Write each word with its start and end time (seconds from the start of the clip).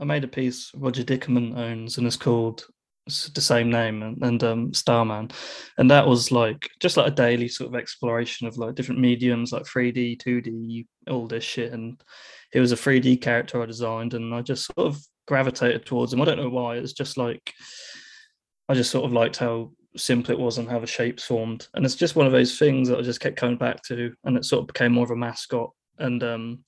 I 0.00 0.04
made 0.04 0.24
a 0.24 0.28
piece 0.28 0.72
Roger 0.74 1.04
Dickerman 1.04 1.56
owns, 1.56 1.98
and 1.98 2.06
it's 2.06 2.16
called 2.16 2.66
the 3.06 3.40
same 3.40 3.70
name 3.70 4.02
and, 4.02 4.22
and 4.22 4.44
um, 4.44 4.74
Starman, 4.74 5.30
and 5.78 5.90
that 5.90 6.06
was 6.06 6.32
like 6.32 6.70
just 6.80 6.96
like 6.96 7.12
a 7.12 7.14
daily 7.14 7.48
sort 7.48 7.68
of 7.68 7.78
exploration 7.78 8.46
of 8.46 8.56
like 8.56 8.74
different 8.74 9.00
mediums, 9.00 9.52
like 9.52 9.64
3D, 9.64 10.22
2D, 10.22 10.86
all 11.08 11.26
this 11.26 11.44
shit. 11.44 11.72
And 11.72 12.00
it 12.52 12.60
was 12.60 12.72
a 12.72 12.76
3D 12.76 13.20
character 13.20 13.62
I 13.62 13.66
designed, 13.66 14.14
and 14.14 14.34
I 14.34 14.40
just 14.42 14.66
sort 14.66 14.86
of 14.86 15.00
gravitated 15.28 15.84
towards 15.84 16.12
him. 16.12 16.22
I 16.22 16.24
don't 16.24 16.38
know 16.38 16.48
why. 16.48 16.76
It's 16.76 16.92
just 16.92 17.16
like 17.16 17.52
I 18.68 18.74
just 18.74 18.90
sort 18.90 19.04
of 19.04 19.12
liked 19.12 19.36
how 19.36 19.72
simple 19.96 20.32
it 20.32 20.38
was 20.38 20.58
and 20.58 20.68
how 20.68 20.78
the 20.78 20.86
shapes 20.86 21.24
formed, 21.24 21.68
and 21.74 21.84
it's 21.84 21.96
just 21.96 22.16
one 22.16 22.26
of 22.26 22.32
those 22.32 22.58
things 22.58 22.88
that 22.88 22.98
I 22.98 23.02
just 23.02 23.20
kept 23.20 23.36
coming 23.36 23.58
back 23.58 23.82
to, 23.84 24.14
and 24.24 24.36
it 24.36 24.46
sort 24.46 24.62
of 24.62 24.66
became 24.68 24.92
more 24.92 25.04
of 25.04 25.10
a 25.10 25.16
mascot, 25.16 25.70
and 25.98 26.22
um, 26.22 26.64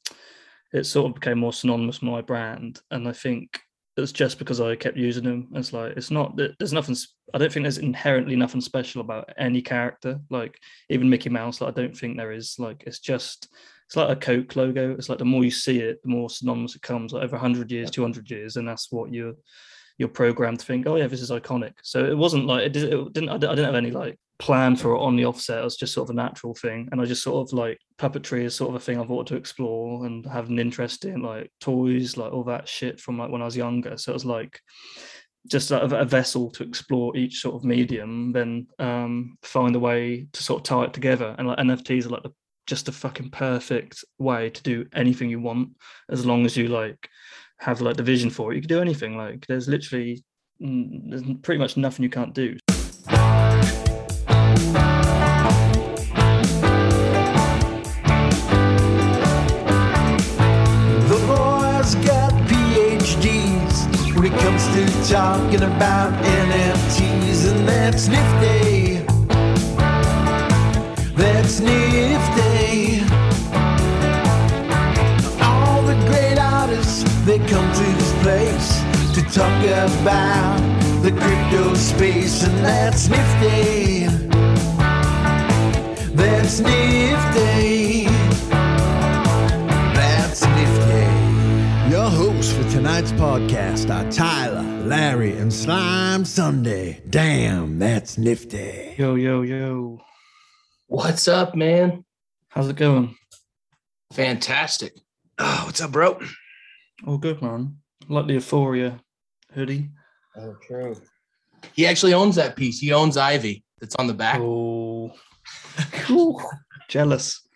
it 0.73 0.85
sort 0.85 1.09
of 1.09 1.15
became 1.15 1.39
more 1.39 1.53
synonymous 1.53 2.01
with 2.01 2.11
my 2.11 2.21
brand. 2.21 2.81
And 2.91 3.09
I 3.09 3.13
think 3.13 3.61
it's 3.97 4.13
just 4.13 4.39
because 4.39 4.61
I 4.61 4.75
kept 4.75 4.97
using 4.97 5.25
them. 5.25 5.49
It's 5.55 5.73
like 5.73 5.97
it's 5.97 6.11
not 6.11 6.37
there's 6.37 6.73
nothing. 6.73 6.97
I 7.35 7.39
don't 7.39 7.53
think 7.53 7.65
there's 7.65 7.79
inherently 7.79 8.37
nothing 8.37 8.61
special 8.61 9.01
about 9.01 9.31
any 9.39 9.61
character. 9.61 10.19
Like 10.31 10.59
even 10.89 11.11
Mickey 11.11 11.29
Mouse, 11.29 11.61
like 11.61 11.77
I 11.77 11.81
don't 11.81 11.97
think 11.97 12.17
there 12.17 12.33
is. 12.33 12.57
Like 12.59 12.85
it's 12.87 13.01
just 13.01 13.49
it's 13.87 13.97
like 13.97 14.09
a 14.09 14.19
Coke 14.19 14.57
logo. 14.57 14.93
It's 14.93 15.09
like 15.09 15.19
the 15.19 15.25
more 15.27 15.45
you 15.45 15.51
see 15.51 15.81
it, 15.81 16.03
the 16.03 16.09
more 16.09 16.31
synonymous 16.31 16.75
it 16.75 16.83
comes. 16.83 17.13
Like 17.13 17.25
over 17.25 17.37
hundred 17.37 17.71
years, 17.71 17.91
two 17.91 18.03
hundred 18.03 18.31
years, 18.31 18.57
and 18.57 18.67
that's 18.67 18.91
what 18.91 19.13
you're 19.13 19.35
you're 19.99 20.09
programmed 20.09 20.61
to 20.61 20.67
think. 20.67 20.87
Oh 20.87 20.97
yeah, 20.97 21.07
this 21.07 21.21
is 21.21 21.31
iconic. 21.31 21.75
So 21.83 22.05
it 22.05 22.17
wasn't 22.17 22.47
like 22.47 22.67
it, 22.67 22.77
it 22.77 23.13
didn't. 23.13 23.29
I 23.29 23.37
didn't 23.37 23.65
have 23.65 23.75
any 23.75 23.91
like 23.91 24.19
plan 24.43 24.75
for 24.75 24.97
it 24.97 24.99
on 24.99 25.15
the 25.15 25.25
offset. 25.25 25.61
It 25.61 25.65
was 25.65 25.77
just 25.77 25.95
sort 25.95 26.11
of 26.11 26.15
a 26.15 26.17
natural 26.17 26.53
thing. 26.53 26.89
And 26.91 27.01
I 27.01 27.05
just 27.05 27.23
sort 27.23 27.49
of 27.49 27.57
like 27.57 27.79
puppetry 27.97 28.43
is 28.43 28.57
sort 28.57 28.71
of 28.71 28.75
a 28.75 28.81
thing 28.81 28.99
I've 28.99 29.09
wanted 29.09 29.29
to 29.29 29.37
explore 29.37 30.05
and 30.05 30.27
have 30.27 30.49
an 30.49 30.59
interest 30.59 31.05
in, 31.05 31.23
like 31.23 31.53
toys, 31.61 32.17
like 32.17 32.33
all 32.33 32.43
that 32.45 32.69
shit 32.69 32.99
from 32.99 33.19
like 33.19 33.31
when 33.31 33.41
I 33.41 33.45
was 33.45 33.57
younger. 33.57 33.97
So 33.97 34.11
it 34.11 34.15
was 34.15 34.25
like 34.25 34.59
just 35.47 35.71
a, 35.71 35.83
a 35.83 36.05
vessel 36.05 36.51
to 36.51 36.65
explore 36.65 37.17
each 37.17 37.41
sort 37.41 37.55
of 37.55 37.63
medium, 37.63 38.33
then 38.33 38.67
um, 38.81 39.39
find 39.43 39.77
a 39.77 39.81
way 39.81 40.27
to 40.33 40.43
sort 40.43 40.61
of 40.61 40.65
tie 40.65 40.85
it 40.87 40.93
together. 40.93 41.37
And 41.39 41.47
like 41.47 41.59
NFTs 41.59 42.07
are 42.07 42.11
like 42.11 42.25
the, 42.25 42.33
just 42.67 42.89
a 42.89 42.93
fucking 42.93 43.31
perfect 43.31 44.05
way 44.19 44.51
to 44.51 44.63
do 44.65 44.87
anything 44.93 45.31
you 45.31 45.41
want, 45.41 45.69
as 46.11 46.27
long 46.27 46.47
as 46.47 46.57
you 46.57 46.67
like 46.67 47.09
have 47.61 47.81
like 47.81 47.97
the 47.97 48.03
vision 48.03 48.29
for 48.29 48.51
it. 48.53 48.57
You 48.57 48.63
can 48.63 48.69
do 48.69 48.81
anything. 48.81 49.17
Like 49.17 49.47
there's 49.47 49.69
literally 49.69 50.25
there's 50.59 51.23
pretty 51.43 51.61
much 51.61 51.77
nothing 51.77 52.03
you 52.03 52.11
can't 52.11 52.35
do. 52.35 52.57
Talking 65.13 65.63
about 65.63 66.11
NFTs, 66.25 67.51
and 67.51 67.69
that's 67.69 68.09
nifty. 68.09 69.05
That's 71.15 71.61
nifty. 71.61 73.03
All 75.43 75.83
the 75.83 75.97
great 76.09 76.39
artists, 76.39 77.05
they 77.27 77.37
come 77.41 77.71
to 77.75 77.87
this 77.99 78.13
place 78.23 78.81
to 79.15 79.21
talk 79.39 79.63
about 80.01 80.57
the 81.03 81.11
crypto 81.11 81.75
space, 81.75 82.45
and 82.45 82.65
that's 82.65 83.11
nifty. 83.11 84.07
That's 86.17 86.61
nifty. 86.61 88.02
Tonight's 92.73 93.13
podcast 93.13 93.95
are 93.95 94.11
Tyler, 94.11 94.63
Larry, 94.87 95.37
and 95.37 95.53
Slime 95.53 96.25
Sunday. 96.25 97.03
Damn, 97.11 97.79
that's 97.79 98.17
nifty. 98.17 98.95
Yo, 98.97 99.15
yo, 99.15 99.43
yo. 99.43 100.01
What's 100.87 101.29
up, 101.29 101.55
man? 101.55 102.03
How's 102.49 102.71
it 102.71 102.77
going? 102.77 103.15
Fantastic. 104.15 104.95
Oh, 105.39 105.65
what's 105.67 105.83
up, 105.83 105.93
bro? 105.93 106.19
All 107.07 107.19
good, 107.19 107.43
man. 107.43 107.77
I 108.09 108.15
like 108.15 108.27
the 108.27 108.35
Euphoria 108.35 109.01
hoodie. 109.53 109.91
Oh, 110.39 110.57
true. 110.67 110.97
He 111.75 111.87
actually 111.87 112.15
owns 112.15 112.37
that 112.37 112.57
piece. 112.57 112.79
He 112.79 112.91
owns 112.91 113.19
Ivy 113.19 113.65
that's 113.81 113.97
on 113.97 114.07
the 114.07 114.15
back. 114.15 114.41
Oh, 114.41 115.13
cool. 115.93 116.43
Jealous. 116.89 117.47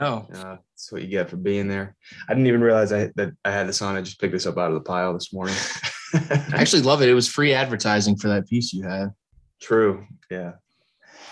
Oh, 0.00 0.26
uh, 0.34 0.56
that's 0.72 0.90
what 0.90 1.02
you 1.02 1.08
get 1.08 1.30
for 1.30 1.36
being 1.36 1.68
there. 1.68 1.96
I 2.28 2.34
didn't 2.34 2.46
even 2.46 2.60
realize 2.60 2.92
I, 2.92 3.10
that 3.16 3.32
I 3.44 3.50
had 3.50 3.68
this 3.68 3.82
on. 3.82 3.96
I 3.96 4.02
just 4.02 4.20
picked 4.20 4.32
this 4.32 4.46
up 4.46 4.58
out 4.58 4.68
of 4.68 4.74
the 4.74 4.80
pile 4.80 5.12
this 5.12 5.32
morning. 5.32 5.54
I 6.14 6.54
actually 6.54 6.82
love 6.82 7.02
it. 7.02 7.08
It 7.08 7.14
was 7.14 7.28
free 7.28 7.54
advertising 7.54 8.16
for 8.16 8.28
that 8.28 8.48
piece 8.48 8.72
you 8.72 8.84
had. 8.84 9.12
True. 9.60 10.06
Yeah. 10.30 10.52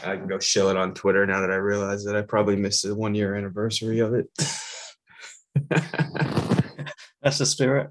I 0.04 0.16
can 0.16 0.26
go 0.26 0.38
shill 0.40 0.68
it 0.68 0.76
on 0.76 0.94
Twitter 0.94 1.24
now 1.26 1.40
that 1.40 1.50
I 1.50 1.56
realize 1.56 2.04
that 2.04 2.16
I 2.16 2.22
probably 2.22 2.56
missed 2.56 2.82
the 2.82 2.94
one 2.94 3.14
year 3.14 3.36
anniversary 3.36 4.00
of 4.00 4.14
it. 4.14 4.26
That's 7.22 7.38
the 7.38 7.46
spirit. 7.46 7.90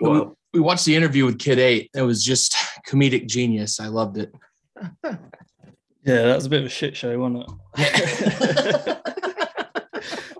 well, 0.00 0.38
we 0.52 0.60
watched 0.60 0.84
the 0.84 0.94
interview 0.94 1.24
with 1.24 1.40
Kid 1.40 1.58
Eight. 1.58 1.90
It 1.94 2.02
was 2.02 2.24
just 2.24 2.54
comedic 2.86 3.26
genius. 3.26 3.80
I 3.80 3.88
loved 3.88 4.18
it. 4.18 4.32
Yeah, 6.04 6.22
that 6.22 6.36
was 6.36 6.46
a 6.46 6.50
bit 6.50 6.60
of 6.60 6.66
a 6.66 6.70
shit 6.70 6.96
show, 6.96 7.18
wasn't 7.18 7.44
it? 7.44 7.48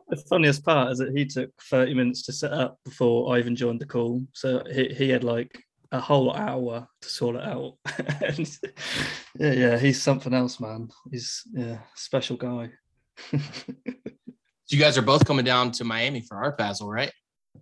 the 0.08 0.24
funniest 0.28 0.64
part 0.64 0.92
is 0.92 0.98
that 0.98 1.16
he 1.16 1.26
took 1.26 1.50
30 1.62 1.94
minutes 1.94 2.22
to 2.22 2.32
set 2.32 2.52
up 2.52 2.78
before 2.84 3.34
I 3.34 3.38
even 3.38 3.56
joined 3.56 3.80
the 3.80 3.86
call. 3.86 4.22
So 4.32 4.62
he, 4.72 4.88
he 4.88 5.08
had 5.10 5.24
like 5.24 5.62
a 5.92 6.00
whole 6.00 6.32
hour 6.32 6.86
to 7.00 7.08
sort 7.08 7.36
it 7.36 7.44
out. 7.44 7.74
and, 8.22 8.58
yeah, 9.38 9.52
yeah, 9.52 9.78
he's 9.78 10.02
something 10.02 10.34
else, 10.34 10.60
man. 10.60 10.88
He's 11.10 11.42
yeah, 11.52 11.78
special 11.94 12.36
guy. 12.36 12.70
so 13.30 13.38
you 14.68 14.78
guys 14.78 14.97
are 14.97 15.02
both 15.02 15.24
coming 15.24 15.44
down 15.44 15.72
to 15.72 15.84
Miami 15.84 16.20
for 16.20 16.36
Art 16.36 16.56
Basel, 16.58 16.88
right? 16.88 17.12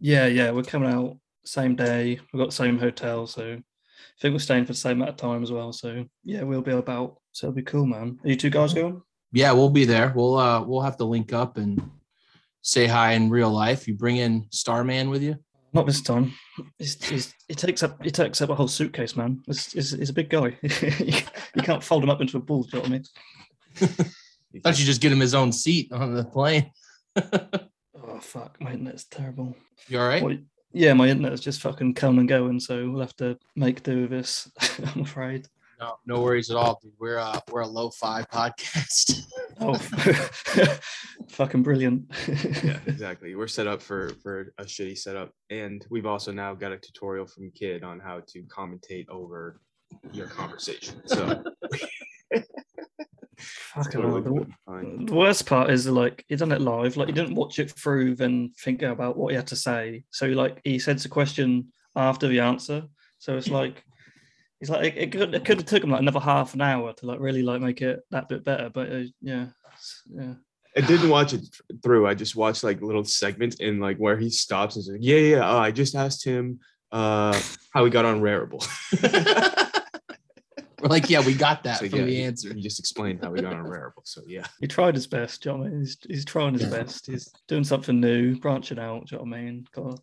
Yeah, 0.01 0.27
yeah, 0.27 0.51
we're 0.51 0.63
coming 0.63 0.93
out 0.93 1.17
same 1.45 1.77
day. 1.77 2.21
We've 2.33 2.41
got 2.41 2.51
the 2.51 2.57
same 2.57 2.79
hotel, 2.79 3.27
so 3.27 3.53
I 3.53 4.21
think 4.21 4.33
we're 4.33 4.39
staying 4.39 4.65
for 4.65 4.73
the 4.73 4.79
same 4.79 4.99
amount 4.99 5.11
of 5.11 5.17
time 5.17 5.43
as 5.43 5.53
well. 5.53 5.73
So 5.73 6.05
yeah, 6.25 6.43
we'll 6.43 6.63
be 6.63 6.73
about. 6.73 7.19
So 7.37 7.49
it'll 7.49 7.57
be 7.57 7.63
cool, 7.65 7.85
man. 7.85 8.19
Are 8.25 8.31
you 8.31 8.35
two 8.35 8.49
guys 8.49 8.73
going? 8.73 9.03
Yeah, 9.31 9.53
we'll 9.53 9.69
be 9.69 9.85
there. 9.85 10.11
We'll 10.17 10.39
uh 10.39 10.63
we'll 10.63 10.81
have 10.81 10.97
to 10.97 11.05
link 11.05 11.35
up 11.35 11.59
and 11.59 11.91
say 12.63 12.87
hi 12.87 13.13
in 13.13 13.29
real 13.29 13.51
life. 13.51 13.87
You 13.87 13.93
bring 13.93 14.17
in 14.17 14.47
Starman 14.49 15.11
with 15.11 15.23
you? 15.23 15.37
Not 15.75 15.85
this 15.85 16.01
time. 16.01 16.33
He's, 16.79 17.05
he's, 17.05 17.35
it 17.51 17.59
takes 17.59 17.83
up 17.83 18.07
it 18.07 18.15
takes 18.15 18.41
up 18.41 18.49
a 18.49 18.55
whole 18.55 18.69
suitcase, 18.69 19.17
man. 19.17 19.43
It's, 19.49 19.75
it's, 19.75 19.93
it's 19.93 20.09
a 20.09 20.15
big 20.15 20.31
guy. 20.31 20.57
you 20.63 21.63
can't 21.63 21.85
fold 21.85 22.05
him 22.05 22.09
up 22.09 22.23
into 22.23 22.39
a 22.39 22.41
ball. 22.41 22.63
Do 22.63 22.79
you 22.79 22.83
know 22.83 22.89
what 22.89 22.89
I 22.89 23.83
mean? 23.83 24.13
I 24.55 24.61
Thought 24.61 24.79
you 24.79 24.87
just 24.87 25.03
get 25.03 25.13
him 25.13 25.21
his 25.21 25.35
own 25.35 25.53
seat 25.53 25.93
on 25.93 26.15
the 26.15 26.25
plane. 26.25 26.71
oh 27.17 28.19
fuck, 28.19 28.59
my 28.63 28.73
internet's 28.73 29.05
terrible. 29.05 29.55
You 29.89 30.01
all 30.01 30.09
right? 30.09 30.23
What, 30.23 30.39
yeah, 30.73 30.95
my 30.95 31.09
internet's 31.09 31.43
just 31.43 31.61
fucking 31.61 31.93
coming 31.93 32.21
and 32.21 32.29
going, 32.31 32.61
so 32.61 32.89
we'll 32.89 33.03
have 33.03 33.17
to 33.17 33.37
make 33.57 33.83
do 33.83 34.03
with 34.03 34.11
this. 34.11 34.51
I'm 34.95 35.03
afraid. 35.03 35.47
No, 35.79 35.97
no 36.07 36.23
worries 36.23 36.51
at 36.51 36.57
all, 36.57 36.79
dude. 36.83 36.93
We're 36.99 37.19
uh 37.19 37.39
we're 37.51 37.61
a 37.61 37.67
low 37.67 37.91
fi 37.91 38.23
podcast. 38.33 39.27
oh, 39.61 39.75
fucking 41.29 41.63
brilliant. 41.63 42.11
yeah, 42.65 42.79
exactly. 42.87 43.35
We're 43.35 43.47
set 43.47 43.67
up 43.67 43.83
for 43.83 44.11
for 44.23 44.53
a 44.59 44.65
shitty 44.65 44.97
setup, 44.97 45.33
and 45.51 45.85
we've 45.91 46.07
also 46.07 46.33
now 46.33 46.55
got 46.55 46.73
a 46.73 46.79
tutorial 46.79 47.27
from 47.27 47.51
Kid 47.51 47.85
on 47.85 48.01
how 48.01 48.23
to 48.29 48.43
commentate 48.45 49.09
over 49.09 49.61
your 50.13 50.29
conversation. 50.29 51.03
So. 51.07 51.43
Fucking 53.39 54.01
totally 54.01 54.23
the, 54.23 55.05
the, 55.05 55.15
worst 55.15 55.45
part 55.45 55.69
is 55.69 55.87
like 55.87 56.25
he 56.27 56.37
done 56.37 56.53
it 56.53 56.63
live. 56.63 56.97
Like 56.97 57.09
he 57.09 57.13
didn't 57.13 57.35
watch 57.35 57.59
it 57.59 57.71
through, 57.71 58.15
then 58.15 58.51
think 58.65 58.81
about 58.81 59.19
what 59.19 59.33
he 59.33 59.37
had 59.37 59.47
to 59.49 59.57
say. 59.57 60.05
So 60.11 60.27
like 60.29 60.63
he 60.65 60.79
sends 60.79 61.05
a 61.05 61.11
question 61.11 61.71
after 61.95 62.29
the 62.29 62.41
answer. 62.41 62.85
So 63.19 63.37
it's 63.37 63.51
like 63.51 63.85
he's 64.61 64.71
like 64.71 64.95
it, 64.95 64.99
it 64.99 65.13
could 65.13 65.35
it 65.35 65.45
could 65.45 65.59
have 65.59 65.67
took 65.67 65.83
him 65.83 65.91
like 65.91 66.01
another 66.01 66.21
half 66.21 66.55
an 66.55 66.61
hour 66.61 66.93
to 66.93 67.07
like 67.07 67.21
really 67.21 67.43
like 67.43 67.61
make 67.61 67.83
it 67.83 68.01
that 68.11 68.29
bit 68.29 68.45
better. 68.45 68.71
But 68.71 68.93
uh, 68.93 69.05
yeah, 69.21 69.47
yeah. 70.09 70.35
I 70.77 70.81
didn't 70.83 71.09
watch 71.09 71.33
it 71.33 71.43
through. 71.83 72.07
I 72.07 72.15
just 72.15 72.37
watched 72.37 72.63
like 72.63 72.83
little 72.83 73.05
segments 73.05 73.57
and 73.61 73.81
like 73.81 73.97
where 73.97 74.19
he 74.19 74.29
stops 74.29 74.77
and 74.77 74.85
says, 74.85 74.99
"Yeah, 75.01 75.19
yeah, 75.19 75.51
oh, 75.51 75.59
I 75.59 75.71
just 75.71 75.95
asked 75.95 76.25
him 76.25 76.61
uh 76.93 77.39
how 77.73 77.85
he 77.85 77.91
got 77.91 78.05
on 78.05 78.21
Rarible." 78.21 78.67
We're 80.83 80.91
like, 80.91 81.09
yeah, 81.09 81.25
we 81.25 81.33
got 81.33 81.65
that 81.65 81.79
so, 81.79 81.89
from 81.89 82.01
yeah, 82.01 82.05
the 82.05 82.23
answer. 82.23 82.53
He 82.53 82.61
just 82.61 82.79
explained 82.79 83.21
how 83.23 83.31
we 83.31 83.41
got 83.41 83.55
on 83.55 83.65
Rarible. 83.65 84.05
So 84.05 84.21
yeah. 84.27 84.47
He 84.61 84.67
tried 84.67 84.95
his 84.95 85.07
best, 85.07 85.43
do 85.43 85.51
you 85.51 85.57
know 85.57 85.65
I 85.65 85.69
mean? 85.69 85.81
He's, 85.81 85.97
he's 86.07 86.25
trying 86.25 86.53
his 86.53 86.67
best. 86.67 87.07
He's 87.07 87.33
doing 87.49 87.65
something 87.65 87.99
new, 87.99 88.37
branching 88.37 88.79
out, 88.79 89.07
do 89.07 89.17
you 89.17 89.19
know 89.19 89.31
what 89.31 89.39
I 89.39 89.43
mean? 89.43 89.67
Got 89.73 90.01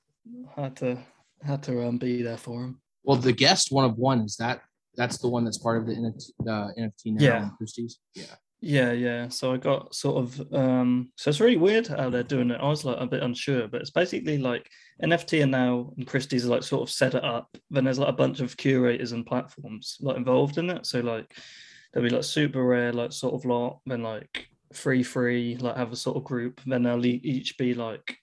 had 0.56 0.76
to 0.78 0.98
had 1.44 1.62
to 1.64 1.86
um, 1.88 1.98
be 1.98 2.24
there 2.24 2.38
for 2.38 2.64
him. 2.64 2.80
Well, 3.04 3.18
the 3.18 3.34
guest 3.34 3.72
one 3.72 3.86
of 3.86 3.98
one 3.98 4.22
is 4.22 4.38
that 4.38 4.62
that's 4.96 5.18
the 5.18 5.28
one 5.28 5.44
that's 5.44 5.58
part 5.58 5.78
of 5.78 5.88
the 5.88 5.94
NFT, 5.94 6.32
uh, 6.42 6.72
NFT 6.80 7.06
now 7.06 7.24
yeah. 7.24 7.50
Christie's. 7.58 8.00
Yeah. 8.14 8.36
Yeah, 8.66 8.94
yeah. 8.94 9.28
So 9.28 9.54
I 9.54 9.58
got 9.58 9.94
sort 9.94 10.24
of 10.24 10.54
um 10.54 11.10
so 11.18 11.30
it's 11.30 11.42
really 11.42 11.58
weird 11.58 11.86
how 11.88 12.10
they're 12.10 12.24
doing 12.24 12.50
it. 12.50 12.62
I 12.62 12.70
was 12.70 12.86
like 12.86 12.96
a 12.98 13.06
bit 13.06 13.22
unsure, 13.22 13.68
but 13.68 13.82
it's 13.82 13.90
basically 13.90 14.38
like 14.38 14.70
NFT 15.04 15.44
and 15.44 15.52
now 15.52 15.92
and 15.98 16.08
Christie's 16.08 16.46
are 16.46 16.50
like 16.50 16.64
sort 16.64 16.82
of 16.82 16.90
set 16.90 17.14
it 17.14 17.26
up. 17.26 17.50
Then 17.70 17.84
there's 17.84 18.00
like 18.00 18.08
a 18.08 18.14
bunch 18.14 18.40
of 18.40 18.56
curators 18.56 19.12
and 19.12 19.26
platforms 19.26 19.98
like 20.00 20.16
involved 20.16 20.58
in 20.58 20.70
it. 20.70 20.86
So 20.86 21.02
like 21.02 21.36
there'll 21.92 22.08
be 22.08 22.16
like 22.16 22.24
super 22.24 22.64
rare, 22.64 22.94
like 22.94 23.12
sort 23.12 23.34
of 23.34 23.44
lot, 23.44 23.80
then 23.86 24.02
like 24.02 24.48
free 24.72 25.04
free, 25.04 25.58
like 25.58 25.76
have 25.76 25.92
a 25.92 25.98
sort 25.98 26.16
of 26.16 26.24
group. 26.24 26.62
Then 26.66 26.84
they'll 26.84 27.06
each 27.06 27.58
be 27.58 27.74
like 27.74 28.18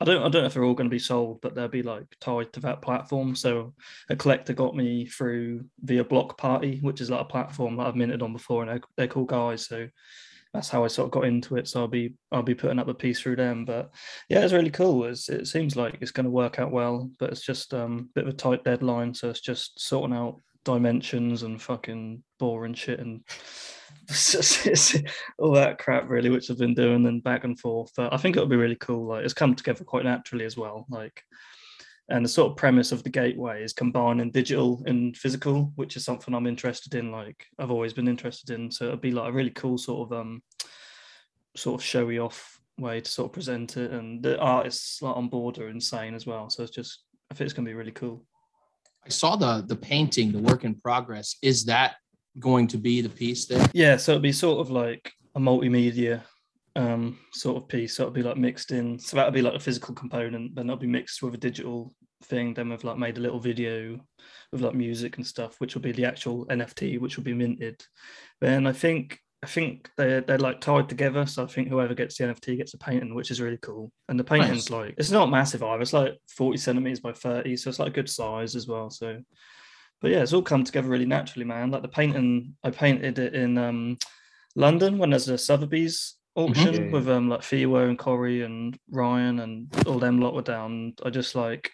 I 0.00 0.04
don't 0.04 0.22
I 0.22 0.28
don't 0.28 0.42
know 0.42 0.46
if 0.46 0.54
they're 0.54 0.64
all 0.64 0.74
going 0.74 0.88
to 0.88 0.94
be 0.94 0.98
sold, 0.98 1.40
but 1.40 1.54
they'll 1.54 1.68
be 1.68 1.82
like 1.82 2.04
tied 2.20 2.52
to 2.52 2.60
that 2.60 2.82
platform. 2.82 3.34
So 3.34 3.74
a 4.08 4.16
collector 4.16 4.52
got 4.52 4.76
me 4.76 5.06
through 5.06 5.64
via 5.80 6.04
Block 6.04 6.38
Party, 6.38 6.78
which 6.82 7.00
is 7.00 7.10
like 7.10 7.22
a 7.22 7.24
platform 7.24 7.76
that 7.76 7.86
I've 7.86 7.96
minted 7.96 8.22
on 8.22 8.32
before, 8.32 8.62
and 8.62 8.70
they're, 8.70 8.80
they're 8.96 9.08
cool 9.08 9.24
guys. 9.24 9.66
So 9.66 9.88
that's 10.54 10.68
how 10.68 10.84
I 10.84 10.88
sort 10.88 11.06
of 11.06 11.12
got 11.12 11.24
into 11.24 11.56
it. 11.56 11.68
So 11.68 11.80
I'll 11.80 11.88
be 11.88 12.14
I'll 12.30 12.42
be 12.42 12.54
putting 12.54 12.78
up 12.78 12.88
a 12.88 12.94
piece 12.94 13.20
through 13.20 13.36
them. 13.36 13.64
But 13.64 13.90
yeah, 14.28 14.44
it's 14.44 14.52
really 14.52 14.70
cool. 14.70 15.04
It's, 15.04 15.28
it 15.28 15.46
seems 15.46 15.76
like 15.76 15.98
it's 16.00 16.12
going 16.12 16.24
to 16.24 16.30
work 16.30 16.58
out 16.58 16.70
well, 16.70 17.10
but 17.18 17.30
it's 17.30 17.44
just 17.44 17.74
um, 17.74 18.10
a 18.10 18.12
bit 18.14 18.28
of 18.28 18.34
a 18.34 18.36
tight 18.36 18.64
deadline. 18.64 19.14
So 19.14 19.28
it's 19.28 19.40
just 19.40 19.80
sorting 19.80 20.16
out 20.16 20.40
dimensions 20.64 21.42
and 21.42 21.60
fucking 21.60 22.22
boring 22.38 22.74
shit 22.74 23.00
and 23.00 23.22
all 25.38 25.52
that 25.52 25.78
crap 25.78 26.08
really, 26.08 26.30
which 26.30 26.50
I've 26.50 26.58
been 26.58 26.74
doing 26.74 27.06
and 27.06 27.22
back 27.22 27.44
and 27.44 27.58
forth. 27.58 27.92
But 27.96 28.12
I 28.12 28.16
think 28.16 28.36
it'll 28.36 28.48
be 28.48 28.56
really 28.56 28.76
cool. 28.76 29.06
Like 29.06 29.24
it's 29.24 29.34
come 29.34 29.54
together 29.54 29.84
quite 29.84 30.04
naturally 30.04 30.44
as 30.44 30.56
well. 30.56 30.86
Like 30.88 31.22
and 32.10 32.24
the 32.24 32.28
sort 32.28 32.50
of 32.50 32.56
premise 32.56 32.90
of 32.90 33.02
the 33.02 33.10
gateway 33.10 33.62
is 33.62 33.74
combining 33.74 34.30
digital 34.30 34.82
and 34.86 35.14
physical, 35.16 35.72
which 35.76 35.96
is 35.96 36.04
something 36.04 36.34
I'm 36.34 36.46
interested 36.46 36.94
in. 36.94 37.12
Like 37.12 37.46
I've 37.58 37.70
always 37.70 37.92
been 37.92 38.08
interested 38.08 38.50
in. 38.50 38.70
So 38.70 38.86
it'll 38.86 38.96
be 38.96 39.10
like 39.10 39.28
a 39.28 39.32
really 39.32 39.50
cool 39.50 39.76
sort 39.76 40.10
of 40.10 40.18
um 40.18 40.42
sort 41.54 41.80
of 41.80 41.84
showy 41.84 42.18
off 42.18 42.58
way 42.78 43.00
to 43.00 43.10
sort 43.10 43.26
of 43.26 43.32
present 43.34 43.76
it. 43.76 43.90
And 43.90 44.22
the 44.22 44.38
artists 44.38 45.02
like 45.02 45.16
on 45.16 45.28
board 45.28 45.58
are 45.58 45.68
insane 45.68 46.14
as 46.14 46.26
well. 46.26 46.48
So 46.48 46.62
it's 46.62 46.74
just 46.74 47.04
I 47.30 47.34
think 47.34 47.46
it's 47.46 47.54
gonna 47.54 47.68
be 47.68 47.74
really 47.74 47.92
cool. 47.92 48.24
I 49.04 49.10
saw 49.10 49.36
the 49.36 49.62
the 49.66 49.76
painting, 49.76 50.32
the 50.32 50.38
work 50.38 50.64
in 50.64 50.76
progress. 50.76 51.36
Is 51.42 51.66
that 51.66 51.96
going 52.38 52.66
to 52.68 52.78
be 52.78 53.00
the 53.00 53.08
piece 53.08 53.46
there? 53.46 53.66
Yeah, 53.72 53.96
so 53.96 54.12
it'll 54.12 54.22
be 54.22 54.32
sort 54.32 54.60
of 54.60 54.70
like 54.70 55.12
a 55.34 55.40
multimedia 55.40 56.22
um 56.76 57.18
sort 57.32 57.56
of 57.56 57.68
piece. 57.68 57.96
So 57.96 58.04
it'll 58.04 58.14
be 58.14 58.22
like 58.22 58.36
mixed 58.36 58.70
in. 58.70 58.98
So 58.98 59.16
that'll 59.16 59.32
be 59.32 59.42
like 59.42 59.54
a 59.54 59.60
physical 59.60 59.94
component, 59.94 60.54
then 60.54 60.66
it'll 60.66 60.76
be 60.76 60.86
mixed 60.86 61.22
with 61.22 61.34
a 61.34 61.38
digital 61.38 61.92
thing. 62.24 62.54
Then 62.54 62.70
we've 62.70 62.84
like 62.84 62.98
made 62.98 63.18
a 63.18 63.20
little 63.20 63.40
video 63.40 63.98
with 64.52 64.62
like 64.62 64.74
music 64.74 65.16
and 65.16 65.26
stuff, 65.26 65.56
which 65.58 65.74
will 65.74 65.82
be 65.82 65.92
the 65.92 66.04
actual 66.04 66.46
NFT, 66.46 67.00
which 67.00 67.16
will 67.16 67.24
be 67.24 67.34
minted. 67.34 67.82
Then 68.40 68.66
I 68.66 68.72
think 68.72 69.18
I 69.42 69.46
think 69.46 69.90
they're 69.96 70.20
they're 70.20 70.38
like 70.38 70.60
tied 70.60 70.88
together. 70.88 71.26
So 71.26 71.44
I 71.44 71.46
think 71.46 71.68
whoever 71.68 71.94
gets 71.94 72.18
the 72.18 72.24
NFT 72.24 72.56
gets 72.58 72.74
a 72.74 72.78
painting, 72.78 73.14
which 73.14 73.30
is 73.30 73.40
really 73.40 73.58
cool. 73.58 73.92
And 74.08 74.18
the 74.18 74.24
painting's 74.24 74.70
like 74.70 74.94
it's 74.98 75.10
not 75.10 75.30
massive 75.30 75.62
either. 75.62 75.82
It's 75.82 75.92
like 75.92 76.14
40 76.36 76.58
centimeters 76.58 77.00
by 77.00 77.12
30. 77.12 77.56
So 77.56 77.70
it's 77.70 77.78
like 77.78 77.88
a 77.88 77.94
good 77.94 78.10
size 78.10 78.56
as 78.56 78.66
well. 78.66 78.90
So 78.90 79.18
but 80.00 80.10
yeah, 80.10 80.22
it's 80.22 80.32
all 80.32 80.42
come 80.42 80.64
together 80.64 80.88
really 80.88 81.06
naturally, 81.06 81.44
man. 81.44 81.70
Like 81.70 81.82
the 81.82 81.88
painting, 81.88 82.54
I 82.62 82.70
painted 82.70 83.18
it 83.18 83.34
in 83.34 83.58
um, 83.58 83.98
London 84.54 84.98
when 84.98 85.10
there's 85.10 85.28
a 85.28 85.38
Sotheby's 85.38 86.14
auction 86.36 86.74
Yeah, 86.74 86.80
yeah. 86.82 86.90
with 86.92 87.08
um 87.08 87.28
like 87.28 87.40
Fewo 87.40 87.88
and 87.88 87.98
Corey 87.98 88.42
and 88.42 88.78
Ryan 88.90 89.40
and 89.40 89.86
all 89.86 89.98
them 89.98 90.20
lot 90.20 90.34
were 90.34 90.42
down. 90.42 90.94
I 91.04 91.10
just 91.10 91.34
like 91.34 91.70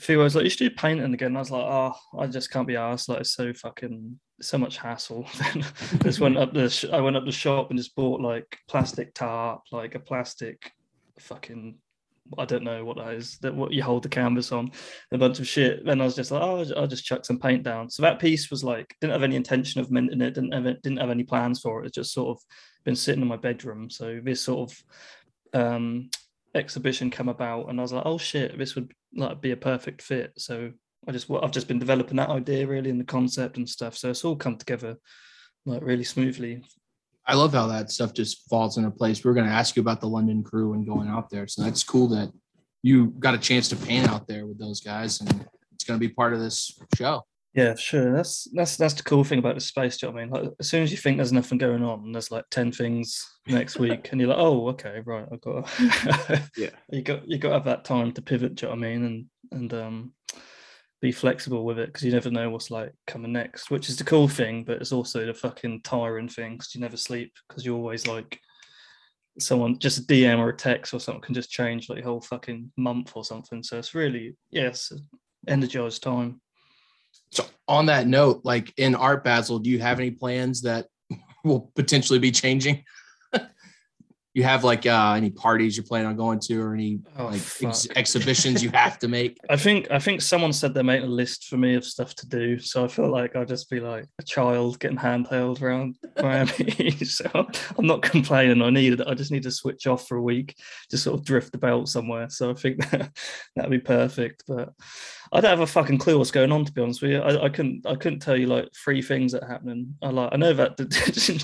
Fewo 0.00 0.24
was 0.24 0.34
like, 0.34 0.44
you 0.44 0.50
should 0.50 0.70
do 0.70 0.74
painting 0.74 1.12
again. 1.14 1.36
I 1.36 1.40
was 1.40 1.50
like, 1.50 1.64
oh, 1.64 1.94
I 2.18 2.26
just 2.26 2.50
can't 2.50 2.66
be 2.66 2.76
asked. 2.76 3.08
Like 3.08 3.20
it's 3.20 3.34
so 3.34 3.52
fucking 3.52 4.18
so 4.40 4.58
much 4.58 4.78
hassle. 4.78 5.26
Then 5.38 5.64
I 5.92 5.96
just 6.02 6.18
went 6.20 6.38
up 6.38 6.52
the 6.52 6.68
sh- 6.70 6.86
I 6.92 7.00
went 7.00 7.16
up 7.16 7.24
the 7.24 7.32
shop 7.32 7.70
and 7.70 7.78
just 7.78 7.94
bought 7.94 8.20
like 8.20 8.58
plastic 8.68 9.14
tarp, 9.14 9.60
like 9.70 9.94
a 9.94 10.00
plastic 10.00 10.72
fucking 11.20 11.76
I 12.38 12.44
don't 12.44 12.64
know 12.64 12.84
what 12.84 12.96
that 12.96 13.14
is. 13.14 13.38
That 13.38 13.54
what 13.54 13.72
you 13.72 13.82
hold 13.82 14.02
the 14.02 14.08
canvas 14.08 14.52
on, 14.52 14.70
a 15.10 15.18
bunch 15.18 15.40
of 15.40 15.46
shit. 15.46 15.84
Then 15.84 16.00
I 16.00 16.04
was 16.04 16.16
just 16.16 16.30
like, 16.30 16.42
oh, 16.42 16.64
I'll 16.76 16.86
just 16.86 17.04
chuck 17.04 17.24
some 17.24 17.38
paint 17.38 17.62
down. 17.62 17.90
So 17.90 18.02
that 18.02 18.18
piece 18.18 18.50
was 18.50 18.64
like, 18.64 18.94
didn't 19.00 19.12
have 19.12 19.22
any 19.22 19.36
intention 19.36 19.80
of 19.80 19.90
minting 19.90 20.20
it. 20.20 20.34
Didn't 20.34 20.52
have 20.52 20.64
didn't 20.82 20.98
have 20.98 21.10
any 21.10 21.24
plans 21.24 21.60
for 21.60 21.82
it. 21.82 21.86
It's 21.86 21.94
just 21.94 22.12
sort 22.12 22.36
of 22.36 22.42
been 22.84 22.96
sitting 22.96 23.22
in 23.22 23.28
my 23.28 23.36
bedroom. 23.36 23.90
So 23.90 24.20
this 24.22 24.40
sort 24.40 24.70
of 24.70 25.60
um, 25.60 26.10
exhibition 26.54 27.10
came 27.10 27.28
about, 27.28 27.68
and 27.68 27.78
I 27.78 27.82
was 27.82 27.92
like, 27.92 28.06
oh 28.06 28.18
shit, 28.18 28.56
this 28.58 28.74
would 28.74 28.92
like 29.14 29.40
be 29.40 29.50
a 29.50 29.56
perfect 29.56 30.02
fit. 30.02 30.32
So 30.38 30.72
I 31.06 31.12
just 31.12 31.30
I've 31.30 31.50
just 31.50 31.68
been 31.68 31.78
developing 31.78 32.16
that 32.16 32.30
idea 32.30 32.66
really 32.66 32.90
and 32.90 33.00
the 33.00 33.04
concept 33.04 33.56
and 33.56 33.68
stuff. 33.68 33.96
So 33.96 34.10
it's 34.10 34.24
all 34.24 34.36
come 34.36 34.56
together 34.56 34.96
like 35.66 35.82
really 35.82 36.04
smoothly. 36.04 36.62
I 37.26 37.34
love 37.34 37.52
how 37.52 37.66
that 37.68 37.90
stuff 37.90 38.12
just 38.12 38.48
falls 38.48 38.76
into 38.78 38.90
place. 38.90 39.24
We 39.24 39.30
are 39.30 39.34
going 39.34 39.46
to 39.46 39.52
ask 39.52 39.76
you 39.76 39.82
about 39.82 40.00
the 40.00 40.08
London 40.08 40.42
crew 40.42 40.72
and 40.74 40.86
going 40.86 41.08
out 41.08 41.30
there. 41.30 41.46
So 41.46 41.62
that's 41.62 41.84
cool 41.84 42.08
that 42.08 42.32
you 42.82 43.08
got 43.18 43.34
a 43.34 43.38
chance 43.38 43.68
to 43.68 43.76
paint 43.76 44.08
out 44.08 44.26
there 44.26 44.46
with 44.46 44.58
those 44.58 44.80
guys 44.80 45.20
and 45.20 45.46
it's 45.72 45.84
going 45.84 45.98
to 45.98 46.06
be 46.06 46.12
part 46.12 46.32
of 46.32 46.40
this 46.40 46.78
show. 46.96 47.22
Yeah, 47.54 47.74
sure. 47.74 48.12
That's 48.14 48.48
that's 48.54 48.76
that's 48.78 48.94
the 48.94 49.02
cool 49.02 49.24
thing 49.24 49.38
about 49.38 49.56
the 49.56 49.60
space. 49.60 49.98
Do 49.98 50.06
you 50.06 50.12
know 50.12 50.14
what 50.14 50.22
I 50.22 50.24
mean? 50.24 50.32
Like 50.32 50.54
as 50.58 50.70
soon 50.70 50.82
as 50.84 50.90
you 50.90 50.96
think 50.96 51.18
there's 51.18 51.34
nothing 51.34 51.58
going 51.58 51.82
on, 51.82 52.10
there's 52.10 52.30
like 52.30 52.46
ten 52.50 52.72
things 52.72 53.28
next 53.46 53.78
week, 53.78 54.10
and 54.10 54.20
you're 54.20 54.30
like, 54.30 54.38
oh, 54.38 54.68
okay, 54.68 55.02
right, 55.04 55.26
I've 55.30 55.40
got. 55.40 55.68
Yeah. 56.56 56.70
You 56.90 57.02
got 57.02 57.28
you 57.28 57.38
got 57.38 57.48
to 57.48 57.54
have 57.54 57.64
that 57.64 57.84
time 57.84 58.12
to 58.12 58.22
pivot. 58.22 58.54
Do 58.54 58.66
you 58.66 58.72
know 58.72 58.78
what 58.78 58.86
I 58.86 58.90
mean? 58.90 59.04
And 59.04 59.26
and 59.50 59.74
um, 59.74 60.12
be 61.02 61.12
flexible 61.12 61.64
with 61.64 61.80
it 61.80 61.86
because 61.86 62.04
you 62.04 62.12
never 62.12 62.30
know 62.30 62.48
what's 62.48 62.70
like 62.70 62.94
coming 63.08 63.32
next, 63.32 63.70
which 63.70 63.88
is 63.88 63.96
the 63.96 64.04
cool 64.04 64.28
thing, 64.28 64.62
but 64.62 64.80
it's 64.80 64.92
also 64.92 65.26
the 65.26 65.34
fucking 65.34 65.82
tiring 65.82 66.28
thing 66.28 66.52
because 66.52 66.74
you 66.74 66.80
never 66.80 66.96
sleep 66.96 67.32
because 67.46 67.66
you're 67.66 67.76
always 67.76 68.06
like 68.06 68.38
someone 69.38 69.78
just 69.80 69.98
a 69.98 70.02
DM 70.02 70.38
or 70.38 70.50
a 70.50 70.56
text 70.56 70.94
or 70.94 71.00
something 71.00 71.22
can 71.22 71.34
just 71.34 71.50
change 71.50 71.88
like 71.88 72.04
whole 72.04 72.20
fucking 72.20 72.72
month 72.76 73.12
or 73.16 73.24
something. 73.24 73.64
So 73.64 73.78
it's 73.78 73.96
really 73.96 74.36
yes, 74.50 74.92
energized 75.48 76.04
time. 76.04 76.40
So 77.32 77.44
on 77.66 77.86
that 77.86 78.06
note, 78.06 78.42
like 78.44 78.72
in 78.76 78.94
Art 78.94 79.24
Basel, 79.24 79.58
do 79.58 79.70
you 79.70 79.80
have 79.80 79.98
any 79.98 80.12
plans 80.12 80.62
that 80.62 80.86
will 81.44 81.72
potentially 81.74 82.20
be 82.20 82.30
changing? 82.30 82.84
You 84.34 84.42
have 84.44 84.64
like 84.64 84.86
uh, 84.86 85.12
any 85.16 85.30
parties 85.30 85.76
you're 85.76 85.84
planning 85.84 86.06
on 86.08 86.16
going 86.16 86.40
to 86.40 86.60
or 86.60 86.72
any 86.74 87.00
Oh, 87.18 87.26
like 87.26 87.42
ex- 87.62 87.86
exhibitions 87.96 88.62
you 88.62 88.70
have 88.70 88.98
to 89.00 89.08
make? 89.08 89.36
I 89.50 89.56
think 89.56 89.90
I 89.90 89.98
think 89.98 90.22
someone 90.22 90.52
said 90.52 90.72
they 90.72 90.82
made 90.82 91.02
a 91.02 91.06
list 91.06 91.48
for 91.48 91.56
me 91.58 91.74
of 91.74 91.84
stuff 91.84 92.14
to 92.16 92.28
do, 92.28 92.58
so 92.58 92.84
I 92.84 92.88
feel 92.88 93.10
like 93.10 93.36
I'll 93.36 93.44
just 93.44 93.68
be 93.68 93.80
like 93.80 94.06
a 94.18 94.22
child 94.22 94.78
getting 94.78 94.96
handheld 94.98 95.60
around 95.60 95.96
Miami. 96.22 96.92
so 97.04 97.30
I'm 97.78 97.86
not 97.86 98.02
complaining. 98.02 98.62
I 98.62 98.70
need 98.70 98.94
it. 98.94 99.06
I 99.06 99.14
just 99.14 99.30
need 99.32 99.42
to 99.42 99.50
switch 99.50 99.86
off 99.86 100.08
for 100.08 100.16
a 100.16 100.22
week, 100.22 100.56
just 100.90 101.04
sort 101.04 101.18
of 101.18 101.24
drift 101.26 101.54
about 101.54 101.88
somewhere. 101.88 102.30
So 102.30 102.50
I 102.50 102.54
think 102.54 102.78
that 102.90 103.10
that'd 103.56 103.70
be 103.70 103.78
perfect. 103.78 104.44
But 104.48 104.72
I 105.34 105.40
don't 105.40 105.50
have 105.50 105.60
a 105.60 105.66
fucking 105.66 105.98
clue 105.98 106.18
what's 106.18 106.30
going 106.30 106.52
on 106.52 106.64
to 106.64 106.72
be 106.72 106.82
honest 106.82 107.00
with 107.02 107.10
you. 107.12 107.20
I, 107.20 107.44
I 107.44 107.48
couldn't 107.48 107.86
I 107.86 107.94
couldn't 107.96 108.20
tell 108.20 108.36
you 108.36 108.46
like 108.46 108.68
three 108.74 109.02
things 109.02 109.32
that 109.32 109.42
are 109.44 109.48
happening. 109.48 109.94
I 110.02 110.08
like 110.08 110.30
I 110.32 110.36
know 110.36 110.52
that 110.54 110.76
the, 110.76 110.84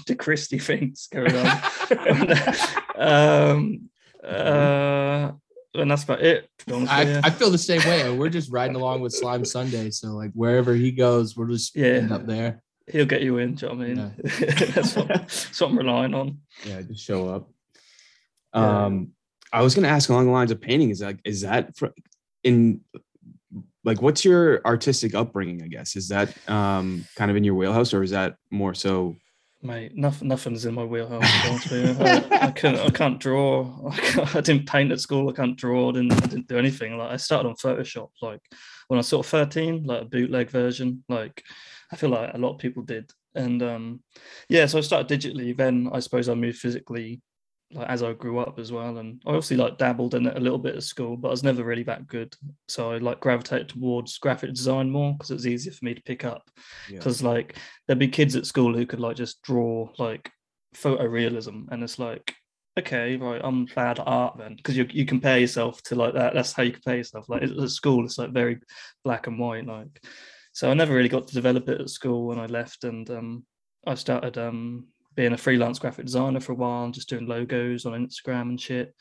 the 0.06 0.14
Christie 0.14 0.58
things 0.58 1.08
going 1.12 1.34
on. 1.34 1.60
Um 2.98 3.88
uh 4.24 5.32
and 5.74 5.90
that's 5.90 6.02
about 6.04 6.22
it. 6.22 6.50
To 6.58 6.66
be 6.66 6.72
honest 6.72 6.92
with 6.96 7.24
I. 7.24 7.28
I 7.28 7.30
feel 7.30 7.50
the 7.50 7.58
same 7.58 7.80
way. 7.88 8.10
We're 8.10 8.30
just 8.30 8.50
riding 8.50 8.74
along 8.74 9.00
with 9.00 9.12
Slime 9.12 9.44
Sunday. 9.44 9.90
So 9.90 10.08
like 10.08 10.32
wherever 10.32 10.74
he 10.74 10.90
goes, 10.90 11.36
we're 11.36 11.48
just 11.48 11.76
Yeah. 11.76 11.86
end 11.86 12.10
up 12.12 12.26
there. 12.26 12.62
he'll 12.90 13.06
get 13.06 13.22
you 13.22 13.38
in. 13.38 13.54
Do 13.54 13.66
you 13.66 13.72
know 13.72 13.78
what 13.78 13.84
I 13.84 13.88
mean? 13.88 14.14
that's, 14.74 14.96
what, 14.96 15.08
that's 15.08 15.60
what 15.60 15.70
I'm 15.70 15.78
relying 15.78 16.14
on. 16.14 16.38
Yeah, 16.64 16.80
just 16.82 17.04
show 17.04 17.28
up. 17.28 17.50
Yeah. 18.54 18.86
Um, 18.86 19.12
I 19.52 19.62
was 19.62 19.74
gonna 19.74 19.88
ask 19.88 20.08
along 20.10 20.26
the 20.26 20.32
lines 20.32 20.50
of 20.50 20.60
painting. 20.60 20.90
Is 20.90 20.98
that 21.00 21.16
is 21.24 21.42
that 21.42 21.76
for, 21.76 21.92
in 22.42 22.80
like 23.84 24.02
what's 24.02 24.24
your 24.24 24.60
artistic 24.66 25.14
upbringing? 25.14 25.62
I 25.62 25.68
guess 25.68 25.96
is 25.96 26.08
that 26.08 26.34
um 26.48 27.04
kind 27.14 27.30
of 27.30 27.36
in 27.36 27.44
your 27.44 27.54
wheelhouse, 27.54 27.94
or 27.94 28.02
is 28.02 28.10
that 28.10 28.36
more 28.50 28.74
so? 28.74 29.16
Mate, 29.60 29.96
nothing, 29.96 30.28
nothing's 30.28 30.66
in 30.66 30.74
my 30.74 30.84
wheelhouse. 30.84 31.24
I, 31.24 32.28
I 32.42 32.50
can't, 32.52 32.78
I 32.78 32.90
can't 32.90 33.18
draw. 33.18 33.88
I, 33.90 33.96
can't- 33.96 34.36
I 34.36 34.40
didn't 34.40 34.68
paint 34.68 34.92
at 34.92 35.00
school. 35.00 35.28
I 35.28 35.32
can't 35.32 35.56
draw. 35.56 35.88
I 35.88 35.92
didn't, 35.92 36.12
I 36.12 36.26
didn't 36.26 36.46
do 36.46 36.58
anything. 36.58 36.96
Like 36.96 37.10
I 37.10 37.16
started 37.16 37.48
on 37.48 37.56
Photoshop, 37.56 38.10
like 38.22 38.40
when 38.86 38.98
I 38.98 39.00
was 39.00 39.08
sort 39.08 39.26
of 39.26 39.30
thirteen, 39.30 39.82
like 39.82 40.02
a 40.02 40.04
bootleg 40.04 40.50
version. 40.50 41.02
Like 41.08 41.42
I 41.92 41.96
feel 41.96 42.10
like 42.10 42.34
a 42.34 42.38
lot 42.38 42.52
of 42.54 42.58
people 42.58 42.84
did. 42.84 43.10
And 43.34 43.60
um, 43.62 44.00
yeah, 44.48 44.66
so 44.66 44.78
I 44.78 44.80
started 44.82 45.20
digitally. 45.20 45.56
Then 45.56 45.90
I 45.92 45.98
suppose 46.00 46.28
I 46.28 46.34
moved 46.34 46.58
physically, 46.58 47.20
like 47.72 47.88
as 47.88 48.02
I 48.02 48.12
grew 48.14 48.38
up 48.38 48.58
as 48.58 48.72
well. 48.72 48.98
And 48.98 49.20
I 49.26 49.30
obviously 49.30 49.56
like 49.56 49.78
dabbled 49.78 50.14
in 50.14 50.26
it 50.26 50.36
a 50.36 50.40
little 50.40 50.58
bit 50.58 50.76
at 50.76 50.82
school, 50.82 51.16
but 51.16 51.28
I 51.28 51.30
was 51.30 51.42
never 51.44 51.64
really 51.64 51.82
that 51.84 52.06
good. 52.06 52.34
So 52.68 52.92
I 52.92 52.98
like 52.98 53.20
gravitated 53.20 53.68
towards 53.68 54.18
graphic 54.18 54.54
design 54.54 54.90
more 54.90 55.12
because 55.12 55.30
it 55.30 55.34
was 55.34 55.46
easier 55.46 55.72
for 55.72 55.84
me 55.84 55.94
to 55.94 56.02
pick 56.02 56.24
up. 56.24 56.50
Yeah. 56.88 56.98
because 56.98 57.22
like 57.22 57.56
there'd 57.86 57.98
be 57.98 58.08
kids 58.08 58.36
at 58.36 58.46
school 58.46 58.74
who 58.74 58.86
could 58.86 59.00
like 59.00 59.16
just 59.16 59.42
draw 59.42 59.88
like 59.98 60.30
photorealism 60.74 61.66
and 61.70 61.82
it's 61.82 61.98
like 61.98 62.34
okay 62.78 63.16
right 63.16 63.40
i'm 63.42 63.64
bad 63.74 63.98
at 63.98 64.06
art 64.06 64.36
then 64.38 64.54
because 64.54 64.76
you, 64.76 64.86
you 64.90 65.04
compare 65.04 65.38
yourself 65.38 65.82
to 65.82 65.94
like 65.94 66.14
that 66.14 66.34
that's 66.34 66.52
how 66.52 66.62
you 66.62 66.72
compare 66.72 66.96
yourself 66.96 67.28
like 67.28 67.42
at 67.42 67.70
school 67.70 68.04
it's 68.04 68.18
like 68.18 68.30
very 68.30 68.58
black 69.04 69.26
and 69.26 69.38
white 69.38 69.66
like 69.66 70.04
so 70.52 70.70
i 70.70 70.74
never 70.74 70.94
really 70.94 71.08
got 71.08 71.26
to 71.26 71.34
develop 71.34 71.68
it 71.68 71.80
at 71.80 71.90
school 71.90 72.26
when 72.26 72.38
i 72.38 72.46
left 72.46 72.84
and 72.84 73.10
um 73.10 73.44
i 73.86 73.94
started 73.94 74.38
um 74.38 74.86
being 75.18 75.32
a 75.32 75.36
freelance 75.36 75.80
graphic 75.80 76.04
designer 76.06 76.38
for 76.38 76.52
a 76.52 76.54
while 76.54 76.84
and 76.84 76.94
just 76.94 77.08
doing 77.08 77.26
logos 77.26 77.84
on 77.84 78.06
Instagram 78.06 78.42
and 78.50 78.60
shit. 78.60 78.94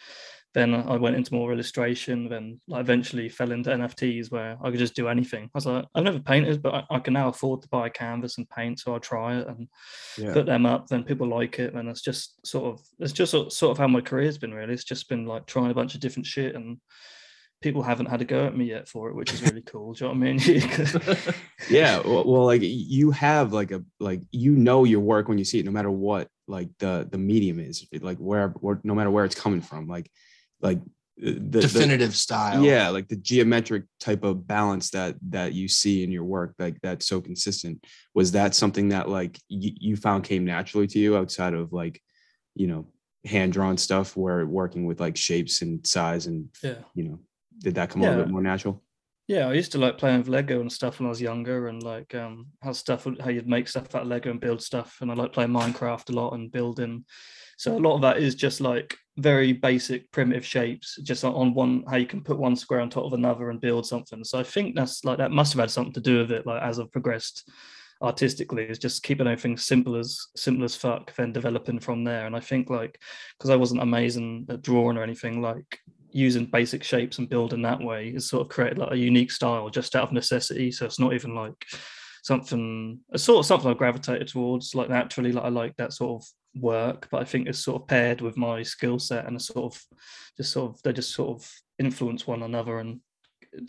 Then 0.55 0.73
I 0.73 0.95
went 0.97 1.15
into 1.15 1.31
more 1.35 1.53
illustration. 1.53 2.27
Then 2.27 2.59
I 2.73 2.79
eventually 2.79 3.29
fell 3.29 3.51
into 3.51 3.69
NFTs 3.69 4.31
where 4.31 4.57
I 4.63 4.71
could 4.71 4.79
just 4.79 4.95
do 4.95 5.09
anything. 5.09 5.43
I 5.43 5.49
was 5.53 5.67
like, 5.67 5.85
I've 5.93 6.03
never 6.03 6.19
painted, 6.19 6.63
but 6.63 6.73
I, 6.73 6.95
I 6.95 6.99
can 6.99 7.13
now 7.13 7.27
afford 7.27 7.61
to 7.61 7.67
buy 7.67 7.85
a 7.85 7.89
canvas 7.91 8.39
and 8.39 8.49
paint, 8.49 8.79
so 8.79 8.93
I'll 8.95 8.99
try 8.99 9.37
it 9.37 9.47
and 9.47 9.67
Yeah. 10.17 10.33
put 10.33 10.47
them 10.47 10.65
up. 10.65 10.87
Then 10.87 11.03
people 11.03 11.27
like 11.27 11.59
it, 11.59 11.75
and 11.75 11.87
it's 11.87 12.01
just 12.01 12.43
sort 12.47 12.65
of 12.73 12.83
it's 12.97 13.13
just 13.13 13.31
sort 13.33 13.53
sort 13.53 13.73
of 13.73 13.77
how 13.77 13.87
my 13.87 14.01
career's 14.01 14.39
been. 14.39 14.55
Really, 14.55 14.73
it's 14.73 14.83
just 14.83 15.07
been 15.09 15.27
like 15.27 15.45
trying 15.45 15.69
a 15.69 15.75
bunch 15.75 15.93
of 15.93 15.99
different 16.01 16.25
shit 16.25 16.55
and. 16.55 16.79
People 17.61 17.81
haven't 17.81 18.05
had 18.07 18.21
a 18.21 18.25
go 18.25 18.45
at 18.45 18.55
me 18.55 18.65
yet 18.65 18.87
for 18.87 19.09
it, 19.09 19.15
which 19.15 19.33
is 19.33 19.41
really 19.41 19.61
cool. 19.63 19.93
Do 19.93 20.05
you 20.05 20.13
know 20.13 20.19
what 20.19 20.27
I 20.27 20.33
mean? 20.33 21.33
yeah 21.69 21.99
well, 21.99 22.23
well 22.25 22.45
like 22.45 22.61
you 22.61 23.11
have 23.11 23.51
like 23.51 23.71
a 23.71 23.83
like 23.99 24.21
you 24.31 24.55
know 24.55 24.83
your 24.83 24.99
work 24.99 25.27
when 25.27 25.37
you 25.37 25.45
see 25.45 25.59
it 25.59 25.65
no 25.65 25.71
matter 25.71 25.89
what 25.89 26.27
like 26.47 26.69
the 26.79 27.07
the 27.11 27.17
medium 27.17 27.59
is 27.59 27.87
like 28.01 28.17
where, 28.17 28.49
where 28.49 28.79
no 28.83 28.93
matter 28.93 29.09
where 29.09 29.25
it's 29.25 29.35
coming 29.35 29.61
from 29.61 29.87
like 29.87 30.09
like 30.61 30.79
the, 31.17 31.33
the 31.33 31.61
Definitive 31.61 32.15
style. 32.15 32.63
yeah 32.63 32.89
like 32.89 33.07
the 33.07 33.15
geometric 33.15 33.85
type 33.99 34.23
of 34.23 34.45
balance 34.45 34.91
that 34.91 35.15
that 35.29 35.53
you 35.53 35.67
see 35.67 36.03
in 36.03 36.11
your 36.11 36.23
work 36.23 36.53
like 36.59 36.79
that's 36.81 37.07
so 37.07 37.19
consistent 37.19 37.83
was 38.13 38.31
that 38.33 38.53
something 38.53 38.89
that 38.89 39.09
like 39.09 39.39
you, 39.49 39.71
you 39.79 39.95
found 39.95 40.23
came 40.23 40.45
naturally 40.45 40.85
to 40.87 40.99
you 40.99 41.17
outside 41.17 41.55
of 41.55 41.73
like 41.73 41.99
you 42.53 42.67
know 42.67 42.85
hand 43.25 43.51
drawn 43.51 43.77
stuff 43.77 44.15
where 44.15 44.45
working 44.45 44.85
with 44.85 44.99
like 44.99 45.17
shapes 45.17 45.61
and 45.61 45.85
size 45.85 46.27
and 46.27 46.49
yeah. 46.63 46.75
you 46.93 47.03
know 47.03 47.19
did 47.59 47.75
that 47.75 47.89
come 47.89 48.01
a 48.01 48.05
little 48.05 48.23
bit 48.23 48.31
more 48.31 48.41
natural 48.41 48.81
Yeah, 49.27 49.49
I 49.49 49.53
used 49.53 49.73
to 49.73 49.77
like 49.77 49.97
playing 49.97 50.19
with 50.19 50.29
Lego 50.29 50.61
and 50.61 50.71
stuff 50.71 50.99
when 50.99 51.07
I 51.07 51.09
was 51.09 51.21
younger, 51.21 51.67
and 51.67 51.83
like 51.83 52.15
um 52.15 52.47
how 52.61 52.71
stuff 52.71 53.05
how 53.19 53.29
you'd 53.29 53.47
make 53.47 53.67
stuff 53.67 53.93
out 53.93 54.03
of 54.03 54.07
Lego 54.07 54.31
and 54.31 54.39
build 54.39 54.61
stuff, 54.61 54.99
and 55.01 55.11
I 55.11 55.15
like 55.15 55.33
playing 55.33 55.51
Minecraft 55.51 56.09
a 56.09 56.13
lot 56.13 56.33
and 56.33 56.51
building. 56.51 57.03
So 57.57 57.75
a 57.75 57.79
lot 57.85 57.95
of 57.95 58.01
that 58.01 58.19
is 58.19 58.35
just 58.35 58.61
like 58.61 58.95
very 59.17 59.51
basic 59.51 60.11
primitive 60.11 60.45
shapes, 60.45 60.97
just 61.03 61.23
on- 61.25 61.33
on 61.33 61.53
one 61.53 61.83
how 61.89 61.97
you 61.97 62.05
can 62.05 62.23
put 62.23 62.37
one 62.37 62.55
square 62.55 62.81
on 62.81 62.89
top 62.89 63.05
of 63.05 63.13
another 63.13 63.49
and 63.49 63.59
build 63.59 63.85
something. 63.85 64.23
So 64.23 64.39
I 64.39 64.43
think 64.43 64.75
that's 64.75 65.03
like 65.03 65.17
that 65.17 65.31
must 65.31 65.53
have 65.53 65.59
had 65.59 65.71
something 65.71 65.93
to 65.93 66.09
do 66.09 66.19
with 66.19 66.31
it. 66.31 66.45
Like 66.45 66.61
as 66.61 66.79
I've 66.79 66.91
progressed 66.91 67.49
artistically, 68.01 68.63
is 68.65 68.79
just 68.79 69.03
keeping 69.03 69.27
everything 69.27 69.57
simple 69.57 69.95
as 69.95 70.27
simple 70.35 70.63
as 70.63 70.75
fuck, 70.75 71.13
then 71.15 71.33
developing 71.33 71.79
from 71.79 72.03
there. 72.03 72.27
And 72.27 72.35
I 72.35 72.39
think 72.39 72.69
like 72.69 72.97
because 73.37 73.49
I 73.49 73.55
wasn't 73.55 73.81
amazing 73.81 74.45
at 74.49 74.61
drawing 74.61 74.97
or 74.97 75.03
anything, 75.03 75.41
like 75.41 75.79
using 76.11 76.45
basic 76.45 76.83
shapes 76.83 77.17
and 77.17 77.29
building 77.29 77.61
that 77.61 77.81
way 77.81 78.13
has 78.13 78.29
sort 78.29 78.41
of 78.41 78.49
created 78.49 78.77
like 78.77 78.91
a 78.91 78.97
unique 78.97 79.31
style 79.31 79.69
just 79.69 79.95
out 79.95 80.03
of 80.03 80.11
necessity. 80.11 80.71
So 80.71 80.85
it's 80.85 80.99
not 80.99 81.13
even 81.13 81.35
like 81.35 81.65
something 82.23 82.99
sort 83.15 83.39
of 83.39 83.45
something 83.45 83.69
I 83.69 83.73
gravitated 83.73 84.27
towards 84.27 84.75
like 84.75 84.89
naturally. 84.89 85.31
Like 85.31 85.45
I 85.45 85.49
like 85.49 85.75
that 85.77 85.93
sort 85.93 86.21
of 86.21 86.61
work, 86.61 87.07
but 87.11 87.21
I 87.21 87.25
think 87.25 87.47
it's 87.47 87.59
sort 87.59 87.81
of 87.81 87.87
paired 87.87 88.21
with 88.21 88.37
my 88.37 88.63
skill 88.63 88.99
set 88.99 89.25
and 89.25 89.37
a 89.37 89.39
sort 89.39 89.73
of 89.73 89.83
just 90.37 90.51
sort 90.51 90.73
of 90.73 90.81
they 90.83 90.93
just 90.93 91.13
sort 91.13 91.39
of 91.39 91.51
influence 91.79 92.25
one 92.25 92.43
another 92.43 92.79
and 92.79 92.99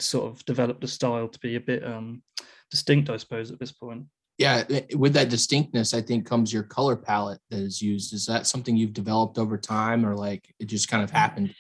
sort 0.01 0.33
of 0.33 0.45
develop 0.45 0.81
the 0.81 0.89
style 0.89 1.29
to 1.29 1.39
be 1.39 1.57
a 1.57 1.61
bit 1.61 1.85
um 1.85 2.23
distinct, 2.71 3.11
I 3.11 3.17
suppose, 3.17 3.51
at 3.51 3.59
this 3.59 3.73
point. 3.73 4.05
Yeah, 4.39 4.63
with 4.95 5.15
that 5.15 5.31
distinctness, 5.31 5.95
I 5.95 6.01
think 6.01 6.25
comes 6.25 6.53
your 6.53 6.63
color 6.63 6.95
palette 6.95 7.41
that 7.51 7.59
is 7.59 7.83
used. 7.83 8.15
Is 8.15 8.25
that 8.27 8.47
something 8.47 8.77
you've 8.77 8.93
developed 8.93 9.37
over 9.37 9.59
time, 9.59 10.07
or 10.07 10.15
like 10.15 10.55
it 10.61 10.67
just 10.67 10.89
kind 10.89 11.03
of 11.03 11.11
happened? 11.11 11.55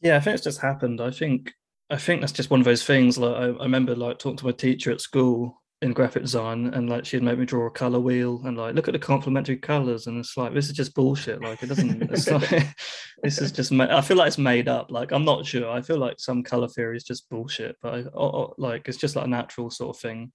Yeah, 0.00 0.16
I 0.16 0.20
think 0.20 0.34
it's 0.34 0.44
just 0.44 0.60
happened. 0.60 1.00
I 1.00 1.10
think 1.10 1.52
I 1.90 1.96
think 1.96 2.20
that's 2.20 2.32
just 2.32 2.50
one 2.50 2.60
of 2.60 2.66
those 2.66 2.84
things. 2.84 3.18
Like 3.18 3.34
I, 3.34 3.46
I 3.46 3.62
remember 3.62 3.94
like 3.94 4.18
talking 4.18 4.36
to 4.38 4.46
my 4.46 4.52
teacher 4.52 4.90
at 4.92 5.00
school 5.00 5.62
in 5.80 5.92
graphic 5.92 6.22
design, 6.22 6.66
and 6.74 6.90
like 6.90 7.04
she'd 7.04 7.22
make 7.22 7.38
me 7.38 7.46
draw 7.46 7.66
a 7.66 7.70
color 7.70 8.00
wheel 8.00 8.42
and 8.44 8.56
like 8.56 8.74
look 8.74 8.88
at 8.88 8.92
the 8.92 8.98
complementary 8.98 9.56
colors, 9.56 10.06
and 10.06 10.18
it's 10.18 10.36
like 10.36 10.52
this 10.52 10.66
is 10.66 10.76
just 10.76 10.94
bullshit. 10.94 11.40
Like 11.42 11.62
it 11.62 11.66
doesn't. 11.66 12.02
It's 12.10 12.30
like 12.30 12.74
this 13.22 13.40
is 13.40 13.52
just. 13.52 13.72
Ma- 13.72 13.96
I 13.96 14.00
feel 14.00 14.16
like 14.16 14.28
it's 14.28 14.38
made 14.38 14.68
up. 14.68 14.90
Like 14.90 15.12
I'm 15.12 15.24
not 15.24 15.46
sure. 15.46 15.70
I 15.70 15.80
feel 15.80 15.98
like 15.98 16.20
some 16.20 16.42
color 16.42 16.68
theory 16.68 16.96
is 16.96 17.04
just 17.04 17.28
bullshit. 17.30 17.76
But 17.80 17.94
I, 17.94 18.00
or, 18.12 18.34
or, 18.34 18.54
like 18.58 18.88
it's 18.88 18.98
just 18.98 19.16
like 19.16 19.26
a 19.26 19.30
natural 19.30 19.70
sort 19.70 19.96
of 19.96 20.00
thing. 20.00 20.32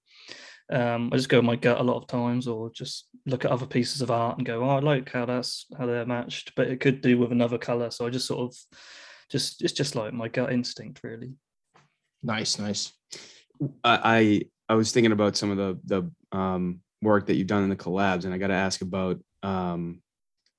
Um, 0.72 1.10
I 1.12 1.16
just 1.16 1.28
go 1.28 1.38
with 1.38 1.44
my 1.44 1.56
gut 1.56 1.78
a 1.78 1.84
lot 1.84 1.98
of 1.98 2.06
times, 2.06 2.48
or 2.48 2.70
just 2.72 3.06
look 3.26 3.44
at 3.44 3.50
other 3.50 3.66
pieces 3.66 4.00
of 4.00 4.10
art 4.10 4.38
and 4.38 4.46
go, 4.46 4.64
"Oh, 4.64 4.70
I 4.70 4.80
like 4.80 5.12
how 5.12 5.26
that's 5.26 5.66
how 5.78 5.86
they're 5.86 6.06
matched," 6.06 6.54
but 6.56 6.68
it 6.68 6.80
could 6.80 7.00
do 7.00 7.18
with 7.18 7.32
another 7.32 7.58
color. 7.58 7.90
So 7.90 8.06
I 8.06 8.10
just 8.10 8.26
sort 8.26 8.40
of 8.40 8.56
just 9.30 9.62
it's 9.62 9.72
just 9.72 9.94
like 9.96 10.12
my 10.12 10.28
gut 10.28 10.52
instinct 10.52 11.00
really 11.02 11.34
Nice, 12.22 12.58
nice. 12.58 12.90
I 13.84 14.42
I 14.68 14.74
was 14.74 14.92
thinking 14.92 15.12
about 15.12 15.36
some 15.36 15.50
of 15.50 15.56
the 15.58 15.78
the 15.84 16.38
um, 16.38 16.80
work 17.02 17.26
that 17.26 17.34
you've 17.34 17.46
done 17.46 17.62
in 17.64 17.68
the 17.68 17.76
collabs, 17.76 18.24
and 18.24 18.32
I 18.32 18.38
got 18.38 18.46
to 18.46 18.54
ask 18.54 18.80
about 18.80 19.20
um, 19.42 20.00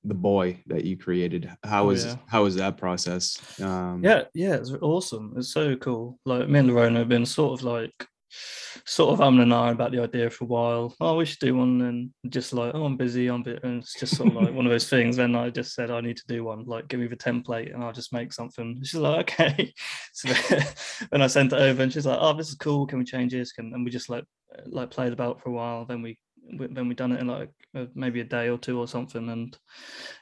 the 0.04 0.14
boy 0.14 0.62
that 0.68 0.84
you 0.84 0.96
created. 0.96 1.50
How 1.64 1.82
Oh, 1.82 1.86
was 1.88 2.04
yeah. 2.04 2.16
how 2.28 2.44
was 2.44 2.54
that 2.56 2.76
process? 2.76 3.40
Um, 3.60 4.00
yeah 4.04 4.24
yeah 4.34 4.54
it's 4.54 4.70
awesome 4.70 5.34
it's 5.36 5.48
so 5.48 5.74
cool 5.76 6.18
like 6.24 6.48
me 6.48 6.60
and 6.60 6.70
Lorona 6.70 6.98
have 6.98 7.08
been 7.08 7.26
sort 7.26 7.58
of 7.58 7.64
like 7.64 8.06
sort 8.28 9.12
of 9.12 9.20
umming 9.20 9.42
and 9.42 9.52
ahhing 9.52 9.72
about 9.72 9.92
the 9.92 10.02
idea 10.02 10.30
for 10.30 10.44
a 10.44 10.48
while. 10.48 10.94
Oh 11.00 11.16
we 11.16 11.24
should 11.24 11.38
do 11.38 11.56
one 11.56 11.80
and 11.82 12.32
just 12.32 12.52
like 12.52 12.74
oh 12.74 12.84
i'm 12.84 12.96
busy 12.96 13.28
i'm 13.28 13.42
bit 13.42 13.62
and 13.64 13.82
it's 13.82 13.98
just 13.98 14.16
sort 14.16 14.28
of 14.30 14.34
like 14.34 14.52
one 14.54 14.66
of 14.66 14.72
those 14.72 14.88
things. 14.88 15.16
Then 15.16 15.34
i 15.34 15.50
just 15.50 15.74
said 15.74 15.90
i 15.90 16.00
need 16.00 16.16
to 16.16 16.26
do 16.26 16.44
one 16.44 16.64
like 16.64 16.88
give 16.88 17.00
me 17.00 17.06
the 17.06 17.16
template 17.16 17.72
and 17.74 17.82
i'll 17.82 17.92
just 17.92 18.12
make 18.12 18.32
something. 18.32 18.78
She's 18.82 18.94
like 18.94 19.32
okay. 19.32 19.72
So 20.12 20.32
when 21.10 21.22
i 21.22 21.26
sent 21.26 21.52
it 21.52 21.60
over 21.60 21.82
and 21.82 21.92
she's 21.92 22.06
like 22.06 22.18
oh 22.20 22.32
this 22.34 22.48
is 22.48 22.54
cool. 22.54 22.86
Can 22.86 22.98
we 22.98 23.04
change 23.04 23.32
this? 23.32 23.52
Can 23.52 23.72
and 23.74 23.84
we 23.84 23.90
just 23.90 24.08
like 24.08 24.24
like 24.66 24.90
played 24.90 25.12
about 25.12 25.40
for 25.40 25.50
a 25.50 25.52
while. 25.52 25.84
Then 25.84 26.02
we 26.02 26.18
we- 26.58 26.68
then 26.68 26.88
we 26.88 26.94
done 26.94 27.12
it 27.12 27.20
in 27.20 27.26
like 27.26 27.50
uh, 27.74 27.86
maybe 27.94 28.20
a 28.20 28.24
day 28.24 28.48
or 28.48 28.58
two 28.58 28.78
or 28.78 28.86
something. 28.88 29.28
And 29.28 29.56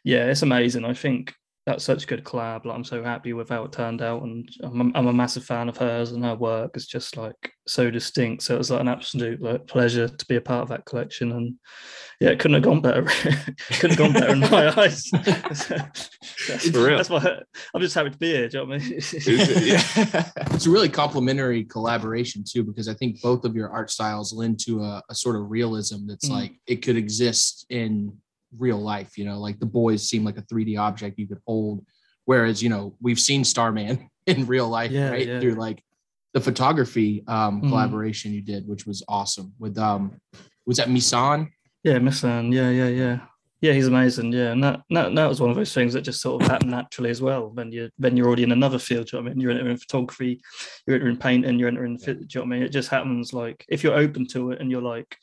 yeah 0.05 0.27
it's 0.27 0.43
amazing. 0.43 0.85
I 0.85 0.95
think 0.95 1.35
that's 1.67 1.85
such 1.85 2.05
a 2.05 2.07
good 2.07 2.25
collab 2.25 2.65
like 2.67 2.75
i'm 2.77 2.85
so 2.85 3.03
happy 3.03 3.33
with 3.33 3.49
how 3.49 3.65
it 3.65 3.73
turned 3.73 4.03
out 4.03 4.23
and 4.23 4.49
i'm 4.63 4.81
a, 4.81 4.99
I'm 4.99 5.07
a 5.07 5.13
massive 5.13 5.45
fan 5.45 5.69
of 5.69 5.77
hers 5.79 6.13
and 6.13 6.25
her 6.25 6.35
work 6.35 6.77
is 6.77 6.87
just 6.87 7.17
like 7.17 7.53
so 7.67 7.91
distinct 7.91 8.43
so 8.43 8.55
it 8.55 8.59
was 8.59 8.71
like 8.71 8.81
an 8.83 8.89
absolute 8.89 9.41
like 9.41 9.67
pleasure 9.67 10.07
to 10.09 10.27
be 10.27 10.37
a 10.37 10.41
part 10.41 10.63
of 10.63 10.69
that 10.69 10.85
collection 10.85 11.33
and 11.33 11.55
yeah 12.21 12.29
it 12.29 12.39
couldn't 12.39 12.55
have 12.57 12.63
gone 12.65 12.83
better 12.83 13.07
It 13.71 13.79
couldn't 13.81 13.97
have 13.97 13.99
gone 13.99 14.13
better 14.13 14.33
in 14.33 14.41
my 14.41 14.69
eyes 14.83 15.09
that's, 15.25 16.69
For 16.71 16.85
real. 16.85 16.97
that's 16.99 17.09
why 17.09 17.41
i'm 17.75 17.81
just 17.81 17.95
happy 17.95 18.11
to 18.11 18.19
be 18.19 18.33
here 18.33 18.49
do 18.49 18.59
you 18.59 18.65
know 18.67 18.71
what 18.71 18.83
i 18.83 18.87
mean 18.87 19.01
yeah. 19.65 20.31
It's 20.53 20.67
a 20.67 20.71
really 20.71 20.89
complementary 20.91 21.65
collaboration 21.65 22.45
too, 22.49 22.63
because 22.63 22.89
I 22.89 22.95
think 22.95 23.21
both 23.21 23.45
of 23.45 23.57
your 23.57 23.71
art 23.71 23.91
styles 23.91 24.33
lend 24.33 24.61
to 24.61 24.83
a, 24.83 25.03
a 25.11 25.15
sort 25.15 25.37
of 25.37 25.51
realism 25.51 26.07
that's 26.07 26.29
Mm. 26.29 26.33
like 26.33 26.53
it 26.67 26.77
could 26.77 26.97
exist 26.97 27.67
in 27.71 28.17
real 28.59 28.79
life. 28.79 29.17
You 29.19 29.25
know, 29.25 29.39
like 29.39 29.59
the 29.59 29.67
boys 29.67 30.09
seem 30.09 30.25
like 30.25 30.39
a 30.39 30.43
3D 30.43 30.79
object 30.79 31.19
you 31.19 31.27
could 31.27 31.41
hold, 31.47 31.85
whereas 32.25 32.63
you 32.63 32.69
know 32.69 32.97
we've 33.01 33.21
seen 33.21 33.45
Starman 33.45 34.09
in 34.27 34.47
real 34.47 34.69
life, 34.69 34.91
Yeah, 34.91 35.11
right? 35.11 35.27
yeah. 35.27 35.41
Through 35.41 35.55
like 35.55 35.83
the 36.33 36.41
photography 36.41 37.23
um, 37.29 37.63
Mhm. 37.63 37.69
collaboration 37.69 38.33
you 38.33 38.43
did, 38.43 38.67
which 38.67 38.87
was 38.87 39.03
awesome. 39.09 39.53
With 39.59 39.79
um, 39.79 40.21
was 40.67 40.79
that 40.79 40.89
Misan? 40.89 41.49
Yeah, 41.83 41.99
Misan. 41.99 42.53
Yeah, 42.53 42.71
yeah, 42.71 42.89
yeah. 42.89 43.19
Yeah, 43.61 43.73
he's 43.73 43.87
amazing. 43.87 44.31
Yeah, 44.33 44.53
and 44.53 44.63
that, 44.63 44.81
that 44.91 45.15
that 45.15 45.27
was 45.27 45.41
one 45.41 45.49
of 45.49 45.57
those 45.57 45.73
things 45.73 45.95
that 45.95 46.03
just 46.03 46.21
sort 46.21 46.43
of 46.43 46.49
happened 46.51 46.71
naturally 46.73 47.09
as 47.09 47.23
well. 47.23 47.49
When 47.55 47.73
you 47.73 47.89
when 47.97 48.15
you're 48.15 48.27
already 48.27 48.43
in 48.43 48.53
another 48.53 48.79
field, 48.79 49.11
you 49.11 49.19
know 49.19 49.23
what 49.23 49.31
I 49.31 49.35
mean? 49.35 49.41
You're 49.41 49.53
entering 49.53 49.77
photography, 49.79 50.43
you're 50.87 50.97
entering 50.97 51.17
painting, 51.17 51.59
you're 51.59 51.69
entering 51.69 51.97
fit. 51.97 52.19
Do 52.19 52.27
you 52.29 52.41
know 52.45 52.47
what 52.49 52.55
I 52.57 52.59
mean? 52.59 52.63
It 52.67 52.73
just 52.73 52.91
happens 52.91 53.33
like 53.33 53.65
if 53.69 53.83
you're 53.83 53.95
open 53.97 54.27
to 54.29 54.51
it 54.51 54.61
and 54.61 54.71
you're 54.71 54.83
like, 54.83 55.17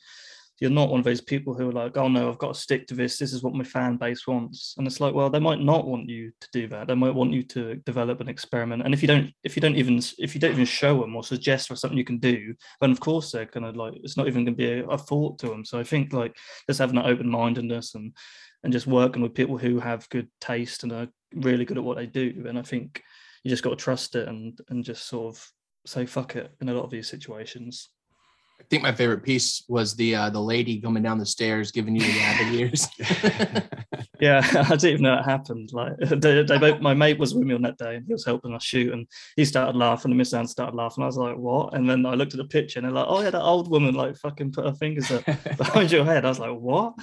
you're 0.60 0.70
not 0.70 0.90
one 0.90 1.00
of 1.00 1.04
those 1.04 1.20
people 1.20 1.54
who 1.54 1.68
are 1.68 1.72
like, 1.72 1.96
oh 1.96 2.08
no, 2.08 2.28
I've 2.28 2.38
got 2.38 2.54
to 2.54 2.60
stick 2.60 2.86
to 2.86 2.94
this. 2.94 3.18
This 3.18 3.32
is 3.32 3.42
what 3.42 3.54
my 3.54 3.64
fan 3.64 3.96
base 3.96 4.26
wants. 4.26 4.74
And 4.78 4.86
it's 4.86 5.00
like, 5.00 5.14
well, 5.14 5.28
they 5.28 5.40
might 5.40 5.60
not 5.60 5.86
want 5.86 6.08
you 6.08 6.30
to 6.40 6.48
do 6.52 6.68
that. 6.68 6.86
They 6.86 6.94
might 6.94 7.14
want 7.14 7.32
you 7.32 7.42
to 7.44 7.76
develop 7.76 8.20
an 8.20 8.28
experiment. 8.28 8.82
And 8.84 8.94
if 8.94 9.02
you 9.02 9.08
don't, 9.08 9.32
if 9.42 9.56
you 9.56 9.60
don't 9.60 9.76
even, 9.76 10.00
if 10.18 10.34
you 10.34 10.40
don't 10.40 10.52
even 10.52 10.64
show 10.64 11.00
them 11.00 11.16
or 11.16 11.24
suggest 11.24 11.68
for 11.68 11.76
something 11.76 11.98
you 11.98 12.04
can 12.04 12.18
do, 12.18 12.54
then 12.80 12.92
of 12.92 13.00
course 13.00 13.32
they're 13.32 13.46
gonna 13.46 13.72
like, 13.72 13.94
it's 14.04 14.16
not 14.16 14.28
even 14.28 14.44
gonna 14.44 14.56
be 14.56 14.70
a, 14.70 14.86
a 14.86 14.98
thought 14.98 15.38
to 15.40 15.48
them. 15.48 15.64
So 15.64 15.78
I 15.78 15.84
think 15.84 16.12
like 16.12 16.36
just 16.68 16.78
having 16.78 16.96
that 16.96 17.06
open 17.06 17.28
mindedness 17.28 17.94
and 17.94 18.12
and 18.64 18.72
just 18.72 18.86
working 18.86 19.22
with 19.22 19.34
people 19.34 19.58
who 19.58 19.80
have 19.80 20.08
good 20.10 20.28
taste 20.40 20.84
and 20.84 20.92
are 20.92 21.08
really 21.34 21.64
good 21.64 21.78
at 21.78 21.84
what 21.84 21.96
they 21.96 22.06
do. 22.06 22.44
And 22.46 22.58
I 22.58 22.62
think 22.62 23.02
you 23.42 23.50
just 23.50 23.64
got 23.64 23.70
to 23.70 23.76
trust 23.76 24.14
it 24.14 24.28
and 24.28 24.58
and 24.68 24.84
just 24.84 25.08
sort 25.08 25.34
of 25.34 25.52
say 25.86 26.06
fuck 26.06 26.36
it 26.36 26.52
in 26.60 26.68
a 26.68 26.74
lot 26.74 26.84
of 26.84 26.90
these 26.90 27.08
situations. 27.08 27.88
I 28.60 28.64
think 28.70 28.82
my 28.82 28.92
favorite 28.92 29.22
piece 29.22 29.64
was 29.68 29.94
the 29.94 30.14
uh, 30.14 30.30
the 30.30 30.40
lady 30.40 30.80
coming 30.80 31.02
down 31.02 31.18
the 31.18 31.26
stairs 31.26 31.72
giving 31.72 31.94
you 31.94 32.02
the 32.02 32.18
rabbit 32.18 32.54
ears. 32.60 32.88
Yeah, 34.22 34.40
I 34.54 34.76
didn't 34.76 34.84
even 34.84 35.02
know 35.02 35.18
it 35.18 35.24
happened. 35.24 35.70
Like 35.72 35.98
they, 35.98 36.44
they 36.44 36.56
both, 36.56 36.80
my 36.80 36.94
mate 36.94 37.18
was 37.18 37.34
with 37.34 37.44
me 37.44 37.54
on 37.54 37.62
that 37.62 37.76
day 37.76 37.96
and 37.96 38.06
he 38.06 38.12
was 38.12 38.24
helping 38.24 38.54
us 38.54 38.62
shoot 38.62 38.92
and 38.92 39.08
he 39.34 39.44
started 39.44 39.76
laughing 39.76 40.12
and 40.12 40.20
Misan 40.20 40.48
started 40.48 40.76
laughing. 40.76 41.02
I 41.02 41.08
was 41.08 41.16
like, 41.16 41.36
what? 41.36 41.74
And 41.74 41.90
then 41.90 42.06
I 42.06 42.14
looked 42.14 42.32
at 42.32 42.38
the 42.38 42.44
picture 42.44 42.78
and 42.78 42.86
they're 42.86 42.94
like, 42.94 43.06
oh 43.08 43.20
yeah, 43.20 43.30
that 43.30 43.42
old 43.42 43.68
woman 43.68 43.96
like 43.96 44.16
fucking 44.16 44.52
put 44.52 44.64
her 44.64 44.74
fingers 44.74 45.10
up 45.10 45.24
behind 45.56 45.90
your 45.90 46.04
head. 46.04 46.24
I 46.24 46.28
was 46.28 46.38
like, 46.38 46.56
what? 46.56 46.94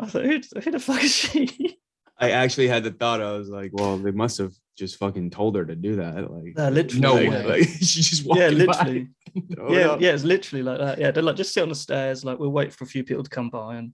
I 0.00 0.04
was 0.04 0.14
like, 0.14 0.24
who, 0.24 0.60
who 0.60 0.70
the 0.70 0.80
fuck 0.80 1.04
is 1.04 1.14
she? 1.14 1.76
I 2.22 2.30
actually 2.30 2.68
had 2.68 2.84
the 2.84 2.92
thought. 2.92 3.20
I 3.20 3.32
was 3.32 3.48
like, 3.48 3.70
well, 3.74 3.98
they 3.98 4.12
must 4.12 4.38
have 4.38 4.52
just 4.78 4.96
fucking 4.96 5.30
told 5.30 5.56
her 5.56 5.64
to 5.64 5.74
do 5.74 5.96
that. 5.96 6.30
Like, 6.30 6.58
Uh, 6.58 6.70
literally. 6.70 7.00
No 7.00 7.14
like, 7.14 7.30
way. 7.30 7.46
like, 7.60 7.68
she 7.80 8.00
just 8.00 8.24
walked 8.24 8.40
Yeah, 8.40 8.48
literally. 8.48 9.08
yeah, 9.70 9.96
yeah, 9.98 10.12
it's 10.12 10.24
literally 10.24 10.62
like 10.62 10.78
that. 10.78 10.98
Yeah, 10.98 11.10
they're 11.10 11.22
like 11.22 11.36
just 11.36 11.52
sit 11.52 11.62
on 11.62 11.68
the 11.68 11.74
stairs, 11.74 12.24
like 12.24 12.38
we'll 12.38 12.50
wait 12.52 12.72
for 12.72 12.84
a 12.84 12.86
few 12.86 13.02
people 13.04 13.24
to 13.24 13.30
come 13.30 13.50
by, 13.50 13.76
and 13.76 13.92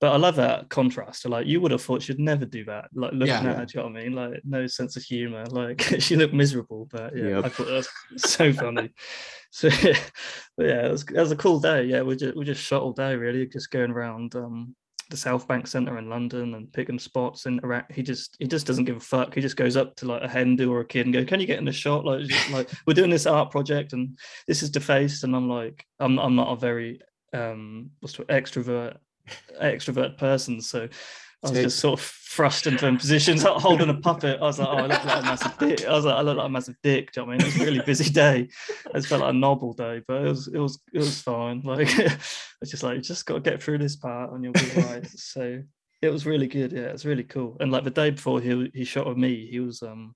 but 0.00 0.12
I 0.12 0.16
love 0.16 0.36
that 0.36 0.68
contrast. 0.68 1.28
Like, 1.28 1.46
you 1.46 1.60
would 1.60 1.72
have 1.72 1.82
thought 1.82 2.02
she'd 2.02 2.20
never 2.20 2.44
do 2.44 2.64
that. 2.66 2.88
Like, 2.94 3.12
looking 3.12 3.26
Yeah. 3.34 3.50
at 3.50 3.56
her, 3.58 3.66
do 3.66 3.78
you 3.78 3.82
know 3.84 3.90
what 3.90 3.98
I 4.00 4.04
mean? 4.04 4.12
Like, 4.12 4.40
no 4.44 4.66
sense 4.68 4.96
of 4.96 5.02
humor. 5.02 5.44
Like, 5.50 5.80
she 5.98 6.14
looked 6.14 6.34
miserable, 6.34 6.88
but 6.90 7.16
yeah, 7.16 7.28
Yep. 7.28 7.44
I 7.44 7.48
thought 7.48 7.66
that 7.66 7.72
was 7.72 7.88
so 8.24 8.52
funny. 8.52 8.90
So, 9.50 9.70
but 10.56 10.66
yeah, 10.66 10.86
it 10.86 10.90
was, 10.92 11.02
it 11.02 11.18
was 11.18 11.32
a 11.32 11.36
cool 11.36 11.58
day. 11.58 11.84
Yeah, 11.84 12.02
we 12.02 12.14
just 12.16 12.36
we 12.36 12.44
just 12.44 12.62
shot 12.62 12.82
all 12.82 12.92
day, 12.92 13.16
really, 13.16 13.46
just 13.46 13.70
going 13.70 13.90
around 13.90 14.36
um, 14.36 14.76
the 15.10 15.16
South 15.16 15.48
Bank 15.48 15.66
Centre 15.66 15.98
in 15.98 16.08
London 16.08 16.54
and 16.54 16.72
picking 16.72 16.98
spots. 16.98 17.46
And 17.46 17.58
interact. 17.58 17.92
He 17.92 18.02
just 18.02 18.36
he 18.38 18.46
just 18.46 18.66
doesn't 18.66 18.84
give 18.84 18.96
a 18.96 19.00
fuck. 19.00 19.34
He 19.34 19.40
just 19.40 19.56
goes 19.56 19.76
up 19.76 19.96
to 19.96 20.06
like 20.06 20.22
a 20.22 20.28
Hindu 20.28 20.70
or 20.72 20.80
a 20.80 20.86
kid 20.86 21.06
and 21.06 21.12
go, 21.12 21.24
"Can 21.24 21.40
you 21.40 21.46
get 21.46 21.58
in 21.58 21.64
the 21.64 21.72
shot?" 21.72 22.04
Like, 22.04 22.26
just, 22.26 22.50
like 22.52 22.70
we're 22.86 22.94
doing 22.94 23.10
this 23.10 23.26
art 23.26 23.50
project 23.50 23.92
and 23.92 24.18
this 24.46 24.62
is 24.62 24.70
defaced, 24.70 25.24
and 25.24 25.34
I'm 25.34 25.48
like, 25.48 25.86
I'm 25.98 26.18
I'm 26.18 26.36
not 26.36 26.52
a 26.52 26.56
very 26.56 27.00
um 27.32 27.90
what's 28.00 28.16
the 28.16 28.24
extrovert 28.24 28.96
extrovert 29.60 30.18
person, 30.18 30.60
so 30.60 30.88
I 31.44 31.50
was 31.50 31.58
just 31.58 31.78
sort 31.78 32.00
of 32.00 32.04
thrust 32.04 32.66
into 32.66 32.92
positions, 32.96 33.42
holding 33.46 33.88
a 33.88 33.94
puppet. 33.94 34.38
I 34.40 34.44
was 34.44 34.58
like, 34.58 34.68
oh, 34.68 34.72
I 34.72 34.86
look 34.86 35.04
like 35.04 35.22
a 35.22 35.22
massive 35.22 35.58
dick. 35.58 35.86
I 35.86 35.92
was 35.92 36.04
like, 36.04 36.16
I 36.16 36.20
look 36.22 36.36
like 36.36 36.46
a 36.46 36.50
massive 36.50 36.76
dick. 36.82 37.12
Do 37.12 37.20
you 37.20 37.26
know 37.26 37.32
what 37.32 37.34
I 37.34 37.38
mean? 37.38 37.46
It 37.46 37.54
was 37.54 37.62
a 37.62 37.64
really 37.64 37.82
busy 37.86 38.10
day. 38.12 38.48
I 38.92 38.98
just 38.98 39.08
felt 39.08 39.20
like 39.20 39.30
a 39.30 39.36
novel 39.36 39.72
day, 39.72 40.02
but 40.08 40.22
it 40.24 40.28
was 40.28 40.48
it 40.48 40.58
was 40.58 40.80
it 40.92 40.98
was 40.98 41.20
fine. 41.20 41.62
Like 41.68 41.88
it's 42.60 42.70
just 42.70 42.82
like 42.82 42.96
you 42.96 43.02
just 43.02 43.24
got 43.26 43.34
to 43.34 43.40
get 43.40 43.62
through 43.62 43.78
this 43.78 43.94
part 43.94 44.32
and 44.32 44.42
you'll 44.42 44.52
be 44.52 44.70
right. 44.76 45.06
so 45.06 45.62
it 46.02 46.10
was 46.10 46.26
really 46.26 46.48
good. 46.48 46.72
Yeah, 46.72 46.86
it's 46.86 47.04
really 47.04 47.24
cool. 47.24 47.56
And 47.60 47.70
like 47.70 47.84
the 47.84 47.90
day 47.90 48.10
before 48.10 48.40
he 48.40 48.70
he 48.74 48.84
shot 48.84 49.06
with 49.06 49.18
me, 49.18 49.46
he 49.48 49.60
was 49.60 49.82
um 49.82 50.14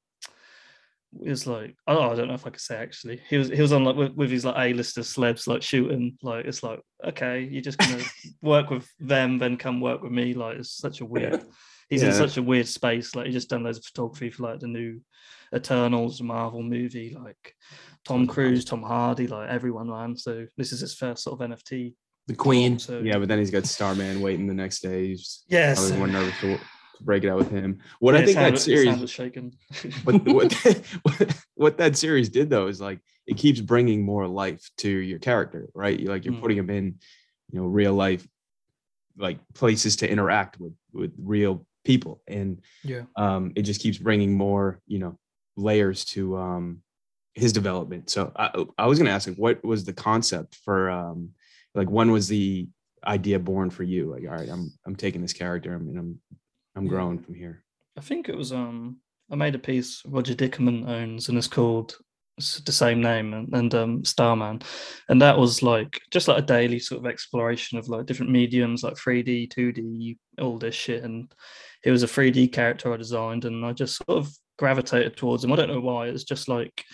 he 1.21 1.29
was 1.29 1.47
like 1.47 1.77
oh 1.87 2.11
I 2.11 2.15
don't 2.15 2.29
know 2.29 2.35
if 2.35 2.47
I 2.47 2.51
could 2.51 2.61
say 2.61 2.77
actually. 2.77 3.21
He 3.29 3.37
was 3.37 3.49
he 3.49 3.61
was 3.61 3.73
on 3.73 3.85
like 3.85 3.97
with, 3.97 4.13
with 4.15 4.31
his 4.31 4.45
like 4.45 4.57
a 4.57 4.73
list 4.75 4.97
of 4.99 5.05
celebs 5.05 5.47
like 5.47 5.63
shooting 5.63 6.17
like 6.23 6.47
it's 6.47 6.63
like 6.63 6.81
okay 7.05 7.43
you're 7.51 7.63
just 7.63 7.79
gonna 7.79 8.03
work 8.43 8.71
with 8.71 8.89
them 8.99 9.39
then 9.39 9.57
come 9.57 9.81
work 9.81 10.03
with 10.03 10.13
me. 10.13 10.35
Like 10.35 10.59
it's 10.59 10.77
such 10.77 11.01
a 11.01 11.05
weird 11.05 11.45
he's 11.91 12.03
in 12.03 12.13
such 12.13 12.37
a 12.39 12.43
weird 12.43 12.67
space. 12.67 13.15
Like 13.15 13.27
he 13.27 13.33
just 13.33 13.51
done 13.51 13.65
loads 13.65 13.79
of 13.79 13.85
photography 13.85 14.31
for 14.31 14.45
like 14.45 14.61
the 14.61 14.69
new 14.69 15.01
Eternals 15.55 16.23
Marvel 16.23 16.63
movie 16.63 17.15
like 17.23 17.55
Tom 18.07 18.27
Cruise 18.27 18.65
Tom 18.65 18.83
Hardy 18.83 19.27
like 19.27 19.51
everyone 19.51 19.89
man. 19.91 20.17
So 20.17 20.47
this 20.57 20.73
is 20.73 20.81
his 20.81 20.95
first 20.95 21.25
sort 21.25 21.41
of 21.41 21.51
NFT 21.51 21.95
The 22.27 22.35
Queen. 22.35 22.79
so 22.79 23.01
Yeah, 23.01 23.19
but 23.19 23.29
then 23.29 23.39
he's 23.39 23.51
got 23.51 23.67
Starman 23.67 24.23
waiting 24.23 24.47
the 24.47 24.55
next 24.55 24.81
day. 24.81 25.09
He's 25.09 25.45
yeah 25.49 25.75
so- 25.75 26.07
nervous 26.07 26.59
break 27.05 27.25
it 27.25 27.29
out 27.29 27.39
with 27.39 27.51
him. 27.51 27.79
What 28.01 28.15
yeah, 28.15 28.21
I 28.21 28.25
think 28.25 28.39
hand- 28.39 28.57
that 28.57 28.61
series, 28.61 28.99
was 28.99 29.11
shaking 29.11 29.55
what, 30.05 30.23
what, 30.25 30.85
what 31.55 31.79
that 31.79 31.97
series 31.97 32.29
did 32.29 32.51
though 32.51 32.67
is 32.69 32.81
like 32.81 33.01
it 33.27 33.37
keeps 33.37 33.61
bringing 33.61 34.03
more 34.05 34.27
life 34.27 34.69
to 34.79 34.89
your 34.89 35.19
character, 35.19 35.69
right? 35.75 35.99
You- 35.99 36.09
Like 36.09 36.25
you're 36.25 36.35
Mm. 36.35 36.41
putting 36.41 36.59
him 36.59 36.71
in, 36.71 36.85
you 37.51 37.61
know, 37.61 37.67
real 37.67 37.95
life, 37.95 38.27
like 39.17 39.39
places 39.55 39.97
to 39.97 40.11
interact 40.11 40.59
with 40.61 40.75
with 40.93 41.13
real 41.19 41.67
people, 41.85 42.23
and 42.29 42.61
yeah 42.85 43.03
um, 43.17 43.53
it 43.57 43.63
just 43.63 43.81
keeps 43.81 43.99
bringing 43.99 44.33
more, 44.35 44.81
you 44.87 44.99
know, 44.99 45.19
layers 45.57 46.05
to 46.05 46.37
um, 46.39 46.83
his 47.35 47.53
development. 47.53 48.09
So 48.11 48.33
I, 48.37 48.65
I 48.79 48.87
was 48.87 48.99
going 48.99 49.07
to 49.07 49.13
ask, 49.13 49.27
like, 49.27 49.37
what 49.37 49.65
was 49.65 49.85
the 49.85 49.93
concept 49.93 50.57
for, 50.65 50.91
um, 50.91 51.31
like, 51.75 51.91
when 51.91 52.11
was 52.13 52.29
the 52.29 52.69
idea 53.05 53.39
born 53.39 53.69
for 53.71 53.83
you? 53.83 54.11
Like, 54.13 54.23
all 54.25 54.37
right, 54.37 54.49
I'm 54.49 54.71
I'm 54.87 54.97
taking 54.97 55.23
this 55.23 55.33
character 55.33 55.75
and 55.75 55.99
I'm 55.99 56.21
I'm 56.75 56.87
growing 56.87 57.19
from 57.19 57.35
here. 57.35 57.65
I 57.97 58.01
think 58.01 58.29
it 58.29 58.37
was 58.37 58.53
um 58.53 58.99
I 59.31 59.37
made 59.37 59.55
a 59.55 59.59
piece 59.59 60.03
Roger 60.07 60.35
Dickerman 60.35 60.89
owns 60.89 61.29
and 61.29 61.39
it's 61.39 61.49
called 61.49 61.97
the 62.39 62.73
same 62.73 63.03
name 63.03 63.35
and, 63.35 63.55
and 63.55 63.75
um 63.75 64.05
Starman. 64.05 64.63
And 65.09 65.21
that 65.21 65.39
was 65.39 65.63
like 65.63 66.01
just 66.11 66.29
like 66.29 66.39
a 66.43 66.47
daily 66.47 66.79
sort 66.79 67.01
of 67.01 67.11
exploration 67.11 67.79
of 67.79 67.89
like 67.89 68.07
different 68.07 68.33
mediums 68.33 68.83
like 68.83 68.95
3D, 68.95 69.53
2D, 69.53 70.17
all 70.41 70.59
this 70.59 70.75
shit. 70.75 71.05
And 71.05 71.33
he 71.83 71.91
was 71.91 72.03
a 72.03 72.07
3D 72.07 72.53
character 72.53 72.93
I 72.93 72.97
designed 72.97 73.45
and 73.45 73.65
I 73.65 73.73
just 73.73 73.97
sort 73.97 74.19
of 74.19 74.33
gravitated 74.59 75.17
towards 75.17 75.45
him. 75.45 75.53
I 75.53 75.57
don't 75.57 75.69
know 75.69 75.81
why. 75.81 76.07
It's 76.09 76.25
just 76.25 76.49
like 76.49 76.85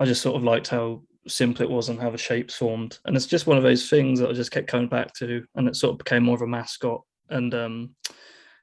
I 0.00 0.04
just 0.06 0.22
sort 0.22 0.36
of 0.36 0.44
liked 0.44 0.68
how 0.68 1.02
simple 1.28 1.62
it 1.62 1.70
was 1.70 1.88
and 1.88 2.00
how 2.00 2.10
the 2.10 2.18
shapes 2.18 2.56
formed. 2.56 2.98
And 3.04 3.16
it's 3.16 3.26
just 3.26 3.46
one 3.46 3.58
of 3.58 3.62
those 3.62 3.88
things 3.88 4.18
that 4.18 4.30
I 4.30 4.32
just 4.32 4.50
kept 4.50 4.66
coming 4.66 4.88
back 4.88 5.12
to 5.14 5.44
and 5.54 5.68
it 5.68 5.76
sort 5.76 5.92
of 5.92 5.98
became 5.98 6.24
more 6.24 6.36
of 6.36 6.42
a 6.42 6.46
mascot. 6.46 7.02
And 7.28 7.54
um 7.54 7.94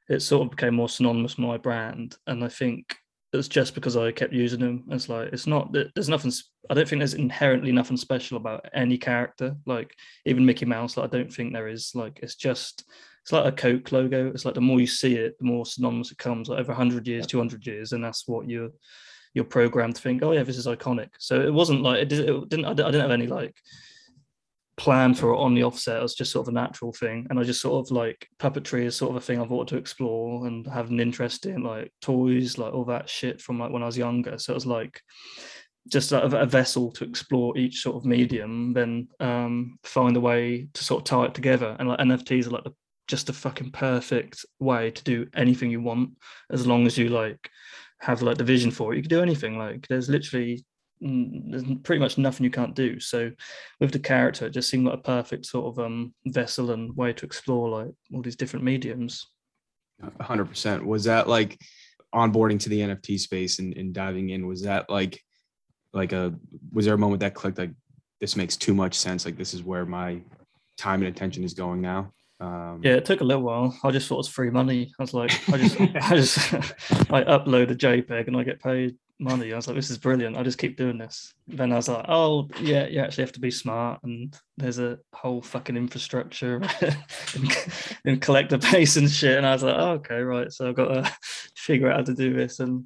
it 0.10 0.22
sort 0.22 0.43
of 0.43 0.52
became 0.52 0.76
more 0.76 0.89
synonymous 0.89 1.38
with 1.38 1.45
my 1.45 1.58
brand. 1.58 2.17
And 2.28 2.43
I 2.43 2.50
think 2.50 2.95
it's 3.32 3.48
just 3.48 3.76
because 3.76 3.95
I 3.95 4.12
kept 4.12 4.34
using 4.34 4.60
them. 4.60 4.84
It's 4.89 5.08
like 5.08 5.32
it's 5.32 5.48
not 5.48 5.72
that 5.74 5.93
there's 5.93 6.10
nothing. 6.10 6.32
I 6.69 6.74
don't 6.74 6.88
think 6.88 7.00
there's 7.00 7.13
inherently 7.13 7.72
nothing 7.72 7.98
special 7.98 8.38
about 8.38 8.65
any 8.74 8.98
character. 8.98 9.56
Like 9.65 9.93
even 10.26 10.45
Mickey 10.45 10.65
Mouse, 10.65 10.98
like 10.98 11.13
I 11.13 11.17
don't 11.17 11.32
think 11.32 11.54
there 11.54 11.67
is. 11.67 11.91
Like 11.93 12.19
it's 12.24 12.36
just 12.36 12.84
it's 13.22 13.32
like 13.32 13.45
a 13.45 13.56
Coke 13.56 13.91
logo. 13.91 14.30
It's 14.30 14.45
like 14.45 14.56
the 14.56 14.62
more 14.62 14.80
you 14.80 14.88
see 14.88 15.15
it, 15.15 15.38
the 15.38 15.45
more 15.45 15.65
synonymous 15.65 16.12
it 16.12 16.17
comes. 16.17 16.50
Like 16.50 16.60
over 16.60 16.74
hundred 16.74 17.08
years, 17.08 17.28
two 17.28 17.38
hundred 17.38 17.65
years, 17.67 17.91
and 17.91 18.04
that's 18.04 18.28
what 18.28 18.50
you're 18.50 18.72
you're 19.36 19.45
programmed 19.45 19.95
to 19.95 20.02
think. 20.02 20.24
Oh 20.24 20.32
yeah, 20.32 20.43
this 20.43 20.58
is 20.58 20.65
iconic. 20.65 21.10
So 21.19 21.39
it 21.39 21.54
wasn't 21.54 21.84
like 21.84 22.00
it, 22.00 22.10
did, 22.10 22.28
it 22.28 22.50
didn't 22.50 22.65
I 22.65 22.74
didn't 22.74 23.02
have 23.02 23.12
any 23.12 23.28
like 23.28 23.56
plan 24.80 25.13
for 25.13 25.34
it 25.34 25.38
on 25.38 25.54
the 25.54 25.63
offset. 25.63 25.98
It 25.98 26.02
was 26.02 26.15
just 26.15 26.32
sort 26.32 26.48
of 26.48 26.54
a 26.54 26.56
natural 26.56 26.94
thing. 26.94 27.28
And 27.30 27.38
I 27.38 27.44
just 27.44 27.62
sort 27.62 27.86
of 27.86 27.92
like 27.92 28.28
puppetry 28.39 28.86
is 28.86 28.96
sort 28.96 29.12
of 29.12 29.18
a 29.18 29.22
thing 29.22 29.39
I've 29.39 29.50
wanted 29.50 29.68
to 29.74 29.78
explore 29.78 30.48
and 30.48 30.65
have 30.68 30.89
an 30.89 31.02
interest 31.02 31.46
in, 31.46 31.63
like 31.63 31.92
toys, 32.02 32.58
like 32.58 32.74
all 32.74 32.86
that 32.86 33.10
shit 33.10 33.42
from 33.42 33.60
like 33.60 33.72
when 33.72 33.84
I 33.84 33.88
was 33.88 33.98
younger. 33.98 34.38
So 34.39 34.54
it 34.54 34.56
was 34.56 34.65
like 34.65 35.02
just 35.89 36.13
a, 36.13 36.24
a 36.24 36.46
vessel 36.46 36.92
to 36.94 37.04
explore 37.04 37.58
each 37.58 37.82
sort 37.82 37.98
of 37.98 38.06
medium, 38.06 38.72
then 38.72 39.10
um, 39.20 39.78
find 39.84 40.15
a 40.15 40.22
way 40.22 40.70
to 40.74 40.84
sort 40.84 41.02
of 41.02 41.06
tie 41.06 41.26
it 41.26 41.34
together. 41.34 41.76
And 41.78 41.89
like 41.89 42.00
NFTs 42.00 42.48
are 42.48 42.52
like 42.52 42.63
the, 42.63 42.74
just 43.10 43.28
a 43.28 43.34
fucking 43.34 43.72
perfect 43.72 44.46
way 44.60 44.92
to 44.92 45.04
do 45.04 45.28
anything 45.36 45.72
you 45.72 45.82
want, 45.82 46.12
as 46.52 46.65
long 46.65 46.88
as 46.88 46.98
you 46.98 47.10
like 47.10 47.50
have 48.00 48.22
like 48.22 48.38
the 48.38 48.46
vision 48.46 48.72
for 48.72 48.94
it. 48.94 48.96
You 48.96 49.04
can 49.04 49.10
do 49.10 49.22
anything. 49.22 49.58
Like 49.58 49.88
there's 49.89 50.08
literally 50.08 50.63
there's 51.02 51.64
pretty 51.84 52.00
much 52.00 52.18
nothing 52.18 52.44
you 52.44 52.52
can't 52.52 52.76
do. 52.76 53.00
So 53.00 53.32
with 53.80 53.92
the 53.92 54.00
character, 54.00 54.46
it 54.46 54.52
just 54.52 54.70
seemed 54.70 54.86
like 54.86 54.96
a 55.00 55.02
perfect 55.02 55.46
sort 55.46 55.68
of 55.68 55.84
um 55.84 56.14
vessel 56.26 56.72
and 56.72 56.96
way 56.96 57.14
to 57.14 57.26
explore 57.26 57.70
like 57.70 57.94
all 58.14 58.22
these 58.22 58.36
different 58.36 58.66
mediums. 58.66 59.26
Hundred 60.20 60.46
percent. 60.46 60.86
Was 60.86 61.06
that 61.06 61.28
like 61.28 61.60
onboarding 62.14 62.60
to 62.62 62.70
the 62.70 62.80
NFT 62.80 63.20
space 63.20 63.60
and, 63.60 63.76
and 63.78 63.94
diving 63.94 64.30
in? 64.30 64.48
Was 64.48 64.64
that 64.64 64.90
like 64.90 65.22
like 65.94 66.14
a 66.14 66.34
was 66.72 66.86
there 66.86 66.96
a 66.96 66.98
moment 66.98 67.22
that 67.22 67.34
clicked 67.34 67.58
like 67.58 67.72
this 68.20 68.36
makes 68.36 68.58
too 68.58 68.74
much 68.74 68.96
sense? 68.96 69.26
Like 69.26 69.38
this 69.38 69.54
is 69.54 69.64
where 69.64 69.86
my 69.86 70.22
time 70.78 71.02
and 71.02 71.16
attention 71.16 71.44
is 71.44 71.54
going 71.54 71.82
now. 71.82 72.12
Um, 72.40 72.80
Yeah, 72.84 72.94
it 72.94 73.06
took 73.06 73.22
a 73.22 73.26
little 73.26 73.44
while. 73.44 73.78
I 73.84 73.92
just 73.92 74.08
thought 74.08 74.16
it 74.16 74.18
was 74.20 74.28
free 74.30 74.50
money. 74.50 74.94
I 74.98 75.04
was 75.04 75.14
like, 75.14 75.32
I 75.50 75.58
just, 75.58 75.82
I 75.82 76.16
just, 76.16 76.54
I 77.12 77.24
upload 77.24 77.70
a 77.72 77.76
JPEG 77.76 78.28
and 78.28 78.38
I 78.38 78.44
get 78.44 78.62
paid 78.62 78.96
money. 79.19 79.51
I 79.51 79.55
was 79.55 79.67
like, 79.67 79.75
this 79.75 79.89
is 79.89 79.97
brilliant. 79.97 80.38
I 80.38 80.43
just 80.43 80.58
keep 80.58 80.77
doing 80.77 80.97
this. 80.97 81.34
Then 81.47 81.71
I 81.71 81.75
was 81.75 81.88
like, 81.89 82.05
oh 82.08 82.47
yeah, 82.62 82.88
you 82.88 82.99
actually 83.01 83.23
have 83.23 83.34
to 83.34 83.39
be 83.39 83.51
smart, 83.51 84.01
and 84.03 84.36
there's 84.58 84.79
a 84.79 84.99
whole 85.13 85.41
fucking 85.41 85.77
infrastructure 85.77 86.62
and, 87.36 87.67
and 88.05 88.21
collector 88.21 88.58
base 88.58 88.97
and 88.97 89.10
shit. 89.10 89.38
And 89.38 89.45
I 89.45 89.53
was 89.53 89.63
like, 89.63 89.75
oh, 89.77 89.91
okay, 89.93 90.19
right. 90.21 90.51
So 90.51 90.69
I've 90.69 90.75
got 90.75 90.88
to 90.88 91.12
figure 91.55 91.89
out 91.89 91.97
how 91.97 92.03
to 92.03 92.13
do 92.13 92.34
this. 92.34 92.60
And 92.60 92.86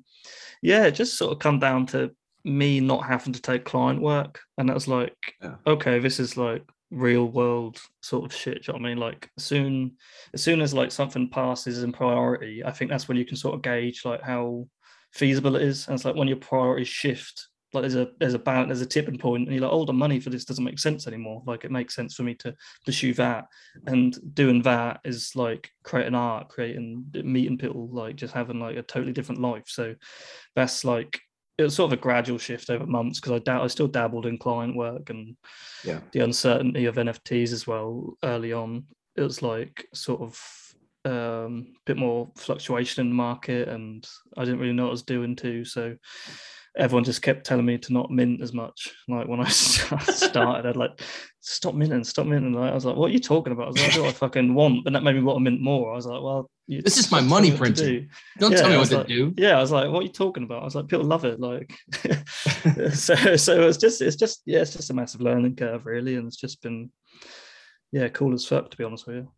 yeah, 0.61 0.85
it 0.85 0.91
just 0.91 1.17
sort 1.17 1.33
of 1.33 1.39
come 1.39 1.59
down 1.59 1.85
to 1.87 2.11
me 2.43 2.79
not 2.79 3.05
having 3.05 3.33
to 3.33 3.41
take 3.41 3.65
client 3.65 4.01
work, 4.01 4.41
and 4.57 4.67
that 4.69 4.73
was 4.75 4.87
like, 4.87 5.15
Yeah. 5.41 5.55
okay, 5.67 5.99
this 5.99 6.19
is 6.19 6.35
like 6.37 6.63
real 6.91 7.25
world 7.25 7.81
sort 8.01 8.23
of 8.23 8.33
shit. 8.35 8.63
do 8.63 8.71
you 8.71 8.73
know 8.77 8.81
what 8.83 8.87
I 8.87 8.89
mean? 8.89 8.97
Like 8.99 9.29
soon 9.37 9.93
as 10.33 10.43
soon 10.43 10.61
as 10.61 10.73
like 10.73 10.91
something 10.91 11.29
passes 11.29 11.83
in 11.83 11.91
priority, 11.91 12.63
I 12.63 12.71
think 12.71 12.91
that's 12.91 13.07
when 13.07 13.17
you 13.17 13.25
can 13.25 13.37
sort 13.37 13.55
of 13.55 13.61
gauge 13.61 14.05
like 14.05 14.21
how 14.21 14.67
feasible 15.13 15.56
it 15.56 15.62
is. 15.63 15.88
And 15.88 15.95
it's 15.95 16.06
like 16.06 16.15
when 16.15 16.28
your 16.28 16.38
priorities 16.38 16.88
shift, 16.88 17.47
like 17.73 17.82
there's 17.82 17.95
a 17.95 18.10
there's 18.19 18.36
a 18.36 18.39
balance, 18.39 18.67
there's 18.67 18.82
a 18.82 18.86
tipping 18.86 19.17
point, 19.17 19.47
and 19.47 19.52
you're 19.54 19.63
like, 19.63 19.71
oh, 19.71 19.86
the 19.86 19.93
money 19.93 20.19
for 20.19 20.30
this 20.30 20.45
doesn't 20.45 20.63
make 20.63 20.78
sense 20.80 21.08
anymore. 21.08 21.41
Like 21.47 21.65
it 21.65 21.71
makes 21.71 21.95
sense 21.95 22.13
for 22.13 22.23
me 22.23 22.36
to 22.36 22.54
pursue 22.86 23.13
that, 23.15 23.45
and 23.88 24.15
doing 24.36 24.62
that 24.63 24.99
is 25.04 25.32
like 25.36 25.69
creating 25.84 26.13
art, 26.15 26.49
creating 26.49 27.06
meeting 27.23 27.58
people, 27.58 27.88
like 27.91 28.15
just 28.15 28.34
having 28.34 28.60
like 28.60 28.78
a 28.78 28.84
totally 28.84 29.13
different 29.13 29.41
life. 29.41 29.63
So 29.67 29.95
that's 30.56 30.86
like 30.86 31.19
it 31.58 31.63
was 31.63 31.76
sort 31.76 31.91
of 31.91 31.97
a 31.97 32.02
gradual 32.02 32.38
shift 32.38 32.69
over 32.69 32.86
months 32.86 33.19
because 33.19 33.32
I 33.34 33.39
doubt 33.39 33.63
I 33.63 33.67
still 33.67 33.88
dabbled 33.88 34.26
in 34.26 34.38
client 34.39 34.76
work 34.76 35.10
and 35.10 35.36
Yeah. 35.84 35.99
the 36.12 36.21
uncertainty 36.21 36.86
of 36.86 36.95
NFTs 36.95 37.54
as 37.54 37.67
well 37.67 38.17
early 38.23 38.54
on. 38.54 38.86
It 39.15 39.21
was 39.21 39.41
like 39.43 39.88
sort 39.93 40.21
of 40.21 40.39
um 41.05 41.73
bit 41.85 41.97
more 41.97 42.31
fluctuation 42.37 43.01
in 43.01 43.09
the 43.09 43.15
market 43.15 43.67
and 43.67 44.07
I 44.37 44.45
didn't 44.45 44.59
really 44.59 44.73
know 44.73 44.83
what 44.83 44.89
I 44.89 44.91
was 44.91 45.03
doing 45.03 45.35
too. 45.35 45.65
So 45.65 45.95
everyone 46.77 47.03
just 47.03 47.21
kept 47.21 47.45
telling 47.45 47.65
me 47.65 47.77
to 47.77 47.93
not 47.93 48.09
mint 48.09 48.41
as 48.41 48.53
much. 48.53 48.91
Like 49.07 49.27
when 49.27 49.39
I 49.41 49.47
started, 49.49 50.65
I'd 50.67 50.75
like 50.77 51.01
stop 51.41 51.75
minting, 51.75 52.03
stop 52.03 52.25
minting. 52.25 52.53
Like, 52.53 52.71
I 52.71 52.73
was 52.73 52.85
like, 52.85 52.95
what 52.95 53.09
are 53.09 53.13
you 53.13 53.19
talking 53.19 53.51
about? 53.53 53.65
I 53.65 53.67
was 53.67 53.77
like, 53.77 53.87
what 53.87 53.95
do 53.95 54.05
I 54.05 54.11
fucking 54.11 54.53
want? 54.55 54.83
But 54.85 54.93
that 54.93 55.03
made 55.03 55.15
me 55.15 55.21
want 55.21 55.37
to 55.37 55.41
mint 55.41 55.61
more. 55.61 55.91
I 55.91 55.95
was 55.95 56.05
like, 56.05 56.21
well, 56.23 56.49
you, 56.67 56.81
This 56.81 56.97
is 56.97 57.11
my 57.11 57.19
money 57.21 57.51
printing. 57.55 57.85
do. 57.85 58.07
Don't 58.39 58.53
Yeah, 58.53 58.57
tell 58.59 58.69
me 58.69 58.75
what 58.75 58.79
was 58.79 58.89
to 58.89 58.97
like- 58.99 59.07
do. 59.07 59.33
Yeah, 59.37 59.57
I 59.57 59.61
was 59.61 59.71
like, 59.71 59.91
what 59.91 59.99
are 59.99 60.03
you 60.03 60.09
talking 60.13 60.43
about? 60.43 60.61
I 60.61 60.65
was 60.65 60.73
like, 60.75 60.87
people 60.87 61.05
love 61.05 61.25
it. 61.25 61.39
Like, 61.39 61.75
so, 62.93 63.35
so 63.35 63.67
it's 63.67 63.77
just, 63.77 64.01
it's 64.01 64.15
just, 64.15 64.41
yeah, 64.45 64.61
it's 64.61 64.73
just 64.73 64.89
a 64.89 64.93
massive 64.93 65.21
learning 65.21 65.57
curve, 65.57 65.85
really. 65.85 66.15
And 66.15 66.25
it's 66.27 66.37
just 66.37 66.61
been, 66.61 66.89
yeah, 67.91 68.07
cool 68.07 68.33
as 68.33 68.45
fuck, 68.47 68.71
to 68.71 68.77
be 68.77 68.83
honest 68.85 69.05
with 69.05 69.17
you. 69.17 69.31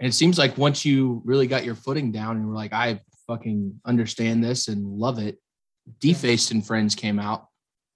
And 0.00 0.08
it 0.08 0.12
seems 0.12 0.38
like 0.38 0.58
once 0.58 0.84
you 0.84 1.22
really 1.24 1.46
got 1.46 1.64
your 1.64 1.74
footing 1.74 2.10
down 2.12 2.36
and 2.36 2.48
were 2.48 2.54
like, 2.54 2.72
I 2.72 3.00
fucking 3.26 3.80
understand 3.86 4.42
this 4.42 4.68
and 4.68 4.84
love 4.86 5.18
it, 5.18 5.38
Defaced 6.00 6.50
and 6.50 6.66
Friends 6.66 6.94
came 6.94 7.18
out, 7.18 7.46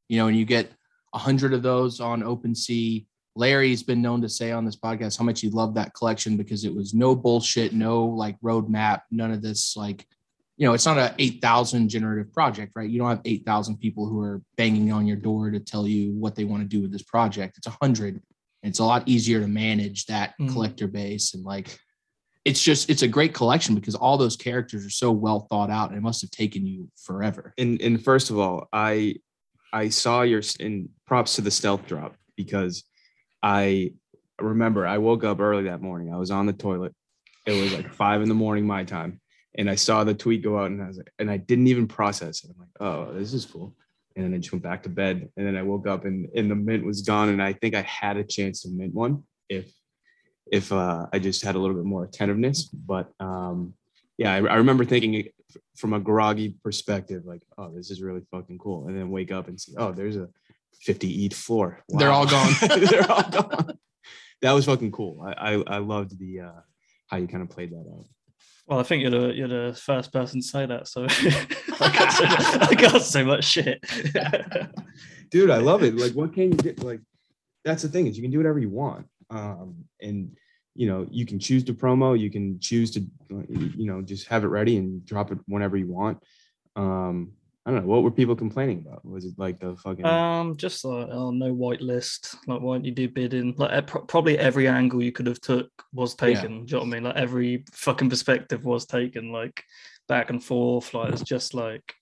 you 0.08 0.18
know, 0.18 0.28
and 0.28 0.36
you 0.36 0.44
get 0.44 0.70
a 1.14 1.18
hundred 1.18 1.54
of 1.54 1.62
those 1.62 2.00
on 2.00 2.22
OpenSea. 2.22 3.06
Larry's 3.34 3.82
been 3.82 4.02
known 4.02 4.20
to 4.22 4.28
say 4.28 4.52
on 4.52 4.64
this 4.64 4.76
podcast 4.76 5.18
how 5.18 5.24
much 5.24 5.40
he 5.40 5.48
loved 5.50 5.76
that 5.76 5.94
collection 5.94 6.36
because 6.36 6.64
it 6.64 6.74
was 6.74 6.92
no 6.94 7.14
bullshit, 7.14 7.72
no 7.72 8.04
like 8.04 8.38
roadmap, 8.40 9.02
none 9.10 9.30
of 9.32 9.42
this 9.42 9.76
like, 9.76 10.06
you 10.56 10.66
know, 10.66 10.74
it's 10.74 10.86
not 10.86 10.98
a 10.98 11.14
8,000 11.18 11.88
generative 11.88 12.32
project, 12.32 12.72
right? 12.74 12.90
You 12.90 12.98
don't 12.98 13.08
have 13.08 13.20
8,000 13.24 13.78
people 13.78 14.06
who 14.06 14.20
are 14.20 14.42
banging 14.56 14.92
on 14.92 15.06
your 15.06 15.16
door 15.16 15.50
to 15.50 15.60
tell 15.60 15.86
you 15.86 16.12
what 16.12 16.34
they 16.34 16.44
want 16.44 16.62
to 16.62 16.68
do 16.68 16.82
with 16.82 16.90
this 16.92 17.02
project. 17.02 17.58
It's 17.58 17.68
a 17.68 17.76
hundred. 17.80 18.20
It's 18.64 18.80
a 18.80 18.84
lot 18.84 19.06
easier 19.06 19.40
to 19.40 19.46
manage 19.46 20.06
that 20.06 20.34
Mm. 20.40 20.52
collector 20.52 20.88
base 20.88 21.34
and 21.34 21.44
like, 21.44 21.78
it's 22.48 22.62
just 22.62 22.88
it's 22.88 23.02
a 23.02 23.08
great 23.08 23.34
collection 23.34 23.74
because 23.74 23.94
all 23.94 24.16
those 24.16 24.34
characters 24.34 24.86
are 24.86 24.90
so 24.90 25.12
well 25.12 25.40
thought 25.50 25.70
out 25.70 25.90
and 25.90 25.98
it 25.98 26.00
must 26.00 26.22
have 26.22 26.30
taken 26.30 26.64
you 26.64 26.88
forever. 26.96 27.52
and 27.58 27.80
and 27.82 28.02
first 28.02 28.30
of 28.30 28.38
all, 28.38 28.68
I 28.72 29.16
I 29.72 29.90
saw 29.90 30.22
your 30.22 30.40
in 30.58 30.88
props 31.06 31.36
to 31.36 31.42
the 31.42 31.50
stealth 31.50 31.86
drop 31.86 32.16
because 32.36 32.84
I 33.42 33.92
remember 34.40 34.86
I 34.86 34.96
woke 34.96 35.24
up 35.24 35.40
early 35.40 35.64
that 35.64 35.82
morning. 35.82 36.12
I 36.12 36.16
was 36.16 36.30
on 36.30 36.46
the 36.46 36.54
toilet. 36.54 36.94
It 37.44 37.60
was 37.60 37.74
like 37.74 37.92
five 37.92 38.22
in 38.22 38.28
the 38.28 38.34
morning 38.34 38.66
my 38.66 38.84
time, 38.84 39.20
and 39.58 39.68
I 39.68 39.74
saw 39.74 40.04
the 40.04 40.14
tweet 40.14 40.42
go 40.42 40.58
out, 40.58 40.70
and 40.70 40.82
I 40.82 40.86
was 40.86 40.96
like, 40.96 41.12
and 41.18 41.30
I 41.30 41.36
didn't 41.36 41.66
even 41.66 41.86
process 41.86 42.44
it. 42.44 42.50
I'm 42.50 42.58
like, 42.58 42.76
oh, 42.80 43.12
this 43.12 43.34
is 43.34 43.44
cool. 43.44 43.76
And 44.16 44.24
then 44.24 44.34
I 44.34 44.38
just 44.38 44.52
went 44.52 44.62
back 44.62 44.82
to 44.84 44.88
bed, 44.88 45.28
and 45.36 45.46
then 45.46 45.56
I 45.56 45.62
woke 45.62 45.86
up, 45.86 46.06
and 46.06 46.28
and 46.34 46.50
the 46.50 46.56
mint 46.56 46.86
was 46.86 47.02
gone, 47.02 47.28
and 47.28 47.42
I 47.42 47.52
think 47.52 47.74
I 47.74 47.82
had 47.82 48.16
a 48.16 48.24
chance 48.24 48.62
to 48.62 48.70
mint 48.70 48.94
one 48.94 49.24
if 49.50 49.70
if 50.52 50.72
uh, 50.72 51.06
I 51.12 51.18
just 51.18 51.44
had 51.44 51.54
a 51.54 51.58
little 51.58 51.76
bit 51.76 51.84
more 51.84 52.04
attentiveness. 52.04 52.64
But 52.64 53.10
um, 53.20 53.74
yeah, 54.16 54.32
I, 54.32 54.36
I 54.36 54.56
remember 54.56 54.84
thinking 54.84 55.28
from 55.76 55.92
a 55.92 56.00
groggy 56.00 56.56
perspective, 56.62 57.24
like, 57.24 57.42
oh, 57.56 57.70
this 57.74 57.90
is 57.90 58.02
really 58.02 58.22
fucking 58.30 58.58
cool. 58.58 58.88
And 58.88 58.96
then 58.96 59.10
wake 59.10 59.32
up 59.32 59.48
and 59.48 59.60
see, 59.60 59.74
oh, 59.76 59.92
there's 59.92 60.16
a 60.16 60.28
50 60.82 61.26
ETH 61.26 61.34
floor. 61.34 61.82
They're 61.88 62.10
all 62.10 62.26
gone. 62.26 62.52
They're 62.60 63.10
all 63.10 63.30
gone. 63.30 63.78
That 64.42 64.52
was 64.52 64.66
fucking 64.66 64.92
cool. 64.92 65.22
I 65.22 65.54
I, 65.54 65.62
I 65.66 65.78
loved 65.78 66.18
the 66.18 66.40
uh, 66.40 66.60
how 67.08 67.16
you 67.16 67.26
kind 67.26 67.42
of 67.42 67.50
played 67.50 67.70
that 67.72 67.84
out. 67.92 68.06
Well, 68.66 68.78
I 68.78 68.82
think 68.82 69.02
you're 69.02 69.10
the 69.10 69.34
you're 69.34 69.48
the 69.48 69.74
first 69.74 70.12
person 70.12 70.40
to 70.40 70.46
say 70.46 70.66
that, 70.66 70.86
so 70.86 71.06
I 71.80 71.92
got 71.98 72.12
so, 72.12 72.24
I 72.26 72.74
got 72.74 73.02
so 73.02 73.24
much 73.24 73.44
shit. 73.44 73.82
dude 75.30 75.50
i 75.50 75.58
love 75.58 75.82
it 75.82 75.94
like 75.96 76.12
what 76.12 76.32
can 76.32 76.44
you 76.44 76.56
get 76.56 76.82
like 76.82 77.00
that's 77.64 77.82
the 77.82 77.88
thing 77.88 78.06
is 78.06 78.16
you 78.16 78.22
can 78.22 78.30
do 78.30 78.38
whatever 78.38 78.58
you 78.58 78.70
want 78.70 79.06
um 79.30 79.84
and 80.00 80.36
you 80.74 80.86
know 80.86 81.06
you 81.10 81.26
can 81.26 81.38
choose 81.38 81.64
to 81.64 81.74
promo 81.74 82.18
you 82.18 82.30
can 82.30 82.58
choose 82.60 82.90
to 82.90 83.00
you 83.48 83.86
know 83.86 84.00
just 84.02 84.26
have 84.28 84.44
it 84.44 84.48
ready 84.48 84.76
and 84.76 85.04
drop 85.04 85.30
it 85.32 85.38
whenever 85.46 85.76
you 85.76 85.86
want 85.86 86.18
um 86.76 87.32
i 87.66 87.70
don't 87.70 87.80
know 87.80 87.86
what 87.86 88.02
were 88.02 88.10
people 88.10 88.36
complaining 88.36 88.84
about 88.86 89.04
was 89.04 89.24
it 89.24 89.34
like 89.36 89.58
the 89.60 89.76
fucking 89.76 90.04
um, 90.04 90.56
just 90.56 90.84
like 90.84 91.08
oh, 91.10 91.30
no 91.30 91.52
white 91.52 91.80
list. 91.80 92.36
Like, 92.46 92.60
why 92.60 92.76
don't 92.76 92.84
you 92.84 92.92
do 92.92 93.08
bidding? 93.08 93.54
Like, 93.56 93.86
probably 93.86 94.38
every 94.38 94.68
angle 94.68 95.02
you 95.02 95.12
could 95.12 95.26
have 95.26 95.40
took 95.40 95.68
was 95.92 96.14
Yeah. 96.20 96.34
taken. 96.34 96.64
Do 96.64 96.76
you 96.76 96.76
know 96.76 96.78
what 96.78 96.86
I 96.86 96.94
mean? 96.94 97.02
Like, 97.04 97.16
every 97.16 97.64
fucking 97.72 98.08
perspective 98.08 98.64
was 98.64 98.86
taken. 98.86 99.32
Like, 99.32 99.62
back 100.06 100.30
and 100.30 100.42
forth. 100.42 100.94
Like, 100.94 101.12
it's 101.12 101.22
just 101.22 101.52
like 101.52 101.94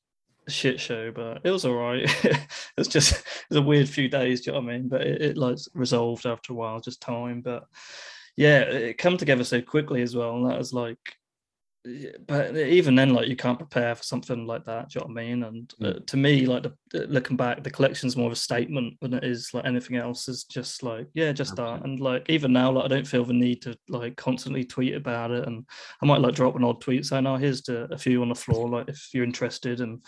shit 0.48 0.80
show, 0.80 1.11
but 1.12 1.40
it 1.44 1.50
was 1.50 1.64
all 1.64 1.74
right. 1.74 2.02
it's 2.76 2.88
just 2.88 3.12
it 3.12 3.46
was 3.50 3.59
a 3.59 3.62
weird 3.62 3.88
few 3.88 4.09
days. 4.09 4.40
Do 4.40 4.50
you 4.50 4.54
know 4.54 4.64
what 4.64 4.72
I 4.72 4.76
mean? 4.78 4.88
But 4.88 5.02
it, 5.02 5.22
it 5.22 5.37
like 5.37 5.59
resolved 5.74 6.26
after 6.26 6.52
a 6.52 6.56
while, 6.56 6.80
just 6.80 7.00
time. 7.00 7.40
But 7.40 7.64
yeah, 8.37 8.61
it 8.61 8.98
come 8.98 9.16
together 9.16 9.44
so 9.44 9.61
quickly 9.61 10.02
as 10.02 10.14
well, 10.14 10.37
and 10.37 10.50
that 10.50 10.59
was 10.59 10.72
like. 10.72 10.98
But 12.27 12.57
even 12.57 12.94
then, 12.94 13.11
like 13.11 13.29
you 13.29 13.37
can't 13.37 13.59
prepare 13.59 13.94
for 13.94 14.03
something 14.03 14.46
like 14.46 14.64
that. 14.64 14.90
Do 14.90 14.99
you 14.99 15.01
know 15.01 15.14
what 15.14 15.22
I 15.22 15.25
mean? 15.25 15.42
And 15.44 15.75
uh, 15.83 16.01
to 16.07 16.16
me, 16.16 16.46
like 16.46 16.62
the, 16.62 17.07
looking 17.07 17.37
back, 17.37 17.62
the 17.62 17.70
collection's 17.70 18.16
more 18.16 18.27
of 18.27 18.33
a 18.33 18.37
statement 18.37 18.94
than 19.01 19.14
it 19.14 19.25
is 19.25 19.51
like 19.55 19.64
anything 19.64 19.96
else. 19.96 20.29
Is 20.29 20.44
just 20.44 20.83
like 20.83 21.09
yeah, 21.14 21.33
just 21.33 21.57
that. 21.57 21.85
And 21.85 22.01
like 22.01 22.29
even 22.29 22.53
now, 22.53 22.72
like 22.72 22.85
I 22.87 22.88
don't 22.88 23.07
feel 23.07 23.25
the 23.25 23.33
need 23.33 23.62
to 23.62 23.77
like 23.88 24.16
constantly 24.16 24.64
tweet 24.64 24.94
about 24.94 25.31
it. 25.31 25.46
And 25.46 25.64
I 26.03 26.07
might 26.07 26.20
like 26.20 26.35
drop 26.35 26.57
an 26.57 26.64
odd 26.64 26.81
tweet 26.81 27.07
saying, 27.07 27.27
"Oh, 27.27 27.37
here's 27.37 27.62
the, 27.62 27.85
a 27.92 27.99
few 27.99 28.22
on 28.22 28.29
the 28.29 28.35
floor, 28.35 28.68
like 28.68 28.88
if 28.88 29.09
you're 29.12 29.25
interested." 29.25 29.81
And 29.81 30.05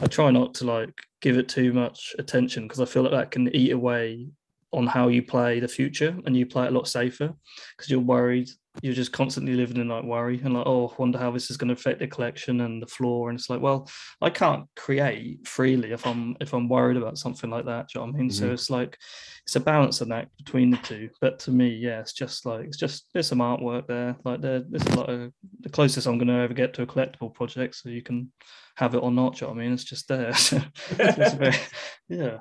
I 0.00 0.06
try 0.06 0.30
not 0.30 0.54
to 0.54 0.64
like 0.64 0.94
give 1.20 1.36
it 1.36 1.48
too 1.48 1.72
much 1.72 2.14
attention 2.18 2.64
because 2.64 2.80
I 2.80 2.84
feel 2.84 3.02
like 3.02 3.12
that 3.12 3.30
can 3.30 3.54
eat 3.54 3.72
away 3.72 4.28
on 4.72 4.86
how 4.86 5.08
you 5.08 5.22
play 5.22 5.60
the 5.60 5.68
future 5.68 6.16
and 6.26 6.36
you 6.36 6.44
play 6.46 6.64
it 6.64 6.72
a 6.72 6.74
lot 6.74 6.86
safer 6.86 7.32
because 7.76 7.90
you're 7.90 8.00
worried 8.00 8.48
you're 8.82 8.94
just 8.94 9.12
constantly 9.12 9.54
living 9.54 9.78
in 9.78 9.88
like 9.88 10.04
worry 10.04 10.40
and 10.44 10.54
like 10.54 10.66
oh 10.66 10.94
wonder 10.98 11.18
how 11.18 11.30
this 11.30 11.50
is 11.50 11.56
going 11.56 11.68
to 11.68 11.74
affect 11.74 11.98
the 11.98 12.06
collection 12.06 12.60
and 12.60 12.80
the 12.82 12.86
floor 12.86 13.28
and 13.28 13.38
it's 13.38 13.50
like 13.50 13.60
well 13.60 13.88
i 14.20 14.30
can't 14.30 14.66
create 14.76 15.44
freely 15.46 15.90
if 15.92 16.06
i'm 16.06 16.36
if 16.40 16.52
i'm 16.52 16.68
worried 16.68 16.96
about 16.96 17.18
something 17.18 17.50
like 17.50 17.64
that 17.64 17.88
do 17.88 17.98
you 17.98 18.06
know 18.06 18.12
what 18.12 18.18
i 18.18 18.20
mean? 18.20 18.30
So 18.30 18.46
Mhm. 18.46 18.52
it's 18.52 18.70
like 18.70 18.96
it's 19.44 19.56
a 19.56 19.60
balance 19.60 19.98
balancing 19.98 20.12
act 20.12 20.36
between 20.36 20.70
the 20.70 20.76
two 20.78 21.08
but 21.20 21.38
to 21.40 21.50
me 21.50 21.68
yeah 21.68 22.00
it's 22.00 22.12
just 22.12 22.44
like 22.44 22.66
it's 22.66 22.76
just 22.76 23.06
there's 23.12 23.26
some 23.26 23.38
artwork 23.38 23.86
there 23.86 24.16
like 24.24 24.42
there, 24.42 24.60
there's 24.68 24.86
a 24.86 24.96
lot 24.96 25.08
of 25.08 25.32
the 25.60 25.70
closest 25.70 26.06
i'm 26.06 26.18
going 26.18 26.28
to 26.28 26.34
ever 26.34 26.54
get 26.54 26.74
to 26.74 26.82
a 26.82 26.86
collectible 26.86 27.32
project 27.32 27.74
so 27.74 27.88
you 27.88 28.02
can 28.02 28.30
have 28.76 28.94
it 28.94 28.98
or 29.02 29.10
not 29.10 29.34
do 29.34 29.38
you 29.38 29.48
know 29.48 29.54
what 29.54 29.60
i 29.60 29.64
mean? 29.64 29.72
It's 29.72 29.82
just 29.84 30.06
there 30.08 30.28
it's 30.30 31.34
very, 31.34 31.56
yeah 32.08 32.38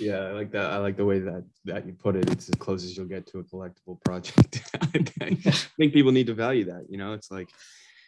yeah 0.00 0.18
i 0.18 0.32
like 0.32 0.50
that 0.50 0.72
i 0.72 0.78
like 0.78 0.96
the 0.96 1.04
way 1.04 1.18
that 1.18 1.44
that 1.64 1.86
you 1.86 1.92
put 1.92 2.16
it. 2.16 2.30
It's 2.30 2.48
as 2.48 2.54
close 2.56 2.84
as 2.84 2.96
you'll 2.96 3.06
get 3.06 3.26
to 3.28 3.38
a 3.38 3.44
collectible 3.44 4.02
project. 4.04 4.62
I 5.20 5.30
think 5.78 5.92
people 5.92 6.12
need 6.12 6.26
to 6.28 6.34
value 6.34 6.64
that 6.66 6.86
you 6.88 6.98
know? 6.98 7.12
It's 7.12 7.30
like 7.30 7.48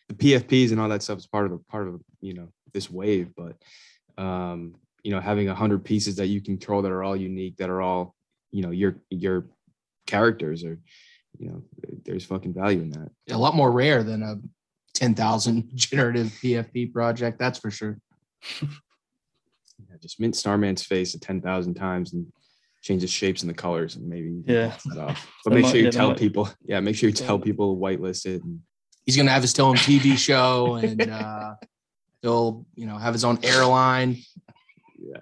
the 0.09 0.14
pfps 0.14 0.70
and 0.70 0.81
all 0.81 0.88
that 0.88 1.03
stuff 1.03 1.18
is 1.18 1.27
part 1.27 1.46
of 1.46 1.53
the 1.53 1.59
part 1.70 1.88
of 1.88 2.01
you 2.20 2.35
know 2.35 2.48
this 2.72 2.90
wave 2.90 3.31
but 3.37 3.57
um 4.22 4.74
you 5.03 5.11
know 5.11 5.20
having 5.20 5.48
a 5.48 5.55
hundred 5.55 5.85
pieces 5.85 6.16
that 6.16 6.27
you 6.27 6.40
control 6.40 6.83
that 6.83 6.92
are 6.92 7.03
all 7.03 7.16
unique 7.16 7.57
that 7.57 7.70
are 7.70 7.83
all 7.83 8.14
you 8.51 8.62
know 8.62 8.70
your 8.70 8.96
your 9.11 9.46
characters 10.07 10.64
are 10.64 10.79
you 11.38 11.48
know 11.48 11.62
there's 12.05 12.24
fucking 12.24 12.55
value 12.55 12.81
in 12.81 12.90
that. 12.90 13.11
A 13.31 13.38
lot 13.38 13.55
more 13.55 13.70
rare 13.70 14.03
than 14.03 14.22
a 14.22 14.37
10,000 14.94 15.70
generative 15.74 16.27
PFP 16.42 16.92
project, 16.92 17.38
that's 17.38 17.59
for 17.59 17.70
sure. 17.70 17.98
Yeah, 19.88 19.96
just 20.01 20.20
mint 20.20 20.37
starman's 20.37 20.83
face 20.83 21.14
at 21.14 21.20
10000 21.20 21.74
times 21.74 22.12
and 22.12 22.27
change 22.83 23.03
the 23.03 23.09
shapes 23.09 23.42
and 23.42 23.51
the 23.51 23.55
colors 23.55 23.96
and 23.96 24.09
maybe 24.09 24.42
Yeah. 24.46 24.77
that 24.87 24.98
off. 24.98 25.27
but 25.44 25.51
They 25.51 25.57
make 25.57 25.62
might- 25.64 25.70
sure 25.70 25.79
you 25.79 25.85
they 25.85 25.90
tell 25.90 26.09
might- 26.11 26.18
people 26.18 26.48
yeah 26.64 26.81
make 26.81 26.96
sure 26.96 27.09
you 27.09 27.14
tell 27.14 27.38
people 27.38 27.74
to 27.74 27.81
whitelist 27.81 28.27
it 28.27 28.42
and 28.44 28.61
He's 29.05 29.16
going 29.16 29.27
to 29.27 29.33
have 29.33 29.40
his 29.42 29.59
own 29.59 29.77
TV 29.77 30.18
show 30.18 30.74
and 30.74 31.01
uh, 31.11 31.55
he'll, 32.20 32.66
you 32.74 32.85
know, 32.85 32.98
have 32.98 33.14
his 33.14 33.24
own 33.24 33.38
airline 33.42 34.18
yeah 34.98 35.20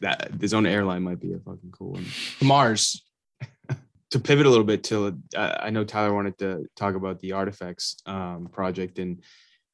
that 0.00 0.32
his 0.40 0.52
own 0.54 0.66
airline 0.66 1.02
might 1.04 1.20
be 1.20 1.32
a 1.32 1.38
fucking 1.38 1.70
cool 1.70 1.92
one 1.92 2.04
to 2.40 2.44
Mars. 2.44 3.04
to 4.10 4.18
pivot 4.18 4.44
a 4.46 4.50
little 4.50 4.64
bit 4.64 4.82
to 4.84 5.16
I 5.36 5.66
I 5.66 5.70
know 5.70 5.84
Tyler 5.84 6.12
wanted 6.12 6.36
to 6.38 6.66
talk 6.76 6.94
about 6.96 7.20
the 7.20 7.32
artifacts 7.32 7.96
um, 8.06 8.48
project 8.52 8.98
and 8.98 9.22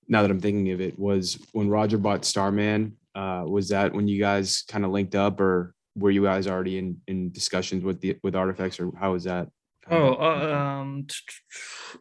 now 0.07 0.23
that 0.23 0.31
I'm 0.31 0.41
thinking 0.41 0.71
of 0.73 0.81
it 0.81 0.99
was 0.99 1.39
when 1.53 1.69
Roger 1.69 1.99
bought 1.99 2.25
Starman 2.25 2.97
uh, 3.19 3.45
was 3.45 3.69
that 3.71 3.93
when 3.93 4.07
you 4.07 4.21
guys 4.21 4.63
kind 4.69 4.85
of 4.85 4.93
linked 4.93 5.17
up 5.17 5.41
or 5.41 5.75
were 5.97 6.13
you 6.13 6.23
guys 6.23 6.47
already 6.47 6.79
in 6.79 6.97
in 7.09 7.33
discussions 7.33 7.83
with 7.83 8.01
the 8.01 8.17
with 8.23 8.37
artifacts 8.37 8.79
or 8.79 8.93
how 9.01 9.13
was 9.13 9.25
that 9.25 9.49
Oh, 9.91 10.15
uh, 10.15 10.55
um, 10.55 11.07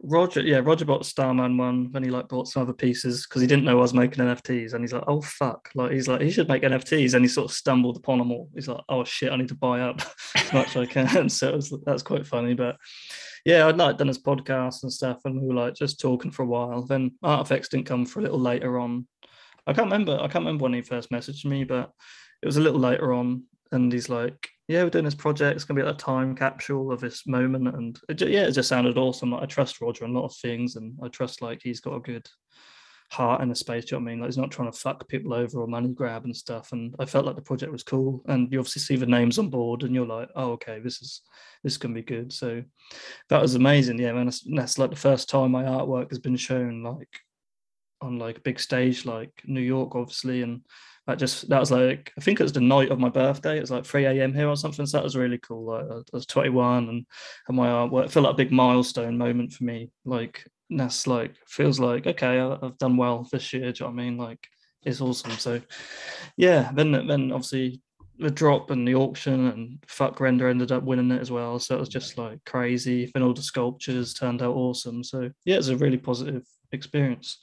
Roger, 0.03 0.41
yeah, 0.41 0.57
Roger 0.57 0.83
bought 0.83 1.05
Starman 1.05 1.57
one. 1.57 1.89
Then 1.91 2.03
he 2.03 2.09
like 2.09 2.27
bought 2.27 2.47
some 2.47 2.63
other 2.63 2.73
pieces 2.73 3.25
because 3.25 3.41
he 3.41 3.47
didn't 3.47 3.63
know 3.63 3.77
I 3.77 3.81
was 3.81 3.93
making 3.93 4.25
NFTs, 4.25 4.73
and 4.73 4.83
he's 4.83 4.91
like, 4.91 5.05
"Oh 5.07 5.21
fuck!" 5.21 5.69
Like 5.73 5.91
he's 5.91 6.07
like, 6.07 6.21
he 6.21 6.31
should 6.31 6.49
make 6.49 6.63
NFTs, 6.63 7.13
and 7.13 7.23
he 7.23 7.29
sort 7.29 7.49
of 7.49 7.55
stumbled 7.55 7.95
upon 7.95 8.17
them 8.17 8.31
all. 8.31 8.49
He's 8.53 8.67
like, 8.67 8.83
"Oh 8.89 9.05
shit, 9.05 9.31
I 9.31 9.37
need 9.37 9.47
to 9.49 9.55
buy 9.55 9.81
up 9.81 10.01
as 10.35 10.51
much 10.51 10.75
as 10.75 10.77
I 10.77 10.85
can." 10.85 11.29
So 11.37 11.53
was, 11.53 11.73
that's 11.85 12.03
quite 12.03 12.27
funny, 12.27 12.53
but 12.53 12.75
yeah, 13.45 13.65
I'd 13.67 13.77
like 13.77 13.97
done 13.97 14.07
his 14.07 14.21
podcast 14.21 14.83
and 14.83 14.91
stuff, 14.91 15.19
and 15.23 15.41
we 15.41 15.47
were 15.47 15.53
like 15.53 15.75
just 15.75 16.01
talking 16.01 16.31
for 16.31 16.43
a 16.43 16.47
while. 16.47 16.81
Then 16.81 17.11
Artifacts 17.23 17.69
didn't 17.69 17.85
come 17.85 18.05
for 18.05 18.19
a 18.19 18.23
little 18.23 18.39
later 18.39 18.79
on. 18.79 19.07
I 19.67 19.73
can't 19.73 19.91
remember. 19.91 20.15
I 20.15 20.27
can't 20.27 20.45
remember 20.45 20.63
when 20.63 20.73
he 20.73 20.81
first 20.81 21.11
messaged 21.11 21.45
me, 21.45 21.63
but 21.63 21.91
it 22.41 22.45
was 22.45 22.57
a 22.57 22.61
little 22.61 22.79
later 22.79 23.13
on, 23.13 23.43
and 23.71 23.91
he's 23.91 24.09
like, 24.09 24.49
"Yeah, 24.67 24.83
we're 24.83 24.89
doing 24.89 25.05
this 25.05 25.15
project. 25.15 25.55
It's 25.55 25.65
gonna 25.65 25.79
be 25.79 25.85
like 25.85 25.95
a 25.95 25.97
time 25.97 26.35
capsule 26.35 26.91
of 26.91 27.01
this 27.01 27.27
moment." 27.27 27.67
And 27.75 27.99
it, 28.09 28.15
ju- 28.15 28.29
yeah, 28.29 28.47
it 28.47 28.53
just 28.53 28.69
sounded 28.69 28.97
awesome. 28.97 29.31
Like, 29.31 29.43
I 29.43 29.45
trust 29.45 29.81
Roger 29.81 30.05
on 30.05 30.11
a 30.11 30.19
lot 30.19 30.25
of 30.25 30.35
things, 30.35 30.75
and 30.77 30.97
I 31.03 31.09
trust 31.09 31.41
like 31.41 31.61
he's 31.61 31.81
got 31.81 31.95
a 31.95 31.99
good 31.99 32.27
heart 33.09 33.41
in 33.41 33.49
the 33.49 33.55
space. 33.55 33.85
Do 33.85 33.95
you 33.95 33.99
know 33.99 34.03
what 34.03 34.09
I 34.09 34.13
mean? 34.13 34.19
Like 34.21 34.27
he's 34.27 34.37
not 34.37 34.51
trying 34.51 34.71
to 34.71 34.77
fuck 34.77 35.07
people 35.07 35.33
over 35.33 35.61
or 35.61 35.67
money 35.67 35.89
grab 35.89 36.25
and 36.25 36.35
stuff. 36.35 36.71
And 36.73 36.93
I 36.99 37.05
felt 37.05 37.25
like 37.25 37.35
the 37.35 37.41
project 37.41 37.71
was 37.71 37.83
cool. 37.83 38.21
And 38.27 38.51
you 38.51 38.59
obviously 38.59 38.81
see 38.81 38.95
the 38.97 39.05
names 39.05 39.39
on 39.39 39.49
board, 39.49 39.83
and 39.83 39.93
you're 39.93 40.05
like, 40.05 40.29
"Oh, 40.35 40.51
okay, 40.53 40.79
this 40.79 41.01
is 41.01 41.21
this 41.63 41.73
is 41.73 41.77
gonna 41.77 41.93
be 41.93 42.03
good." 42.03 42.31
So 42.33 42.63
that 43.29 43.41
was 43.41 43.55
amazing. 43.55 43.99
Yeah, 43.99 44.13
man. 44.13 44.25
That's, 44.25 44.41
that's 44.41 44.77
like 44.77 44.91
the 44.91 44.95
first 44.95 45.29
time 45.29 45.51
my 45.51 45.63
artwork 45.63 46.09
has 46.09 46.19
been 46.19 46.37
shown 46.37 46.83
like 46.83 47.09
on 48.01 48.19
like 48.19 48.37
a 48.37 48.41
big 48.41 48.59
stage 48.59 49.05
like 49.05 49.31
New 49.45 49.61
York, 49.61 49.95
obviously, 49.95 50.41
and 50.41 50.61
that 51.07 51.17
just 51.17 51.47
that 51.49 51.59
was 51.59 51.71
like 51.71 52.11
I 52.17 52.21
think 52.21 52.39
it 52.39 52.43
was 52.43 52.53
the 52.53 52.61
night 52.61 52.91
of 52.91 52.99
my 52.99 53.09
birthday. 53.09 53.57
It 53.57 53.61
was 53.61 53.71
like 53.71 53.85
3 53.85 54.05
a.m. 54.05 54.33
here 54.33 54.49
or 54.49 54.57
something. 54.57 54.85
So 54.85 54.97
that 54.97 55.03
was 55.03 55.15
really 55.15 55.37
cool. 55.37 55.65
Like 55.65 55.85
I 55.89 56.01
was 56.11 56.25
21 56.25 56.89
and 56.89 57.05
and 57.47 57.57
my 57.57 57.69
uh, 57.69 57.87
artwork 57.87 58.05
it 58.05 58.11
felt 58.11 58.25
like 58.25 58.33
a 58.33 58.37
big 58.37 58.51
milestone 58.51 59.17
moment 59.17 59.53
for 59.53 59.63
me. 59.63 59.89
Like 60.05 60.45
that's 60.69 61.07
like 61.07 61.35
feels 61.47 61.79
like 61.79 62.05
okay, 62.07 62.39
I- 62.39 62.57
I've 62.61 62.77
done 62.77 62.97
well 62.97 63.27
this 63.31 63.53
year. 63.53 63.71
Do 63.71 63.85
you 63.85 63.89
know 63.89 63.95
what 63.95 64.01
I 64.01 64.05
mean? 64.05 64.17
Like 64.17 64.47
it's 64.83 65.01
awesome. 65.01 65.31
So 65.31 65.61
yeah, 66.35 66.71
then 66.73 66.91
then 66.91 67.31
obviously 67.31 67.81
the 68.19 68.31
drop 68.31 68.71
and 68.71 68.87
the 68.87 68.95
auction 68.95 69.47
and 69.47 69.79
fuck 69.87 70.19
render 70.19 70.49
ended 70.49 70.71
up 70.71 70.83
winning 70.83 71.11
it 71.11 71.21
as 71.21 71.31
well. 71.31 71.59
So 71.59 71.75
it 71.75 71.79
was 71.79 71.89
just 71.89 72.17
like 72.17 72.43
crazy. 72.45 73.11
Then 73.13 73.23
all 73.23 73.33
the 73.33 73.41
sculptures 73.41 74.13
turned 74.13 74.41
out 74.41 74.55
awesome. 74.55 75.03
So 75.03 75.29
yeah, 75.45 75.57
it's 75.57 75.67
a 75.67 75.77
really 75.77 75.97
positive 75.97 76.43
experience. 76.71 77.37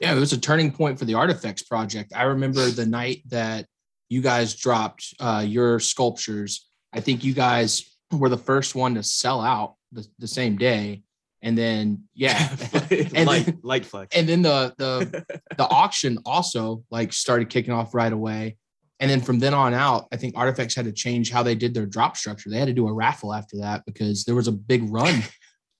Yeah, 0.00 0.14
it 0.14 0.20
was 0.20 0.32
a 0.32 0.40
turning 0.40 0.72
point 0.72 0.98
for 0.98 1.04
the 1.04 1.14
Artifacts 1.14 1.62
project. 1.62 2.12
I 2.14 2.24
remember 2.24 2.68
the 2.70 2.86
night 2.86 3.22
that 3.28 3.66
you 4.08 4.20
guys 4.20 4.54
dropped 4.54 5.14
uh, 5.20 5.44
your 5.46 5.80
sculptures. 5.80 6.68
I 6.92 7.00
think 7.00 7.24
you 7.24 7.34
guys 7.34 7.96
were 8.12 8.28
the 8.28 8.38
first 8.38 8.74
one 8.74 8.94
to 8.94 9.02
sell 9.02 9.40
out 9.40 9.74
the, 9.92 10.06
the 10.18 10.28
same 10.28 10.56
day. 10.56 11.02
And 11.42 11.56
then, 11.56 12.04
yeah. 12.14 12.48
and, 12.90 13.26
light, 13.26 13.46
then, 13.46 13.60
light 13.62 13.86
flex. 13.86 14.16
and 14.16 14.28
then 14.28 14.42
the, 14.42 14.74
the, 14.78 15.24
the 15.56 15.68
auction 15.68 16.18
also 16.24 16.82
like 16.90 17.12
started 17.12 17.50
kicking 17.50 17.72
off 17.72 17.94
right 17.94 18.12
away. 18.12 18.56
And 18.98 19.10
then 19.10 19.20
from 19.20 19.38
then 19.38 19.52
on 19.52 19.74
out, 19.74 20.06
I 20.10 20.16
think 20.16 20.36
Artifacts 20.36 20.74
had 20.74 20.86
to 20.86 20.92
change 20.92 21.30
how 21.30 21.42
they 21.42 21.54
did 21.54 21.74
their 21.74 21.84
drop 21.84 22.16
structure. 22.16 22.48
They 22.48 22.58
had 22.58 22.68
to 22.68 22.72
do 22.72 22.88
a 22.88 22.92
raffle 22.92 23.34
after 23.34 23.58
that 23.58 23.84
because 23.84 24.24
there 24.24 24.34
was 24.34 24.48
a 24.48 24.52
big 24.52 24.90
run. 24.90 25.22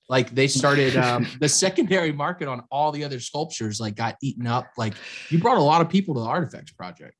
Like 0.09 0.33
they 0.33 0.47
started 0.47 0.95
um, 0.97 1.27
the 1.39 1.49
secondary 1.49 2.11
market 2.11 2.47
on 2.47 2.63
all 2.71 2.91
the 2.91 3.03
other 3.03 3.19
sculptures, 3.19 3.79
like 3.79 3.95
got 3.95 4.15
eaten 4.21 4.47
up. 4.47 4.71
Like 4.77 4.93
you 5.29 5.39
brought 5.39 5.57
a 5.57 5.61
lot 5.61 5.81
of 5.81 5.89
people 5.89 6.15
to 6.15 6.21
the 6.21 6.25
Artifacts 6.25 6.71
project. 6.71 7.15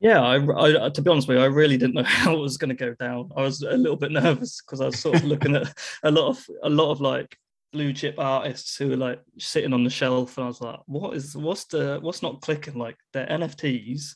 Yeah, 0.00 0.22
I, 0.22 0.86
I 0.86 0.90
to 0.90 1.02
be 1.02 1.10
honest 1.10 1.26
with 1.26 1.38
you, 1.38 1.42
I 1.42 1.46
really 1.46 1.76
didn't 1.76 1.94
know 1.94 2.02
how 2.06 2.34
it 2.34 2.40
was 2.40 2.56
going 2.56 2.70
to 2.70 2.74
go 2.74 2.94
down. 2.94 3.30
I 3.36 3.42
was 3.42 3.62
a 3.62 3.76
little 3.76 3.96
bit 3.96 4.12
nervous 4.12 4.60
because 4.62 4.80
I 4.80 4.86
was 4.86 4.98
sort 4.98 5.16
of 5.16 5.24
looking 5.24 5.56
at 5.56 5.72
a 6.02 6.10
lot 6.10 6.28
of 6.28 6.46
a 6.62 6.70
lot 6.70 6.90
of 6.90 7.00
like 7.00 7.36
blue 7.72 7.92
chip 7.92 8.14
artists 8.18 8.76
who 8.76 8.88
were 8.88 8.96
like 8.96 9.20
sitting 9.38 9.72
on 9.72 9.84
the 9.84 9.90
shelf, 9.90 10.36
and 10.36 10.44
I 10.44 10.48
was 10.48 10.60
like, 10.60 10.80
what 10.86 11.16
is 11.16 11.36
what's 11.36 11.64
the 11.64 11.98
what's 12.00 12.22
not 12.22 12.40
clicking? 12.40 12.74
Like 12.74 12.96
they're 13.12 13.26
NFTs, 13.26 14.14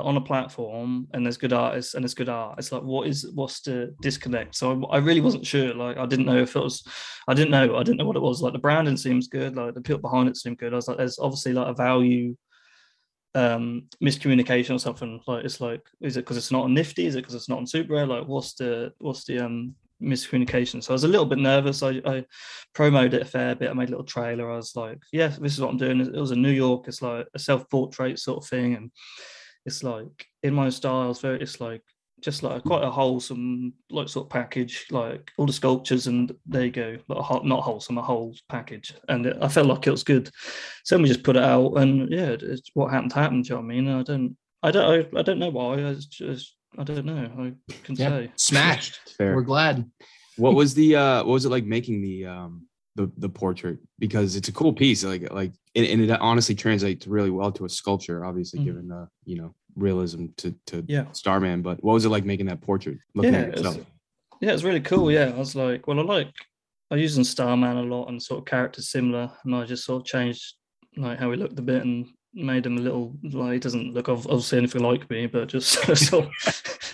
on 0.00 0.16
a 0.16 0.20
platform, 0.20 1.06
and 1.12 1.24
there's 1.24 1.36
good 1.36 1.52
artists 1.52 1.94
and 1.94 2.02
there's 2.02 2.14
good 2.14 2.28
art. 2.28 2.58
It's 2.58 2.72
like 2.72 2.82
what 2.82 3.06
is 3.08 3.30
what's 3.34 3.60
the 3.60 3.94
disconnect? 4.00 4.54
So 4.54 4.84
I, 4.90 4.96
I 4.96 4.98
really 4.98 5.20
wasn't 5.20 5.46
sure. 5.46 5.74
Like 5.74 5.96
I 5.96 6.06
didn't 6.06 6.26
know 6.26 6.38
if 6.38 6.56
it 6.56 6.62
was, 6.62 6.86
I 7.28 7.34
didn't 7.34 7.50
know, 7.50 7.76
I 7.76 7.82
didn't 7.82 7.98
know 7.98 8.06
what 8.06 8.16
it 8.16 8.22
was. 8.22 8.42
Like 8.42 8.52
the 8.52 8.58
branding 8.58 8.96
seems 8.96 9.28
good, 9.28 9.56
like 9.56 9.74
the 9.74 9.80
people 9.80 10.00
behind 10.00 10.28
it 10.28 10.36
seemed 10.36 10.58
good. 10.58 10.72
I 10.72 10.76
was 10.76 10.88
like, 10.88 10.98
there's 10.98 11.18
obviously 11.18 11.52
like 11.52 11.68
a 11.68 11.74
value 11.74 12.36
um 13.34 13.84
miscommunication 14.02 14.74
or 14.74 14.78
something 14.78 15.20
like 15.26 15.44
it's 15.44 15.60
like 15.60 15.80
is 16.00 16.16
it 16.16 16.20
because 16.20 16.36
it's 16.36 16.52
not 16.52 16.64
on 16.64 16.74
nifty 16.74 17.06
is 17.06 17.16
it 17.16 17.22
because 17.22 17.34
it's 17.34 17.48
not 17.48 17.58
on 17.58 17.66
super 17.66 17.94
rare 17.94 18.06
like 18.06 18.26
what's 18.28 18.54
the 18.54 18.92
what's 18.98 19.24
the 19.24 19.40
um 19.40 19.74
miscommunication 20.00 20.82
so 20.82 20.92
i 20.92 20.94
was 20.94 21.04
a 21.04 21.08
little 21.08 21.26
bit 21.26 21.38
nervous 21.38 21.82
i 21.82 22.00
i 22.04 22.24
promoted 22.74 23.14
it 23.14 23.22
a 23.22 23.24
fair 23.24 23.54
bit 23.54 23.70
i 23.70 23.72
made 23.72 23.88
a 23.88 23.90
little 23.90 24.04
trailer 24.04 24.52
i 24.52 24.56
was 24.56 24.76
like 24.76 24.98
yeah 25.12 25.28
this 25.40 25.54
is 25.54 25.60
what 25.60 25.70
i'm 25.70 25.76
doing 25.76 26.00
it 26.00 26.12
was 26.14 26.30
a 26.30 26.36
new 26.36 26.50
york 26.50 26.86
it's 26.86 27.02
like 27.02 27.26
a 27.34 27.38
self-portrait 27.38 28.18
sort 28.18 28.42
of 28.42 28.48
thing 28.48 28.74
and 28.74 28.90
it's 29.66 29.82
like 29.82 30.26
in 30.42 30.52
my 30.54 30.68
style 30.70 31.10
it's 31.10 31.20
very 31.20 31.40
it's 31.40 31.60
like 31.60 31.82
just 32.20 32.42
like 32.42 32.62
quite 32.64 32.82
a 32.84 32.90
wholesome 32.90 33.72
like 33.90 34.08
sort 34.08 34.26
of 34.26 34.30
package 34.30 34.86
like 34.90 35.30
all 35.36 35.44
the 35.46 35.52
sculptures 35.52 36.06
and 36.06 36.34
there 36.46 36.64
you 36.64 36.70
go 36.70 36.96
like 37.08 37.18
a, 37.18 37.22
whole- 37.22 37.44
not 37.44 37.62
wholesome 37.62 37.98
a 37.98 38.02
whole 38.02 38.34
package 38.48 38.94
and 39.08 39.26
it, 39.26 39.36
i 39.42 39.48
felt 39.48 39.66
like 39.66 39.86
it 39.86 39.90
was 39.90 40.04
good 40.04 40.30
so 40.84 40.96
we 40.96 41.06
just 41.08 41.22
put 41.22 41.36
it 41.36 41.42
out 41.42 41.72
and 41.74 42.10
yeah 42.10 42.28
it- 42.30 42.42
it's 42.42 42.70
what 42.74 42.90
happened 42.90 43.12
happened 43.12 43.44
do 43.44 43.48
you 43.54 43.54
know 43.60 43.66
what 43.66 43.72
i 43.72 43.74
mean 43.74 43.88
i 43.88 44.02
don't 44.02 44.36
i 44.62 44.70
don't 44.70 45.14
i, 45.16 45.18
I 45.18 45.22
don't 45.22 45.38
know 45.38 45.50
why 45.50 45.74
i 45.84 45.94
just 46.08 46.56
i 46.78 46.84
don't 46.84 47.04
know 47.04 47.30
i 47.70 47.74
can 47.84 47.94
Yeah, 47.96 48.08
say 48.08 48.32
smashed. 48.36 48.98
Fair. 49.18 49.34
We're 49.34 49.42
glad. 49.42 49.84
what 50.36 50.54
was 50.54 50.72
the 50.74 50.96
uh 50.96 51.18
what 51.24 51.32
was 51.34 51.44
it 51.44 51.50
like 51.50 51.64
making 51.66 52.00
the 52.00 52.24
um 52.26 52.66
the 52.96 53.10
the 53.18 53.28
portrait 53.28 53.78
because 53.98 54.36
it's 54.36 54.48
a 54.48 54.52
cool 54.52 54.72
piece 54.72 55.02
like 55.04 55.32
like 55.32 55.52
and, 55.74 55.84
and 55.86 56.02
it 56.02 56.10
honestly 56.20 56.54
translates 56.54 57.06
really 57.06 57.30
well 57.30 57.50
to 57.50 57.64
a 57.64 57.68
sculpture 57.68 58.24
obviously 58.24 58.60
Mhm. 58.60 58.64
given 58.64 58.88
the 58.88 59.08
you 59.24 59.36
know 59.36 59.54
realism 59.76 60.26
to 60.36 60.54
to 60.66 60.84
yeah. 60.86 61.06
Starman 61.12 61.60
but 61.62 61.82
what 61.82 61.94
was 61.94 62.04
it 62.04 62.10
like 62.10 62.24
making 62.24 62.46
that 62.46 62.60
portrait 62.60 62.98
looking 63.14 63.32
yeah 63.34 63.40
at 63.40 63.58
it 63.58 63.86
yeah 64.40 64.52
it's 64.52 64.62
really 64.62 64.80
cool 64.80 65.10
yeah 65.10 65.32
i 65.34 65.38
was 65.38 65.56
like 65.56 65.86
well 65.88 65.98
i 65.98 66.02
like 66.02 66.28
i 66.92 66.96
use 66.96 67.16
in 67.18 67.24
starman 67.24 67.76
a 67.78 67.82
lot 67.82 68.08
and 68.08 68.22
sort 68.22 68.38
of 68.38 68.44
characters 68.44 68.88
similar 68.90 69.30
and 69.44 69.54
i 69.56 69.64
just 69.64 69.84
sort 69.84 70.00
of 70.02 70.06
changed 70.06 70.54
like 70.96 71.18
how 71.18 71.30
he 71.32 71.36
looked 71.36 71.58
a 71.58 71.62
bit 71.62 71.82
and 71.82 72.06
made 72.34 72.64
him 72.66 72.76
a 72.78 72.80
little 72.80 73.12
like 73.32 73.54
he 73.54 73.58
doesn't 73.58 73.92
look 73.94 74.08
obviously 74.08 74.58
anything 74.58 74.82
like 74.82 75.08
me 75.10 75.26
but 75.26 75.48
just 75.48 75.68
sort 75.96 76.26
of, 76.26 76.30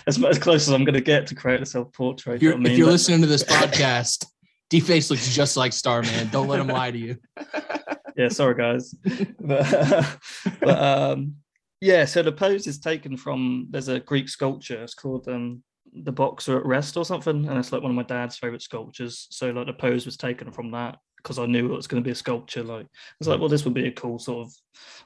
as, 0.07 0.23
as 0.23 0.39
close 0.39 0.67
as 0.67 0.73
i'm 0.73 0.83
going 0.83 0.95
to 0.95 1.01
get 1.01 1.27
to 1.27 1.35
create 1.35 1.61
a 1.61 1.65
self-portrait 1.65 2.37
If 2.37 2.41
you 2.41 2.49
you're, 2.49 2.57
know 2.57 2.63
what 2.63 2.69
I 2.69 2.73
if 2.73 2.77
you're 2.79 2.87
But- 2.87 2.91
listening 2.93 3.21
to 3.21 3.27
this 3.27 3.43
podcast, 3.43 4.25
D 4.71 4.79
Face 4.79 5.11
looks 5.11 5.33
just 5.33 5.55
like 5.55 5.73
Starman. 5.73 6.29
Don't 6.29 6.47
let 6.47 6.59
him 6.59 6.67
lie 6.67 6.89
to 6.89 6.97
you. 6.97 7.17
yeah 8.15 8.29
sorry 8.29 8.55
guys 8.55 8.93
but, 9.39 10.17
but 10.59 10.81
um 10.81 11.35
yeah 11.79 12.05
so 12.05 12.21
the 12.21 12.31
pose 12.31 12.67
is 12.67 12.79
taken 12.79 13.17
from 13.17 13.67
there's 13.69 13.87
a 13.87 13.99
greek 13.99 14.29
sculpture 14.29 14.81
it's 14.83 14.93
called 14.93 15.27
um 15.27 15.63
the 16.03 16.11
boxer 16.11 16.57
at 16.57 16.65
rest 16.65 16.95
or 16.95 17.03
something 17.03 17.47
and 17.47 17.57
it's 17.57 17.71
like 17.71 17.81
one 17.81 17.91
of 17.91 17.95
my 17.95 18.03
dad's 18.03 18.37
favorite 18.37 18.61
sculptures 18.61 19.27
so 19.29 19.49
like 19.51 19.65
the 19.65 19.73
pose 19.73 20.05
was 20.05 20.17
taken 20.17 20.51
from 20.51 20.71
that 20.71 20.97
because 21.17 21.37
i 21.37 21.45
knew 21.45 21.65
it 21.65 21.75
was 21.75 21.87
going 21.87 22.01
to 22.01 22.07
be 22.07 22.11
a 22.11 22.15
sculpture 22.15 22.63
like 22.63 22.87
it's 23.19 23.27
like 23.27 23.39
well 23.39 23.49
this 23.49 23.65
would 23.65 23.73
be 23.73 23.87
a 23.87 23.91
cool 23.91 24.17
sort 24.17 24.45
of 24.45 24.53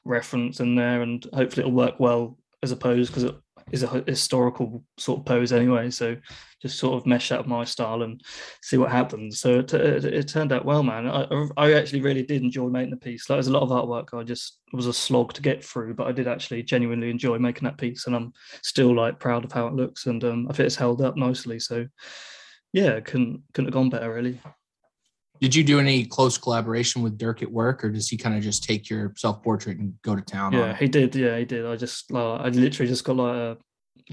reference 0.03 0.59
in 0.59 0.75
there 0.75 1.01
and 1.01 1.25
hopefully 1.33 1.65
it'll 1.65 1.75
work 1.75 1.99
well 1.99 2.37
as 2.61 2.71
a 2.71 2.75
pose 2.75 3.07
because 3.07 3.23
it 3.23 3.35
is 3.71 3.83
a 3.83 4.03
historical 4.07 4.83
sort 4.97 5.19
of 5.19 5.25
pose 5.25 5.51
anyway 5.51 5.89
so 5.89 6.15
just 6.65 6.79
sort 6.79 6.95
of 6.95 7.05
mesh 7.05 7.31
out 7.31 7.47
my 7.47 7.63
style 7.63 8.01
and 8.01 8.21
see 8.61 8.77
what 8.77 8.91
happens. 8.91 9.39
So 9.39 9.59
it, 9.59 9.71
it, 9.73 10.05
it 10.05 10.27
turned 10.27 10.51
out 10.51 10.65
well, 10.65 10.81
man. 10.81 11.07
I, 11.07 11.27
I- 11.57 11.73
actually 11.73 12.01
really 12.01 12.23
did 12.23 12.41
enjoy 12.41 12.69
making 12.69 12.89
the 12.89 12.97
piece. 12.97 13.29
Like, 13.29 13.37
there's 13.37 13.47
a 13.47 13.51
lot 13.51 13.61
of 13.61 13.69
artwork 13.69 14.17
I 14.19 14.23
just 14.23 14.59
was 14.73 14.87
a 14.87 14.93
slog 14.93 15.33
to 15.33 15.43
get 15.43 15.63
through, 15.63 15.93
but 15.93 16.07
I 16.07 16.11
did 16.11 16.27
actually 16.27 16.63
genuinely 16.63 17.11
enjoy 17.11 17.37
making 17.37 17.65
that 17.65 17.77
piece, 17.77 18.07
and 18.07 18.15
I'm 18.15 18.33
still 18.63 18.95
like 18.95 19.19
proud 19.19 19.45
of 19.45 19.51
how 19.51 19.67
it 19.67 19.73
looks, 19.75 20.07
and 20.07 20.23
um, 20.23 20.47
I 20.49 20.53
think 20.53 20.65
it's 20.65 20.75
held 20.75 21.01
up 21.03 21.17
nicely. 21.17 21.59
So 21.59 21.85
yeah, 22.73 22.99
couldn't 22.99 23.43
couldn't 23.53 23.67
have 23.67 23.73
gone 23.73 23.89
better, 23.91 24.11
really. 24.11 24.39
Did 25.41 25.53
you 25.53 25.63
do 25.63 25.79
any 25.79 26.05
close 26.05 26.37
collaboration 26.37 27.01
with 27.01 27.17
Dirk 27.17 27.41
at 27.41 27.51
work, 27.51 27.83
or 27.83 27.89
does 27.89 28.09
he 28.09 28.17
kind 28.17 28.35
of 28.35 28.43
just 28.43 28.63
take 28.63 28.89
your 28.89 29.13
self 29.17 29.43
portrait 29.43 29.77
and 29.77 29.93
go 30.01 30.15
to 30.15 30.21
town? 30.21 30.53
Yeah, 30.53 30.75
he 30.75 30.87
did. 30.87 31.15
Yeah, 31.15 31.37
he 31.37 31.45
did. 31.45 31.65
I 31.65 31.75
just 31.75 32.11
like 32.11 32.41
I 32.41 32.49
literally 32.49 32.89
just 32.89 33.03
got 33.03 33.17
like 33.17 33.35
a 33.35 33.57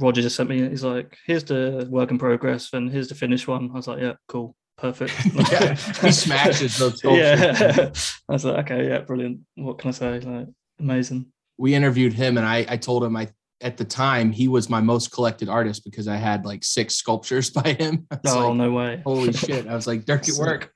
Roger 0.01 0.23
just 0.23 0.37
sent 0.37 0.49
me. 0.49 0.69
He's 0.69 0.85
like, 0.85 1.17
here's 1.27 1.45
the 1.45 1.87
work 1.91 2.11
in 2.11 2.19
progress, 2.19 2.73
and 2.73 2.91
here's 2.91 3.09
the 3.09 3.15
finished 3.15 3.47
one. 3.47 3.71
I 3.73 3.75
was 3.75 3.89
like, 3.89 4.01
yeah, 4.01 4.15
cool, 4.29 4.57
perfect. 4.79 5.13
yeah, 5.53 5.75
he 5.75 6.13
smashes 6.13 6.79
those 6.79 6.99
sculptures. 6.99 7.61
yeah. 7.61 7.91
I 8.29 8.33
was 8.33 8.45
like, 8.45 8.71
okay, 8.71 8.89
yeah, 8.89 9.01
brilliant. 9.01 9.41
What 9.57 9.79
can 9.79 9.89
I 9.89 9.93
say? 9.93 10.21
Like, 10.21 10.49
amazing. 10.81 11.27
we 11.59 11.75
interviewed 11.75 12.15
him 12.15 12.39
and 12.39 12.47
I, 12.47 12.65
I 12.69 12.77
told 12.77 13.05
him 13.05 13.17
I 13.17 13.29
at 13.61 13.77
the 13.77 13.85
time 13.85 14.33
he 14.33 14.49
was 14.49 14.69
my 14.69 14.81
most 14.81 15.13
collected 15.13 15.49
artist 15.49 15.85
because 15.85 16.09
I 16.09 16.17
had 16.17 16.45
like 16.45 16.65
six 16.65 16.97
sculptures 16.97 17.51
by 17.51 17.75
him. 17.75 18.07
Oh 18.27 18.49
like, 18.49 18.57
no 18.57 18.73
way! 18.73 19.03
holy 19.05 19.33
shit. 19.33 19.67
I 19.67 19.75
was 19.75 19.87
like, 19.87 20.05
Dirk 20.05 20.29
at 20.29 20.35
work. 20.37 20.73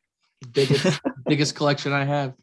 Biggest 0.53 1.01
biggest 1.27 1.55
collection 1.55 1.93
I 1.93 2.05
have. 2.05 2.35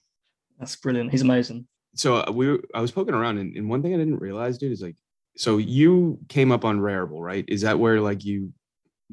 That's 0.59 0.75
brilliant. 0.75 1.11
He's 1.11 1.21
amazing. 1.21 1.67
so 1.95 2.15
uh, 2.17 2.31
we 2.31 2.47
were, 2.49 2.59
I 2.75 2.81
was 2.81 2.91
poking 2.91 3.13
around 3.13 3.37
and, 3.37 3.55
and 3.57 3.69
one 3.69 3.81
thing 3.81 3.93
I 3.93 3.97
didn't 3.97 4.19
realize, 4.19 4.57
dude, 4.57 4.71
is 4.71 4.81
like, 4.81 4.95
so 5.35 5.57
you 5.57 6.19
came 6.29 6.51
up 6.51 6.63
on 6.65 6.79
Rarible, 6.79 7.19
right? 7.21 7.43
Is 7.47 7.61
that 7.61 7.79
where 7.79 7.99
like 8.01 8.23
you 8.23 8.53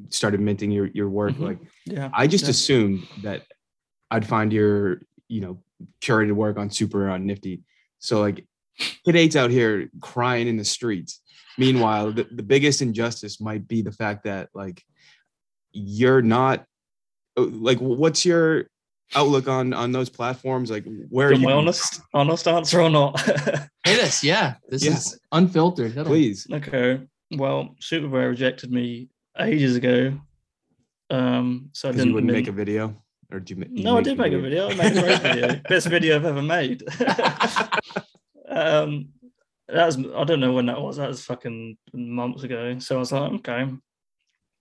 started 0.09 0.39
minting 0.39 0.71
your 0.71 0.87
your 0.93 1.09
work? 1.09 1.33
Mhm. 1.33 1.39
Like, 1.41 1.59
Yeah. 1.85 2.09
I 2.13 2.27
just 2.27 2.45
Yeah. 2.45 2.51
assumed 2.51 3.07
that 3.23 3.43
I'd 4.11 4.27
find 4.27 4.51
your, 4.53 5.01
you 5.27 5.41
know, 5.41 5.63
curated 6.01 6.33
work 6.33 6.57
on 6.57 6.69
Super 6.69 7.09
on 7.09 7.25
Nifty. 7.25 7.63
So 7.99 8.19
like, 8.19 8.45
kid 9.05 9.15
eight's 9.15 9.35
out 9.35 9.51
here 9.51 9.89
crying 10.01 10.47
in 10.47 10.57
the 10.57 10.65
streets. 10.65 11.21
Meanwhile, 11.57 12.13
the, 12.13 12.27
the 12.31 12.43
biggest 12.43 12.81
injustice 12.81 13.41
might 13.41 13.67
be 13.67 13.81
the 13.81 13.91
fact 13.91 14.23
that 14.23 14.49
like 14.53 14.81
you're 15.71 16.21
not 16.21 16.65
uh, 17.37 17.43
like 17.43 17.77
what's 17.79 18.25
your 18.25 18.65
outlook 19.15 19.47
on 19.47 19.73
on 19.73 19.91
those 19.91 20.09
platforms? 20.09 20.69
Like 20.71 20.85
where 21.09 21.29
are 21.29 21.33
Am 21.33 21.41
you 21.41 21.49
I 21.49 21.53
honest? 21.53 22.01
Honest 22.13 22.47
answer 22.47 22.81
or 22.81 22.89
not? 22.89 23.19
Hit 23.85 23.99
us, 23.99 24.23
yeah. 24.23 24.55
This 24.69 24.83
Yeah. 24.85 24.93
is 24.93 25.19
unfiltered. 25.31 25.91
Hit 25.93 25.99
'em. 26.01 26.05
please? 26.05 26.47
okay. 26.51 27.01
Well, 27.31 27.75
SuperRare 27.81 28.29
rejected 28.29 28.71
me 28.71 29.09
ages 29.39 29.75
ago. 29.75 30.19
Um, 31.09 31.69
so 31.73 31.89
I 31.89 31.91
didn't 31.91 32.07
you 32.09 32.13
wouldn't 32.13 32.31
make 32.33 32.47
a 32.47 32.51
video, 32.53 33.01
or 33.31 33.39
did 33.39 33.49
you? 33.51 33.55
ma- 33.57 33.65
you 33.71 33.83
No, 33.83 33.97
I 33.97 34.01
did 34.01 34.17
make 34.17 34.33
a 34.33 34.39
video. 34.39 34.69
I 34.69 34.75
made 34.75 34.97
a 34.97 35.01
great 35.01 35.21
video. 35.29 35.61
Best 35.69 35.87
video 35.87 36.15
I've 36.15 36.25
ever 36.25 36.41
made. 36.41 36.83
um, 38.49 39.09
that 39.67 39.85
was 39.85 39.97
I 39.97 40.23
don't 40.25 40.39
know 40.39 40.53
when 40.53 40.65
that 40.67 40.81
was. 40.81 40.97
That 40.97 41.07
was 41.09 41.23
fucking 41.25 41.77
months 41.93 42.43
ago. 42.43 42.77
So 42.79 42.95
I 42.95 42.99
was 42.99 43.11
like, 43.11 43.31
okay. 43.33 43.67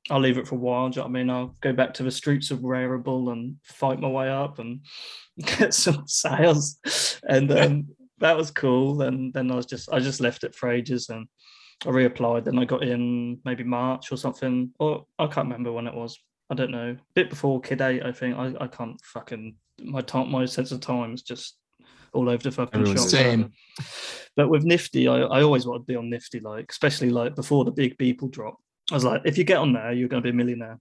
I'll 0.08 0.20
leave 0.20 0.38
it 0.38 0.48
for 0.48 0.54
a 0.54 0.58
while. 0.58 0.88
Do 0.88 0.96
you 0.96 1.02
know 1.02 1.08
what 1.08 1.18
I 1.18 1.22
mean? 1.22 1.30
I'll 1.30 1.54
go 1.60 1.72
back 1.72 1.94
to 1.94 2.02
the 2.02 2.10
streets 2.10 2.50
of 2.50 2.60
Rarible 2.60 3.32
and 3.32 3.56
fight 3.64 4.00
my 4.00 4.08
way 4.08 4.30
up 4.30 4.58
and 4.58 4.80
get 5.58 5.74
some 5.74 6.04
sales. 6.06 6.78
And 7.24 7.50
um, 7.52 7.88
that 8.18 8.36
was 8.36 8.50
cool. 8.50 8.96
Then 8.96 9.30
then 9.34 9.50
I 9.50 9.56
was 9.56 9.66
just 9.66 9.92
I 9.92 9.98
just 9.98 10.20
left 10.20 10.44
it 10.44 10.54
for 10.54 10.70
ages 10.70 11.08
and 11.10 11.26
I 11.84 11.90
reapplied. 11.90 12.44
Then 12.44 12.58
I 12.58 12.64
got 12.64 12.82
in 12.82 13.40
maybe 13.44 13.64
March 13.64 14.10
or 14.10 14.16
something. 14.16 14.72
Or 14.78 15.06
I 15.18 15.26
can't 15.26 15.46
remember 15.48 15.72
when 15.72 15.86
it 15.86 15.94
was. 15.94 16.18
I 16.48 16.54
don't 16.54 16.72
know. 16.72 16.90
A 16.90 17.14
bit 17.14 17.30
before 17.30 17.60
Kid 17.60 17.80
Eight, 17.80 18.02
I 18.02 18.12
think. 18.12 18.36
I, 18.36 18.54
I 18.60 18.66
can't 18.66 19.00
fucking 19.04 19.54
my 19.82 20.00
time 20.00 20.30
my 20.30 20.44
sense 20.44 20.72
of 20.72 20.80
time 20.80 21.14
is 21.14 21.22
just 21.22 21.56
all 22.12 22.28
over 22.28 22.42
the 22.42 22.50
fucking 22.50 22.80
Everyone's 22.80 23.02
shop. 23.02 23.10
Same. 23.10 23.52
But 24.36 24.48
with 24.48 24.64
Nifty, 24.64 25.08
I, 25.08 25.20
I 25.20 25.42
always 25.42 25.66
wanted 25.66 25.80
to 25.80 25.84
be 25.84 25.96
on 25.96 26.10
Nifty, 26.10 26.40
like 26.40 26.70
especially 26.70 27.10
like 27.10 27.34
before 27.36 27.64
the 27.64 27.70
big 27.70 27.96
people 27.98 28.28
drop. 28.28 28.58
I 28.90 28.94
was 28.94 29.04
like, 29.04 29.22
if 29.24 29.38
you 29.38 29.44
get 29.44 29.58
on 29.58 29.72
there, 29.72 29.92
you're 29.92 30.08
going 30.08 30.22
to 30.22 30.26
be 30.26 30.30
a 30.30 30.36
millionaire. 30.36 30.78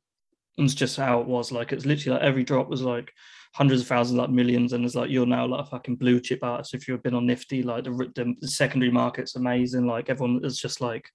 And 0.58 0.66
it's 0.66 0.76
just 0.76 0.98
how 0.98 1.22
it 1.22 1.28
was. 1.28 1.52
Like 1.52 1.72
it's 1.72 1.86
literally 1.86 2.18
like 2.18 2.28
every 2.28 2.44
drop 2.44 2.70
was 2.70 2.82
like 2.82 3.12
hundreds 3.54 3.82
of 3.82 3.88
thousands, 3.88 4.18
like 4.18 4.30
millions, 4.30 4.74
and 4.74 4.84
it's 4.84 4.96
like 4.96 5.10
you're 5.10 5.26
now 5.26 5.46
like 5.46 5.66
a 5.66 5.70
fucking 5.70 5.96
blue 5.96 6.20
chip 6.20 6.44
artist 6.44 6.74
if 6.74 6.88
you've 6.88 7.04
been 7.04 7.14
on 7.14 7.26
Nifty. 7.26 7.64
Like 7.64 7.86
the, 7.86 8.36
the 8.42 8.48
secondary 8.48 8.92
market's 8.92 9.36
amazing. 9.36 9.86
Like 9.86 10.10
everyone 10.10 10.42
is 10.44 10.60
just 10.60 10.82
like 10.82 11.10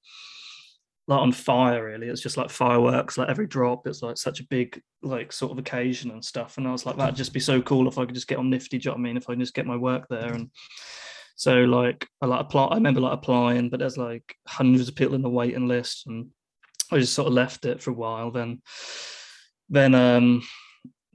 like 1.06 1.20
on 1.20 1.32
fire. 1.32 1.84
Really, 1.84 2.08
it's 2.08 2.22
just 2.22 2.38
like 2.38 2.48
fireworks. 2.48 3.18
Like 3.18 3.28
every 3.28 3.46
drop, 3.46 3.86
it's 3.86 4.02
like 4.02 4.16
such 4.16 4.40
a 4.40 4.46
big 4.46 4.80
like 5.02 5.30
sort 5.32 5.52
of 5.52 5.58
occasion 5.58 6.10
and 6.10 6.24
stuff. 6.24 6.56
And 6.56 6.66
I 6.66 6.72
was 6.72 6.86
like, 6.86 6.96
that'd 6.96 7.16
just 7.16 7.34
be 7.34 7.40
so 7.40 7.60
cool 7.60 7.86
if 7.86 7.98
I 7.98 8.06
could 8.06 8.14
just 8.14 8.28
get 8.28 8.38
on 8.38 8.48
Nifty. 8.48 8.78
Do 8.78 8.88
you 8.88 8.90
know 8.90 8.94
what 8.94 9.00
I 9.00 9.02
mean? 9.02 9.16
If 9.18 9.28
I 9.28 9.34
just 9.34 9.54
get 9.54 9.66
my 9.66 9.76
work 9.76 10.06
there 10.08 10.32
and. 10.32 10.50
So 11.36 11.64
like 11.64 12.06
I 12.22 12.26
like 12.26 12.42
apply. 12.42 12.66
I 12.66 12.76
remember 12.76 13.00
like 13.00 13.14
applying, 13.14 13.68
but 13.68 13.80
there's 13.80 13.98
like 13.98 14.36
hundreds 14.46 14.88
of 14.88 14.94
people 14.94 15.16
in 15.16 15.22
the 15.22 15.28
waiting 15.28 15.66
list, 15.66 16.06
and 16.06 16.28
I 16.90 16.98
just 16.98 17.14
sort 17.14 17.28
of 17.28 17.34
left 17.34 17.64
it 17.64 17.82
for 17.82 17.90
a 17.90 17.94
while. 17.94 18.30
Then, 18.30 18.60
then 19.68 19.94
um, 19.94 20.42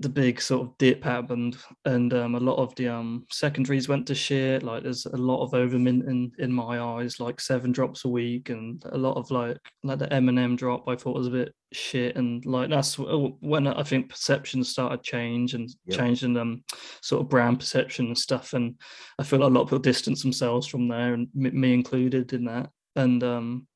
the 0.02 0.10
big 0.10 0.42
sort 0.42 0.62
of 0.66 0.78
dip 0.78 1.04
happened, 1.04 1.58
and 1.84 2.14
um, 2.14 2.36
a 2.36 2.40
lot 2.40 2.56
of 2.56 2.74
the 2.76 2.88
um 2.88 3.26
secondaries 3.30 3.90
went 3.90 4.08
to 4.08 4.16
shit. 4.16 4.64
Like 4.64 4.84
there's 4.84 5.06
a 5.06 5.18
lot 5.18 5.44
of 5.44 5.54
overminting 5.54 6.32
in 6.40 6.52
my 6.54 6.80
eyes, 6.80 7.20
like 7.20 7.42
seven 7.42 7.72
drops 7.74 8.06
a 8.06 8.08
week, 8.10 8.50
and 8.50 8.82
a 8.94 8.98
lot 8.98 9.18
of 9.18 9.30
like 9.30 9.58
like 9.84 10.00
the 10.00 10.08
Eminem 10.08 10.56
drop. 10.58 10.88
I 10.88 10.96
thought 10.96 11.18
was 11.18 11.28
a 11.28 11.32
bit 11.32 11.54
shit, 11.74 12.16
and 12.16 12.46
like 12.46 12.70
that's 12.70 12.98
when 12.98 13.68
I 13.68 13.84
think 13.84 14.10
perceptions 14.10 14.70
started 14.70 15.04
change 15.04 15.54
and 15.54 15.70
Yep. 15.86 15.98
changing 15.98 16.38
um 16.38 16.64
sort 17.02 17.22
of 17.22 17.30
brand 17.30 17.60
perception 17.60 18.08
and 18.08 18.18
stuff. 18.18 18.54
And 18.54 18.76
I 19.20 19.24
feel 19.24 19.40
like 19.40 19.50
a 19.50 19.54
lot 19.54 19.62
of 19.64 19.68
people 19.68 19.80
distance 19.80 20.22
themselves 20.22 20.66
from 20.66 20.88
there, 20.88 21.14
and 21.14 21.28
me 21.36 21.74
included 21.74 22.32
in 22.32 22.46
that. 22.46 22.70
And 22.96 23.22
um, 23.24 23.68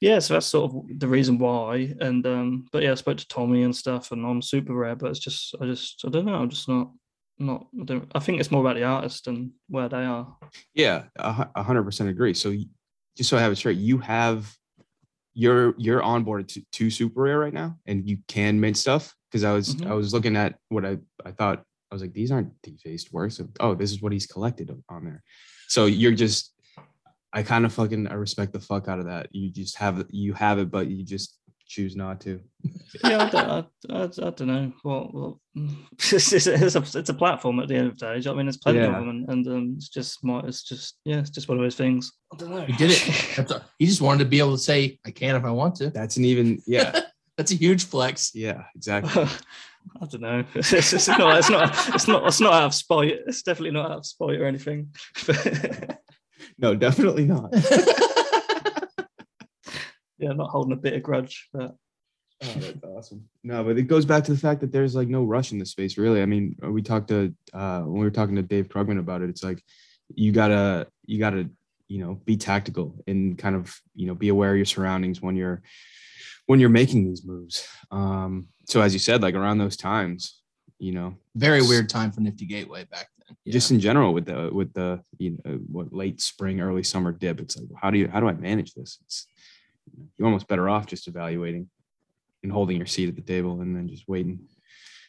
yeah, 0.00 0.18
so 0.20 0.34
that's 0.34 0.46
sort 0.46 0.72
of 0.72 0.98
the 0.98 1.08
reason 1.08 1.38
why. 1.38 1.94
And 2.00 2.26
um, 2.26 2.66
but 2.72 2.82
yeah, 2.82 2.92
I 2.92 2.94
spoke 2.94 3.18
to 3.18 3.28
Tommy 3.28 3.62
and 3.62 3.74
stuff, 3.74 4.12
and 4.12 4.24
I'm 4.24 4.40
SuperRare, 4.40 4.98
but 4.98 5.10
it's 5.10 5.18
just 5.20 5.54
I 5.60 5.66
just 5.66 6.04
I 6.06 6.10
don't 6.10 6.24
know, 6.26 6.34
I'm 6.34 6.50
just 6.50 6.68
not 6.68 6.92
not 7.38 7.66
I 7.80 7.84
don't 7.84 8.10
I 8.14 8.18
think 8.18 8.40
it's 8.40 8.50
more 8.50 8.60
about 8.60 8.76
the 8.76 8.84
artist 8.84 9.26
and 9.26 9.50
where 9.68 9.88
they 9.88 10.04
are. 10.04 10.36
Yeah, 10.74 11.04
a 11.16 11.62
hundred 11.62 11.84
percent 11.84 12.10
agree. 12.10 12.34
So 12.34 12.54
just 13.16 13.30
so 13.30 13.36
I 13.36 13.40
have 13.40 13.52
it 13.52 13.56
straight, 13.56 13.78
you 13.78 13.98
have 13.98 14.52
you're 15.34 15.74
you're 15.78 16.02
onboarded 16.02 16.48
to, 16.48 16.62
to 16.72 16.86
SuperRare 16.88 17.40
right 17.40 17.54
now, 17.54 17.76
and 17.86 18.08
you 18.08 18.18
can 18.28 18.60
mint 18.60 18.76
stuff. 18.76 19.14
Because 19.30 19.44
I 19.44 19.52
was 19.52 19.74
Mhm. 19.74 19.90
I 19.90 19.94
was 19.94 20.12
looking 20.14 20.36
at 20.36 20.58
what 20.68 20.84
I 20.86 20.98
I 21.24 21.32
thought 21.32 21.62
I 21.90 21.94
was 21.94 22.02
like 22.02 22.12
these 22.12 22.30
aren't 22.32 22.60
defaced 22.62 23.12
works. 23.12 23.40
Oh, 23.60 23.74
this 23.74 23.92
is 23.92 24.00
what 24.02 24.12
he's 24.12 24.26
collected 24.26 24.70
on 24.88 25.04
there. 25.04 25.22
So 25.68 25.84
you're 25.86 26.12
just 26.14 26.54
I 27.32 27.42
kind 27.42 27.64
of 27.64 27.72
fucking 27.72 28.08
I 28.08 28.14
respect 28.14 28.52
the 28.52 28.60
fuck 28.60 28.88
out 28.88 28.98
of 28.98 29.06
that. 29.06 29.28
You 29.32 29.50
just 29.50 29.76
have 29.76 30.06
you 30.10 30.32
have 30.34 30.58
it, 30.58 30.70
but 30.70 30.88
you 30.88 31.04
just 31.04 31.38
choose 31.68 31.94
not 31.94 32.20
to. 32.22 32.40
Yeah, 33.04 33.24
I 33.24 33.30
don't, 33.30 33.50
I, 33.50 33.94
I, 33.94 34.02
I 34.02 34.30
don't 34.30 34.46
know. 34.46 34.72
What, 34.82 35.14
what 35.14 35.34
it's, 35.92 36.32
it's, 36.32 36.46
it's, 36.46 36.74
a, 36.74 36.98
it's 36.98 37.08
a 37.10 37.14
platform 37.14 37.60
at 37.60 37.68
the 37.68 37.76
end 37.76 37.88
of 37.88 37.98
the 37.98 38.06
day. 38.06 38.16
you 38.16 38.22
know 38.22 38.30
what 38.30 38.34
I 38.34 38.36
mean, 38.38 38.46
there's 38.46 38.56
plenty 38.56 38.80
of 38.80 38.92
them, 38.92 39.08
and, 39.08 39.28
and 39.28 39.46
um, 39.46 39.74
it's 39.76 39.88
just 39.88 40.24
my, 40.24 40.40
it's 40.40 40.62
just 40.62 40.98
yeah, 41.04 41.18
it's 41.18 41.30
just 41.30 41.48
one 41.48 41.58
of 41.58 41.64
those 41.64 41.76
things. 41.76 42.10
I 42.32 42.36
don't 42.36 42.50
know. 42.50 42.64
You 42.66 42.76
did 42.76 42.90
it. 42.90 43.38
A, 43.50 43.62
he 43.78 43.86
just 43.86 44.00
wanted 44.00 44.24
to 44.24 44.30
be 44.30 44.38
able 44.38 44.52
to 44.52 44.58
say, 44.58 44.98
I 45.06 45.10
can 45.10 45.36
if 45.36 45.44
I 45.44 45.50
want 45.50 45.76
to. 45.76 45.90
That's 45.90 46.16
an 46.16 46.24
even 46.24 46.60
yeah 46.66 47.00
That's 47.36 47.52
a 47.52 47.56
huge 47.56 47.84
flex. 47.84 48.32
yeah 48.34 48.64
exactly. 48.74 49.26
I 50.02 50.06
don't 50.06 50.20
know. 50.20 50.44
It's, 50.54 50.72
it's, 50.72 50.92
it's 50.92 51.08
not. 51.08 51.38
It's 51.38 51.48
not. 51.48 51.94
It's 51.94 52.08
not. 52.08 52.26
It's 52.26 52.40
not 52.40 52.52
out 52.52 52.64
of 52.64 52.74
spite. 52.74 53.20
It's 53.26 53.42
definitely 53.42 53.70
not 53.70 53.90
out 53.90 53.98
of 53.98 54.06
spite 54.06 54.40
or 54.40 54.44
anything. 54.44 54.90
No, 56.58 56.74
definitely 56.74 57.24
not. 57.24 57.50
yeah, 60.18 60.30
I'm 60.30 60.36
not 60.36 60.50
holding 60.50 60.72
a 60.72 60.76
bit 60.76 60.94
of 60.94 61.02
grudge. 61.02 61.48
But 61.52 61.76
Oh, 62.40 62.54
that's 62.60 62.84
awesome. 62.84 63.28
No, 63.42 63.64
but 63.64 63.78
it 63.78 63.84
goes 63.84 64.04
back 64.04 64.22
to 64.24 64.32
the 64.32 64.38
fact 64.38 64.60
that 64.60 64.70
there's 64.70 64.94
like 64.94 65.08
no 65.08 65.24
rush 65.24 65.50
in 65.50 65.58
this 65.58 65.70
space, 65.72 65.98
really. 65.98 66.22
I 66.22 66.26
mean, 66.26 66.56
we 66.62 66.82
talked 66.82 67.08
to 67.08 67.34
uh 67.52 67.80
when 67.80 68.00
we 68.00 68.06
were 68.06 68.10
talking 68.10 68.36
to 68.36 68.42
Dave 68.42 68.68
Krugman 68.68 68.98
about 69.00 69.22
it, 69.22 69.30
it's 69.30 69.42
like 69.42 69.62
you 70.14 70.30
gotta 70.30 70.86
you 71.04 71.18
gotta, 71.18 71.50
you 71.88 71.98
know, 71.98 72.14
be 72.24 72.36
tactical 72.36 73.02
and 73.08 73.36
kind 73.36 73.56
of, 73.56 73.76
you 73.94 74.06
know, 74.06 74.14
be 74.14 74.28
aware 74.28 74.52
of 74.52 74.56
your 74.56 74.66
surroundings 74.66 75.20
when 75.20 75.34
you're 75.34 75.62
when 76.46 76.60
you're 76.60 76.68
making 76.68 77.04
these 77.04 77.24
moves. 77.24 77.66
Um, 77.90 78.48
so 78.66 78.80
as 78.80 78.92
you 78.92 79.00
said, 79.00 79.20
like 79.20 79.34
around 79.34 79.58
those 79.58 79.76
times, 79.76 80.40
you 80.78 80.92
know, 80.92 81.16
Very 81.34 81.62
weird 81.62 81.88
time 81.88 82.12
for 82.12 82.20
Nifty 82.20 82.46
Gateway 82.46 82.84
back 82.84 83.08
then. 83.28 83.52
just 83.52 83.70
in 83.70 83.80
general 83.80 84.12
with 84.12 84.26
the 84.26 84.50
with 84.52 84.72
the 84.72 85.00
you 85.18 85.38
know 85.44 85.58
what 85.70 85.92
late 85.92 86.20
spring, 86.20 86.60
early 86.60 86.82
summer 86.82 87.12
dip, 87.12 87.40
it's 87.40 87.56
like 87.56 87.68
how 87.80 87.90
do 87.90 87.98
you 87.98 88.08
how 88.08 88.20
do 88.20 88.28
I 88.28 88.32
manage 88.32 88.74
this? 88.74 88.98
It's 89.04 89.26
you're 90.16 90.26
almost 90.26 90.48
better 90.48 90.68
off 90.68 90.86
just 90.86 91.08
evaluating 91.08 91.68
and 92.42 92.52
holding 92.52 92.76
your 92.76 92.86
seat 92.86 93.08
at 93.08 93.16
the 93.16 93.22
table 93.22 93.60
and 93.60 93.74
then 93.76 93.88
just 93.88 94.08
waiting. 94.08 94.40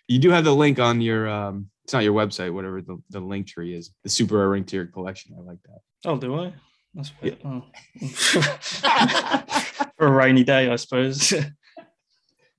You 0.08 0.20
do 0.20 0.32
have 0.32 0.44
the 0.44 0.56
link 0.56 0.80
on 0.80 1.02
your 1.02 1.30
um 1.30 1.70
it's 1.84 1.94
not 1.94 2.04
your 2.04 2.14
website, 2.14 2.54
whatever 2.54 2.82
the, 2.82 3.02
the 3.10 3.20
link 3.20 3.48
tree 3.48 3.74
is, 3.74 3.92
the 4.04 4.10
super 4.10 4.48
ring 4.48 4.64
tier 4.64 4.86
collection. 4.86 5.36
I 5.38 5.42
like 5.42 5.58
that. 5.64 5.80
oh, 6.06 6.18
do 6.18 6.40
I? 6.40 6.54
That's 6.94 7.10
a 7.10 7.14
bit, 7.24 7.42
oh. 7.46 7.64
for 9.98 10.08
a 10.08 10.12
rainy 10.12 10.44
day, 10.44 10.70
I 10.70 10.76
suppose. 10.76 11.34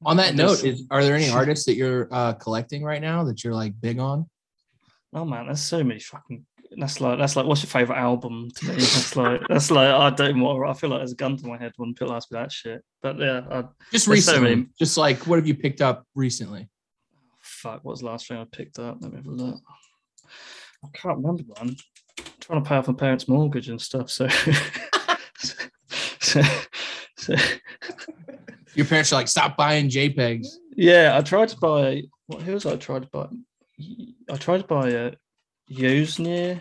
On 0.04 0.16
that 0.16 0.34
note, 0.34 0.64
is 0.64 0.84
are 0.90 1.04
there 1.04 1.14
any 1.14 1.28
artists 1.28 1.66
that 1.66 1.74
you're 1.74 2.08
uh, 2.10 2.32
collecting 2.34 2.82
right 2.82 3.02
now 3.02 3.24
that 3.24 3.44
you're 3.44 3.54
like 3.54 3.78
big 3.80 3.98
on? 3.98 4.29
Oh 5.12 5.24
man, 5.24 5.46
there's 5.46 5.62
so 5.62 5.82
many 5.82 6.00
fucking. 6.00 6.46
That's 6.76 7.00
like 7.00 7.18
that's 7.18 7.34
like 7.34 7.46
what's 7.46 7.62
your 7.64 7.70
favorite 7.70 7.96
album 7.96 8.48
to 8.54 8.66
me? 8.66 8.74
That's 8.74 9.16
like 9.16 9.40
that's 9.48 9.70
like 9.72 9.88
I 9.88 10.10
don't 10.10 10.38
know. 10.38 10.64
I 10.64 10.72
feel 10.72 10.90
like 10.90 11.00
there's 11.00 11.12
a 11.12 11.16
gun 11.16 11.36
to 11.36 11.46
my 11.48 11.58
head 11.58 11.72
when 11.76 11.94
people 11.94 12.12
ask 12.14 12.30
me 12.30 12.38
that 12.38 12.52
shit. 12.52 12.84
But 13.02 13.18
yeah, 13.18 13.40
I, 13.50 13.64
Just 13.90 14.04
so 14.04 14.12
recently. 14.12 14.40
many. 14.56 14.66
Just 14.78 14.96
like 14.96 15.26
what 15.26 15.36
have 15.40 15.46
you 15.48 15.54
picked 15.56 15.80
up 15.80 16.06
recently? 16.14 16.68
fuck. 17.40 17.84
What 17.84 17.92
was 17.92 18.00
the 18.00 18.06
last 18.06 18.28
thing 18.28 18.36
I 18.38 18.44
picked 18.44 18.78
up? 18.78 18.98
Let 19.00 19.10
me 19.10 19.16
have 19.16 19.26
a 19.26 19.30
look. 19.30 19.60
I 20.84 20.88
can't 20.94 21.16
remember 21.18 21.42
one. 21.58 21.76
I'm 22.20 22.24
trying 22.38 22.62
to 22.62 22.68
pay 22.68 22.76
off 22.76 22.86
my 22.88 22.94
parents' 22.94 23.26
mortgage 23.28 23.68
and 23.68 23.80
stuff. 23.82 24.08
So, 24.10 24.28
so, 26.20 26.42
so 27.16 27.34
Your 28.74 28.86
parents 28.86 29.12
are 29.12 29.16
like, 29.16 29.28
stop 29.28 29.56
buying 29.56 29.88
JPEGs. 29.88 30.46
yeah, 30.76 31.16
I 31.16 31.20
tried 31.22 31.48
to 31.48 31.56
buy. 31.56 32.02
What 32.28 32.42
who 32.42 32.52
was 32.52 32.64
I 32.64 32.76
tried 32.76 33.02
to 33.02 33.08
buy? 33.08 33.26
I 34.30 34.36
tried 34.36 34.58
to 34.58 34.66
buy 34.66 34.88
a 34.90 35.12
Yosnier 35.70 36.60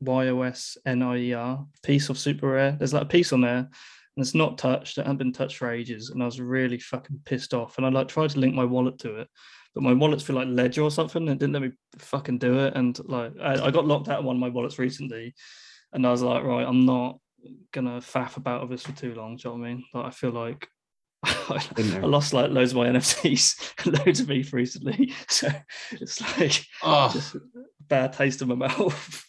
Y 0.00 0.28
O 0.28 0.42
S 0.42 0.76
N 0.84 1.02
I 1.02 1.16
E 1.16 1.32
R 1.34 1.66
piece 1.82 2.08
of 2.08 2.16
SuperRare. 2.16 2.78
There's 2.78 2.92
like 2.92 3.04
a 3.04 3.06
piece 3.06 3.32
on 3.32 3.40
there, 3.40 3.58
and 3.58 3.68
it's 4.16 4.34
not 4.34 4.58
touched. 4.58 4.98
It 4.98 5.02
hasn't 5.02 5.18
been 5.18 5.32
touched 5.32 5.58
for 5.58 5.70
ages, 5.70 6.10
and 6.10 6.22
I 6.22 6.26
was 6.26 6.40
really 6.40 6.78
fucking 6.78 7.20
pissed 7.24 7.54
off. 7.54 7.76
And 7.76 7.86
I 7.86 7.90
like 7.90 8.08
tried 8.08 8.30
to 8.30 8.38
link 8.38 8.54
my 8.54 8.64
wallet 8.64 8.98
to 9.00 9.16
it, 9.16 9.28
but 9.74 9.82
my 9.82 9.92
wallets 9.92 10.24
feel 10.24 10.36
like 10.36 10.48
Ledger 10.48 10.82
or 10.82 10.90
something. 10.90 11.28
and 11.28 11.38
didn't 11.38 11.52
let 11.52 11.62
me 11.62 11.72
fucking 11.98 12.38
do 12.38 12.60
it, 12.60 12.74
and 12.76 12.98
like 13.08 13.32
I, 13.40 13.66
I 13.66 13.70
got 13.70 13.86
locked 13.86 14.08
out 14.08 14.20
of 14.20 14.24
one 14.24 14.36
of 14.36 14.40
my 14.40 14.48
wallets 14.48 14.78
recently, 14.78 15.34
and 15.92 16.06
I 16.06 16.10
was 16.10 16.22
like, 16.22 16.44
right, 16.44 16.66
I'm 16.66 16.84
not 16.84 17.18
gonna 17.72 18.00
faff 18.00 18.36
about 18.36 18.62
with 18.62 18.70
this 18.70 18.82
for 18.82 18.92
too 18.92 19.14
long. 19.14 19.36
Do 19.36 19.48
you 19.48 19.54
know 19.54 19.60
what 19.60 19.66
I 19.66 19.72
mean? 19.74 19.84
Like 19.94 20.06
I 20.06 20.10
feel 20.10 20.30
like. 20.30 20.68
Been 21.74 22.04
I 22.04 22.06
lost 22.06 22.32
like 22.32 22.50
loads 22.50 22.72
of 22.72 22.78
my 22.78 22.86
NFTs, 22.88 23.86
loads 24.06 24.20
of 24.20 24.30
ETH 24.30 24.52
recently. 24.52 25.12
So 25.28 25.48
it's 25.92 26.20
like 26.38 26.64
Oh, 26.82 27.10
just 27.12 27.34
a 27.34 27.40
bad 27.88 28.12
taste 28.12 28.42
in 28.42 28.48
my 28.48 28.54
mouth. 28.54 29.24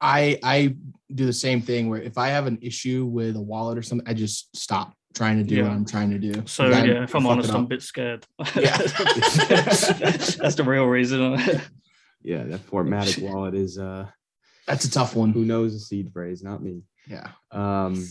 I 0.00 0.38
I 0.42 0.76
do 1.12 1.26
the 1.26 1.32
same 1.32 1.60
thing 1.60 1.88
where 1.88 2.00
if 2.00 2.16
I 2.18 2.28
have 2.28 2.46
an 2.46 2.58
issue 2.62 3.04
with 3.06 3.36
a 3.36 3.40
wallet 3.40 3.78
or 3.78 3.82
something, 3.82 4.06
I 4.08 4.14
just 4.14 4.54
stop 4.56 4.94
trying 5.14 5.38
to 5.38 5.44
do 5.44 5.62
what 5.62 5.72
I'm 5.72 5.84
trying 5.84 6.10
to 6.10 6.18
do. 6.18 6.42
So 6.46 6.66
I 6.66 6.84
yeah, 6.84 7.02
if 7.02 7.14
I'm 7.14 7.26
honest, 7.26 7.52
I'm 7.52 7.64
a 7.64 7.68
bit 7.68 7.82
scared. 7.82 8.26
Yeah. 8.56 8.76
That's 8.76 10.54
the 10.54 10.64
real 10.66 10.86
reason. 10.86 11.38
Yeah, 12.22 12.44
that 12.44 12.66
Fortmatic 12.66 13.22
wallet 13.22 13.54
is 13.54 13.78
uh 13.78 14.06
that's 14.66 14.84
a 14.84 14.90
tough 14.90 15.16
one. 15.16 15.32
who 15.32 15.44
knows 15.44 15.72
the 15.72 15.80
seed 15.80 16.12
phrase, 16.12 16.42
not 16.42 16.62
me. 16.62 16.82
Yeah. 17.06 17.28
Um 17.50 18.06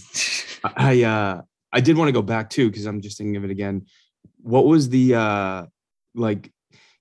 I 0.63 1.03
uh 1.03 1.41
I 1.71 1.81
did 1.81 1.97
want 1.97 2.07
to 2.09 2.13
go 2.13 2.21
back 2.21 2.49
too 2.49 2.69
because 2.69 2.85
I'm 2.85 3.01
just 3.01 3.17
thinking 3.17 3.35
of 3.35 3.43
it 3.43 3.51
again. 3.51 3.85
What 4.41 4.65
was 4.65 4.89
the 4.89 5.15
uh 5.15 5.65
like 6.15 6.51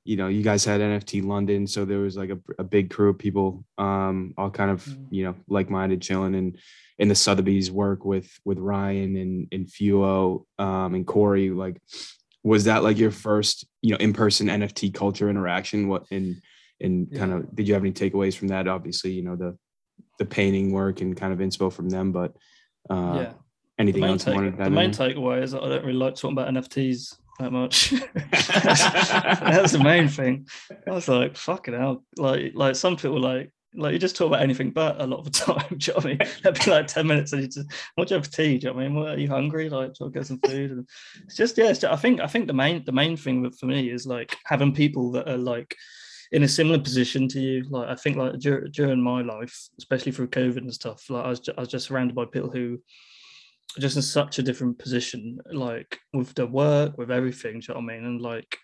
you 0.04 0.16
know, 0.16 0.28
you 0.28 0.42
guys 0.42 0.64
had 0.64 0.80
NFT 0.80 1.22
London, 1.22 1.66
so 1.66 1.84
there 1.84 1.98
was 1.98 2.16
like 2.16 2.30
a, 2.30 2.38
a 2.58 2.64
big 2.64 2.88
crew 2.88 3.10
of 3.10 3.18
people, 3.18 3.62
um, 3.76 4.32
all 4.38 4.50
kind 4.50 4.70
of 4.70 4.82
Mm. 4.82 5.06
you 5.10 5.24
know 5.24 5.34
like-minded, 5.48 6.00
chilling, 6.00 6.34
and 6.34 6.58
in 6.98 7.08
the 7.08 7.14
Sotheby's 7.14 7.70
work 7.70 8.06
with 8.06 8.30
with 8.44 8.58
Ryan 8.58 9.16
and 9.16 9.48
and 9.52 9.66
Fewo 9.66 10.44
um, 10.58 10.94
and 10.94 11.06
Corey. 11.06 11.50
Like, 11.50 11.76
was 12.42 12.64
that 12.64 12.82
like 12.82 12.96
your 12.96 13.10
first 13.10 13.66
you 13.82 13.90
know 13.92 13.98
in 13.98 14.14
person 14.14 14.46
NFT 14.48 14.94
culture 14.94 15.28
interaction? 15.28 15.88
What 15.88 16.06
and 16.10 16.40
and 16.80 17.14
kind 17.14 17.32
of 17.34 17.54
did 17.54 17.68
you 17.68 17.74
have 17.74 17.82
any 17.82 17.92
takeaways 17.92 18.34
from 18.34 18.48
that? 18.48 18.66
Obviously, 18.66 19.12
you 19.12 19.22
know 19.22 19.36
the 19.36 19.58
the 20.18 20.24
painting 20.24 20.72
work 20.72 21.02
and 21.02 21.16
kind 21.16 21.34
of 21.34 21.38
inspo 21.40 21.70
from 21.70 21.90
them, 21.90 22.12
but 22.12 22.34
uh, 22.88 23.12
yeah. 23.14 23.32
Anything 23.78 24.04
else 24.04 24.26
wanted 24.26 24.50
take, 24.50 24.58
to 24.58 24.64
the 24.64 24.70
main 24.70 24.86
in 24.86 24.90
takeaway 24.90 25.42
is 25.42 25.52
that 25.52 25.62
I 25.62 25.68
don't 25.68 25.84
really 25.84 25.98
like 25.98 26.16
talking 26.16 26.36
about 26.36 26.52
NFTs 26.52 27.16
that 27.38 27.52
much. 27.52 27.90
That's 28.12 29.72
the 29.72 29.80
main 29.82 30.08
thing. 30.08 30.46
I 30.86 30.90
was 30.90 31.08
like, 31.08 31.36
fucking 31.36 31.74
hell. 31.74 32.04
Like, 32.16 32.52
like 32.54 32.76
some 32.76 32.96
people 32.96 33.20
like, 33.20 33.52
like 33.74 33.92
you 33.92 33.98
just 33.98 34.16
talk 34.16 34.28
about 34.28 34.42
anything 34.42 34.70
but 34.70 35.00
a 35.00 35.06
lot 35.06 35.20
of 35.20 35.24
the 35.26 35.30
time. 35.30 35.76
Do 35.76 35.76
you 35.76 35.92
know 35.92 35.96
what 35.96 36.04
I 36.04 36.08
mean? 36.08 36.18
That'd 36.42 36.64
be 36.64 36.70
like 36.70 36.86
10 36.86 37.06
minutes 37.06 37.32
and 37.32 37.42
you 37.42 37.48
just, 37.48 37.70
what 37.94 38.08
do 38.08 38.14
you 38.14 38.18
have 38.18 38.26
for 38.26 38.32
tea? 38.32 38.58
Do 38.58 38.66
you 38.66 38.72
know 38.72 38.76
what 38.76 38.84
I 38.84 38.88
mean? 38.88 38.96
What, 38.96 39.08
are 39.10 39.20
you 39.20 39.28
hungry? 39.28 39.68
Like, 39.68 39.94
do 39.94 40.06
you 40.06 40.10
get 40.10 40.26
some 40.26 40.40
food? 40.40 40.72
And 40.72 40.88
it's 41.24 41.36
just, 41.36 41.56
yeah, 41.56 41.68
it's 41.68 41.80
just, 41.80 41.92
I 41.92 41.96
think, 41.96 42.20
I 42.20 42.26
think 42.26 42.46
the 42.46 42.54
main, 42.54 42.84
the 42.84 42.92
main 42.92 43.16
thing 43.16 43.50
for 43.52 43.66
me 43.66 43.90
is 43.90 44.06
like 44.06 44.36
having 44.44 44.74
people 44.74 45.12
that 45.12 45.28
are 45.28 45.38
like, 45.38 45.74
in 46.30 46.42
a 46.42 46.48
similar 46.48 46.78
position 46.78 47.26
to 47.28 47.40
you. 47.40 47.64
Like 47.70 47.88
I 47.88 47.94
think 47.94 48.16
like 48.16 48.38
dur- 48.38 48.68
during 48.68 49.00
my 49.00 49.22
life, 49.22 49.68
especially 49.78 50.12
through 50.12 50.28
COVID 50.28 50.58
and 50.58 50.74
stuff, 50.74 51.08
like 51.08 51.24
I 51.24 51.28
was, 51.28 51.40
ju- 51.40 51.54
I 51.56 51.60
was 51.60 51.70
just 51.70 51.86
surrounded 51.86 52.14
by 52.14 52.26
people 52.26 52.50
who 52.50 52.80
just 53.78 53.96
in 53.96 54.02
such 54.02 54.38
a 54.38 54.42
different 54.42 54.78
position, 54.78 55.38
like 55.52 55.98
with 56.12 56.34
the 56.34 56.46
work, 56.46 56.96
with 56.98 57.10
everything. 57.10 57.60
Do 57.60 57.66
you 57.68 57.74
know 57.74 57.80
what 57.80 57.92
I 57.92 57.96
mean? 57.96 58.04
And 58.06 58.20
like, 58.20 58.56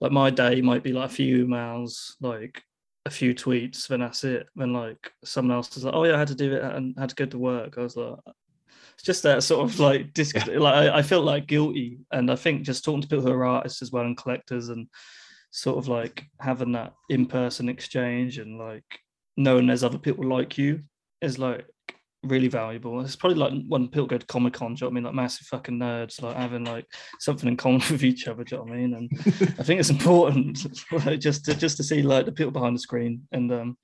like 0.00 0.12
my 0.12 0.30
day 0.30 0.60
might 0.60 0.82
be 0.82 0.92
like 0.92 1.10
a 1.10 1.14
few 1.14 1.46
emails, 1.46 2.14
like 2.20 2.62
a 3.06 3.10
few 3.10 3.34
tweets, 3.34 3.86
then 3.88 4.00
that's 4.00 4.24
it. 4.24 4.46
Then 4.56 4.72
like 4.72 5.12
someone 5.24 5.56
else 5.56 5.76
is 5.76 5.84
like, 5.84 5.94
oh 5.94 6.04
yeah, 6.04 6.16
I 6.16 6.18
had 6.18 6.28
to 6.28 6.34
do 6.34 6.54
it 6.54 6.62
and 6.62 6.94
had 6.98 7.10
to 7.10 7.14
go 7.14 7.26
to 7.26 7.38
work. 7.38 7.78
I 7.78 7.82
was 7.82 7.96
like, 7.96 8.16
it's 8.94 9.04
just 9.04 9.22
that 9.22 9.42
sort 9.42 9.64
of 9.64 9.78
like 9.78 10.12
dis- 10.12 10.34
like 10.34 10.74
I, 10.74 10.98
I 10.98 11.02
felt 11.02 11.24
like 11.24 11.46
guilty, 11.46 12.00
and 12.10 12.30
I 12.30 12.36
think 12.36 12.62
just 12.62 12.84
talking 12.84 13.00
to 13.00 13.08
people 13.08 13.24
who 13.24 13.32
are 13.32 13.46
artists 13.46 13.82
as 13.82 13.92
well 13.92 14.04
and 14.04 14.16
collectors 14.16 14.68
and 14.68 14.88
sort 15.52 15.78
of 15.78 15.88
like 15.88 16.24
having 16.38 16.72
that 16.72 16.92
in-person 17.08 17.68
exchange 17.68 18.38
and 18.38 18.58
like 18.58 18.84
knowing 19.36 19.66
there's 19.66 19.82
other 19.82 19.98
people 19.98 20.28
like 20.28 20.58
you 20.58 20.82
is 21.22 21.38
like 21.38 21.66
really 22.22 22.48
valuable. 22.48 23.00
It's 23.00 23.16
probably 23.16 23.38
like 23.38 23.52
when 23.66 23.88
people 23.88 24.06
go 24.06 24.18
to 24.18 24.26
Comic 24.26 24.54
Con, 24.54 24.74
do 24.74 24.84
you 24.84 24.84
know 24.84 24.88
what 24.88 24.92
I 24.92 24.94
mean? 24.94 25.04
Like 25.04 25.14
massive 25.14 25.46
fucking 25.46 25.78
nerds, 25.78 26.20
like 26.20 26.36
having 26.36 26.64
like 26.64 26.86
something 27.18 27.48
in 27.48 27.56
common 27.56 27.80
with 27.90 28.04
each 28.04 28.28
other, 28.28 28.44
do 28.44 28.56
you 28.56 28.58
know 28.58 28.64
what 28.64 28.72
I 28.72 28.76
mean? 28.76 28.94
And 28.94 29.10
I 29.58 29.62
think 29.62 29.80
it's 29.80 29.90
important 29.90 30.66
like, 31.06 31.20
just 31.20 31.44
to 31.46 31.54
just 31.54 31.76
to 31.78 31.84
see 31.84 32.02
like 32.02 32.26
the 32.26 32.32
people 32.32 32.52
behind 32.52 32.76
the 32.76 32.80
screen 32.80 33.26
and 33.32 33.50
um 33.52 33.76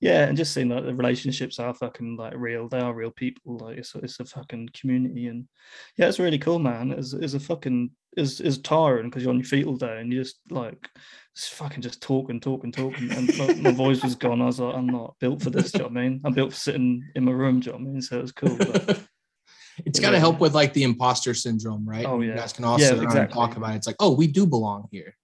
yeah, 0.00 0.24
and 0.26 0.36
just 0.36 0.54
seeing 0.54 0.68
like 0.68 0.84
the 0.84 0.94
relationships 0.94 1.58
are 1.58 1.74
fucking 1.74 2.16
like 2.16 2.34
real. 2.36 2.68
They 2.68 2.80
are 2.80 2.94
real 2.94 3.10
people. 3.10 3.58
Like 3.58 3.78
it's, 3.78 3.94
it's 3.96 4.20
a 4.20 4.24
fucking 4.24 4.70
community, 4.74 5.26
and 5.26 5.48
yeah, 5.96 6.08
it's 6.08 6.18
really 6.20 6.38
cool, 6.38 6.58
man. 6.58 6.92
It's, 6.92 7.12
it's 7.12 7.34
a 7.34 7.40
fucking 7.40 7.90
is 8.16 8.40
is 8.40 8.58
tiring 8.58 9.08
because 9.08 9.22
you're 9.22 9.30
on 9.30 9.38
your 9.38 9.44
feet 9.46 9.66
all 9.66 9.76
day 9.76 10.00
and 10.00 10.12
you 10.12 10.22
just 10.22 10.40
like 10.50 10.88
just 11.36 11.54
fucking 11.54 11.82
just 11.82 12.02
talk 12.02 12.30
and 12.30 12.42
talk 12.42 12.64
and 12.64 12.74
talk 12.74 12.96
and, 12.98 13.12
and 13.12 13.62
my, 13.62 13.70
voice 13.70 14.02
was 14.02 14.16
gone. 14.16 14.42
I 14.42 14.46
was 14.46 14.58
like, 14.58 14.74
I'm 14.74 14.86
not 14.86 15.14
built 15.20 15.42
for 15.42 15.50
this. 15.50 15.70
Do 15.70 15.78
you 15.78 15.84
know 15.84 15.90
what 15.90 16.00
I 16.00 16.08
mean? 16.08 16.20
I'm 16.24 16.32
built 16.32 16.52
for 16.52 16.58
sitting 16.58 17.04
in 17.14 17.24
my 17.24 17.32
room. 17.32 17.60
Do 17.60 17.66
you 17.66 17.72
know 17.72 17.84
what 17.84 17.88
I 17.90 17.92
mean? 17.92 18.02
So 18.02 18.18
it 18.18 18.22
was 18.22 18.32
cool. 18.32 18.56
But 18.56 19.00
it's 19.86 20.00
got 20.00 20.10
to 20.10 20.18
help 20.18 20.40
with 20.40 20.54
like 20.54 20.72
the 20.72 20.82
imposter 20.82 21.34
syndrome, 21.34 21.88
right? 21.88 22.06
Oh, 22.06 22.20
You 22.20 22.30
yeah. 22.30 22.36
guys 22.36 22.52
can 22.52 22.64
also 22.64 22.82
Yeah, 22.82 22.88
sit 22.88 22.98
around 22.98 23.02
and 23.04 23.10
exactly. 23.12 23.34
talk 23.34 23.56
about 23.56 23.72
it. 23.74 23.76
It's 23.76 23.86
like, 23.86 23.96
oh, 24.00 24.14
we 24.14 24.26
do 24.26 24.46
belong 24.46 24.88
here. 24.90 25.14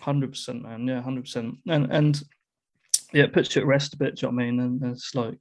Hundred 0.00 0.30
percent, 0.30 0.62
man. 0.62 0.86
Yeah, 0.88 1.00
hundred 1.00 1.24
percent. 1.24 1.58
And 1.68 1.92
and 1.92 2.20
yeah, 3.12 3.24
it 3.24 3.32
puts 3.32 3.54
you 3.54 3.62
at 3.62 3.68
rest 3.68 3.94
a 3.94 3.96
bit. 3.96 4.16
Do 4.16 4.26
you 4.26 4.32
know 4.32 4.36
what 4.36 4.42
I 4.42 4.50
mean? 4.50 4.60
And 4.60 4.84
it's 4.84 5.14
like, 5.14 5.38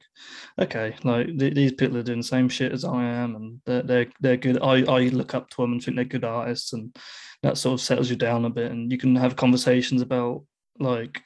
okay, 0.59 0.95
like 1.03 1.27
th- 1.37 1.53
these 1.53 1.73
people 1.73 1.97
are 1.97 2.03
doing 2.03 2.19
the 2.19 2.23
same 2.23 2.49
shit 2.49 2.71
as 2.71 2.83
I 2.83 3.03
am, 3.03 3.35
and 3.35 3.61
they're 3.65 3.83
they're 3.83 4.07
they're 4.19 4.37
good. 4.37 4.61
I 4.61 4.83
I 4.83 4.99
look 5.09 5.33
up 5.33 5.49
to 5.51 5.61
them 5.61 5.73
and 5.73 5.83
think 5.83 5.95
they're 5.95 6.05
good 6.05 6.25
artists, 6.25 6.73
and 6.73 6.95
that 7.43 7.57
sort 7.57 7.73
of 7.73 7.81
settles 7.81 8.09
you 8.09 8.15
down 8.15 8.45
a 8.45 8.49
bit, 8.49 8.71
and 8.71 8.91
you 8.91 8.97
can 8.97 9.15
have 9.15 9.35
conversations 9.35 10.01
about 10.01 10.43
like. 10.79 11.21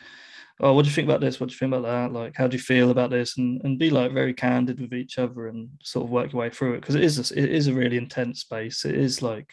Oh, 0.62 0.74
what 0.74 0.84
do 0.84 0.90
you 0.90 0.96
think 0.96 1.08
about 1.08 1.20
this? 1.20 1.40
What 1.40 1.50
do 1.50 1.54
you 1.54 1.60
think 1.60 1.74
about 1.74 1.84
that? 1.84 2.18
Like, 2.18 2.36
how 2.38 2.48
do 2.48 2.56
you 2.56 2.64
feel 2.64 2.90
about 2.92 3.10
this? 3.10 3.38
And 3.38 3.62
and 3.64 3.78
be 3.80 3.90
like 3.90 4.14
very 4.14 4.34
candid 4.34 4.80
with 4.80 4.94
each 4.94 5.18
other 5.20 5.48
and 5.48 5.70
sort 5.84 6.06
of 6.06 6.12
work 6.12 6.32
your 6.32 6.42
way 6.42 6.50
through 6.50 6.76
it 6.76 6.82
because 6.82 6.96
it 6.96 7.04
is 7.04 7.32
a, 7.32 7.38
it 7.38 7.52
is 7.52 7.68
a 7.68 7.74
really 7.74 7.98
intense 7.98 8.42
space. 8.42 8.86
It 8.86 8.96
is 8.96 9.22
like 9.22 9.52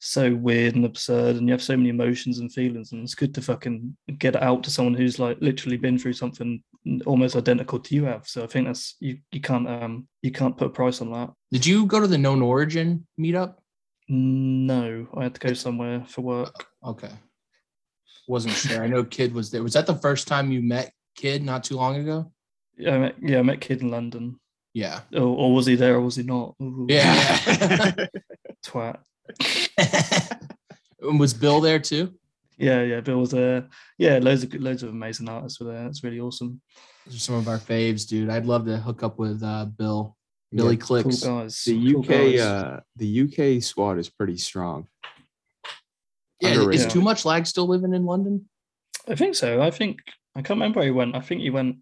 so 0.00 0.34
weird 0.34 0.76
and 0.76 0.84
absurd 0.84 1.36
and 1.36 1.48
you 1.48 1.52
have 1.52 1.62
so 1.62 1.76
many 1.76 1.88
emotions 1.88 2.38
and 2.38 2.52
feelings 2.52 2.92
and 2.92 3.02
it's 3.02 3.16
good 3.16 3.34
to 3.34 3.42
fucking 3.42 3.96
get 4.18 4.36
it 4.36 4.42
out 4.42 4.62
to 4.62 4.70
someone 4.70 4.94
who's 4.94 5.18
like 5.18 5.36
literally 5.40 5.76
been 5.76 5.98
through 5.98 6.12
something 6.12 6.62
almost 7.04 7.34
identical 7.34 7.80
to 7.80 7.96
you 7.96 8.04
have 8.04 8.24
so 8.26 8.44
i 8.44 8.46
think 8.46 8.68
that's 8.68 8.94
you 9.00 9.18
you 9.32 9.40
can't 9.40 9.68
um 9.68 10.06
you 10.22 10.30
can't 10.30 10.56
put 10.56 10.68
a 10.68 10.70
price 10.70 11.00
on 11.00 11.10
that 11.10 11.30
Did 11.50 11.66
you 11.66 11.84
go 11.86 11.98
to 11.98 12.06
the 12.06 12.16
Known 12.16 12.42
Origin 12.42 13.06
meetup? 13.20 13.54
no 14.08 15.06
i 15.16 15.24
had 15.24 15.34
to 15.34 15.40
go 15.40 15.52
somewhere 15.52 16.04
for 16.06 16.22
work 16.22 16.66
Okay. 16.84 17.10
Wasn't 18.28 18.54
sure. 18.54 18.84
I 18.84 18.86
know 18.86 19.02
Kid 19.02 19.32
was 19.34 19.50
there. 19.50 19.62
Was 19.62 19.72
that 19.72 19.86
the 19.86 19.94
first 19.96 20.28
time 20.28 20.52
you 20.52 20.62
met 20.62 20.92
Kid 21.16 21.42
not 21.42 21.64
too 21.64 21.76
long 21.76 21.96
ago? 21.96 22.30
yeah 22.80 22.94
i 22.94 22.98
met, 22.98 23.14
yeah, 23.20 23.38
I 23.40 23.42
met 23.42 23.60
kid 23.60 23.80
in 23.82 23.88
london 23.90 24.38
Yeah. 24.72 25.00
or, 25.12 25.22
or 25.22 25.52
was 25.52 25.66
he 25.66 25.74
there 25.74 25.96
or 25.96 26.00
was 26.00 26.14
he 26.14 26.22
not 26.22 26.54
Ooh, 26.62 26.86
Yeah. 26.88 27.96
twat 28.64 28.98
And 31.00 31.18
was 31.18 31.34
Bill 31.34 31.60
there 31.60 31.78
too? 31.80 32.14
yeah 32.56 32.82
yeah 32.82 33.00
bill 33.00 33.18
was 33.18 33.30
there 33.30 33.66
yeah 33.98 34.18
loads 34.18 34.42
of 34.44 34.52
loads 34.54 34.82
of 34.84 34.90
amazing 34.90 35.28
artists 35.28 35.58
were 35.60 35.72
there 35.72 35.82
That's 35.84 36.04
really 36.04 36.20
awesome 36.20 36.60
Those 37.06 37.16
are 37.16 37.18
some 37.18 37.34
of 37.36 37.48
our 37.48 37.58
faves, 37.58 38.06
dude. 38.06 38.30
I'd 38.30 38.46
love 38.46 38.64
to 38.66 38.76
hook 38.76 39.02
up 39.02 39.18
with 39.18 39.42
uh, 39.42 39.64
Bill. 39.66 40.16
Billy 40.52 40.74
Yeah, 40.76 40.80
cool 40.80 41.02
Clicks. 41.02 41.22
guys 41.24 41.62
the 41.66 41.92
cool 41.92 42.00
UK 42.02 42.08
guys. 42.08 42.40
uh 42.40 42.80
the 42.96 43.10
UK 43.24 43.62
squad 43.62 43.98
is 43.98 44.08
pretty 44.08 44.36
strong. 44.38 44.86
Yeah, 46.40 46.68
is. 46.68 46.86
Too 46.86 47.00
Much 47.00 47.24
Lag 47.24 47.46
still 47.46 47.66
living 47.66 47.94
in 47.94 48.04
London? 48.04 48.48
I 49.08 49.14
think 49.14 49.34
so. 49.34 49.62
I 49.62 49.70
think 49.70 50.00
I 50.34 50.42
can't 50.42 50.58
remember 50.58 50.80
where 50.80 50.86
he 50.86 50.92
went. 50.92 51.16
I 51.16 51.20
think 51.20 51.40
he 51.40 51.50
went. 51.50 51.76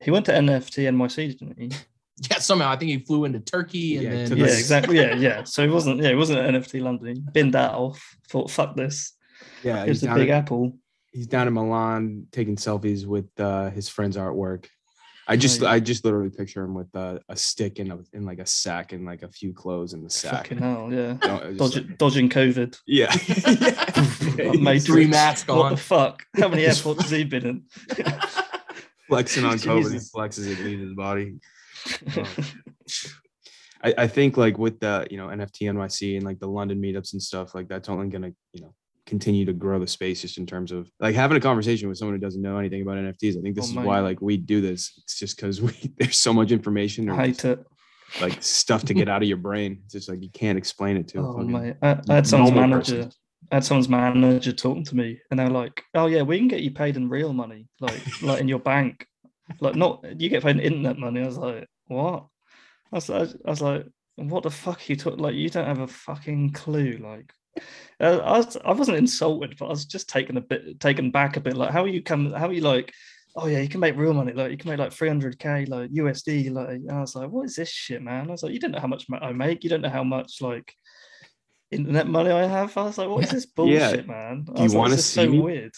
He 0.00 0.10
went 0.10 0.26
to 0.26 0.32
NFT 0.32 0.88
NYC, 0.88 1.38
didn't 1.38 1.58
he? 1.58 1.70
Yeah, 2.30 2.38
somehow 2.38 2.70
I 2.70 2.76
think 2.76 2.90
he 2.90 2.98
flew 2.98 3.24
into 3.24 3.40
Turkey 3.40 3.96
and 3.96 4.04
Yeah, 4.04 4.10
then 4.10 4.36
Yeah, 4.36 4.44
exactly. 4.44 4.96
Yeah, 4.96 5.14
yeah. 5.14 5.44
So 5.44 5.62
he 5.64 5.70
wasn't. 5.70 6.00
Yeah, 6.02 6.10
he 6.10 6.14
wasn't 6.14 6.40
at 6.40 6.54
NFT 6.54 6.80
London. 6.82 7.16
He 7.16 7.22
binned 7.32 7.54
that 7.54 7.72
off. 7.72 8.16
Thought, 8.28 8.50
fuck 8.50 8.76
this. 8.76 9.14
Yeah, 9.64 9.76
Here's 9.76 9.86
he's 9.86 10.00
the 10.02 10.06
down, 10.08 10.18
Big 10.18 10.28
in, 10.28 10.34
Apple. 10.34 10.78
he's 11.10 11.26
down 11.26 11.48
in 11.48 11.54
Milan 11.54 12.26
taking 12.30 12.56
selfies 12.56 13.06
with 13.06 13.28
uh, 13.40 13.70
his 13.70 13.88
friend's 13.88 14.16
artwork. 14.16 14.66
I 15.28 15.36
just. 15.36 15.62
I 15.62 15.78
just 15.80 16.04
literally 16.04 16.30
picture 16.30 16.64
him 16.64 16.74
with 16.74 16.94
uh, 16.94 17.18
a 17.28 17.36
stick 17.36 17.78
and 17.78 17.92
a, 17.92 17.98
in 18.12 18.24
like 18.24 18.40
a 18.40 18.46
sack 18.46 18.92
and 18.92 19.06
like 19.06 19.22
a 19.22 19.28
few 19.28 19.52
clothes 19.52 19.92
in 19.92 20.02
the 20.02 20.10
sack. 20.10 20.48
Fucking 20.48 20.58
hell. 20.58 20.88
Yeah. 20.90 21.16
You 21.22 21.28
know, 21.28 21.36
it 21.36 21.58
was 21.58 21.72
just 21.72 21.74
Dodging, 21.74 21.88
like- 21.88 21.98
dodging 21.98 22.28
COVID. 22.28 22.78
yeah. 22.86 24.52
Matrix. 24.60 24.86
Three 24.86 25.06
masks 25.06 25.48
on. 25.48 25.58
What 25.58 25.70
the 25.70 25.76
fuck? 25.76 26.24
How 26.36 26.48
many 26.48 26.64
airports 26.64 27.02
has 27.02 27.10
he 27.10 27.24
been 27.24 27.46
in? 27.46 27.64
flexing 29.08 29.44
on 29.44 29.58
COVID, 29.58 29.92
he 29.92 29.98
flexes 29.98 30.50
it 30.50 30.64
leaves 30.64 30.82
his 30.82 30.94
body. 30.94 31.38
I, 33.84 33.94
I 33.98 34.06
think 34.06 34.36
like 34.36 34.58
with 34.58 34.80
the 34.80 35.06
you 35.10 35.16
know 35.16 35.26
NFT 35.26 35.70
NYC 35.70 36.16
and 36.16 36.24
like 36.24 36.38
the 36.38 36.48
London 36.48 36.80
meetups 36.80 37.12
and 37.12 37.22
stuff 37.22 37.54
like 37.54 37.68
that's 37.68 37.88
only 37.88 38.08
gonna 38.08 38.32
you 38.52 38.62
know 38.62 38.74
continue 39.12 39.44
to 39.44 39.52
grow 39.52 39.78
the 39.78 39.86
space 39.86 40.22
just 40.22 40.38
in 40.38 40.46
terms 40.46 40.72
of 40.72 40.90
like 40.98 41.14
having 41.14 41.36
a 41.36 41.40
conversation 41.48 41.86
with 41.88 41.98
someone 41.98 42.14
who 42.16 42.20
doesn't 42.26 42.40
know 42.40 42.56
anything 42.56 42.80
about 42.82 42.96
NFTs. 42.96 43.38
I 43.38 43.42
think 43.42 43.54
this 43.56 43.66
Oh, 43.76 43.80
is 43.80 43.86
why 43.86 44.00
like 44.00 44.20
we 44.22 44.34
do 44.38 44.60
this. 44.68 44.80
It's 45.02 45.18
just 45.18 45.36
because 45.36 45.60
we 45.60 45.72
there's 45.98 46.16
so 46.18 46.32
much 46.32 46.50
information 46.50 47.10
or 47.10 47.20
it. 47.22 47.44
like 48.22 48.42
stuff 48.42 48.82
to 48.86 48.94
get 48.94 49.08
out 49.12 49.22
of 49.22 49.28
your 49.28 49.36
brain. 49.48 49.80
It's 49.84 49.92
just 49.92 50.08
like 50.08 50.22
you 50.22 50.30
can't 50.30 50.56
explain 50.56 50.96
it 50.96 51.08
to. 51.08 51.18
Oh 51.18 51.36
mate, 51.38 51.76
I, 51.82 52.00
I 52.08 52.14
had 52.14 52.26
someone's 52.26 52.54
manager. 52.54 52.96
person. 53.04 53.12
I 53.50 53.56
had 53.56 53.64
someone's 53.64 53.88
manager 53.88 54.52
talking 54.52 54.84
to 54.86 54.96
me, 54.96 55.18
and 55.30 55.38
they're 55.38 55.50
like, 55.62 55.82
"Oh 55.94 56.06
yeah, 56.06 56.22
we 56.22 56.38
can 56.38 56.48
get 56.48 56.62
you 56.62 56.70
paid 56.70 56.96
in 56.96 57.08
real 57.10 57.32
money, 57.34 57.68
like 57.80 58.00
like 58.22 58.40
in 58.40 58.48
your 58.48 58.60
bank, 58.60 59.06
like 59.60 59.74
not 59.76 60.04
you 60.18 60.28
get 60.30 60.42
paid 60.42 60.56
in 60.56 60.60
internet 60.68 60.96
money." 60.98 61.20
I 61.22 61.26
was 61.26 61.36
like, 61.38 61.66
"What?" 61.88 62.26
I 62.92 62.96
was, 62.96 63.10
I 63.10 63.26
was 63.44 63.60
like, 63.60 63.84
"What 64.16 64.42
the 64.44 64.50
fuck 64.50 64.78
are 64.78 64.86
you 64.92 64.96
talking? 64.96 65.18
Like 65.18 65.34
you 65.34 65.50
don't 65.50 65.66
have 65.66 65.80
a 65.80 65.86
fucking 65.86 66.52
clue." 66.52 66.98
Like, 67.02 67.32
uh, 68.00 68.18
I 68.18 68.38
was 68.38 68.56
I 68.64 68.72
wasn't 68.72 68.98
insulted, 68.98 69.56
but 69.58 69.66
I 69.66 69.70
was 69.70 69.84
just 69.84 70.08
taken 70.08 70.36
a 70.36 70.40
bit 70.40 70.80
taken 70.80 71.10
back 71.10 71.36
a 71.36 71.40
bit. 71.40 71.56
Like, 71.56 71.70
how 71.70 71.82
are 71.84 71.88
you 71.88 72.02
come? 72.02 72.32
How 72.32 72.48
are 72.48 72.52
you 72.52 72.62
like? 72.62 72.92
Oh 73.34 73.46
yeah, 73.46 73.60
you 73.60 73.68
can 73.68 73.80
make 73.80 73.96
real 73.96 74.12
money. 74.12 74.32
Like 74.32 74.50
you 74.50 74.58
can 74.58 74.68
make 74.70 74.78
like 74.78 74.90
300k 74.90 75.68
like 75.68 75.90
USD. 75.90 76.52
Like 76.52 76.68
and 76.68 76.90
I 76.90 77.00
was 77.00 77.14
like, 77.16 77.30
what 77.30 77.46
is 77.46 77.56
this 77.56 77.70
shit, 77.70 78.02
man? 78.02 78.28
I 78.28 78.32
was 78.32 78.42
like, 78.42 78.52
you 78.52 78.60
don't 78.60 78.72
know 78.72 78.80
how 78.80 78.86
much 78.88 79.06
I 79.10 79.32
make. 79.32 79.64
You 79.64 79.70
don't 79.70 79.80
know 79.80 79.88
how 79.88 80.04
much 80.04 80.42
like 80.42 80.74
internet 81.70 82.06
money 82.06 82.30
I 82.30 82.46
have. 82.46 82.76
I 82.76 82.82
was 82.82 82.98
like, 82.98 83.08
what 83.08 83.24
is 83.24 83.30
this 83.30 83.44
Yeah. 83.46 83.54
bullshit, 83.56 84.06
man? 84.06 84.46
I 84.50 84.52
Do 84.56 84.62
you 84.64 84.68
like, 84.68 84.78
wanna 84.78 84.98
see 84.98 85.24
so 85.24 85.30
me? 85.30 85.40
weird. 85.40 85.72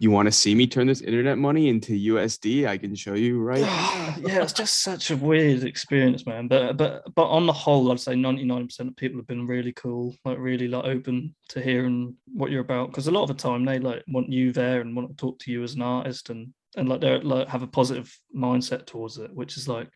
You 0.00 0.10
want 0.10 0.26
to 0.26 0.32
see 0.32 0.54
me 0.54 0.66
turn 0.66 0.86
this 0.86 1.02
internet 1.02 1.36
money 1.36 1.68
into 1.68 1.92
USD? 1.92 2.66
I 2.66 2.78
can 2.78 2.94
show 2.94 3.12
you 3.12 3.38
right. 3.38 3.60
yeah, 4.18 4.42
it's 4.42 4.54
just 4.54 4.82
such 4.82 5.10
a 5.10 5.16
weird 5.16 5.62
experience, 5.62 6.24
man. 6.24 6.48
But 6.48 6.78
but 6.78 7.14
but 7.14 7.26
on 7.26 7.46
the 7.46 7.52
whole, 7.52 7.92
I'd 7.92 8.00
say 8.00 8.16
ninety 8.16 8.44
nine 8.44 8.66
percent 8.66 8.88
of 8.88 8.96
people 8.96 9.18
have 9.18 9.26
been 9.26 9.46
really 9.46 9.72
cool, 9.72 10.16
like 10.24 10.38
really 10.38 10.68
like 10.68 10.86
open 10.86 11.34
to 11.50 11.60
hearing 11.60 12.16
what 12.32 12.50
you're 12.50 12.62
about. 12.62 12.88
Because 12.88 13.08
a 13.08 13.10
lot 13.10 13.24
of 13.24 13.28
the 13.28 13.34
time 13.34 13.66
they 13.66 13.78
like 13.78 14.02
want 14.08 14.32
you 14.32 14.52
there 14.52 14.80
and 14.80 14.96
want 14.96 15.10
to 15.10 15.16
talk 15.16 15.38
to 15.40 15.52
you 15.52 15.62
as 15.62 15.74
an 15.74 15.82
artist 15.82 16.30
and 16.30 16.54
and 16.76 16.88
like 16.88 17.02
they 17.02 17.20
like 17.20 17.48
have 17.48 17.62
a 17.62 17.66
positive 17.66 18.10
mindset 18.34 18.86
towards 18.86 19.18
it, 19.18 19.30
which 19.34 19.58
is 19.58 19.68
like 19.68 19.90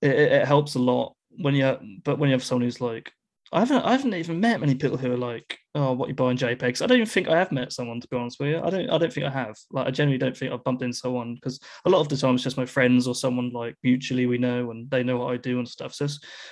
it, 0.00 0.12
it 0.12 0.46
helps 0.46 0.76
a 0.76 0.78
lot 0.78 1.14
when 1.36 1.54
you. 1.54 1.76
But 2.04 2.18
when 2.18 2.30
you 2.30 2.34
have 2.34 2.44
someone 2.44 2.64
who's 2.64 2.80
like, 2.80 3.12
I 3.52 3.60
haven't 3.60 3.82
I 3.82 3.92
haven't 3.92 4.14
even 4.14 4.38
met 4.38 4.60
many 4.60 4.76
people 4.76 4.96
who 4.96 5.12
are 5.12 5.16
like, 5.16 5.58
oh, 5.74 5.92
what 5.92 6.08
you 6.08 6.14
buying 6.14 6.36
JPEGs? 6.36 6.82
I 6.82 6.86
don't 6.86 6.98
even 6.98 7.08
think 7.08 7.28
I 7.28 7.36
have 7.36 7.50
met 7.50 7.72
someone 7.72 8.00
to 8.00 8.08
be 8.08 8.16
honest 8.16 8.38
with 8.38 8.50
you. 8.50 8.60
I 8.62 8.70
don't 8.70 8.88
I 8.88 8.98
don't 8.98 9.12
think 9.12 9.26
I 9.26 9.30
have. 9.30 9.56
Like 9.72 9.88
I 9.88 9.90
generally 9.90 10.18
don't 10.18 10.36
think 10.36 10.52
I've 10.52 10.62
bumped 10.62 10.82
into 10.82 10.96
someone 10.96 11.34
because 11.34 11.58
a 11.84 11.90
lot 11.90 12.00
of 12.00 12.08
the 12.08 12.16
time 12.16 12.36
it's 12.36 12.44
just 12.44 12.56
my 12.56 12.66
friends 12.66 13.08
or 13.08 13.14
someone 13.14 13.50
like 13.52 13.74
mutually 13.82 14.26
we 14.26 14.38
know 14.38 14.70
and 14.70 14.88
they 14.90 15.02
know 15.02 15.18
what 15.18 15.32
I 15.32 15.36
do 15.36 15.58
and 15.58 15.68
stuff. 15.68 15.94
So 15.94 16.06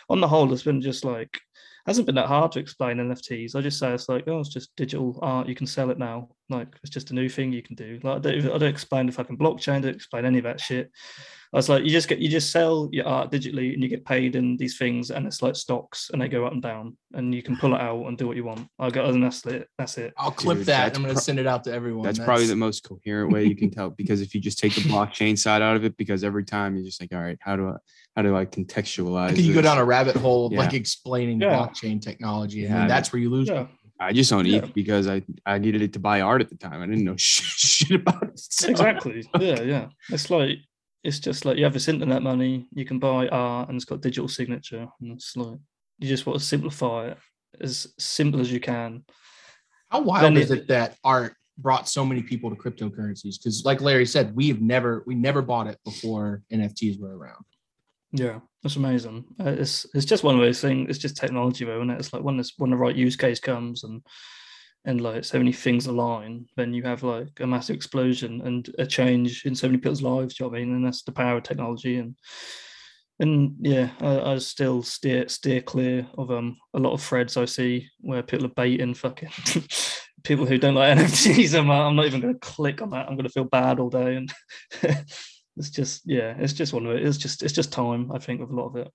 on 0.09 0.21
the 0.21 0.29
whole, 0.29 0.53
it's 0.53 0.65
been 0.65 0.81
just 0.81 1.05
like 1.05 1.39
hasn't 1.87 2.07
been 2.07 2.17
that 2.17 2.27
hard 2.27 2.53
to 2.53 2.59
explain 2.59 2.99
NFTs. 2.99 3.55
I 3.55 3.61
just 3.61 3.79
say 3.79 3.93
it's 3.95 4.09
like, 4.09 4.25
oh, 4.27 4.41
it's 4.41 4.51
just 4.51 4.75
digital 4.77 5.19
art. 5.23 5.49
You 5.49 5.55
can 5.55 5.67
sell 5.67 5.91
it 5.91 5.99
now. 5.99 6.29
Like 6.51 6.69
it's 6.83 6.93
just 6.93 7.13
a 7.13 7.15
new 7.15 7.29
thing 7.29 7.53
you 7.53 7.63
can 7.63 7.77
do. 7.77 8.01
Like 8.03 8.17
I 8.17 8.19
don't, 8.19 8.45
I 8.47 8.59
don't 8.59 8.65
explain 8.65 9.07
the 9.07 9.13
fucking 9.13 9.39
blockchain. 9.39 9.77
I 9.77 9.81
don't 9.81 9.95
explain 9.95 10.25
any 10.25 10.39
of 10.39 10.45
that 10.45 10.61
shit. 10.61 10.91
I 11.53 11.57
was 11.57 11.69
like, 11.71 11.83
you 11.85 11.91
just 11.91 12.09
get 12.09 12.19
you 12.19 12.29
just 12.29 12.51
sell 12.51 12.91
your 12.93 13.07
art 13.07 13.31
digitally 13.33 13.73
and 13.73 13.83
you 13.83 13.89
get 13.89 14.05
paid 14.05 14.37
in 14.37 14.57
these 14.59 14.77
things 14.77 15.11
and 15.11 15.27
it's 15.27 15.41
like 15.41 15.57
stocks 15.57 16.11
and 16.13 16.21
they 16.21 16.29
go 16.29 16.45
up 16.47 16.53
and 16.53 16.61
down 16.61 16.97
and 17.15 17.35
you 17.35 17.43
can 17.43 17.57
pull 17.57 17.75
it 17.75 17.81
out 17.81 18.05
and 18.07 18.19
do 18.19 18.27
what 18.27 18.37
you 18.37 18.45
want. 18.45 18.69
I 18.79 18.91
got 18.91 19.07
and 19.07 19.19
oh, 19.25 19.27
that's 19.27 19.47
it. 19.47 19.67
That's 19.79 19.97
it. 19.97 20.13
I'll 20.19 20.31
clip 20.31 20.59
Dude, 20.59 20.67
that. 20.67 20.85
that's 20.87 20.97
I'm 20.99 21.03
gonna 21.05 21.15
pro- 21.15 21.21
send 21.23 21.39
it 21.39 21.47
out 21.47 21.65
to 21.65 21.73
everyone. 21.73 22.05
That's, 22.05 22.19
probably 22.19 22.47
the 22.47 22.57
most 22.57 22.85
coherent 22.87 23.33
way 23.33 23.45
you 23.45 23.57
can 23.57 23.71
tell 23.71 23.89
because 23.89 24.21
if 24.21 24.35
you 24.35 24.41
just 24.43 24.59
take 24.59 24.75
the 24.75 24.81
blockchain 24.93 25.39
side 25.39 25.63
out 25.63 25.75
of 25.77 25.85
it, 25.85 25.97
because 25.97 26.23
every 26.23 26.45
time 26.45 26.77
you're 26.77 26.85
just 26.85 27.01
like, 27.01 27.15
all 27.15 27.21
right, 27.23 27.39
how 27.41 27.57
do 27.57 27.69
I 27.69 27.77
how 28.15 28.23
do 28.23 28.37
I 28.37 28.45
contextualize? 28.45 29.35
Can 29.35 29.45
you 29.45 29.55
go 29.55 29.63
down 29.63 29.79
a 29.79 29.85
rabbit 29.85 30.17
hole 30.17 30.47
of 30.47 30.53
like 30.53 30.75
explaining 30.75 31.41
Yeah. 31.41 31.57
blockchain 31.57 32.01
technology, 32.03 32.65
and 32.65 32.73
Yeah. 32.75 32.79
then 32.81 32.89
that's 32.89 33.13
where 33.13 33.21
you 33.23 33.31
lose. 33.31 33.49
Yeah. 33.49 33.67
I 34.01 34.13
just 34.13 34.33
own 34.33 34.47
Yeah. 34.47 34.59
ETH 34.59 34.75
because 34.75 35.09
I 35.09 35.23
I 35.47 35.59
needed 35.59 35.83
it 35.83 35.93
to 35.95 35.99
buy 35.99 36.21
art 36.21 36.41
at 36.41 36.51
the 36.51 36.57
time. 36.57 36.83
I 36.83 36.87
didn't 36.87 37.05
know 37.05 37.17
shit 37.19 37.91
about 38.01 38.23
it. 38.23 38.39
So- 38.39 38.69
exactly 38.69 39.29
yeah 39.41 39.61
yeah 39.63 39.87
it's 40.11 40.31
like 40.31 40.59
it's 41.05 41.19
just 41.21 41.45
like 41.45 41.57
you 41.57 41.65
have 41.65 41.73
this 41.73 41.89
internet 41.89 42.23
money 42.23 42.67
you 42.73 42.85
can 42.85 42.99
buy 42.99 43.29
art 43.29 43.69
and 43.69 43.77
it's 43.77 43.85
got 43.85 44.01
digital 44.01 44.29
signature 44.29 44.87
and 45.01 45.13
it's 45.13 45.37
like 45.37 45.59
you 45.99 46.09
just 46.09 46.27
want 46.27 46.39
to 46.39 46.45
simplify 46.45 47.07
it 47.09 47.19
as 47.61 47.87
simple 47.99 48.41
as 48.41 48.51
you 48.53 48.61
can 48.61 49.03
How 49.91 50.01
wild 50.03 50.25
Then 50.25 50.37
is 50.37 50.51
it- 50.51 50.61
it 50.61 50.69
that 50.69 50.97
art 51.05 51.35
brought 51.57 51.89
so 51.89 52.05
many 52.05 52.23
people 52.23 52.51
to 52.51 52.57
cryptocurrencies? 52.57 53.35
Because, 53.39 53.65
like 53.65 53.81
Larry 53.81 54.07
said, 54.07 54.37
we've 54.37 54.61
never 54.61 55.03
we 55.07 55.15
never 55.17 55.43
bought 55.43 55.67
it 55.67 55.79
before 55.85 56.43
NFTs 56.53 57.01
were 57.01 57.17
around. 57.17 57.45
yeah 58.13 58.39
that's 58.63 58.77
amazing 58.77 59.25
Uh, 59.41 59.51
it's 59.63 59.87
it's 59.95 60.05
just 60.13 60.25
one 60.25 60.35
of 60.35 60.41
those 60.41 60.61
things 60.61 60.89
it's 60.89 60.99
just 60.99 61.17
technology 61.17 61.65
though 61.65 61.81
and 61.83 61.91
it's 61.91 62.13
like 62.13 62.23
when 62.23 62.37
this 62.37 62.53
when 62.59 62.71
the 62.71 62.77
right 62.85 62.97
use 62.97 63.17
case 63.17 63.41
comes 63.41 63.85
and 63.85 64.03
and 64.89 65.01
like 65.01 65.25
so 65.25 65.39
many 65.39 65.53
things 65.53 65.87
align 65.87 66.47
then 66.57 66.73
you 66.75 66.83
have 66.83 67.03
like 67.03 67.29
a 67.41 67.47
massive 67.47 67.77
explosion 67.77 68.41
and 68.45 68.75
a 68.79 68.87
change 68.87 69.45
in 69.45 69.55
so 69.55 69.69
many 69.69 69.79
people's 69.79 70.03
lives 70.03 70.39
you 70.39 70.45
know 70.45 70.51
what 70.51 70.59
i 70.59 70.65
mean 70.65 70.75
and 70.75 70.85
that's 70.85 71.03
the 71.03 71.13
power 71.13 71.37
of 71.37 71.43
technology 71.45 71.99
and 71.99 72.17
and 73.21 73.57
yeah, 73.61 73.91
I, 74.01 74.33
I 74.33 74.39
still 74.39 74.83
steer 74.83 75.29
steer 75.29 75.61
clear 75.61 76.07
of 76.17 76.31
um 76.31 76.57
a 76.75 76.79
lot 76.79 76.93
of 76.93 77.03
threads 77.03 77.37
I 77.37 77.47
see 77.47 77.89
where 78.01 78.23
people 78.23 78.47
are 78.47 78.51
baiting 78.51 78.95
fucking 78.95 79.31
people 80.25 80.47
who 80.47 80.59
don't 80.59 80.75
like 80.75 80.97
NFTs. 80.99 81.59
I'm, 81.59 81.71
I'm 81.71 81.97
not 81.97 82.07
even 82.07 82.21
going 82.21 82.35
to 82.35 82.41
click 82.41 82.81
on 82.81 82.91
that. 82.91 83.09
I'm 83.09 83.17
going 83.17 83.27
to 83.27 83.33
feel 83.33 83.45
bad 83.45 83.81
all 83.81 83.91
day, 83.91 84.17
and 84.17 84.33
it's 85.57 85.71
just 85.71 86.03
yeah, 86.05 86.35
it's 86.39 86.53
just 86.53 86.73
one 86.73 86.87
of 86.87 86.93
it. 86.93 87.05
It's 87.05 87.19
just 87.19 87.43
it's 87.43 87.53
just 87.53 87.73
time. 87.73 88.13
I 88.13 88.19
think 88.19 88.41
with 88.41 88.51
a 88.51 88.55
lot 88.55 88.69
of 88.69 88.77
it. 88.77 88.89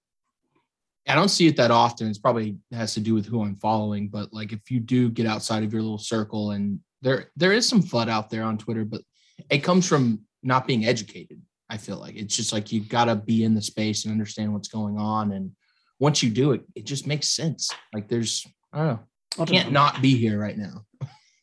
I 1.07 1.15
don't 1.15 1.29
see 1.29 1.47
it 1.47 1.57
that 1.57 1.71
often. 1.71 2.07
It's 2.07 2.17
probably 2.17 2.57
has 2.71 2.93
to 2.93 2.99
do 3.01 3.13
with 3.13 3.25
who 3.25 3.43
I'm 3.43 3.55
following, 3.57 4.07
but 4.07 4.33
like 4.33 4.53
if 4.53 4.71
you 4.71 4.79
do 4.79 5.09
get 5.09 5.25
outside 5.25 5.63
of 5.63 5.73
your 5.73 5.81
little 5.81 5.97
circle 5.97 6.51
and 6.51 6.79
there 7.01 7.31
there 7.35 7.51
is 7.51 7.67
some 7.67 7.81
FUD 7.81 8.09
out 8.09 8.29
there 8.29 8.43
on 8.43 8.57
Twitter, 8.57 8.85
but 8.85 9.01
it 9.49 9.59
comes 9.59 9.87
from 9.87 10.21
not 10.41 10.65
being 10.65 10.85
educated. 10.85 11.41
I 11.69 11.77
feel 11.77 11.97
like 11.97 12.15
it's 12.15 12.35
just 12.35 12.53
like 12.53 12.71
you've 12.71 12.87
gotta 12.87 13.15
be 13.15 13.43
in 13.43 13.53
the 13.53 13.61
space 13.61 14.05
and 14.05 14.11
understand 14.11 14.53
what's 14.53 14.69
going 14.69 14.97
on. 14.97 15.33
And 15.33 15.51
once 15.99 16.23
you 16.23 16.29
do 16.29 16.51
it, 16.53 16.61
it 16.75 16.85
just 16.85 17.05
makes 17.07 17.29
sense. 17.29 17.69
Like 17.93 18.07
there's 18.07 18.45
I 18.71 18.77
don't 18.77 18.87
know. 18.87 18.99
I 19.39 19.45
Can't 19.45 19.71
know. 19.71 19.81
not 19.81 20.01
be 20.01 20.15
here 20.15 20.39
right 20.39 20.57
now. 20.57 20.85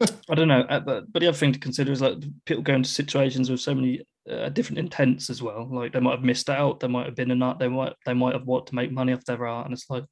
I 0.30 0.34
don't 0.34 0.48
know, 0.48 0.60
uh, 0.62 0.80
but 0.80 1.12
but 1.12 1.20
the 1.20 1.28
other 1.28 1.36
thing 1.36 1.52
to 1.52 1.58
consider 1.58 1.92
is 1.92 2.00
like 2.00 2.14
people 2.46 2.62
go 2.62 2.74
into 2.74 2.88
situations 2.88 3.50
with 3.50 3.60
so 3.60 3.74
many 3.74 4.00
uh, 4.30 4.48
different 4.50 4.78
intents 4.78 5.30
as 5.30 5.42
well. 5.42 5.68
Like 5.70 5.92
they 5.92 6.00
might 6.00 6.16
have 6.16 6.24
missed 6.24 6.50
out, 6.50 6.80
they 6.80 6.88
might 6.88 7.06
have 7.06 7.14
been 7.14 7.30
in 7.30 7.42
art, 7.42 7.58
they 7.58 7.68
might 7.68 7.94
they 8.06 8.14
might 8.14 8.34
have 8.34 8.46
wanted 8.46 8.68
to 8.68 8.74
make 8.74 8.92
money 8.92 9.12
off 9.12 9.24
their 9.24 9.46
art, 9.46 9.66
and 9.66 9.72
it's 9.72 9.90
like 9.90 10.04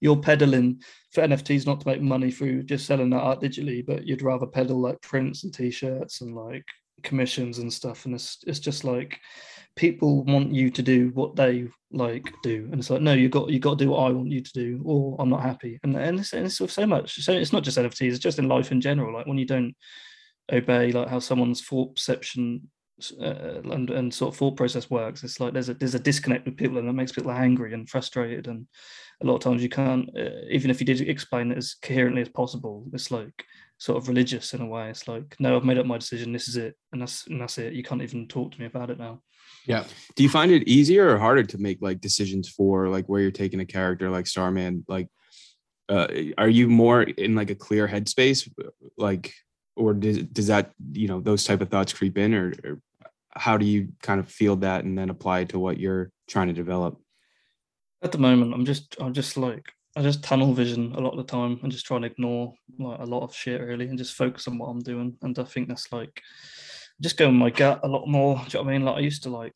you're 0.00 0.16
peddling 0.16 0.82
for 1.12 1.22
NFTs 1.22 1.66
not 1.66 1.80
to 1.80 1.88
make 1.88 2.00
money 2.00 2.30
through 2.30 2.62
just 2.64 2.86
selling 2.86 3.10
that 3.10 3.20
art 3.20 3.40
digitally, 3.40 3.84
but 3.84 4.06
you'd 4.06 4.22
rather 4.22 4.46
peddle 4.46 4.80
like 4.80 5.00
prints 5.02 5.44
and 5.44 5.52
t-shirts 5.52 6.20
and 6.20 6.34
like 6.34 6.64
commissions 7.02 7.58
and 7.58 7.72
stuff, 7.72 8.06
and 8.06 8.14
it's 8.14 8.38
it's 8.46 8.60
just 8.60 8.84
like 8.84 9.20
people 9.76 10.24
want 10.24 10.52
you 10.52 10.70
to 10.70 10.82
do 10.82 11.10
what 11.14 11.34
they 11.34 11.66
like 11.90 12.32
do. 12.42 12.68
And 12.70 12.80
it's 12.80 12.90
like 12.90 13.02
no 13.02 13.12
you 13.12 13.28
got 13.28 13.50
you 13.50 13.58
got 13.58 13.78
to 13.78 13.84
do 13.84 13.90
what 13.90 14.06
i 14.06 14.10
want 14.10 14.30
you 14.30 14.40
to 14.40 14.52
do 14.52 14.80
or 14.84 15.16
i'm 15.18 15.30
not 15.30 15.42
happy. 15.42 15.78
And 15.82 15.96
and 15.96 16.20
it's, 16.20 16.32
and 16.32 16.46
it's 16.46 16.72
so 16.72 16.86
much. 16.86 17.22
So 17.22 17.32
it's 17.32 17.52
not 17.52 17.64
just 17.64 17.78
nfts 17.78 18.08
it's 18.08 18.18
just 18.18 18.38
in 18.38 18.48
life 18.48 18.72
in 18.72 18.80
general. 18.80 19.12
Like 19.12 19.26
when 19.26 19.38
you 19.38 19.46
don't 19.46 19.74
obey 20.52 20.92
like 20.92 21.08
how 21.08 21.18
someone's 21.18 21.62
thought 21.62 21.96
perception 21.96 22.68
uh, 23.20 23.60
and, 23.72 23.90
and 23.90 24.14
sort 24.14 24.32
of 24.32 24.38
thought 24.38 24.56
process 24.56 24.90
works. 24.90 25.24
It's 25.24 25.40
like 25.40 25.52
there's 25.52 25.68
a 25.68 25.74
there's 25.74 25.94
a 25.94 26.00
disconnect 26.00 26.46
with 26.46 26.56
people 26.56 26.78
and 26.78 26.88
that 26.88 26.92
makes 26.92 27.12
people 27.12 27.32
angry 27.32 27.74
and 27.74 27.88
frustrated 27.88 28.46
and 28.46 28.66
a 29.22 29.26
lot 29.26 29.36
of 29.36 29.40
times 29.40 29.62
you 29.62 29.68
can't 29.68 30.08
uh, 30.18 30.30
even 30.50 30.70
if 30.70 30.80
you 30.80 30.86
did 30.86 31.00
explain 31.00 31.52
it 31.52 31.58
as 31.58 31.74
coherently 31.82 32.22
as 32.22 32.28
possible 32.28 32.84
it's 32.92 33.10
like 33.10 33.44
sort 33.78 33.98
of 33.98 34.08
religious 34.08 34.54
in 34.54 34.60
a 34.60 34.66
way. 34.66 34.90
It's 34.90 35.08
like 35.08 35.36
no 35.38 35.56
i've 35.56 35.64
made 35.64 35.78
up 35.78 35.86
my 35.86 35.98
decision. 35.98 36.32
This 36.32 36.48
is 36.48 36.56
it 36.56 36.76
and 36.92 37.02
that's 37.02 37.26
and 37.26 37.40
that's 37.40 37.58
it. 37.58 37.72
You 37.72 37.82
can't 37.82 38.02
even 38.02 38.28
talk 38.28 38.52
to 38.52 38.60
me 38.60 38.66
about 38.66 38.90
it 38.90 38.98
now. 38.98 39.20
Yeah. 39.66 39.84
Do 40.14 40.22
you 40.22 40.28
find 40.28 40.52
it 40.52 40.68
easier 40.68 41.08
or 41.08 41.18
harder 41.18 41.42
to 41.42 41.58
make 41.58 41.78
like 41.80 42.00
decisions 42.00 42.48
for 42.48 42.88
like 42.88 43.06
where 43.06 43.20
you're 43.20 43.30
taking 43.30 43.60
a 43.60 43.66
character 43.66 44.10
like 44.10 44.26
Starman? 44.26 44.84
Like, 44.88 45.08
uh, 45.88 46.08
are 46.38 46.48
you 46.48 46.68
more 46.68 47.02
in 47.02 47.34
like 47.34 47.50
a 47.50 47.54
clear 47.54 47.86
headspace, 47.86 48.50
like, 48.96 49.32
or 49.76 49.94
does 49.94 50.22
does 50.24 50.46
that 50.48 50.72
you 50.92 51.08
know 51.08 51.20
those 51.20 51.44
type 51.44 51.60
of 51.60 51.68
thoughts 51.68 51.92
creep 51.92 52.18
in, 52.18 52.34
or, 52.34 52.52
or 52.64 52.80
how 53.30 53.56
do 53.56 53.66
you 53.66 53.88
kind 54.02 54.20
of 54.20 54.28
feel 54.28 54.56
that 54.56 54.84
and 54.84 54.96
then 54.96 55.10
apply 55.10 55.40
it 55.40 55.48
to 55.50 55.58
what 55.58 55.78
you're 55.78 56.10
trying 56.28 56.48
to 56.48 56.54
develop? 56.54 56.98
at 58.04 58.12
the 58.12 58.18
moment 58.18 58.54
i'm 58.54 58.64
just 58.64 58.94
i'm 59.00 59.12
just 59.12 59.36
like 59.36 59.72
i 59.96 60.02
just 60.02 60.22
tunnel 60.22 60.52
vision 60.52 60.92
a 60.94 61.00
lot 61.00 61.12
of 61.12 61.16
the 61.16 61.24
time 61.24 61.58
and 61.62 61.72
just 61.72 61.86
try 61.86 61.96
and 61.96 62.04
ignore 62.04 62.52
like 62.78 63.00
a 63.00 63.04
lot 63.04 63.22
of 63.22 63.34
shit 63.34 63.60
really 63.60 63.88
and 63.88 63.98
just 63.98 64.14
focus 64.14 64.46
on 64.46 64.58
what 64.58 64.66
i'm 64.66 64.80
doing 64.80 65.16
and 65.22 65.38
i 65.38 65.44
think 65.44 65.66
that's 65.66 65.90
like 65.90 66.22
just 67.00 67.16
go 67.16 67.26
with 67.26 67.34
my 67.34 67.50
gut 67.50 67.80
a 67.82 67.88
lot 67.88 68.06
more 68.06 68.36
do 68.36 68.42
you 68.42 68.48
know 68.54 68.62
what 68.62 68.68
i 68.68 68.72
mean 68.72 68.84
like 68.84 68.96
i 68.96 69.00
used 69.00 69.22
to 69.22 69.30
like 69.30 69.54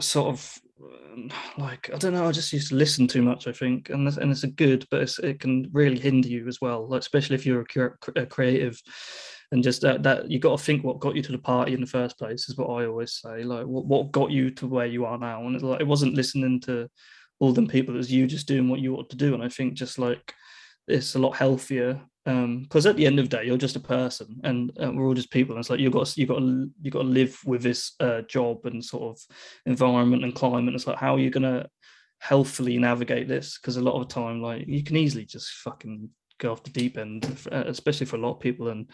sort 0.00 0.28
of 0.28 0.58
Um, 0.82 1.30
like 1.58 1.90
i 1.92 1.98
don't 1.98 2.14
know 2.14 2.26
i 2.26 2.32
just 2.32 2.52
used 2.52 2.68
to 2.70 2.74
listen 2.74 3.06
too 3.06 3.22
much 3.22 3.46
i 3.46 3.52
think 3.52 3.90
and 3.90 4.06
and 4.18 4.30
it's 4.30 4.42
a 4.42 4.48
good 4.48 4.84
but 4.90 5.08
it 5.22 5.40
can 5.40 5.70
really 5.72 5.98
hinder 5.98 6.28
you 6.28 6.46
as 6.48 6.60
well 6.60 6.88
like 6.88 7.00
especially 7.00 7.36
if 7.36 7.46
you're 7.46 7.64
a 8.16 8.26
creative 8.26 8.80
and 9.52 9.62
just 9.62 9.82
that, 9.82 10.02
that 10.02 10.28
you 10.28 10.40
got 10.40 10.58
to 10.58 10.64
think 10.64 10.82
what 10.82 10.98
got 10.98 11.14
you 11.14 11.22
to 11.22 11.30
the 11.30 11.38
party 11.38 11.74
in 11.74 11.80
the 11.80 11.86
first 11.86 12.18
place 12.18 12.48
is 12.48 12.56
what 12.56 12.70
i 12.70 12.86
always 12.86 13.20
say 13.22 13.44
like 13.44 13.66
what, 13.66 13.86
what 13.86 14.10
got 14.10 14.30
you 14.30 14.50
to 14.50 14.66
where 14.66 14.86
you 14.86 15.04
are 15.04 15.18
now 15.18 15.46
and 15.46 15.54
it's 15.54 15.62
like 15.62 15.80
it 15.80 15.86
wasn't 15.86 16.14
listening 16.14 16.60
to 16.60 16.88
all 17.40 17.52
them 17.52 17.66
people. 17.66 17.94
It 17.94 17.98
was 17.98 18.12
you 18.12 18.26
just 18.26 18.48
doing 18.48 18.68
what 18.68 18.80
you 18.80 18.94
ought 18.96 19.10
to 19.10 19.16
do. 19.16 19.34
And 19.34 19.42
I 19.42 19.48
think 19.48 19.74
just 19.74 19.98
like 19.98 20.34
it's 20.86 21.14
a 21.14 21.18
lot 21.18 21.36
healthier 21.36 22.00
because 22.24 22.86
at 22.86 22.96
the 22.96 23.06
end 23.06 23.18
of 23.18 23.28
the 23.28 23.36
day, 23.36 23.44
you're 23.44 23.58
just 23.58 23.76
a 23.76 23.80
person, 23.80 24.40
and 24.44 24.70
uh, 24.82 24.90
we're 24.90 25.06
all 25.06 25.14
just 25.14 25.30
people. 25.30 25.54
And 25.54 25.60
it's 25.60 25.68
like 25.68 25.80
you've 25.80 25.92
got 25.92 26.16
you 26.16 26.26
got 26.26 26.38
to 26.38 26.70
you 26.80 26.90
got 26.90 27.02
to 27.02 27.08
live 27.08 27.38
with 27.44 27.62
this 27.62 27.92
uh, 28.00 28.22
job 28.22 28.64
and 28.64 28.82
sort 28.82 29.16
of 29.16 29.36
environment 29.66 30.24
and 30.24 30.34
climate. 30.34 30.74
It's 30.74 30.86
like 30.86 30.98
how 30.98 31.16
are 31.16 31.20
you 31.20 31.30
gonna 31.30 31.68
healthily 32.18 32.78
navigate 32.78 33.28
this? 33.28 33.58
Because 33.58 33.76
a 33.76 33.82
lot 33.82 34.00
of 34.00 34.08
time, 34.08 34.40
like 34.40 34.66
you 34.66 34.82
can 34.82 34.96
easily 34.96 35.26
just 35.26 35.50
fucking 35.50 36.08
go 36.38 36.52
off 36.52 36.62
the 36.62 36.70
deep 36.70 36.96
end, 36.96 37.26
uh, 37.52 37.64
especially 37.66 38.06
for 38.06 38.16
a 38.16 38.20
lot 38.20 38.32
of 38.32 38.40
people 38.40 38.68
and 38.68 38.90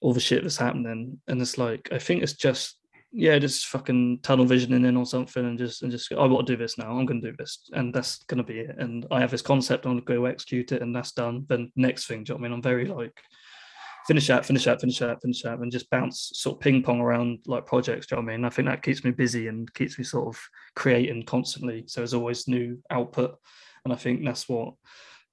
all 0.00 0.12
the 0.12 0.20
shit 0.20 0.42
that's 0.42 0.56
happening. 0.56 1.20
And 1.28 1.40
it's 1.40 1.58
like 1.58 1.88
I 1.92 1.98
think 1.98 2.22
it's 2.22 2.34
just 2.34 2.77
yeah, 3.10 3.38
just 3.38 3.66
fucking 3.66 4.20
tunnel 4.22 4.44
visioning 4.44 4.84
in 4.84 4.96
or 4.96 5.06
something, 5.06 5.44
and 5.44 5.58
just 5.58 5.82
and 5.82 5.90
just 5.90 6.12
I 6.12 6.26
want 6.26 6.46
to 6.46 6.52
do 6.52 6.58
this 6.58 6.76
now. 6.76 6.90
I'm 6.90 7.06
going 7.06 7.22
to 7.22 7.30
do 7.30 7.36
this, 7.38 7.70
and 7.72 7.92
that's 7.92 8.22
going 8.24 8.38
to 8.38 8.44
be 8.44 8.60
it. 8.60 8.76
And 8.78 9.06
I 9.10 9.20
have 9.20 9.30
this 9.30 9.42
concept. 9.42 9.86
I'm 9.86 9.92
going 9.92 10.04
to 10.04 10.14
go 10.14 10.24
execute 10.26 10.72
it, 10.72 10.82
and 10.82 10.94
that's 10.94 11.12
done. 11.12 11.46
Then 11.48 11.72
next 11.74 12.06
thing, 12.06 12.24
do 12.24 12.32
you 12.32 12.38
know 12.38 12.44
I 12.44 12.48
mean? 12.48 12.52
I'm 12.52 12.62
very 12.62 12.86
like 12.86 13.18
finish 14.06 14.26
that, 14.26 14.44
finish 14.44 14.64
that, 14.64 14.80
finish 14.80 14.98
that, 14.98 15.22
finish 15.22 15.42
that, 15.42 15.58
and 15.58 15.72
just 15.72 15.90
bounce 15.90 16.32
sort 16.34 16.56
of 16.56 16.60
ping 16.60 16.82
pong 16.82 17.00
around 17.00 17.38
like 17.46 17.66
projects. 17.66 18.06
Do 18.06 18.16
you 18.16 18.22
know 18.22 18.26
what 18.26 18.32
I 18.32 18.36
mean? 18.36 18.44
I 18.44 18.50
think 18.50 18.68
that 18.68 18.82
keeps 18.82 19.04
me 19.04 19.10
busy 19.10 19.48
and 19.48 19.72
keeps 19.74 19.98
me 19.98 20.04
sort 20.04 20.28
of 20.28 20.40
creating 20.76 21.24
constantly. 21.24 21.84
So 21.86 22.00
there's 22.00 22.14
always 22.14 22.46
new 22.46 22.78
output, 22.90 23.36
and 23.84 23.92
I 23.92 23.96
think 23.96 24.24
that's 24.24 24.48
what 24.48 24.74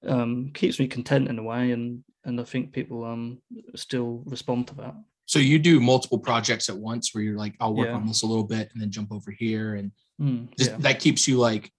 um, 0.07 0.51
keeps 0.53 0.79
me 0.79 0.87
content 0.87 1.27
in 1.27 1.39
a 1.39 1.43
way. 1.43 1.71
And 1.71 2.03
and 2.23 2.39
I 2.39 2.43
think 2.45 2.71
people 2.71 3.03
um 3.03 3.41
still 3.75 4.23
respond 4.25 4.67
to 4.67 4.75
that. 4.75 4.95
So 5.25 5.39
you 5.39 5.57
do 5.59 5.79
multiple 5.79 6.19
projects 6.19 6.69
at 6.69 6.77
once 6.77 7.13
where 7.13 7.23
you're 7.23 7.37
like, 7.37 7.55
I'll 7.59 7.73
work 7.73 7.87
Yeah. 7.87 7.95
on 7.95 8.05
this 8.07 8.21
a 8.21 8.27
little 8.27 8.43
bit 8.43 8.69
and 8.73 8.81
then 8.81 8.91
jump 8.91 9.11
over 9.11 9.31
here. 9.31 9.75
And 9.75 9.91
Mm, 10.21 10.55
just 10.57 10.71
yeah. 10.71 10.77
that 10.77 10.99
keeps 11.01 11.27
you 11.27 11.37
like 11.37 11.69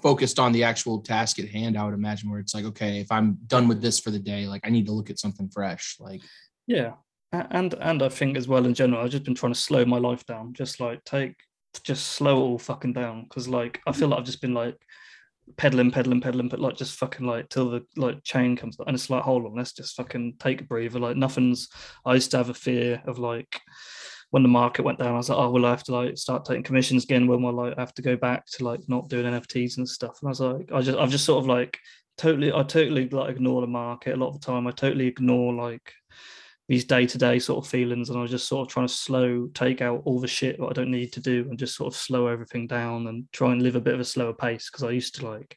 focused 0.00 0.38
on 0.38 0.52
the 0.52 0.62
actual 0.62 1.00
task 1.00 1.38
at 1.40 1.48
hand, 1.48 1.76
I 1.76 1.84
would 1.84 1.94
imagine, 1.94 2.30
where 2.30 2.38
it's 2.38 2.54
like, 2.54 2.64
okay, 2.66 3.00
if 3.00 3.10
I'm 3.10 3.38
done 3.48 3.66
with 3.66 3.80
this 3.82 3.98
for 3.98 4.10
the 4.12 4.18
day, 4.20 4.46
like 4.46 4.60
I 4.64 4.70
need 4.70 4.86
to 4.86 4.92
look 4.92 5.10
at 5.10 5.18
something 5.18 5.48
fresh. 5.48 5.96
Like, 5.98 6.20
Yeah, 6.68 6.92
and 7.32 7.74
and 7.74 8.00
I 8.02 8.08
think 8.10 8.36
as 8.36 8.46
well 8.46 8.64
in 8.64 8.74
general, 8.74 9.02
I've 9.02 9.10
just 9.10 9.24
been 9.24 9.34
trying 9.34 9.54
to 9.54 9.58
slow 9.58 9.84
my 9.84 9.98
life 9.98 10.24
down. 10.24 10.52
Just 10.52 10.78
like 10.78 11.02
take, 11.04 11.34
just 11.82 12.06
slow 12.08 12.36
it 12.36 12.46
all 12.48 12.58
fucking 12.58 12.92
down. 12.92 13.24
Because 13.24 13.48
like 13.48 13.80
I 13.88 13.92
feel 13.92 14.08
like 14.08 14.20
I've 14.20 14.26
just 14.26 14.40
been 14.42 14.54
like 14.54 14.76
pedaling, 15.56 15.90
pedaling, 15.90 16.20
pedaling, 16.20 16.48
but 16.48 16.60
like 16.60 16.76
just 16.76 16.98
fucking 16.98 17.26
like 17.26 17.48
till 17.48 17.70
the 17.70 17.84
like 17.96 18.22
chain 18.22 18.56
comes. 18.56 18.76
And 18.86 18.94
it's 18.94 19.10
like, 19.10 19.22
hold 19.22 19.44
on, 19.46 19.54
let's 19.54 19.72
just 19.72 19.96
fucking 19.96 20.34
take 20.38 20.60
a 20.60 20.64
breather. 20.64 20.98
Like 20.98 21.16
nothing's. 21.16 21.68
I 22.04 22.14
used 22.14 22.30
to 22.32 22.38
have 22.38 22.50
a 22.50 22.54
fear 22.54 23.02
of 23.06 23.18
like 23.18 23.60
when 24.30 24.42
the 24.42 24.48
market 24.48 24.84
went 24.84 24.98
down. 24.98 25.14
I 25.14 25.16
was 25.16 25.28
like, 25.28 25.38
oh, 25.38 25.50
will 25.50 25.66
I 25.66 25.70
have 25.70 25.84
to 25.84 25.92
like 25.92 26.16
start 26.16 26.44
taking 26.44 26.64
commissions 26.64 27.04
again? 27.04 27.26
Will 27.26 27.38
my 27.38 27.50
like 27.50 27.78
have 27.78 27.94
to 27.94 28.02
go 28.02 28.16
back 28.16 28.46
to 28.52 28.64
like 28.64 28.80
not 28.88 29.08
doing 29.08 29.26
NFTs 29.26 29.78
and 29.78 29.88
stuff? 29.88 30.18
And 30.20 30.28
I 30.28 30.30
was 30.30 30.40
like, 30.40 30.70
I 30.72 30.80
just, 30.80 30.98
I've 30.98 31.10
just 31.10 31.24
sort 31.24 31.42
of 31.42 31.48
like 31.48 31.78
totally, 32.18 32.52
I 32.52 32.62
totally 32.62 33.08
like 33.08 33.30
ignore 33.36 33.60
the 33.60 33.66
market 33.66 34.14
a 34.14 34.16
lot 34.16 34.28
of 34.28 34.40
the 34.40 34.46
time. 34.46 34.66
I 34.66 34.72
totally 34.72 35.06
ignore 35.06 35.54
like 35.54 35.92
these 36.68 36.84
day 36.84 37.06
to 37.06 37.18
day 37.18 37.38
sort 37.38 37.64
of 37.64 37.70
feelings, 37.70 38.08
and 38.08 38.18
I 38.18 38.22
was 38.22 38.30
just 38.30 38.48
sort 38.48 38.66
of 38.66 38.72
trying 38.72 38.86
to 38.86 38.92
slow, 38.92 39.48
take 39.54 39.82
out 39.82 40.02
all 40.04 40.20
the 40.20 40.28
shit 40.28 40.58
that 40.58 40.66
I 40.66 40.72
don't 40.72 40.90
need 40.90 41.12
to 41.14 41.20
do, 41.20 41.46
and 41.48 41.58
just 41.58 41.76
sort 41.76 41.92
of 41.92 41.98
slow 41.98 42.26
everything 42.26 42.66
down 42.66 43.06
and 43.06 43.30
try 43.32 43.52
and 43.52 43.62
live 43.62 43.76
a 43.76 43.80
bit 43.80 43.94
of 43.94 44.00
a 44.00 44.04
slower 44.04 44.32
pace. 44.32 44.70
Because 44.70 44.84
I 44.84 44.90
used 44.90 45.16
to 45.16 45.28
like 45.28 45.56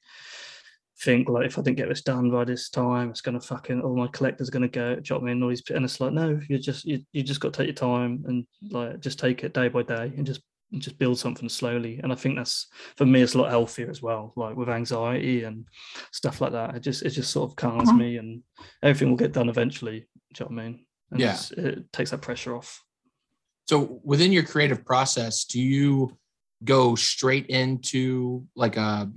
think 1.01 1.29
like 1.29 1.45
if 1.45 1.57
I 1.57 1.61
didn't 1.61 1.77
get 1.77 1.89
this 1.89 2.01
done 2.01 2.29
by 2.31 2.43
this 2.43 2.69
time, 2.69 3.09
it's 3.09 3.21
gonna 3.21 3.39
fucking 3.39 3.81
all 3.81 3.95
my 3.95 4.07
collectors 4.07 4.49
gonna 4.49 4.67
go. 4.67 4.95
Do 4.95 5.01
you 5.01 5.15
know 5.15 5.21
what 5.21 5.29
I 5.29 5.33
mean? 5.33 5.43
All 5.43 5.49
these, 5.49 5.63
and 5.69 5.85
it's 5.85 6.01
like 6.01 6.13
no, 6.13 6.39
you 6.49 6.57
just 6.57 6.85
you, 6.85 7.03
you 7.13 7.23
just 7.23 7.39
got 7.39 7.53
to 7.53 7.57
take 7.57 7.67
your 7.67 7.75
time 7.75 8.23
and 8.27 8.45
like 8.69 8.99
just 8.99 9.19
take 9.19 9.43
it 9.43 9.53
day 9.53 9.69
by 9.69 9.83
day 9.83 10.11
and 10.17 10.25
just 10.25 10.41
and 10.71 10.81
just 10.81 10.97
build 10.97 11.17
something 11.17 11.47
slowly. 11.49 11.99
And 12.03 12.11
I 12.11 12.15
think 12.15 12.35
that's 12.35 12.67
for 12.97 13.05
me, 13.05 13.21
it's 13.21 13.35
a 13.35 13.37
lot 13.37 13.49
healthier 13.49 13.89
as 13.89 14.01
well. 14.01 14.33
Like 14.35 14.55
with 14.55 14.69
anxiety 14.69 15.43
and 15.43 15.65
stuff 16.11 16.41
like 16.41 16.51
that, 16.51 16.75
it 16.75 16.81
just 16.81 17.03
it 17.03 17.11
just 17.11 17.31
sort 17.31 17.49
of 17.49 17.55
calms 17.55 17.89
uh-huh. 17.89 17.97
me, 17.97 18.17
and 18.17 18.43
everything 18.83 19.09
will 19.09 19.17
get 19.17 19.33
done 19.33 19.49
eventually. 19.49 20.07
Do 20.33 20.43
you 20.43 20.49
know 20.49 20.55
what 20.55 20.61
I 20.61 20.67
mean? 20.67 20.86
And 21.11 21.21
Yeah. 21.21 21.39
it 21.57 21.91
takes 21.93 22.11
that 22.11 22.21
pressure 22.21 22.55
off. 22.55 22.83
so 23.69 23.99
within 24.03 24.31
your 24.31 24.43
creative 24.43 24.85
process, 24.85 25.45
do 25.45 25.61
you 25.61 26.17
go 26.63 26.95
straight 26.95 27.47
into 27.47 28.45
like 28.55 28.77
a 28.77 29.11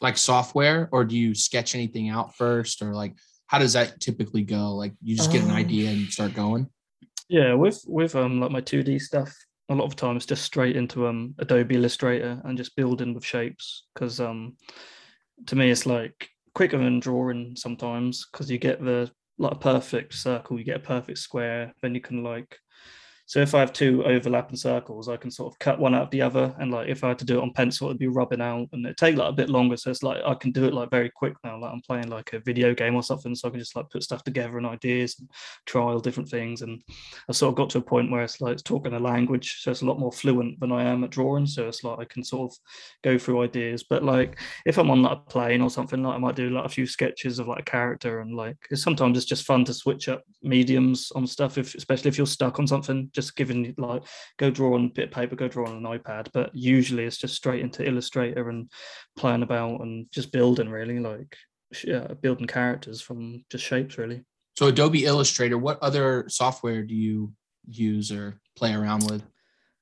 like 0.00 0.18
software 0.18 0.88
or 0.92 1.04
do 1.04 1.16
you 1.16 1.34
sketch 1.34 1.74
anything 1.74 2.08
out 2.08 2.36
first 2.36 2.82
or 2.82 2.92
like 2.94 3.14
how 3.46 3.58
does 3.58 3.72
that 3.74 4.00
typically 4.00 4.42
go? 4.42 4.74
Like 4.74 4.92
you 5.02 5.16
just 5.16 5.30
get 5.30 5.42
an 5.44 5.50
Um, 5.50 5.56
idea 5.56 5.90
and 5.90 6.10
start 6.12 6.34
going? 6.34 6.68
Yeah, 7.28 7.54
with 7.54 7.82
with 7.86 8.14
um 8.16 8.40
like 8.40 8.50
my 8.50 8.60
2D 8.60 9.00
stuff, 9.00 9.34
a 9.68 9.74
lot 9.74 9.84
of 9.86 9.96
times 9.96 10.26
just 10.26 10.44
straight 10.44 10.76
into 10.76 11.06
um 11.06 11.34
Adobe 11.38 11.74
Illustrator 11.76 12.40
and 12.44 12.58
just 12.58 12.76
building 12.76 13.14
with 13.14 13.24
shapes 13.24 13.86
because 13.94 14.20
um 14.20 14.56
to 15.46 15.56
me 15.56 15.70
it's 15.70 15.86
like 15.86 16.28
quicker 16.54 16.78
than 16.78 17.00
drawing 17.00 17.56
sometimes 17.56 18.26
because 18.30 18.50
you 18.50 18.58
get 18.58 18.80
the 18.84 19.10
like 19.38 19.52
a 19.52 19.56
perfect 19.56 20.14
circle, 20.14 20.58
you 20.58 20.64
get 20.64 20.76
a 20.76 20.80
perfect 20.80 21.18
square, 21.18 21.72
then 21.82 21.94
you 21.94 22.00
can 22.00 22.22
like 22.22 22.58
so 23.28 23.40
if 23.40 23.56
I 23.56 23.60
have 23.60 23.72
two 23.72 24.04
overlapping 24.04 24.56
circles, 24.56 25.08
I 25.08 25.16
can 25.16 25.32
sort 25.32 25.52
of 25.52 25.58
cut 25.58 25.80
one 25.80 25.96
out 25.96 26.04
of 26.04 26.10
the 26.10 26.22
other. 26.22 26.54
And 26.60 26.70
like 26.70 26.88
if 26.88 27.02
I 27.02 27.08
had 27.08 27.18
to 27.18 27.24
do 27.24 27.38
it 27.38 27.42
on 27.42 27.52
pencil, 27.52 27.88
it'd 27.88 27.98
be 27.98 28.06
rubbing 28.06 28.40
out 28.40 28.68
and 28.72 28.86
it'd 28.86 28.96
take 28.96 29.16
like 29.16 29.30
a 29.30 29.32
bit 29.32 29.50
longer. 29.50 29.76
So 29.76 29.90
it's 29.90 30.04
like 30.04 30.22
I 30.24 30.34
can 30.34 30.52
do 30.52 30.64
it 30.64 30.72
like 30.72 30.90
very 30.92 31.10
quick 31.10 31.34
now. 31.42 31.58
Like 31.58 31.72
I'm 31.72 31.80
playing 31.80 32.08
like 32.08 32.32
a 32.34 32.38
video 32.38 32.72
game 32.72 32.94
or 32.94 33.02
something. 33.02 33.34
So 33.34 33.48
I 33.48 33.50
can 33.50 33.58
just 33.58 33.74
like 33.74 33.90
put 33.90 34.04
stuff 34.04 34.22
together 34.22 34.58
and 34.58 34.66
ideas 34.66 35.16
and 35.18 35.28
trial 35.66 35.98
different 35.98 36.28
things. 36.28 36.62
And 36.62 36.80
I 37.28 37.32
sort 37.32 37.50
of 37.50 37.56
got 37.56 37.68
to 37.70 37.78
a 37.78 37.82
point 37.82 38.12
where 38.12 38.22
it's 38.22 38.40
like 38.40 38.52
it's 38.52 38.62
talking 38.62 38.92
a 38.92 39.00
language. 39.00 39.58
So 39.60 39.72
it's 39.72 39.82
a 39.82 39.86
lot 39.86 39.98
more 39.98 40.12
fluent 40.12 40.60
than 40.60 40.70
I 40.70 40.84
am 40.84 41.02
at 41.02 41.10
drawing. 41.10 41.46
So 41.46 41.66
it's 41.66 41.82
like 41.82 41.98
I 41.98 42.04
can 42.04 42.22
sort 42.22 42.52
of 42.52 42.58
go 43.02 43.18
through 43.18 43.42
ideas. 43.42 43.82
But 43.82 44.04
like 44.04 44.38
if 44.66 44.78
I'm 44.78 44.90
on 44.90 45.02
like 45.02 45.18
a 45.18 45.30
plane 45.30 45.62
or 45.62 45.70
something, 45.70 46.00
like 46.00 46.14
I 46.14 46.18
might 46.18 46.36
do 46.36 46.50
like 46.50 46.66
a 46.66 46.68
few 46.68 46.86
sketches 46.86 47.40
of 47.40 47.48
like 47.48 47.60
a 47.60 47.64
character 47.64 48.20
and 48.20 48.36
like 48.36 48.56
sometimes 48.74 49.18
it's 49.18 49.26
just 49.26 49.46
fun 49.46 49.64
to 49.64 49.74
switch 49.74 50.08
up 50.08 50.22
mediums 50.44 51.10
on 51.16 51.26
stuff, 51.26 51.58
if 51.58 51.74
especially 51.74 52.08
if 52.08 52.18
you're 52.18 52.26
stuck 52.28 52.60
on 52.60 52.68
something, 52.68 53.10
just 53.16 53.34
giving 53.34 53.74
like 53.78 54.04
go 54.38 54.50
draw 54.50 54.74
on 54.74 54.84
a 54.84 54.88
bit 54.90 55.08
of 55.08 55.10
paper, 55.10 55.34
go 55.34 55.48
draw 55.48 55.66
on 55.66 55.84
an 55.84 55.98
iPad. 55.98 56.28
But 56.32 56.54
usually 56.54 57.04
it's 57.04 57.16
just 57.16 57.34
straight 57.34 57.62
into 57.62 57.86
Illustrator 57.86 58.48
and 58.48 58.70
playing 59.16 59.42
about 59.42 59.80
and 59.80 60.06
just 60.12 60.30
building 60.30 60.68
really 60.68 61.00
like 61.00 61.36
yeah, 61.82 62.06
building 62.20 62.46
characters 62.46 63.00
from 63.00 63.44
just 63.50 63.64
shapes 63.64 63.98
really. 63.98 64.22
So 64.56 64.68
Adobe 64.68 65.04
Illustrator, 65.04 65.58
what 65.58 65.82
other 65.82 66.26
software 66.28 66.82
do 66.82 66.94
you 66.94 67.32
use 67.68 68.12
or 68.12 68.40
play 68.56 68.72
around 68.72 69.10
with? 69.10 69.22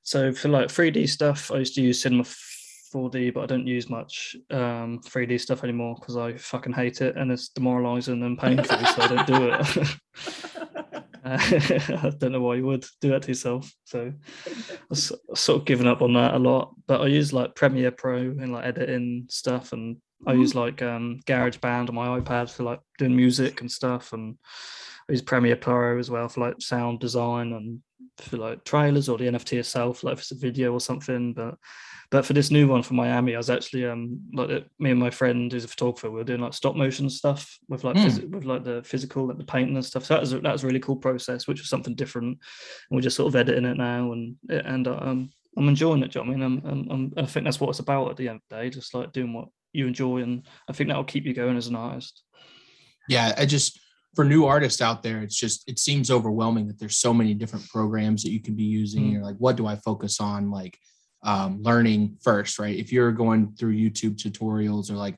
So 0.03 0.33
for 0.33 0.49
like 0.49 0.67
3D 0.67 1.07
stuff, 1.09 1.51
I 1.51 1.57
used 1.57 1.75
to 1.75 1.81
use 1.81 2.01
Cinema 2.01 2.23
4D, 2.23 3.33
but 3.33 3.41
I 3.41 3.45
don't 3.45 3.67
use 3.67 3.89
much 3.89 4.35
um, 4.51 4.99
3D 5.05 5.39
stuff 5.39 5.63
anymore 5.63 5.95
because 5.99 6.17
I 6.17 6.37
fucking 6.37 6.73
hate 6.73 7.01
it 7.01 7.15
and 7.15 7.31
it's 7.31 7.49
demoralizing 7.49 8.23
and 8.23 8.37
painful, 8.37 8.77
so 8.77 9.01
I 9.01 9.07
don't 9.07 9.27
do 9.27 9.49
it. 9.51 10.65
Uh, 11.25 11.37
I 11.41 12.13
don't 12.19 12.31
know 12.31 12.41
why 12.41 12.55
you 12.55 12.65
would 12.67 12.85
do 13.01 13.09
that 13.09 13.23
to 13.23 13.29
yourself. 13.29 13.73
So 13.85 14.13
I've 14.91 14.97
sort 14.97 15.59
of 15.59 15.65
given 15.65 15.87
up 15.87 16.01
on 16.01 16.13
that 16.13 16.35
a 16.35 16.39
lot. 16.39 16.75
But 16.87 17.01
I 17.01 17.07
use 17.07 17.33
like 17.33 17.55
Premiere 17.55 17.91
Pro 17.91 18.17
and 18.17 18.53
like 18.53 18.65
editing 18.65 19.25
stuff, 19.29 19.73
and 19.73 19.97
I 20.27 20.33
use 20.33 20.53
like 20.53 20.81
um, 20.81 21.19
GarageBand 21.25 21.89
on 21.89 21.95
my 21.95 22.19
iPad 22.19 22.51
for 22.51 22.63
like 22.63 22.79
doing 22.99 23.15
music 23.15 23.61
and 23.61 23.71
stuff, 23.71 24.13
and 24.13 24.37
use 25.09 25.21
Premiere 25.21 25.55
Pro 25.55 25.99
as 25.99 26.09
well 26.09 26.27
for 26.27 26.41
like 26.41 26.55
sound 26.59 26.99
design 26.99 27.53
and 27.53 27.79
for 28.17 28.37
like 28.37 28.63
trailers 28.63 29.09
or 29.09 29.17
the 29.17 29.25
NFT 29.25 29.59
itself, 29.59 30.03
like 30.03 30.13
if 30.13 30.19
it's 30.19 30.31
a 30.31 30.35
video 30.35 30.73
or 30.73 30.79
something. 30.79 31.33
But 31.33 31.55
but 32.11 32.25
for 32.25 32.33
this 32.33 32.51
new 32.51 32.67
one 32.67 32.83
for 32.83 32.93
Miami, 32.93 33.33
I 33.33 33.37
was 33.37 33.49
actually 33.49 33.85
um 33.85 34.19
like 34.33 34.65
me 34.79 34.91
and 34.91 34.99
my 34.99 35.09
friend 35.09 35.51
who's 35.51 35.65
a 35.65 35.67
photographer, 35.67 36.09
we 36.09 36.17
were 36.17 36.23
doing 36.23 36.41
like 36.41 36.53
stop 36.53 36.75
motion 36.75 37.09
stuff 37.09 37.57
with 37.67 37.83
like 37.83 37.97
Hmm. 37.97 38.05
phys- 38.05 38.29
with 38.29 38.45
like 38.45 38.63
the 38.63 38.83
physical, 38.83 39.27
like 39.27 39.37
the 39.37 39.43
painting 39.43 39.75
and 39.75 39.85
stuff. 39.85 40.05
So 40.05 40.13
that 40.15 40.21
was 40.21 40.31
that 40.31 40.43
was 40.43 40.63
a 40.63 40.67
really 40.67 40.79
cool 40.79 40.97
process, 40.97 41.47
which 41.47 41.59
was 41.59 41.69
something 41.69 41.95
different. 41.95 42.27
And 42.27 42.39
we're 42.91 43.01
just 43.01 43.17
sort 43.17 43.27
of 43.27 43.35
editing 43.35 43.65
it 43.65 43.77
now, 43.77 44.11
and 44.11 44.35
and 44.49 44.87
um 44.87 45.29
I'm 45.57 45.69
enjoying 45.69 46.03
it. 46.03 46.11
Do 46.11 46.19
you 46.19 46.25
know 46.25 46.31
I 46.31 46.35
mean? 46.35 46.43
I'm, 46.43 46.65
I'm, 46.65 46.91
I'm, 46.91 47.13
I 47.17 47.25
think 47.25 47.45
that's 47.45 47.59
what 47.59 47.69
it's 47.69 47.79
about 47.79 48.11
at 48.11 48.17
the 48.17 48.27
end 48.27 48.37
of 48.37 48.41
the 48.49 48.55
day, 48.57 48.69
just 48.69 48.93
like 48.93 49.13
doing 49.13 49.33
what 49.33 49.47
you 49.71 49.87
enjoy, 49.87 50.17
and 50.19 50.45
I 50.69 50.73
think 50.73 50.89
that 50.89 50.97
will 50.97 51.05
keep 51.05 51.25
you 51.25 51.33
going 51.33 51.57
as 51.57 51.67
an 51.67 51.75
artist. 51.75 52.23
Yeah, 53.07 53.33
I 53.37 53.45
just 53.45 53.79
for 54.15 54.23
new 54.25 54.45
artists 54.45 54.81
out 54.81 55.03
there, 55.03 55.21
it's 55.21 55.35
just 55.35 55.69
it 55.69 55.77
seems 55.77 56.09
overwhelming 56.09 56.67
that 56.67 56.79
there's 56.79 56.97
so 56.97 57.13
many 57.13 57.33
different 57.33 57.67
programs 57.69 58.23
that 58.23 58.31
you 58.31 58.41
can 58.41 58.55
be 58.55 58.63
using. 58.63 59.03
Mm. 59.03 59.11
You're 59.11 59.23
like, 59.23 59.37
what 59.37 59.57
do 59.57 59.67
I 59.67 59.75
focus 59.75 60.19
on? 60.19 60.49
Like 60.49 60.77
um, 61.23 61.61
learning 61.61 62.17
first, 62.23 62.57
right? 62.57 62.75
If 62.75 62.91
you're 62.91 63.11
going 63.11 63.55
through 63.59 63.75
YouTube 63.75 64.15
tutorials 64.15 64.89
or 64.89 64.93
like, 64.93 65.15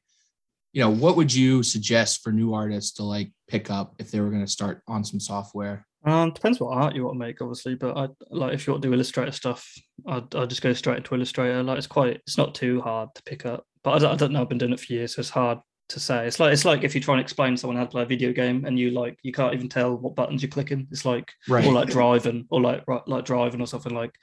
you 0.74 0.82
know, 0.82 0.90
what 0.90 1.16
would 1.16 1.34
you 1.34 1.64
suggest 1.64 2.22
for 2.24 2.32
new 2.32 2.54
artists 2.54 2.94
to 2.94 3.04
like 3.04 3.32
pick 3.48 3.70
up 3.70 3.96
if 4.00 4.12
they 4.12 4.20
were 4.20 4.30
going 4.30 4.46
to 4.46 4.52
start 4.52 4.82
on 4.88 5.04
some 5.04 5.20
software? 5.20 5.86
Um, 6.06 6.32
depends 6.32 6.60
what 6.60 6.78
art 6.78 6.96
you 6.96 7.04
want 7.04 7.16
to 7.16 7.26
make, 7.26 7.42
obviously. 7.42 7.76
But 7.76 7.98
I 7.98 8.08
like 8.30 8.54
if 8.54 8.66
you 8.66 8.74
want 8.74 8.82
to 8.84 8.88
do 8.88 8.94
Illustrator 8.94 9.32
stuff, 9.32 9.72
I'd, 10.08 10.34
I'd 10.36 10.50
just 10.50 10.62
go 10.62 10.74
straight 10.74 10.98
into 10.98 11.16
Illustrator. 11.16 11.62
Like 11.64 11.78
it's 11.78 11.88
quite, 11.88 12.22
it's 12.26 12.38
not 12.38 12.56
too 12.56 12.82
hard 12.82 13.10
to 13.16 13.24
pick 13.24 13.46
up. 13.46 13.66
But 13.84 13.92
I 13.92 14.00
don't, 14.00 14.14
I 14.14 14.16
don't 14.16 14.32
know. 14.32 14.42
I've 14.42 14.50
been 14.50 14.58
doing 14.58 14.74
it 14.74 14.80
for 14.80 14.94
years, 14.94 15.16
so 15.16 15.20
it's 15.20 15.30
hard 15.30 15.60
to 15.90 16.00
say. 16.00 16.28
It's 16.28 16.40
like 16.40 16.54
it's 16.54 16.66
like 16.66 16.84
if 16.84 16.94
you 16.96 17.02
try 17.02 17.16
and 17.16 17.22
explain 17.22 17.52
to 17.54 17.58
someone 17.58 17.78
how 17.78 17.86
to 17.86 17.90
play 17.90 18.04
a 18.04 18.06
video 18.06 18.32
game 18.34 18.66
and 18.66 18.78
you 18.78 18.92
like 18.92 19.18
you 19.24 19.32
can't 19.32 19.54
even 19.54 19.70
tell 19.70 19.96
what 19.98 20.16
buttons 20.16 20.42
you're 20.42 20.50
clicking. 20.50 20.88
It's 20.92 21.06
like 21.06 21.32
Right. 21.48 21.66
or 21.66 21.74
like 21.74 21.90
driving 21.90 22.46
or 22.50 22.62
like 22.62 22.84
like 23.08 23.26
driving 23.26 23.62
or 23.62 23.68
something 23.68 23.94
like. 23.94 24.14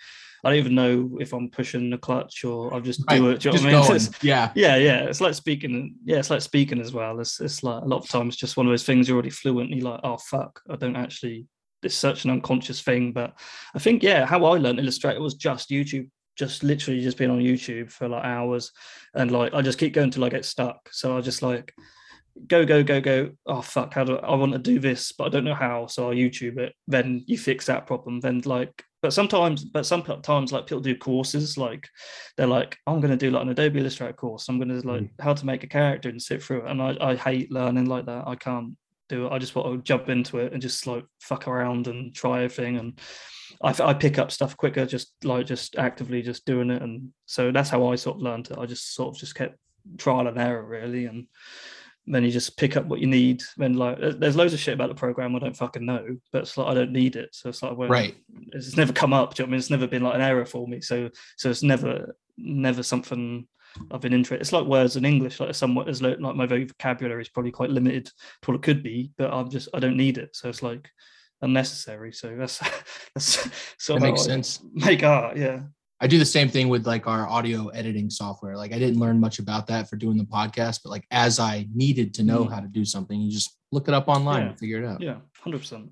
I 0.43 0.51
don't 0.51 0.59
even 0.59 0.75
know 0.75 1.17
if 1.23 1.33
I'm 1.33 1.49
pushing 1.49 1.89
the 1.89 1.97
clutch 1.97 2.45
or 2.45 2.75
I'll 2.75 2.83
just 2.83 3.01
do 3.07 3.29
Right, 3.29 3.35
it. 3.37 3.41
Do 3.41 3.49
you 3.49 3.55
know 3.71 3.81
what 3.81 3.91
I 3.91 3.93
mean? 3.95 4.09
Yeah. 4.21 4.53
yeah, 4.55 4.77
yeah. 4.77 5.05
It's 5.05 5.23
like 5.23 5.33
speaking. 5.33 5.95
Yeah, 6.05 6.19
it's 6.19 6.29
like 6.29 6.43
speaking 6.43 6.83
as 6.83 6.93
well. 6.93 7.19
It's 7.21 7.41
it's 7.41 7.63
like 7.63 7.83
a 7.83 7.87
lot 7.87 8.03
of 8.05 8.09
times 8.11 8.37
just 8.37 8.59
one 8.59 8.67
of 8.67 8.71
those 8.71 8.85
things 8.85 9.09
you're 9.09 9.15
already 9.17 9.31
fluent. 9.31 9.71
And 9.73 9.81
you're 9.81 9.91
like, 9.91 10.01
oh 10.05 10.19
fuck, 10.19 10.61
I 10.69 10.77
don't 10.77 10.97
actually. 10.97 11.47
It's 11.83 11.95
such 11.95 12.25
an 12.27 12.31
unconscious 12.31 12.83
thing, 12.83 13.13
but 13.13 13.33
I 13.75 13.79
think 13.79 14.03
yeah, 14.03 14.27
how 14.27 14.45
I 14.45 14.59
learned 14.59 14.81
Illustrator 14.81 15.21
was 15.23 15.33
just 15.35 15.71
YouTube, 15.71 16.11
just 16.37 16.63
literally 16.63 17.01
just 17.01 17.19
being 17.19 17.31
on 17.31 17.39
YouTube 17.39 17.91
for 17.91 18.09
like 18.09 18.25
hours, 18.25 18.73
and 19.15 19.31
like 19.31 19.55
I 19.55 19.63
just 19.63 19.79
keep 19.79 19.93
going 19.93 20.11
till 20.11 20.25
I 20.25 20.29
get 20.29 20.45
stuck. 20.45 20.89
So 20.93 21.17
I 21.17 21.21
just 21.21 21.43
like 21.43 21.73
go 22.47 22.65
go 22.65 22.83
go 22.83 23.01
go. 23.01 23.31
Oh 23.47 23.63
fuck, 23.63 23.95
how 23.95 24.05
do 24.05 24.17
I, 24.17 24.29
I 24.29 24.35
want 24.35 24.53
to 24.53 24.59
do 24.59 24.79
this, 24.79 25.13
but 25.13 25.25
I 25.25 25.29
don't 25.29 25.45
know 25.45 25.55
how. 25.55 25.87
So 25.87 26.11
I 26.11 26.15
YouTube 26.15 26.59
it. 26.59 26.75
Then 26.87 27.25
you 27.27 27.39
fix 27.39 27.67
that 27.67 27.87
problem. 27.87 28.21
Then 28.21 28.43
like 28.45 28.85
but 29.05 29.13
sometimes 29.13 29.67
but 29.67 29.85
sometimes 29.85 30.51
like 30.51 30.67
people 30.67 30.81
do 30.81 30.97
courses 30.97 31.59
like 31.59 31.87
they're 32.39 32.47
like 32.47 32.79
i'm 32.87 33.01
going 33.01 33.11
to 33.11 33.19
do 33.19 33.31
like 33.31 33.43
an 33.43 33.51
adobe 33.51 33.79
illustrator 33.79 34.15
course 34.15 34.49
i'm 34.49 34.57
going 34.57 34.71
to 34.71 34.89
like 34.89 35.03
hmm. 35.03 35.23
how 35.23 35.35
to 35.35 35.45
make 35.45 35.63
a 35.63 35.67
character 35.67 36.09
and 36.09 36.23
sit 36.23 36.43
through 36.43 36.61
it 36.65 36.71
and 36.71 36.81
I, 36.81 36.97
I 36.99 37.15
hate 37.15 37.53
learning 37.53 37.85
like 37.85 38.07
that 38.07 38.27
i 38.27 38.35
can't 38.35 38.75
do 39.15 39.29
i 39.31 39.39
just 39.39 39.55
want 39.55 39.71
to 39.71 39.83
jump 39.83 40.09
into 40.09 40.39
it 40.39 40.53
and 40.53 40.63
just 40.63 40.87
like 40.87 41.05
fuck 41.21 41.47
around 41.49 41.87
and 41.87 42.15
try 42.15 42.43
everything 42.43 42.77
and 42.77 42.99
I, 43.63 43.75
I 43.83 43.95
pick 43.95 44.19
up 44.19 44.33
stuff 44.33 44.57
quicker 44.57 44.85
just 44.87 45.13
like 45.23 45.47
just 45.47 45.77
actively 45.77 46.23
just 46.23 46.45
doing 46.45 46.71
it 46.71 46.83
and 46.83 47.11
so 47.27 47.53
that's 47.53 47.71
how 47.71 47.87
i 47.91 47.95
sort 47.95 48.17
of 48.17 48.23
learned 48.23 48.51
it 48.51 48.59
i 48.59 48.67
just 48.67 48.95
sort 48.95 49.15
of 49.15 49.21
just 49.21 49.35
kept 49.35 49.57
trial 49.99 50.27
and 50.27 50.39
error 50.39 50.65
really 50.65 51.07
and 51.07 51.27
then 52.07 52.23
you 52.23 52.31
just 52.31 52.57
pick 52.57 52.77
up 52.77 52.85
what 52.87 53.01
you 53.01 53.07
need. 53.07 53.43
Then 53.57 53.75
like 53.75 53.99
there's 53.99 54.37
loads 54.37 54.53
of 54.53 54.61
shit 54.61 54.75
about 54.75 54.89
the 54.89 54.95
program 54.95 55.35
I 55.35 55.39
don't 55.39 55.57
fucking 55.57 55.85
know, 55.85 56.19
but 56.33 56.43
it's 56.43 56.57
like 56.57 56.67
I 56.67 56.75
don't 56.75 56.93
need 56.93 57.17
it. 57.17 57.35
So 57.35 57.49
it's 57.49 57.63
like 57.63 57.77
well, 57.77 57.89
Right. 57.89 58.15
It's 58.53 58.77
never 58.77 58.93
come 58.93 59.13
up. 59.13 59.35
Do 59.35 59.43
you 59.43 59.47
know 59.47 59.49
what 59.49 59.51
I 59.51 59.53
mean? 59.53 59.59
It's 59.59 59.71
never 59.71 59.87
been 59.87 60.03
like 60.03 60.15
an 60.15 60.21
error 60.21 60.45
for 60.45 60.69
me. 60.69 60.81
So 60.81 61.11
so 61.37 61.49
it's 61.49 61.63
never 61.63 62.15
never 62.37 62.83
something 62.83 63.47
I've 63.91 64.01
been 64.01 64.13
interested. 64.13 64.41
It's 64.41 64.53
like 64.53 64.67
words 64.67 64.97
in 64.97 65.05
English. 65.05 65.41
Like 65.41 65.55
somewhat 65.55 65.89
as 65.89 66.01
like 66.03 66.21
my 66.21 66.47
vocabulary 66.47 67.23
is 67.23 67.29
probably 67.29 67.51
quite 67.53 67.71
limited 67.71 68.07
to 68.07 68.13
what 68.47 68.55
it 68.57 68.63
could 68.63 68.83
be, 68.83 69.11
but 69.19 69.33
I'm 69.33 69.49
just 69.51 69.69
I 69.75 69.81
don't 69.81 69.97
need 69.97 70.19
it. 70.19 70.35
So 70.37 70.49
it's 70.49 70.63
like 70.63 70.89
unnecessary. 71.43 72.13
So 72.13 72.35
that's 72.37 72.59
that's 73.15 73.43
That 73.45 73.53
sort 73.79 73.97
of 73.99 74.03
makes 74.03 74.23
sense. 74.25 74.61
Make 74.73 75.03
art, 75.03 75.37
yeah. 75.37 75.61
I 76.01 76.07
do 76.07 76.19
the 76.19 76.25
same 76.25 76.49
thing 76.49 76.69
with 76.69 76.87
like 76.87 77.07
our 77.07 77.27
audio 77.29 77.69
editing 77.69 78.11
software. 78.11 78.57
Like 78.57 78.73
I 78.73 78.79
didn't 78.79 78.99
learn 79.01 79.21
much 79.21 79.39
about 79.39 79.67
that 79.69 79.89
for 79.89 79.97
doing 79.97 80.19
the 80.19 80.25
podcast, 80.25 80.81
but 80.85 80.91
like 80.91 81.07
as 81.11 81.39
I 81.39 81.67
needed 81.75 82.15
to 82.15 82.23
know 82.23 82.45
Mm. 82.45 82.53
how 82.53 82.61
to 82.61 82.69
do 82.69 82.85
something, 82.85 83.19
you 83.21 83.31
just 83.31 83.57
look 83.73 83.89
it 83.89 83.95
up 83.95 84.09
online 84.09 84.43
Yeah. 84.43 84.49
and 84.51 84.59
figure 84.59 84.83
it 84.83 84.87
out. 84.87 85.01
Yeah, 85.01 85.17
hundred 85.41 85.59
percent. 85.59 85.91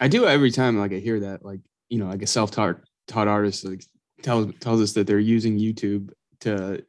I 0.00 0.08
do 0.08 0.26
every 0.26 0.50
time 0.50 0.78
like 0.78 0.92
I 0.92 0.98
hear 0.98 1.20
that 1.20 1.44
like 1.44 1.60
you 1.88 1.98
know 1.98 2.06
like 2.08 2.22
a 2.22 2.26
self-taught 2.26 2.76
taught 3.06 3.28
artist 3.28 3.64
like 3.64 3.84
tells 4.22 4.52
tells 4.60 4.80
us 4.80 4.92
that 4.94 5.06
they're 5.06 5.18
using 5.18 5.58
YouTube 5.58 6.10
to 6.40 6.84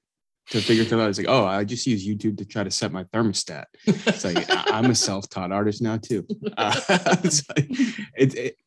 to 0.51 0.61
figure 0.61 0.83
stuff 0.83 0.99
out. 0.99 1.09
It's 1.09 1.19
like 1.19 1.29
oh 1.29 1.45
I 1.45 1.63
just 1.63 1.85
use 1.85 2.07
YouTube 2.07 2.37
to 2.39 2.45
try 2.45 2.63
to 2.63 2.71
set 2.71 2.91
my 2.91 3.03
thermostat. 3.05 3.65
It's 3.85 4.25
like 4.25 4.45
I'm 4.49 4.89
a 4.89 4.95
self-taught 4.95 5.51
artist 5.51 5.81
now 5.81 5.97
too. 5.97 6.25
Uh, 6.57 6.79
it's 7.23 7.47
like 7.49 7.67
it's 8.15 8.35
it, 8.35 8.57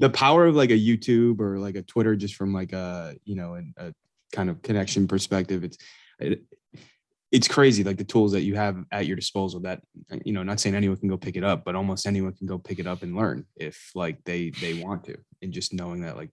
the 0.00 0.10
power 0.10 0.46
of 0.46 0.56
like 0.56 0.70
a 0.70 0.78
YouTube 0.78 1.40
or 1.40 1.58
like 1.58 1.76
a 1.76 1.82
Twitter 1.82 2.16
just 2.16 2.34
from 2.34 2.52
like 2.52 2.72
a 2.72 3.14
you 3.24 3.36
know 3.36 3.54
an- 3.54 3.74
a 3.76 3.92
kind 4.32 4.50
of 4.50 4.62
connection 4.62 5.06
perspective. 5.06 5.64
It's 5.64 5.78
it, 6.18 6.42
it's 7.30 7.48
crazy 7.48 7.84
like 7.84 7.98
the 7.98 8.04
tools 8.04 8.32
that 8.32 8.42
you 8.42 8.54
have 8.56 8.84
at 8.90 9.06
your 9.06 9.16
disposal 9.16 9.60
that 9.60 9.82
you 10.24 10.32
know 10.32 10.42
not 10.42 10.58
saying 10.60 10.74
anyone 10.74 10.96
can 10.96 11.08
go 11.08 11.16
pick 11.16 11.36
it 11.36 11.44
up 11.44 11.64
but 11.64 11.74
almost 11.74 12.06
anyone 12.06 12.32
can 12.32 12.46
go 12.46 12.58
pick 12.58 12.78
it 12.78 12.86
up 12.86 13.02
and 13.02 13.14
learn 13.14 13.44
if 13.56 13.90
like 13.94 14.22
they 14.24 14.50
they 14.62 14.82
want 14.82 15.04
to 15.04 15.16
and 15.42 15.52
just 15.52 15.74
knowing 15.74 16.00
that 16.00 16.16
like 16.16 16.30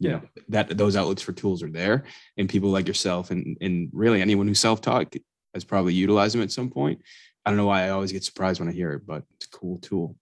you 0.00 0.10
Yeah. 0.10 0.16
know 0.16 0.22
that 0.48 0.76
those 0.76 0.96
outlets 0.96 1.22
for 1.22 1.32
tools 1.32 1.62
are 1.62 1.70
there. 1.70 2.04
And 2.36 2.48
people 2.48 2.70
like 2.70 2.88
yourself 2.88 3.30
and 3.30 3.56
and 3.60 3.88
really 3.92 4.20
anyone 4.20 4.48
who's 4.48 4.58
self-taught 4.60 5.14
has 5.54 5.64
probably 5.64 5.94
utilized 5.94 6.34
them 6.34 6.42
at 6.42 6.50
some 6.52 6.70
point. 6.70 7.00
I 7.44 7.50
don't 7.50 7.56
know 7.56 7.66
why 7.66 7.84
i 7.84 7.90
always 7.90 8.12
get 8.12 8.24
surprised 8.24 8.60
when 8.60 8.68
i 8.68 8.72
hear 8.72 8.92
it 8.92 9.06
but 9.06 9.22
it's 9.36 9.46
a 9.46 9.50
cool 9.50 9.78
tool. 9.78 10.16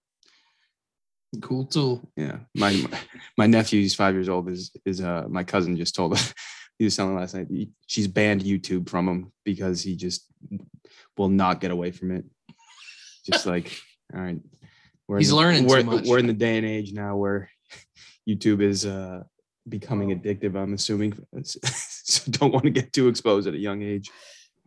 Cool 1.41 1.65
tool. 1.65 2.09
yeah. 2.15 2.39
My 2.55 2.71
my- 2.73 2.99
my 3.37 3.47
nephew 3.47 3.79
he's 3.81 3.93
five 3.95 4.15
years 4.15 4.29
old 4.29 4.49
is 4.49 4.71
is 4.85 4.99
uh 5.01 5.25
my 5.29 5.43
cousin 5.43 5.77
just 5.77 5.95
told 5.95 6.13
us 6.13 6.33
he 6.79 6.85
was 6.85 6.95
telling 6.95 7.15
last 7.15 7.35
night 7.35 7.47
he- 7.49 7.71
she's 7.85 8.07
banned 8.07 8.41
youtube 8.41 8.89
from 8.89 9.07
him 9.07 9.31
because 9.45 9.81
he 9.83 9.95
just 9.95 10.25
will 11.17 11.29
not 11.29 11.61
get 11.61 11.71
away 11.71 11.91
from 11.91 12.11
it. 12.11 12.25
Just 13.25 13.45
like 13.45 13.67
all 14.13 14.21
right 14.21 14.39
we're 15.07 15.19
He's 15.19 15.29
the- 15.29 15.35
learning 15.35 15.67
we're, 15.67 15.83
we're 16.07 16.19
in 16.19 16.27
the 16.27 16.33
day 16.33 16.57
and 16.57 16.65
age 16.65 16.93
now 16.93 17.15
where 17.17 17.49
youtube 18.29 18.61
is 18.61 18.85
uh 18.85 19.21
becoming 19.69 20.09
addictive 20.09 20.55
i'm 20.55 20.73
assuming. 20.73 21.13
So 22.09 22.31
don't 22.31 22.51
want 22.51 22.63
to 22.63 22.71
get 22.71 22.91
too 22.91 23.07
exposed 23.07 23.47
at 23.47 23.53
a 23.53 23.59
young 23.59 23.83
age 23.83 24.09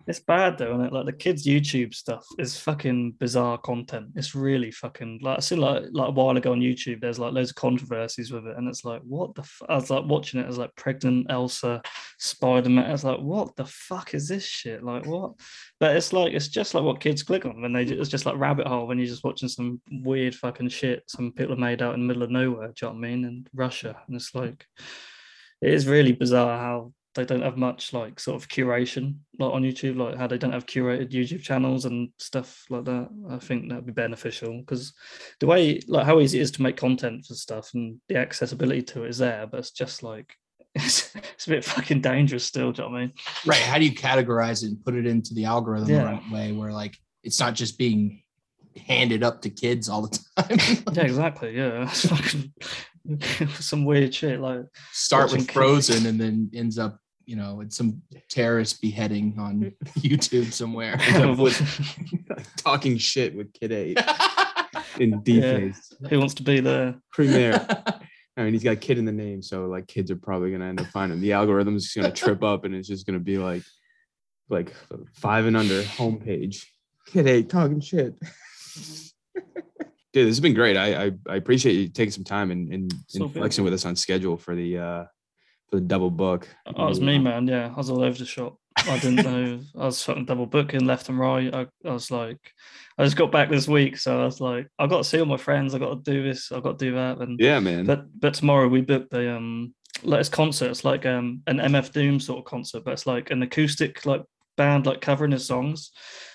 It's 0.07 0.21
bad 0.21 0.59
though, 0.59 0.81
it? 0.83 0.93
Like 0.93 1.07
the 1.07 1.13
kids' 1.13 1.47
YouTube 1.47 1.95
stuff 1.95 2.25
is 2.39 2.59
fucking 2.59 3.13
bizarre 3.13 3.59
content. 3.59 4.09
It's 4.17 4.35
really 4.35 4.71
fucking 4.71 5.21
like 5.23 5.39
I 5.39 5.41
seen 5.41 5.61
like 5.61 5.85
like 5.93 6.09
a 6.09 6.13
while 6.13 6.37
ago 6.37 6.53
on 6.53 6.61
YouTube. 6.61 7.01
There's 7.01 7.19
like 7.19 7.33
loads 7.33 7.51
of 7.51 7.57
controversies 7.57 8.33
with 8.33 8.47
it, 8.47 8.57
and 8.57 8.69
it's 8.69 8.85
like 8.85 9.03
what 9.03 9.35
the. 9.35 9.43
F-? 9.43 9.63
I 9.69 9.75
was 9.77 9.91
like 9.91 10.05
watching 10.05 10.41
it 10.41 10.49
as 10.49 10.59
like 10.59 10.75
pregnant 10.77 11.27
Elsa, 11.31 11.83
Spider 12.19 12.69
Man. 12.69 12.87
I 12.87 12.93
was 12.93 13.05
like, 13.05 13.21
what 13.21 13.55
the 13.57 13.67
fuck 13.67 14.15
is 14.15 14.29
this 14.29 14.45
shit? 14.45 14.83
Like 14.83 15.07
what? 15.07 15.33
But 15.79 15.97
it's 15.97 16.13
like 16.13 16.33
it's 16.33 16.49
just 16.49 16.75
like 16.75 16.85
what 16.85 17.01
kids 17.01 17.23
click 17.23 17.47
on 17.47 17.63
when 17.63 17.73
they. 17.73 17.85
It's 17.85 18.11
just 18.11 18.27
like 18.27 18.39
rabbit 18.39 18.67
hole 18.67 18.87
when 18.87 18.99
you're 18.99 19.07
just 19.07 19.25
watching 19.25 19.49
some 19.49 19.81
weird 19.91 20.35
fucking 20.35 20.71
shit 20.71 21.05
some 21.07 21.33
people 21.33 21.53
have 21.53 21.59
made 21.59 21.83
out 21.83 21.95
in 21.95 22.01
the 22.01 22.07
middle 22.07 22.23
of 22.23 22.31
nowhere. 22.31 22.69
Do 22.69 22.87
you 22.87 22.89
know 22.89 22.99
what 22.99 23.07
I 23.07 23.11
mean? 23.11 23.25
And 23.25 23.49
Russia, 23.55 24.01
and 24.07 24.17
it's 24.17 24.35
like 24.35 24.67
it 25.61 25.73
is 25.73 25.87
really 25.87 26.13
bizarre 26.13 26.59
how 26.59 26.93
they 27.15 27.25
don't 27.25 27.43
have 27.43 27.57
much 27.57 27.93
like 27.93 28.19
sort 28.19 28.41
of 28.43 28.49
curation 28.49 29.17
like 29.39 29.53
on 29.53 29.63
YouTube, 29.63 29.97
like 29.99 30.17
how 30.17 30.27
they 30.27 30.39
don't 30.39 30.53
have 30.53 30.67
curated 30.67 31.11
YouTube 31.11 31.43
channels 31.43 31.85
and 31.85 32.09
stuff 32.19 32.65
like 32.71 32.85
that. 32.85 33.09
I 33.31 33.39
think 33.39 33.69
that'd 33.69 33.85
be 33.87 33.93
beneficial 33.93 34.59
because 34.61 34.95
the 35.41 35.47
way 35.47 35.81
like 35.89 36.07
how 36.07 36.21
easy 36.21 36.39
it 36.39 36.43
is 36.43 36.51
to 36.53 36.63
make 36.63 36.77
content 36.77 37.27
for 37.27 37.35
stuff 37.35 37.71
and 37.75 37.99
the 38.09 38.17
accessibility 38.17 38.83
to 38.83 39.05
it 39.05 39.11
is 39.11 39.19
there, 39.19 39.47
but 39.47 39.59
it's 39.61 39.73
just 39.73 40.03
like 40.03 40.35
it's, 40.75 41.15
it's 41.15 41.47
a 41.47 41.51
bit 41.51 41.65
fucking 41.65 42.01
dangerous 42.01 42.45
still. 42.45 42.73
Do 42.73 42.83
you 42.83 42.89
know 42.89 42.93
what 42.93 42.99
I 42.99 43.01
mean? 43.03 43.13
Right. 43.45 43.61
How 43.61 43.77
do 43.79 43.85
you 43.85 43.93
categorize 43.95 44.63
it 44.63 44.69
and 44.69 44.85
put 44.85 44.95
it 44.95 45.07
into 45.07 45.35
the 45.35 45.45
algorithm 45.45 45.89
Yeah. 45.91 45.99
the 45.99 46.05
right 46.07 46.31
way 46.33 46.53
where 46.53 46.73
like 46.73 46.97
it's 47.23 47.39
not 47.39 47.55
just 47.55 47.77
being 47.77 48.23
handed 48.87 49.23
up 49.23 49.43
to 49.43 49.51
kids 49.51 49.91
all 49.91 50.01
the 50.03 50.19
time? 50.39 50.59
Yeah, 50.95 51.03
exactly. 51.03 51.55
Yeah, 51.55 51.83
it's 51.83 52.07
fucking 52.09 52.53
some 53.61 53.85
weird 53.85 54.15
shit. 54.15 54.41
Like 54.41 54.63
Start 54.93 55.31
with 55.31 55.41
kids. 55.43 55.53
Frozen 55.53 56.07
and 56.07 56.19
then 56.19 56.51
ends 56.55 56.79
up, 56.79 56.99
you 57.33 57.39
know, 57.39 57.63
it's 57.63 57.79
some 57.79 58.03
terrorist 58.29 58.83
beheading 58.83 59.35
on 59.39 59.73
YouTube 60.01 60.53
somewhere. 60.53 60.99
talking 62.59 62.99
shit 62.99 63.35
with 63.35 63.55
kid 63.55 63.73
A 63.73 63.95
in 65.01 65.23
deface 65.23 65.95
who 66.11 66.19
wants 66.19 66.35
to 66.35 66.43
be 66.43 66.61
the 66.61 67.01
premier? 67.11 67.67
I 68.37 68.45
mean, 68.45 68.53
he's 68.53 68.63
got 68.63 68.83
kid 68.83 68.99
in 68.99 69.07
the 69.07 69.13
name, 69.13 69.41
so 69.41 69.65
like 69.65 69.87
kids 69.87 70.11
are 70.11 70.17
probably 70.17 70.53
gonna 70.53 70.67
end 70.67 70.83
up 70.83 70.89
finding 70.89 71.23
the 71.23 71.33
algorithm's 71.33 71.85
just 71.85 71.97
gonna 71.97 72.13
trip 72.13 72.43
up, 72.43 72.65
and 72.65 72.75
it's 72.75 72.87
just 72.87 73.07
gonna 73.07 73.19
be 73.19 73.39
like, 73.39 73.63
like 74.51 74.75
five 75.15 75.47
and 75.47 75.57
under 75.57 75.81
homepage. 75.81 76.67
Kid 77.07 77.27
A 77.27 77.43
talking 77.43 77.81
shit. 77.81 78.15
Dude, 80.13 80.27
this 80.27 80.33
has 80.33 80.41
been 80.41 80.53
great. 80.53 80.77
I 80.77 81.07
I, 81.07 81.13
I 81.31 81.37
appreciate 81.37 81.77
you 81.77 81.89
taking 81.89 82.13
some 82.13 82.25
time 82.25 82.51
and 82.51 82.71
and, 82.71 82.95
So 83.07 83.25
and 83.25 83.33
flexing 83.33 83.65
with 83.65 83.73
us 83.73 83.87
on 83.87 83.97
schedule 83.97 84.37
for 84.37 84.55
the 84.55 84.77
uh 84.77 85.05
for 85.73 85.81
the 85.81 85.87
double 85.87 86.11
book. 86.11 86.47
Oh, 86.67 86.85
it 86.85 86.89
was 86.91 87.01
me, 87.01 87.19
man. 87.19 87.47
Yeah, 87.47 87.69
I 87.73 87.77
was 87.77 87.89
all 87.89 88.03
over 88.03 88.17
the 88.19 88.27
shop. 88.27 88.59
I 88.77 88.99
didn't 88.99 89.17
know. 89.25 89.61
I 89.79 89.87
was 89.87 90.03
fucking 90.05 90.27
double 90.27 90.45
booking 90.45 90.85
left 90.85 91.09
and 91.09 91.19
right. 91.19 91.53
I, 91.53 91.67
I 91.85 91.93
was 91.93 92.11
like, 92.11 92.39
I 92.99 93.05
just 93.05 93.17
got 93.17 93.33
back 93.33 93.49
this 93.49 93.67
week, 93.67 93.97
so 93.97 94.21
I 94.21 94.25
was 94.27 94.39
like, 94.41 94.69
I 94.79 94.87
got 94.87 94.99
to 94.99 95.05
see 95.05 95.19
all 95.19 95.25
my 95.27 95.39
friends. 95.39 95.75
I 95.75 95.79
got 95.79 96.05
to 96.05 96.11
do 96.13 96.23
this. 96.23 96.53
I 96.53 96.61
got 96.61 96.79
to 96.79 96.85
do 96.85 96.95
that. 96.95 97.19
And 97.21 97.41
Yeah, 97.41 97.59
man. 97.59 97.87
but 97.87 98.05
but 98.21 98.35
tomorrow 98.35 98.69
we 98.69 98.83
booked 98.83 99.11
the 99.11 99.35
um 99.35 99.75
it's 100.05 100.29
concert. 100.29 100.71
It's 100.71 100.85
like 100.85 101.07
um 101.07 101.41
an 101.47 101.57
MF 101.57 101.91
Doom 101.93 102.21
sort 102.21 102.41
of 102.41 102.45
concert, 102.45 102.85
but 102.85 102.93
it's 102.93 103.07
like 103.07 103.31
an 103.31 103.43
acoustic 103.43 104.05
like 104.05 104.23
band 104.59 104.85
like 104.85 105.01
covering 105.01 105.33
his 105.33 105.47
songs. 105.47 105.91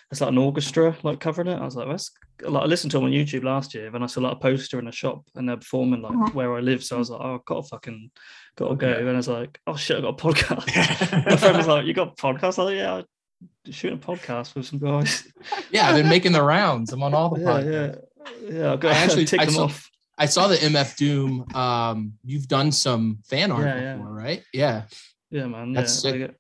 It's 0.10 0.22
like 0.22 0.30
an 0.30 0.38
orchestra 0.38 0.96
like 1.04 1.20
covering 1.20 1.50
it. 1.50 1.60
I 1.60 1.66
was 1.66 1.76
like, 1.76 1.88
that's 1.90 2.12
like 2.42 2.64
I 2.64 2.66
listened 2.66 2.92
to 2.92 2.98
them 2.98 3.06
on 3.06 3.12
YouTube 3.12 3.44
last 3.44 3.74
year, 3.74 3.94
and 3.94 4.04
I 4.04 4.08
saw 4.08 4.22
like 4.22 4.34
a 4.34 4.40
poster 4.40 4.80
in 4.80 4.88
a 4.88 4.92
shop, 4.92 5.24
and 5.36 5.50
they're 5.50 5.58
performing 5.58 6.02
like 6.02 6.34
where 6.34 6.56
I 6.56 6.62
live. 6.62 6.84
So 6.84 6.96
I 6.96 7.00
was 7.00 7.10
like, 7.10 7.20
oh, 7.22 7.36
I've 7.36 7.46
got 7.46 7.64
to 7.64 7.68
fucking 7.68 8.12
got 8.56 8.70
to 8.70 8.76
go. 8.76 8.92
And 8.94 9.10
I 9.10 9.14
was 9.14 9.28
like, 9.28 9.60
oh 9.68 9.76
shit, 9.76 9.98
I 9.98 10.02
got 10.02 10.20
a 10.20 10.24
podcast. 10.24 11.26
My 11.26 11.36
friend 11.36 11.58
was 11.58 11.68
like, 11.68 11.86
you 11.86 11.94
got 11.94 12.14
a 12.14 12.22
podcast? 12.22 12.44
I 12.44 12.48
was 12.48 12.58
like, 12.58 12.76
yeah, 12.76 12.94
I'm 12.96 13.72
shooting 13.74 13.98
a 13.98 14.02
podcast 14.02 14.56
with 14.56 14.66
some 14.66 14.80
guys. 14.80 15.28
yeah, 15.72 15.90
I've 15.90 15.96
been 15.96 16.08
making 16.10 16.32
the 16.32 16.42
rounds. 16.44 16.94
I'm 16.94 17.04
on 17.04 17.14
all 17.14 17.30
the 17.36 17.42
yeah, 17.42 17.48
podcasts. 17.48 18.02
yeah, 18.50 18.60
yeah. 18.60 18.74
I 18.74 18.76
got 18.78 18.92
I 18.92 18.98
actually- 19.00 19.04
actually 19.04 19.26
tick 19.26 19.42
I 19.42 19.46
them 19.46 19.54
saw- 19.56 19.64
off. 19.66 19.90
I 20.18 20.26
saw 20.26 20.48
the 20.48 20.56
MF 20.56 20.96
Doom. 20.96 21.46
Um, 21.54 22.14
you've 22.24 22.48
done 22.48 22.72
some 22.72 23.20
fan 23.28 23.52
art 23.52 23.66
Yeah, 23.66 23.80
yeah. 23.82 23.94
before, 23.98 24.14
right? 24.14 24.44
Yeah. 24.54 24.84
Yeah, 25.30 25.48
man. 25.48 25.74
That's 25.74 26.04
yeah, 26.04 26.10
I 26.10 26.14
sick. 26.14 26.22
get- 26.22 26.36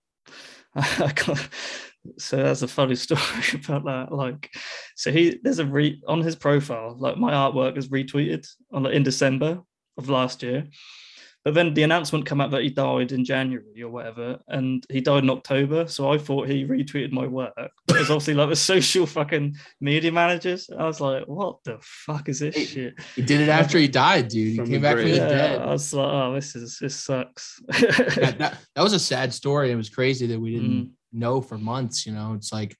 I 0.75 1.11
got, 1.13 1.49
so 2.17 2.37
that's 2.37 2.61
a 2.61 2.67
funny 2.67 2.95
story 3.05 3.21
about 3.65 3.85
that. 3.85 4.11
Like, 4.11 4.49
so 4.95 5.11
he 5.11 5.39
there's 5.43 5.59
a 5.59 5.65
re 5.65 6.01
on 6.07 6.21
his 6.21 6.35
profile. 6.35 6.95
Like 6.97 7.17
my 7.17 7.31
artwork 7.31 7.77
is 7.77 7.89
retweeted 7.89 8.47
on 8.71 8.83
like, 8.83 8.93
in 8.93 9.03
December 9.03 9.61
of 9.97 10.09
last 10.09 10.43
year, 10.43 10.67
but 11.43 11.53
then 11.53 11.73
the 11.73 11.83
announcement 11.83 12.25
came 12.25 12.41
out 12.41 12.51
that 12.51 12.61
he 12.63 12.69
died 12.69 13.11
in 13.13 13.23
January 13.23 13.81
or 13.81 13.89
whatever, 13.89 14.37
and 14.47 14.83
he 14.89 14.99
died 15.01 15.23
in 15.23 15.29
October. 15.29 15.87
So 15.87 16.11
I 16.11 16.17
thought 16.17 16.49
he 16.49 16.65
retweeted 16.65 17.11
my 17.11 17.25
work. 17.25 17.53
But 17.87 17.95
it 17.95 17.99
was 17.99 18.11
obviously 18.11 18.33
like 18.33 18.49
the 18.49 18.55
social 18.73 19.05
fucking 19.05 19.55
media 19.79 20.11
managers. 20.11 20.69
I 20.77 20.83
was 20.85 20.99
like, 20.99 21.23
what 21.25 21.63
the 21.63 21.77
fuck 21.81 22.27
is 22.29 22.39
this 22.39 22.53
Hey, 22.55 22.65
shit? 22.65 22.93
He 23.15 23.21
did 23.21 23.39
it 23.41 23.49
after 23.49 23.77
he 23.77 23.87
died, 24.05 24.27
dude. 24.27 24.51
He 24.51 24.55
From 24.57 24.65
came 24.65 24.73
the 24.73 24.79
back 24.87 24.97
from 24.97 25.05
the 25.09 25.15
Yeah, 25.15 25.27
dead. 25.29 25.61
I 25.61 25.71
was 25.71 25.93
like, 25.93 26.07
oh, 26.13 26.33
this 26.35 26.55
is 26.55 26.77
this 26.81 26.95
sucks. 26.95 27.61
Yeah, 27.81 28.31
that, 28.31 28.57
that 28.75 28.81
was 28.83 28.93
a 28.93 28.99
sad 28.99 29.33
story. 29.33 29.71
It 29.71 29.75
was 29.75 29.89
crazy 29.89 30.27
that 30.27 30.39
we 30.39 30.51
didn't 30.51 30.67
Mm. 30.67 30.89
Know 31.11 31.41
for 31.41 31.57
months, 31.57 32.05
you 32.05 32.13
know. 32.13 32.33
It's 32.33 32.51
like, 32.51 32.75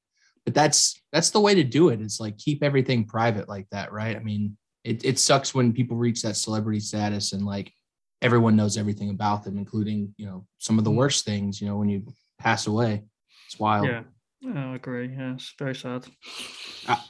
but 0.45 0.53
that's 0.53 1.01
that's 1.11 1.31
the 1.31 1.39
way 1.39 1.55
to 1.55 1.63
do 1.63 1.89
it. 1.89 2.01
It's 2.01 2.19
like 2.19 2.37
keep 2.37 2.63
everything 2.63 3.05
private 3.05 3.49
like 3.49 3.67
that, 3.71 3.91
right? 3.91 4.15
I 4.15 4.19
mean, 4.19 4.57
it, 4.83 5.03
it 5.03 5.19
sucks 5.19 5.53
when 5.53 5.73
people 5.73 5.97
reach 5.97 6.21
that 6.21 6.37
celebrity 6.37 6.79
status 6.79 7.33
and 7.33 7.45
like 7.45 7.73
everyone 8.21 8.55
knows 8.55 8.77
everything 8.77 9.09
about 9.09 9.43
them, 9.43 9.57
including, 9.57 10.13
you 10.17 10.25
know, 10.25 10.45
some 10.57 10.77
of 10.79 10.85
the 10.85 10.91
Mm. 10.91 10.95
worst 10.95 11.25
things, 11.25 11.61
you 11.61 11.67
know, 11.67 11.77
when 11.77 11.89
you 11.89 12.07
pass 12.39 12.67
away. 12.67 13.03
It's 13.47 13.59
wild. 13.59 13.87
Yeah, 13.87 14.03
I 14.45 14.75
agree. 14.75 15.09
Yeah, 15.09 15.33
it's 15.33 15.53
very 15.59 15.75
sad. 15.75 16.05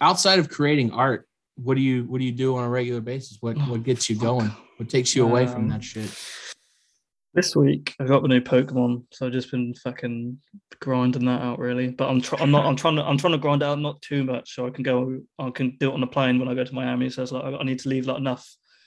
Outside 0.02 0.40
of 0.40 0.50
creating 0.50 0.92
art, 0.92 1.28
what 1.56 1.76
do 1.76 1.82
you 1.82 2.04
what 2.06 2.20
do 2.20 2.26
you 2.26 2.32
do 2.32 2.56
on 2.58 2.64
a 2.64 2.70
regular 2.70 3.02
basis? 3.02 3.38
What 3.42 3.58
what 3.68 3.84
gets 3.84 4.10
you 4.10 4.16
going? 4.30 4.52
What 4.78 4.90
takes 4.90 5.16
you 5.16 5.24
away 5.24 5.48
from 5.48 5.64
Um, 5.64 5.70
that 5.70 5.84
shit? 5.84 6.12
This 7.38 7.56
week 7.56 7.96
I 8.00 8.06
got 8.06 8.24
the 8.24 8.30
new 8.30 8.42
Pokemon, 8.42 9.04
so 9.12 9.28
I've 9.28 9.32
just 9.32 9.52
been 9.52 9.72
fucking 9.76 10.40
grinding 10.80 11.26
that 11.26 11.40
out 11.44 11.60
really. 11.60 11.90
But 11.90 12.10
I'm 12.10 12.20
trying. 12.20 12.42
I'm 12.42 12.50
not. 12.50 12.66
I'm 12.66 12.76
trying 12.76 12.96
to. 12.96 13.04
I'm 13.04 13.20
trying 13.20 13.34
to 13.34 13.38
grind 13.38 13.62
out 13.62 13.78
not 13.78 14.02
too 14.02 14.24
much, 14.24 14.56
so 14.56 14.66
I 14.66 14.72
can 14.72 14.82
go. 14.82 15.20
I 15.38 15.52
can 15.52 15.78
do 15.80 15.92
it 15.92 15.94
on 15.94 16.02
a 16.02 16.08
plane 16.08 16.40
when 16.40 16.48
I 16.48 16.56
go 16.56 16.64
to 16.64 16.74
Miami. 16.74 17.12
So 17.12 17.22
it's 17.22 17.32
like 17.32 17.44
I 17.44 17.64
need 17.64 17.78
to 17.82 17.90
leave 17.90 18.08
like 18.08 18.18
enough 18.18 18.44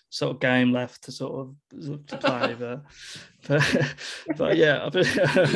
sort 0.09 0.34
of 0.34 0.40
game 0.40 0.72
left 0.72 1.05
to 1.05 1.12
sort 1.12 1.46
of 1.46 2.07
to 2.09 2.16
play. 2.16 2.57
but, 2.59 2.82
but 3.46 3.94
but 4.36 4.57
yeah, 4.57 4.90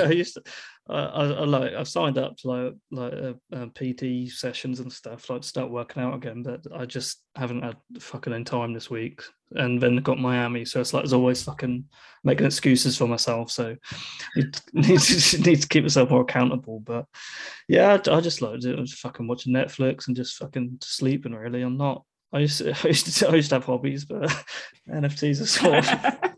I 0.05 0.12
used 0.12 0.34
to. 0.34 0.42
I, 0.89 0.99
I, 0.99 1.24
I 1.24 1.45
like 1.45 1.72
I've 1.72 1.89
signed 1.89 2.18
up 2.18 2.37
to 2.39 2.49
like 2.49 2.74
like 2.91 3.12
uh, 3.14 3.32
uh, 3.57 3.66
PT 3.74 4.30
sessions 4.30 4.80
and 4.80 4.93
stuff 4.93 5.30
like 5.30 5.41
to 5.41 5.49
start 5.49 5.70
working 5.70 6.03
out 6.03 6.14
again, 6.14 6.43
but 6.43 6.61
I 6.74 6.85
just 6.85 7.22
haven't 7.37 7.62
had 7.62 7.76
fucking 7.99 8.32
any 8.32 8.45
time 8.45 8.74
this 8.74 8.91
week. 8.91 9.22
And 9.53 9.80
then 9.80 9.97
got 9.99 10.18
Miami, 10.18 10.64
so 10.64 10.80
it's 10.80 10.93
like 10.93 11.05
there's 11.05 11.12
always 11.12 11.43
fucking 11.43 11.85
making 12.22 12.47
excuses 12.47 12.99
for 12.99 13.07
myself. 13.07 13.51
So 13.51 13.76
you 14.37 14.51
need 14.74 15.01
to, 15.01 15.41
need 15.43 15.62
to 15.62 15.68
keep 15.68 15.85
yourself 15.85 16.11
more 16.11 16.22
accountable. 16.22 16.80
But 16.80 17.07
yeah, 17.66 17.99
I, 18.07 18.16
I 18.16 18.20
just 18.20 18.43
like 18.43 18.61
do- 18.61 18.76
just 18.85 18.99
fucking 18.99 19.26
watching 19.26 19.55
Netflix 19.55 20.07
and 20.07 20.16
just 20.16 20.37
fucking 20.37 20.78
sleeping. 20.82 21.35
Really, 21.35 21.62
I'm 21.62 21.78
not. 21.78 22.05
I 22.30 22.41
used 22.41 22.59
to, 22.59 22.70
I 22.85 22.89
used 22.89 23.18
to, 23.18 23.28
I 23.28 23.35
used 23.37 23.49
to 23.51 23.57
have 23.57 23.64
hobbies, 23.64 24.05
but 24.05 24.30
NFTs 24.91 25.41
are 25.41 25.47
sort 25.47 25.74
of 25.78 26.35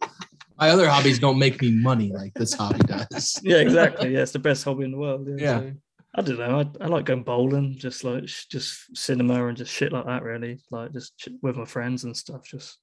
My 0.58 0.70
other 0.70 0.88
hobbies 0.88 1.18
don't 1.18 1.38
make 1.38 1.60
me 1.60 1.70
money 1.70 2.12
like 2.12 2.32
this 2.34 2.54
hobby 2.54 2.80
does. 2.80 3.40
yeah, 3.44 3.58
exactly. 3.58 4.14
Yeah, 4.14 4.20
it's 4.20 4.32
the 4.32 4.38
best 4.38 4.64
hobby 4.64 4.84
in 4.84 4.92
the 4.92 4.98
world. 4.98 5.28
Yeah. 5.28 5.60
Yeah. 5.60 5.70
I 6.14 6.22
don't 6.22 6.38
know. 6.38 6.60
I, 6.60 6.84
I 6.84 6.86
like 6.86 7.04
going 7.04 7.24
bowling, 7.24 7.76
just 7.76 8.02
like 8.02 8.24
just 8.24 8.96
cinema 8.96 9.46
and 9.48 9.56
just 9.56 9.72
shit 9.72 9.92
like 9.92 10.06
that. 10.06 10.22
Really, 10.22 10.58
like 10.70 10.92
just 10.92 11.28
with 11.42 11.56
my 11.56 11.66
friends 11.66 12.04
and 12.04 12.16
stuff. 12.16 12.42
Just 12.46 12.78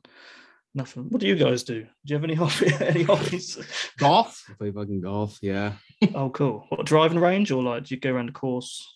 nothing. 0.75 1.05
What 1.09 1.19
do 1.19 1.27
you 1.27 1.35
guys 1.35 1.63
do? 1.63 1.81
Do 1.81 1.87
you 2.05 2.15
have 2.15 2.23
any 2.23 2.33
hobby, 2.35 2.71
any 2.79 3.03
hobbies? 3.03 3.57
Golf? 3.97 4.43
I 4.49 4.53
play 4.53 4.71
fucking 4.71 5.01
golf. 5.01 5.39
Yeah. 5.41 5.73
oh, 6.15 6.29
cool. 6.29 6.65
What 6.69 6.85
driving 6.85 7.19
range 7.19 7.51
or 7.51 7.63
like 7.63 7.85
do 7.85 7.95
you 7.95 8.01
go 8.01 8.11
around 8.11 8.27
the 8.27 8.33
course? 8.33 8.87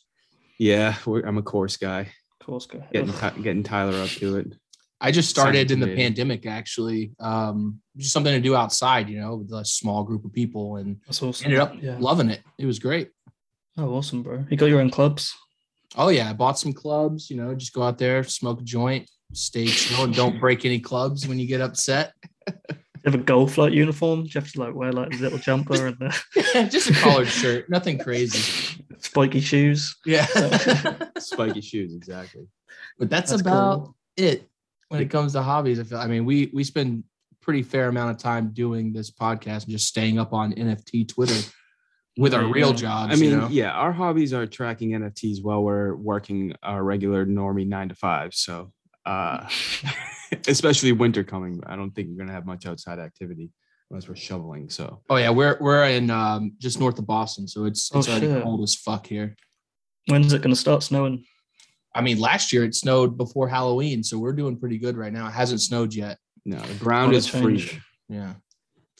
Yeah. 0.59 0.95
We're, 1.05 1.21
I'm 1.21 1.39
a 1.39 1.43
course 1.43 1.78
guy. 1.78 2.11
Course 2.39 2.67
go. 2.67 2.84
Getting 2.93 3.13
getting 3.41 3.63
Tyler 3.63 3.97
up 4.01 4.09
to 4.09 4.38
it. 4.38 4.53
I 5.00 5.12
just 5.12 5.30
started 5.30 5.70
in 5.72 5.80
the 5.80 5.95
pandemic 5.95 6.45
actually. 6.45 7.12
Um, 7.20 7.80
just 7.98 8.14
something 8.14 8.34
to 8.34 8.39
do 8.39 8.56
outside, 8.56 9.10
you 9.10 9.20
know, 9.20 9.36
with 9.36 9.52
a 9.54 9.64
small 9.64 10.04
group 10.04 10.26
of 10.26 10.34
people 10.34 10.78
and 10.78 10.98
That's 11.06 11.22
awesome. 11.22 11.45
ended 11.45 11.60
up 11.60 11.76
Yeah. 11.82 11.98
loving 12.00 12.30
it. 12.30 12.41
It 12.58 12.66
was 12.66 12.80
great. 12.80 13.10
Oh, 13.78 13.93
awesome, 13.93 14.24
bro. 14.24 14.43
You 14.50 14.58
got 14.58 14.70
your 14.70 14.82
own 14.82 14.89
clubs. 14.89 15.34
Oh 15.95 16.10
yeah, 16.10 16.30
I 16.30 16.34
bought 16.34 16.58
some 16.60 16.74
clubs, 16.74 17.30
you 17.30 17.38
know, 17.38 17.54
just 17.56 17.74
go 17.74 17.84
out 17.84 17.98
there, 18.00 18.24
smoke 18.24 18.62
a 18.62 18.64
joint, 18.64 19.10
stay 19.34 19.68
chill, 19.68 20.04
and 20.06 20.14
don't 20.16 20.39
break 20.39 20.66
any 20.66 20.80
clubs 20.80 21.28
when 21.28 21.38
you 21.39 21.48
get 21.48 21.62
upset. 21.62 22.14
You 22.48 22.54
have 23.06 23.16
a 23.16 23.20
golf 23.24 23.58
like 23.58 23.74
uniform. 23.74 24.24
Do 24.24 24.28
you 24.30 24.41
have 24.41 24.52
to 24.52 24.60
like 24.60 24.74
wear 24.76 24.91
like 24.91 25.14
a 25.14 25.18
little 25.18 25.38
jumper 25.38 25.88
and 25.88 25.98
the 26.00 26.68
just 26.72 26.89
a 26.89 26.93
collared 26.93 27.28
shirt, 27.28 27.70
nothing 27.70 28.00
crazy. 28.00 28.84
spiky 29.00 29.39
shoes? 29.41 29.95
Yeah. 30.06 30.26
Spiky 31.20 31.62
shoes. 31.62 31.93
Exactly. 31.93 32.48
but 33.00 33.10
that's, 33.10 33.30
That's 33.32 33.41
about 33.41 33.78
cool. 33.86 33.95
it 34.18 34.48
when 34.89 35.01
it 35.01 35.09
comes 35.09 35.33
to 35.33 35.41
hobbies. 35.41 35.79
I 35.79 35.83
feel 35.83 35.97
I 35.99 36.07
mean, 36.07 36.25
we 36.25 36.51
we 36.53 36.63
spend 36.63 37.03
pretty 37.41 37.63
fair 37.63 37.88
amount 37.88 38.11
of 38.11 38.17
time 38.17 38.51
doing 38.53 38.93
this 38.93 39.11
podcast 39.11 39.63
and 39.63 39.69
just 39.69 39.88
staying 39.88 40.19
up 40.19 40.33
on 40.33 40.53
NFT 40.53 41.07
Twitter 41.07 41.49
with 42.17 42.33
our 42.33 42.45
real 42.45 42.69
yeah. 42.69 42.75
jobs. 42.75 43.13
I 43.13 43.15
mean, 43.15 43.31
you 43.31 43.38
know? 43.38 43.47
yeah, 43.49 43.71
our 43.71 43.91
hobbies 43.91 44.33
are 44.33 44.45
tracking 44.45 44.91
NFTs 44.91 45.43
while 45.43 45.63
we're 45.63 45.95
working 45.95 46.53
our 46.63 46.83
regular 46.83 47.25
normie 47.25 47.67
nine 47.67 47.89
to 47.89 47.95
five. 47.95 48.33
So, 48.33 48.71
uh, 49.05 49.47
especially 50.47 50.91
winter 50.91 51.23
coming, 51.23 51.61
I 51.65 51.75
don't 51.75 51.91
think 51.91 52.09
we're 52.09 52.17
gonna 52.17 52.33
have 52.33 52.45
much 52.45 52.65
outside 52.65 52.99
activity 52.99 53.51
unless 53.89 54.07
we're 54.09 54.15
shoveling. 54.15 54.69
So, 54.69 55.01
Oh 55.09 55.15
yeah, 55.15 55.29
we're 55.29 55.57
we're 55.59 55.85
in 55.85 56.09
um, 56.09 56.53
just 56.59 56.79
north 56.79 56.99
of 56.99 57.07
Boston, 57.07 57.47
so 57.47 57.65
it's 57.65 57.89
Oh, 57.93 57.99
it's 57.99 58.09
already 58.09 58.27
shit. 58.27 58.43
cold 58.43 58.61
as 58.63 58.75
fuck 58.75 59.07
here. 59.07 59.35
When's 60.07 60.33
it 60.33 60.41
going 60.41 60.53
to 60.53 60.59
start 60.59 60.83
snowing? 60.83 61.25
I 61.98 62.02
mean, 62.02 62.20
last 62.20 62.54
year 62.54 62.64
it 62.64 62.76
snowed 62.76 63.18
before 63.18 63.48
Halloween, 63.48 64.04
so 64.04 64.18
we're 64.20 64.34
doing 64.34 64.58
pretty 64.58 64.78
good 64.78 64.95
right 64.98 65.12
now. 65.12 65.28
It 65.28 65.32
hasn't 65.32 65.62
snowed 65.62 65.93
yet. 65.93 66.18
no, 66.45 66.60
the 66.60 66.76
ground 66.76 67.14
is 67.14 67.28
free. 67.28 67.70
Yeah, 68.10 68.34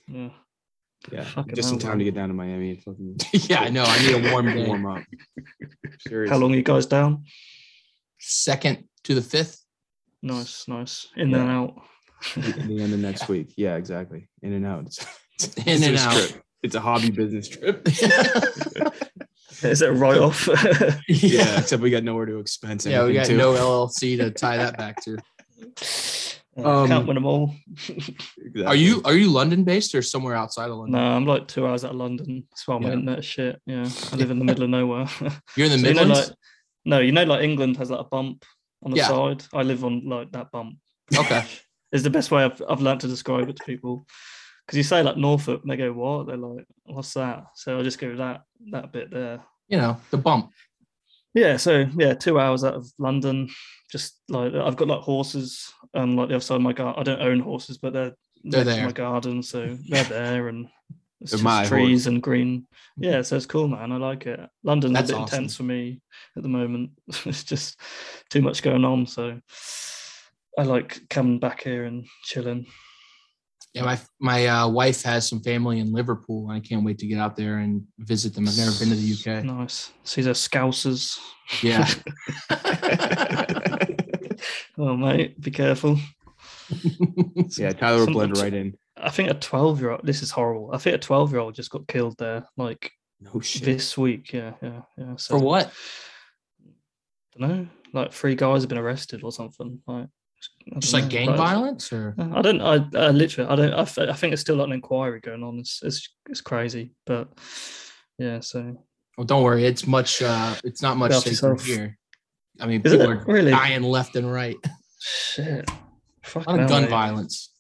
Yeah. 0.08 0.30
Yeah, 1.12 1.24
Fucking 1.24 1.56
just 1.56 1.72
in 1.72 1.80
hell, 1.80 1.90
time 1.92 2.00
to 2.00 2.04
get 2.06 2.16
down 2.16 2.28
to 2.30 2.34
Miami 2.34 2.76
fucking 2.84 3.18
yeah, 3.50 3.62
I 3.62 3.70
know. 3.70 3.84
I 3.88 4.00
need 4.00 4.26
a 4.26 4.32
warm 4.32 4.46
day. 4.52 4.66
warm 4.66 4.86
up. 4.88 5.04
Seriously. 6.08 6.34
How 6.34 6.40
long 6.42 6.54
are 6.54 6.58
you 6.58 6.64
guys 6.64 6.86
down? 6.88 7.24
Second 8.20 8.86
to 9.04 9.14
the 9.14 9.22
fifth. 9.22 9.64
Nice, 10.24 10.68
nice. 10.68 11.08
In 11.16 11.30
Yeah. 11.30 11.38
and 11.42 11.50
out. 11.52 11.74
At 12.36 12.68
the 12.68 12.82
end 12.82 12.94
of 12.94 13.00
next 13.00 13.30
week. 13.34 13.54
Yeah, 13.56 13.76
exactly. 13.76 14.28
In 14.42 14.54
and 14.54 14.66
out. 14.66 14.88
It's, 14.88 15.06
it's 15.56 15.58
In 15.68 15.84
and 15.84 15.98
out. 15.98 16.14
trip. 16.14 16.44
It's 16.64 16.74
a 16.76 16.80
hobby 16.82 17.12
business 17.12 17.48
trip. 17.48 17.88
Is 19.64 19.82
it 19.82 19.90
a 19.90 19.94
write 19.94 20.20
off? 20.20 20.48
Yeah, 21.08 21.60
except 21.60 21.82
we 21.82 21.90
got 21.90 22.04
nowhere 22.04 22.26
to 22.26 22.40
expense 22.40 22.86
yeah, 22.86 23.06
we 23.06 23.14
got 23.14 23.26
to. 23.28 23.36
no 23.38 23.54
LLC 23.54 24.18
to 24.18 24.32
tie 24.32 24.58
that 24.58 24.78
back 24.78 25.02
to. 25.04 25.18
Um, 26.60 26.88
Can't 26.88 27.06
win 27.06 27.14
them 27.14 27.26
all. 27.28 27.54
Are 28.66 28.74
you 28.76 29.00
are 29.06 29.14
you 29.14 29.30
London 29.30 29.64
based 29.64 29.94
or 29.94 30.02
somewhere 30.02 30.34
outside 30.34 30.72
of 30.72 30.78
London? 30.78 30.94
No, 30.94 31.08
I'm 31.12 31.24
like 31.24 31.48
two 31.48 31.68
hours 31.68 31.86
out 31.86 31.92
of 31.92 31.98
London. 31.98 32.48
That's 32.50 32.68
why 32.68 32.80
my 32.80 32.88
Yeah. 32.88 32.94
internet 32.94 33.20
is 33.20 33.26
shit. 33.26 33.62
Yeah, 33.68 33.88
I 34.12 34.16
live 34.16 34.32
in 34.32 34.40
the 34.40 34.46
middle 34.50 34.64
of 34.64 34.72
nowhere. 34.72 35.08
You're 35.56 35.68
in 35.68 35.74
the 35.74 35.78
So 35.78 35.88
you 35.88 35.94
know, 35.94 36.04
like, 36.16 36.26
no, 36.86 37.00
you 37.00 37.12
know, 37.12 37.26
like 37.26 37.44
England 37.44 37.78
has 37.78 37.92
like 37.92 38.00
a 38.00 38.06
bump 38.06 38.44
on 38.82 38.90
the 38.90 38.98
Yeah. 38.98 39.08
side. 39.08 39.44
I 39.54 39.62
live 39.62 39.86
on 39.86 40.10
like 40.10 40.32
that 40.32 40.50
bump. 40.52 40.78
okay. 41.16 41.46
Is 41.92 42.02
the 42.02 42.10
best 42.10 42.32
way 42.32 42.44
I've 42.44 42.60
I've 42.68 42.82
learned 42.82 43.02
to 43.02 43.08
describe 43.08 43.48
it 43.50 43.58
to 43.58 43.64
people. 43.64 44.08
Because 44.68 44.78
you 44.78 44.84
say 44.84 45.02
like 45.02 45.16
Norfolk, 45.16 45.62
and 45.62 45.72
they 45.72 45.78
go, 45.78 45.94
"What?" 45.94 46.28
They're 46.28 46.36
like, 46.36 46.66
"What's 46.84 47.14
that?" 47.14 47.46
So 47.56 47.80
I 47.80 47.84
just 47.84 48.00
go 48.00 48.16
that 48.18 48.42
that 48.72 48.92
bit 48.92 49.10
there. 49.10 49.42
You 49.70 49.78
know 49.78 49.98
the 50.12 50.18
bump. 50.18 50.52
Yeah, 51.34 51.58
so 51.58 51.86
yeah, 51.96 52.16
two 52.16 52.40
hours 52.40 52.64
out 52.64 52.74
of 52.74 52.92
London. 52.98 53.50
Just 53.92 54.20
like 54.28 54.54
I've 54.54 54.76
got 54.76 54.88
like 54.88 55.02
horses 55.02 55.72
and 55.94 56.16
like 56.16 56.30
the 56.30 56.36
other 56.36 56.44
side 56.44 56.56
of 56.56 56.62
my 56.62 56.74
garden. 56.74 57.00
I 57.00 57.04
don't 57.04 57.22
own 57.22 57.40
horses, 57.40 57.78
but 57.78 57.94
they're, 57.94 58.14
They're 58.44 58.66
next 58.66 58.78
to 58.78 58.86
my 58.86 58.92
garden, 58.92 59.44
so 59.44 59.78
they're 59.88 60.04
there 60.06 60.48
and 60.50 60.68
it's 61.22 61.32
They're 61.32 61.38
just 61.38 61.44
my 61.44 61.66
trees 61.66 62.08
and 62.08 62.22
green. 62.22 62.68
Yeah, 62.98 63.22
so 63.22 63.36
it's 63.36 63.46
cool, 63.46 63.68
man. 63.68 63.92
I 63.92 63.98
like 63.98 64.26
it. 64.26 64.40
London's 64.64 64.94
That's 64.94 65.12
a 65.12 65.14
bit 65.14 65.22
awesome. 65.22 65.36
intense 65.36 65.56
for 65.56 65.64
me 65.64 66.02
at 66.36 66.44
the 66.44 66.50
moment. 66.50 66.92
it's 67.26 67.44
just 67.44 67.80
too 68.30 68.42
much 68.42 68.64
going 68.64 68.84
on, 68.84 69.06
so 69.06 69.40
I 70.58 70.64
like 70.64 71.08
coming 71.10 71.40
back 71.40 71.64
here 71.64 71.86
and 71.86 72.06
chilling. 72.24 72.66
Yeah, 73.78 73.86
my 73.86 74.00
my 74.20 74.48
uh, 74.48 74.68
wife 74.70 75.02
has 75.04 75.28
some 75.28 75.42
family 75.42 75.80
in 75.80 75.92
Liverpool. 75.92 76.50
And 76.50 76.58
I 76.58 76.60
can't 76.60 76.84
wait 76.86 76.98
to 77.00 77.08
get 77.08 77.20
out 77.20 77.36
there 77.36 77.58
and 77.60 77.84
visit 78.00 78.34
them. 78.34 78.48
I've 78.48 78.58
never 78.58 78.72
been 78.78 78.90
to 78.90 78.96
the 78.96 79.14
UK. 79.14 79.44
Nice. 79.44 79.92
See 80.04 80.22
those 80.22 80.46
scousers. 80.48 81.18
Yeah. 81.62 81.88
Oh 84.78 84.96
mate, 84.96 85.40
be 85.42 85.52
careful. 85.52 85.98
Yeah, 87.58 87.72
Tyler 87.72 88.00
will 88.06 88.14
blend 88.14 88.38
right 88.38 88.54
in. 88.54 88.78
I 88.98 89.10
think 89.10 89.30
a 89.30 89.34
12 89.34 89.80
year 89.80 89.92
old, 89.92 90.02
this 90.04 90.22
is 90.22 90.32
horrible. 90.32 90.72
I 90.74 90.78
think 90.78 90.96
a 90.96 91.00
12 91.00 91.32
year 91.32 91.40
old 91.40 91.56
just 91.56 91.72
got 91.72 91.88
killed 91.88 92.18
there, 92.18 92.46
like 92.58 92.92
No 93.22 93.40
shit. 93.40 93.64
this 93.64 93.98
week. 93.98 94.34
Yeah, 94.34 94.54
yeah, 94.62 94.82
yeah. 94.98 95.16
So, 95.16 95.38
For 95.38 95.44
what? 95.44 95.72
I 97.36 97.40
don't 97.40 97.50
know. 97.50 97.68
Like 97.94 98.12
three 98.12 98.36
guys 98.36 98.64
have 98.64 98.70
been 98.70 98.78
arrested 98.78 99.24
or 99.24 99.32
something. 99.32 99.82
Like, 99.88 100.06
I 100.06 100.08
Just 100.80 100.94
like 100.94 101.06
know, 101.06 101.10
gang 101.10 101.36
violence 101.36 101.92
or 101.94 102.14
I 102.20 102.42
don't. 102.42 102.62
I, 102.62 102.86
I 102.96 103.10
literally. 103.12 103.50
I 103.50 103.56
don't. 103.56 103.74
I, 103.74 103.82
I 103.82 104.14
think 104.14 104.34
it's 104.34 104.42
still 104.42 104.56
like 104.58 104.68
an 104.68 104.74
inquiry 104.74 105.20
going 105.22 105.44
on. 105.44 105.60
It's 105.60 105.82
it's 105.84 106.10
it's 106.30 106.42
crazy, 106.42 106.92
but 107.06 107.30
yeah. 108.18 108.40
So 108.42 108.84
well, 109.18 109.26
don't 109.26 109.44
worry, 109.44 109.66
it's 109.66 109.88
much 109.88 110.22
uh 110.22 110.56
it's 110.64 110.82
not 110.82 110.98
much 110.98 111.12
Help 111.12 111.24
safer 111.24 111.32
yourself. 111.50 111.64
here. 111.66 111.98
I 112.60 112.66
mean, 112.68 112.82
Is 112.84 112.92
people 112.92 113.12
it 113.12 113.18
are 113.18 113.24
really? 113.28 113.52
dying 113.52 113.84
left 113.84 114.16
and 114.16 114.32
right. 114.32 114.58
shit. 115.00 115.70
A 115.70 115.74
Fucking 116.24 116.54
lot 116.54 116.60
of 116.64 116.70
gun 116.70 116.82
mate. 116.84 116.90
violence. 116.90 117.54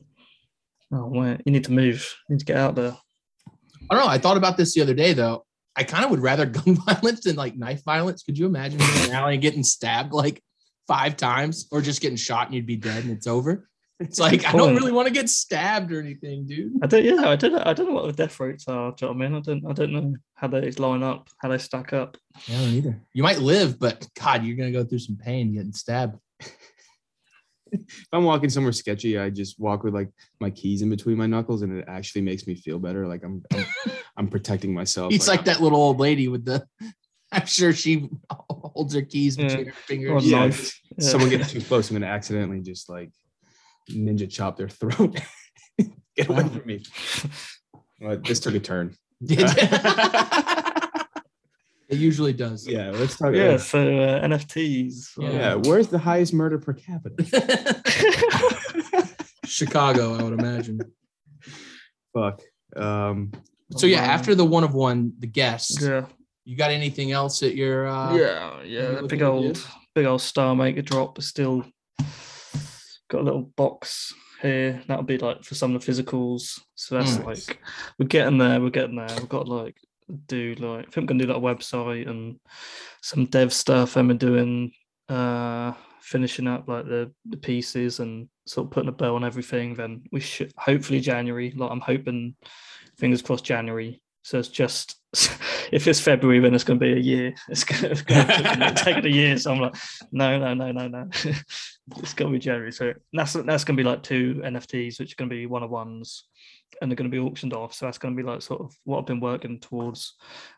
Oh 0.91 1.07
wait, 1.07 1.41
you 1.45 1.51
need 1.51 1.63
to 1.65 1.71
move. 1.71 2.15
You 2.27 2.33
need 2.33 2.39
to 2.39 2.45
get 2.45 2.57
out 2.57 2.75
there. 2.75 2.97
I 3.89 3.95
don't 3.95 4.03
know. 4.05 4.11
I 4.11 4.17
thought 4.17 4.37
about 4.37 4.57
this 4.57 4.73
the 4.73 4.81
other 4.81 4.93
day 4.93 5.13
though. 5.13 5.45
I 5.75 5.83
kind 5.83 6.03
of 6.03 6.11
would 6.11 6.19
rather 6.19 6.45
gun 6.57 6.75
violence 6.85 7.21
than 7.23 7.35
like 7.35 7.55
knife 7.55 7.83
violence. 7.83 8.23
Could 8.23 8.37
you 8.37 8.45
imagine 8.47 8.79
being 8.79 8.95
in 9.03 9.09
an 9.09 9.11
alley 9.11 9.37
getting 9.37 9.63
stabbed 9.63 10.11
like 10.11 10.41
five 10.87 11.17
times 11.17 11.67
or 11.71 11.81
just 11.81 12.01
getting 12.01 12.17
shot 12.17 12.47
and 12.47 12.55
you'd 12.55 12.65
be 12.65 12.75
dead 12.77 13.03
and 13.03 13.11
it's 13.11 13.27
over? 13.27 13.67
It's 13.99 14.19
like 14.19 14.45
I 14.45 14.51
don't 14.51 14.75
really 14.75 14.91
want 14.91 15.07
to 15.07 15.13
get 15.13 15.27
stabbed 15.27 15.91
or 15.91 15.99
anything, 15.99 16.45
dude. 16.45 16.73
I 16.83 16.85
don't. 16.85 17.03
Yeah, 17.03 17.29
I 17.29 17.35
don't. 17.35 17.53
know- 17.53 17.63
I 17.65 17.73
don't 17.73 17.87
know 17.87 17.95
what 17.95 18.05
the 18.05 18.13
death 18.13 18.39
rates 18.39 18.67
are. 18.67 18.91
Do 18.91 19.07
you 19.07 19.11
know 19.11 19.17
what 19.17 19.25
I 19.25 19.29
mean? 19.29 19.37
I 19.37 19.41
don't. 19.41 19.65
I 19.67 19.73
don't 19.73 19.91
know 19.91 20.13
how 20.35 20.47
they 20.47 20.69
line 20.73 21.01
up, 21.01 21.29
how 21.39 21.49
they 21.49 21.57
stack 21.57 21.93
up. 21.93 22.15
I 22.47 22.51
don't 22.51 22.73
either. 22.75 23.01
You 23.13 23.23
might 23.23 23.39
live, 23.39 23.79
but 23.79 24.07
God, 24.19 24.43
you're 24.43 24.55
gonna 24.55 24.69
go 24.71 24.83
through 24.83 24.99
some 24.99 25.15
pain 25.17 25.55
getting 25.55 25.73
stabbed. 25.73 26.19
If 27.71 28.07
I'm 28.13 28.23
walking 28.23 28.49
somewhere 28.49 28.71
sketchy, 28.71 29.17
I 29.17 29.29
just 29.29 29.59
walk 29.59 29.83
with 29.83 29.93
like 29.95 30.09
my 30.39 30.49
keys 30.51 30.83
in 30.83 30.89
between 30.91 31.17
my 31.17 31.25
knuckles, 31.25 31.63
and 31.63 31.77
it 31.79 31.85
actually 31.87 32.21
makes 32.21 32.45
me 32.47 32.53
feel 32.55 32.77
better. 32.79 33.07
Like 33.07 33.23
I'm, 33.23 33.43
I'm, 33.53 33.65
I'm 34.17 34.27
protecting 34.29 34.73
myself. 34.75 35.11
He's 35.11 35.27
like 35.27 35.39
I'm- 35.39 35.45
that 35.45 35.59
little 35.61 35.79
old 35.81 35.99
lady 35.99 36.27
with 36.27 36.45
the. 36.45 36.65
I'm 37.31 37.45
sure 37.45 37.73
she 37.73 38.09
holds 38.31 38.93
her 38.93 39.01
keys 39.01 39.37
Yeah. 39.37 39.47
between 39.47 39.65
her 39.67 39.71
Or 39.71 40.17
a 40.17 40.21
fingers. 40.21 40.25
Yeah. 40.27 40.39
knife. 40.39 40.79
Yeah. 40.97 41.09
Someone 41.09 41.29
gets 41.29 41.51
too 41.51 41.61
close, 41.61 41.89
I'm 41.89 41.95
gonna 41.95 42.05
accidentally 42.11 42.61
just 42.61 42.89
like 42.89 43.11
ninja 43.91 44.29
chop 44.29 44.57
their 44.57 44.69
throat. 44.69 45.19
Get 46.15 46.29
away 46.29 46.47
from 46.47 46.65
me. 46.65 46.83
Well, 48.01 48.17
this 48.17 48.39
took 48.39 48.55
a 48.55 48.59
turn. 48.59 48.95
it 49.21 51.03
usually 51.89 52.33
does. 52.33 52.67
Yeah, 52.67 52.91
let's 52.91 53.17
talk. 53.17 53.33
Yeah, 53.33 53.57
so 53.57 53.79
uh, 53.79 54.21
NFTs. 54.27 55.11
Yeah. 55.19 55.29
yeah. 55.31 55.53
Where's 55.55 55.87
the 55.87 55.97
highest 55.99 56.33
murder 56.33 56.57
per 56.59 56.73
capita? 56.73 57.23
Chicago, 59.45 60.15
I 60.15 60.23
would 60.23 60.33
imagine. 60.39 60.79
Fuck. 62.13 62.41
Um, 62.75 63.31
So 63.75 63.87
yeah, 63.87 64.01
wow. 64.05 64.13
after 64.13 64.35
the 64.35 64.45
one 64.45 64.63
of 64.63 64.73
one, 64.73 65.13
the 65.19 65.27
guest, 65.27 65.81
Yeah, 65.81 66.05
you 66.47 66.55
got 66.55 66.71
anything 66.71 67.11
else 67.11 67.43
at 67.43 67.55
your 67.55 67.87
uh 67.87 68.15
yeah, 68.15 68.63
yeah. 68.63 68.91
that 68.91 69.09
Big 69.09 69.21
old, 69.21 69.61
big 69.93 70.05
old 70.05 70.21
Star 70.21 70.55
Maker 70.55 70.81
drop 70.81 71.19
is 71.19 71.27
still 71.27 71.65
got 73.09 73.19
a 73.21 73.23
little 73.23 73.51
box 73.57 74.13
here. 74.41 74.81
That'll 74.87 75.03
be 75.03 75.17
like 75.17 75.43
for 75.43 75.55
some 75.55 75.75
of 75.75 75.85
the 75.85 75.91
physicals. 75.91 76.57
So 76.75 76.95
that's 76.97 77.17
Nice. 77.17 77.49
like 77.49 77.59
we're 77.99 78.07
getting 78.07 78.37
there. 78.37 78.61
We're 78.61 78.69
getting 78.69 78.95
there. 78.95 79.09
We've 79.17 79.27
got 79.27 79.49
like 79.49 79.75
do 80.27 80.55
like 80.59 80.87
I 80.87 80.89
think 80.89 80.97
I'm 80.97 81.05
gonna 81.17 81.25
do 81.25 81.33
like 81.33 81.37
a 81.37 81.55
website 81.55 82.07
and 82.07 82.39
some 83.01 83.25
dev 83.25 83.51
stuff. 83.51 83.97
I'm 83.97 84.17
doing 84.17 84.71
uh 85.09 85.73
finishing 85.99 86.47
up 86.47 86.69
like 86.69 86.85
the 86.85 87.11
the 87.25 87.35
pieces 87.35 87.99
and 87.99 88.29
sort 88.45 88.67
of 88.67 88.71
putting 88.71 88.87
a 88.87 88.93
bow 88.93 89.17
on 89.17 89.25
everything. 89.25 89.73
Then 89.73 90.03
we 90.13 90.21
should 90.21 90.53
hopefully 90.57 91.01
January. 91.01 91.51
Like 91.51 91.71
I'm 91.71 91.81
hoping, 91.81 92.37
fingers 92.97 93.21
crossed 93.21 93.43
January. 93.43 94.01
So 94.27 94.37
it's 94.37 94.49
just 94.49 94.97
if 95.71 95.87
it's 95.87 96.01
February, 96.01 96.41
then 96.41 96.53
it's 96.53 96.65
going 96.65 96.77
to 96.77 96.85
be 96.85 96.91
a 96.91 96.97
year. 96.97 97.33
It's 97.49 97.63
going 97.63 97.95
to 97.95 98.73
take 98.75 98.97
it 98.97 99.05
a 99.05 99.09
year. 99.09 99.37
So 99.37 99.53
I'm 99.53 99.59
like, 99.61 99.75
no, 100.11 100.37
no, 100.37 100.53
no, 100.53 100.73
no, 100.73 100.89
no. 100.89 101.07
it's 101.23 102.13
going 102.13 102.33
to 102.33 102.37
be 102.37 102.39
January. 102.39 102.73
So 102.73 102.91
that's 103.13 103.31
that's 103.31 103.63
going 103.63 103.77
to 103.77 103.81
be 103.81 103.87
like 103.87 104.03
two 104.03 104.41
NFTs, 104.43 104.99
which 104.99 105.13
are 105.13 105.15
going 105.15 105.29
to 105.29 105.35
be 105.35 105.45
one 105.45 105.63
of 105.63 105.69
ones, 105.69 106.25
and 106.81 106.91
they're 106.91 106.97
going 106.97 107.09
to 107.09 107.17
be 107.17 107.25
auctioned 107.25 107.53
off. 107.53 107.73
So 107.73 107.85
that's 107.85 107.99
going 107.99 108.17
to 108.17 108.21
be 108.21 108.27
like 108.27 108.41
sort 108.41 108.59
of 108.59 108.75
what 108.83 108.99
I've 108.99 109.05
been 109.05 109.21
working 109.21 109.61
towards, 109.61 110.15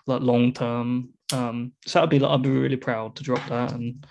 like 0.08 0.22
long 0.22 0.52
term. 0.52 1.10
Um, 1.32 1.74
so 1.86 2.00
that'd 2.00 2.10
be 2.10 2.18
like 2.18 2.32
I'd 2.32 2.42
be 2.42 2.50
really 2.50 2.76
proud 2.76 3.18
to 3.18 3.24
drop 3.24 3.48
that, 3.50 3.74
and 3.74 4.04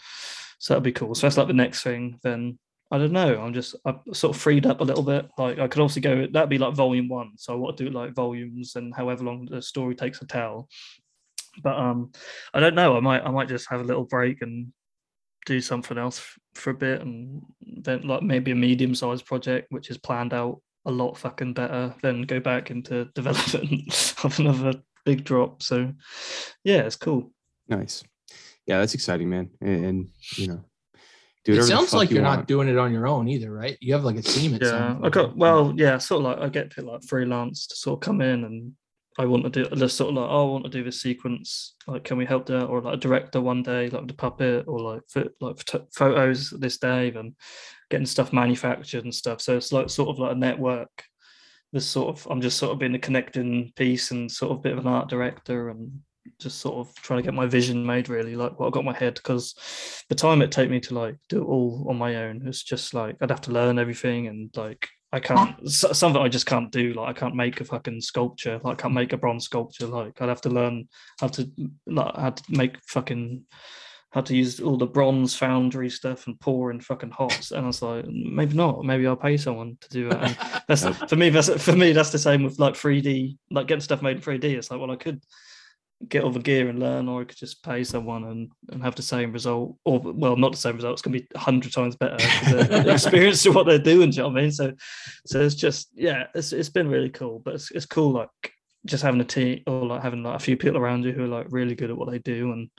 so 0.60 0.74
that'd 0.74 0.84
be 0.84 0.92
cool. 0.92 1.16
So 1.16 1.26
that's 1.26 1.36
like 1.36 1.48
the 1.48 1.52
next 1.52 1.82
thing. 1.82 2.20
Then 2.22 2.60
I 2.90 2.98
don't 2.98 3.12
know. 3.12 3.40
I'm 3.40 3.52
just 3.52 3.74
I've 3.84 4.00
sort 4.12 4.34
of 4.34 4.40
freed 4.40 4.66
up 4.66 4.80
a 4.80 4.84
little 4.84 5.02
bit. 5.02 5.28
Like 5.36 5.58
I 5.58 5.68
could 5.68 5.82
also 5.82 6.00
go. 6.00 6.26
That'd 6.26 6.48
be 6.48 6.58
like 6.58 6.74
volume 6.74 7.08
one. 7.08 7.32
So 7.36 7.52
I 7.52 7.56
want 7.56 7.76
to 7.76 7.84
do 7.84 7.90
like 7.90 8.14
volumes 8.14 8.76
and 8.76 8.94
however 8.94 9.24
long 9.24 9.46
the 9.46 9.60
story 9.60 9.94
takes 9.94 10.20
to 10.20 10.26
tell. 10.26 10.68
But 11.62 11.76
um, 11.76 12.12
I 12.54 12.60
don't 12.60 12.74
know. 12.74 12.96
I 12.96 13.00
might 13.00 13.24
I 13.24 13.30
might 13.30 13.48
just 13.48 13.68
have 13.70 13.80
a 13.80 13.84
little 13.84 14.04
break 14.04 14.40
and 14.40 14.72
do 15.44 15.60
something 15.60 15.98
else 15.98 16.24
for 16.54 16.70
a 16.70 16.74
bit, 16.74 17.02
and 17.02 17.42
then 17.60 18.02
like 18.02 18.22
maybe 18.22 18.52
a 18.52 18.56
medium 18.56 18.94
sized 18.94 19.26
project 19.26 19.66
which 19.70 19.90
is 19.90 19.98
planned 19.98 20.32
out 20.32 20.60
a 20.86 20.90
lot 20.90 21.18
fucking 21.18 21.52
better. 21.52 21.94
Then 22.00 22.22
go 22.22 22.40
back 22.40 22.70
into 22.70 23.04
development 23.14 24.14
of 24.24 24.38
another 24.38 24.74
big 25.04 25.24
drop. 25.24 25.62
So 25.62 25.92
yeah, 26.64 26.80
it's 26.80 26.96
cool. 26.96 27.32
nice. 27.68 28.02
Yeah, 28.66 28.80
that's 28.80 28.92
exciting, 28.92 29.30
man. 29.30 29.48
And, 29.62 29.84
and, 29.86 30.08
you 30.36 30.48
know, 30.48 30.62
do 31.54 31.60
It 31.60 31.64
sounds 31.64 31.92
like 31.92 32.10
you 32.10 32.16
you're 32.16 32.24
want. 32.24 32.40
not 32.40 32.46
doing 32.48 32.68
it 32.68 32.78
on 32.78 32.92
your 32.92 33.06
own 33.06 33.28
either, 33.28 33.50
right? 33.52 33.76
You 33.80 33.94
have 33.94 34.04
like 34.04 34.16
a 34.16 34.22
team. 34.22 34.54
It 34.54 34.62
yeah 34.62 34.70
sounds 34.70 34.98
i 35.00 35.04
like. 35.04 35.12
got 35.12 35.30
uh, 35.30 35.32
well 35.36 35.72
yeah 35.76 35.98
sort 35.98 36.20
of 36.20 36.24
like 36.26 36.38
i 36.38 36.48
get 36.48 36.70
to 36.72 36.82
like 36.82 37.02
freelance 37.04 37.66
to 37.68 37.76
sort 37.76 37.96
of 37.98 38.00
come 38.00 38.20
in 38.20 38.44
and 38.44 38.72
i 39.18 39.24
want 39.24 39.42
to 39.44 39.50
do 39.50 39.64
just 39.76 39.96
sort 39.96 40.10
of 40.10 40.16
like 40.16 40.28
oh, 40.30 40.48
i 40.48 40.52
want 40.52 40.64
to 40.64 40.70
do 40.70 40.84
this 40.84 41.00
sequence 41.02 41.74
like 41.86 42.04
can 42.04 42.16
we 42.16 42.24
help 42.24 42.46
that 42.46 42.64
or 42.66 42.80
like 42.80 42.94
a 42.94 42.98
director 43.06 43.40
one 43.40 43.62
day 43.62 43.88
like 43.90 44.06
the 44.06 44.14
puppet 44.14 44.64
or 44.68 44.78
like 44.80 45.02
pho- 45.08 45.28
like 45.40 45.56
photo- 45.58 45.86
photos 45.94 46.50
this 46.50 46.78
day 46.78 47.10
and 47.14 47.34
getting 47.90 48.06
stuff 48.06 48.32
manufactured 48.32 49.04
and 49.04 49.14
stuff 49.14 49.40
so 49.40 49.56
it's 49.56 49.72
like 49.72 49.88
sort 49.90 50.08
of 50.08 50.18
like 50.18 50.32
a 50.32 50.38
network 50.38 51.02
this 51.72 51.86
sort 51.86 52.08
of 52.08 52.26
i'm 52.30 52.40
just 52.40 52.58
sort 52.58 52.72
of 52.72 52.78
being 52.78 52.94
a 52.94 52.98
connecting 52.98 53.72
piece 53.76 54.10
and 54.12 54.30
sort 54.30 54.52
of 54.52 54.62
bit 54.62 54.72
of 54.72 54.78
an 54.78 54.86
art 54.86 55.08
director 55.08 55.68
and 55.70 56.00
just 56.38 56.58
sort 56.60 56.76
of 56.76 56.94
trying 56.96 57.18
to 57.18 57.22
get 57.22 57.34
my 57.34 57.46
vision 57.46 57.84
made 57.84 58.08
really 58.08 58.36
like 58.36 58.58
what 58.58 58.66
i 58.66 58.70
got 58.70 58.80
in 58.80 58.86
my 58.86 58.92
head 58.92 59.14
because 59.14 59.54
the 60.08 60.14
time 60.14 60.42
it 60.42 60.50
take 60.50 60.70
me 60.70 60.80
to 60.80 60.94
like 60.94 61.16
do 61.28 61.42
it 61.42 61.46
all 61.46 61.86
on 61.88 61.96
my 61.96 62.16
own 62.16 62.42
it's 62.46 62.62
just 62.62 62.94
like 62.94 63.16
i'd 63.20 63.30
have 63.30 63.40
to 63.40 63.52
learn 63.52 63.78
everything 63.78 64.26
and 64.26 64.50
like 64.56 64.88
i 65.12 65.20
can't 65.20 65.68
something 65.68 66.22
i 66.22 66.28
just 66.28 66.46
can't 66.46 66.70
do 66.70 66.92
like 66.94 67.08
i 67.08 67.18
can't 67.18 67.34
make 67.34 67.60
a 67.60 67.64
fucking 67.64 68.00
sculpture 68.00 68.60
like 68.62 68.78
i 68.78 68.82
can't 68.82 68.94
make 68.94 69.12
a 69.12 69.16
bronze 69.16 69.44
sculpture 69.44 69.86
like 69.86 70.20
i'd 70.20 70.28
have 70.28 70.40
to 70.40 70.50
learn 70.50 70.86
how 71.20 71.28
to 71.28 71.50
like 71.86 72.16
how 72.16 72.30
to 72.30 72.42
make 72.50 72.76
fucking 72.86 73.44
how 74.10 74.22
to 74.22 74.34
use 74.34 74.60
all 74.60 74.76
the 74.76 74.86
bronze 74.86 75.34
foundry 75.34 75.90
stuff 75.90 76.26
and 76.26 76.40
pour 76.40 76.70
in 76.70 76.80
fucking 76.80 77.10
hots 77.10 77.50
and 77.50 77.64
i 77.64 77.66
was 77.66 77.82
like 77.82 78.06
maybe 78.06 78.54
not. 78.54 78.84
Maybe 78.84 79.06
i'll 79.06 79.16
pay 79.16 79.36
someone 79.36 79.76
to 79.80 79.88
do 79.90 80.08
that. 80.08 80.22
And 80.22 80.62
that's 80.66 80.84
for 81.10 81.16
me 81.16 81.30
that's 81.30 81.62
for 81.62 81.76
me 81.76 81.92
that's 81.92 82.10
the 82.10 82.18
same 82.18 82.42
with 82.42 82.58
like 82.58 82.74
3d 82.74 83.36
like 83.50 83.66
getting 83.66 83.80
stuff 83.80 84.02
made 84.02 84.16
in 84.16 84.22
3d 84.22 84.44
it's 84.44 84.70
like 84.70 84.80
well 84.80 84.90
i 84.90 84.96
could 84.96 85.22
get 86.06 86.22
all 86.22 86.30
the 86.30 86.38
gear 86.38 86.68
and 86.68 86.78
learn, 86.78 87.08
or 87.08 87.22
I 87.22 87.24
could 87.24 87.36
just 87.36 87.62
pay 87.62 87.82
someone 87.82 88.24
and, 88.24 88.52
and 88.70 88.82
have 88.82 88.94
the 88.94 89.02
same 89.02 89.32
result, 89.32 89.76
or 89.84 89.98
well, 90.00 90.36
not 90.36 90.52
the 90.52 90.58
same 90.58 90.76
result. 90.76 90.92
It's 90.92 91.02
going 91.02 91.14
to 91.14 91.20
be 91.20 91.28
a 91.34 91.38
hundred 91.38 91.72
times 91.72 91.96
better 91.96 92.14
experience 92.90 93.42
they're 93.42 93.52
to 93.52 93.56
what 93.56 93.66
they're 93.66 93.78
doing. 93.78 94.10
Do 94.10 94.16
you 94.16 94.22
know 94.22 94.28
what 94.28 94.38
I 94.38 94.42
mean? 94.42 94.52
So, 94.52 94.72
so 95.26 95.40
it's 95.40 95.54
just 95.54 95.88
yeah, 95.94 96.26
it's 96.34 96.52
it's 96.52 96.68
been 96.68 96.88
really 96.88 97.10
cool. 97.10 97.40
But 97.40 97.54
it's 97.54 97.70
it's 97.72 97.86
cool 97.86 98.12
like 98.12 98.28
just 98.86 99.02
having 99.02 99.20
a 99.20 99.24
team 99.24 99.62
or 99.66 99.86
like 99.86 100.02
having 100.02 100.22
like 100.22 100.36
a 100.36 100.42
few 100.42 100.56
people 100.56 100.78
around 100.78 101.04
you 101.04 101.12
who 101.12 101.24
are 101.24 101.28
like 101.28 101.46
really 101.50 101.74
good 101.74 101.90
at 101.90 101.96
what 101.96 102.10
they 102.10 102.18
do 102.18 102.52
and 102.52 102.70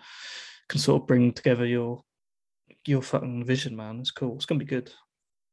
can 0.70 0.80
sort 0.80 1.01
of 1.01 1.07
bring 1.07 1.34
together 1.34 1.65
your 1.65 2.01
your 2.86 3.01
fucking 3.01 3.45
vision, 3.45 3.76
man. 3.76 3.99
It's 3.99 4.11
cool. 4.11 4.36
It's 4.36 4.45
gonna 4.45 4.59
be 4.59 4.65
good. 4.65 4.91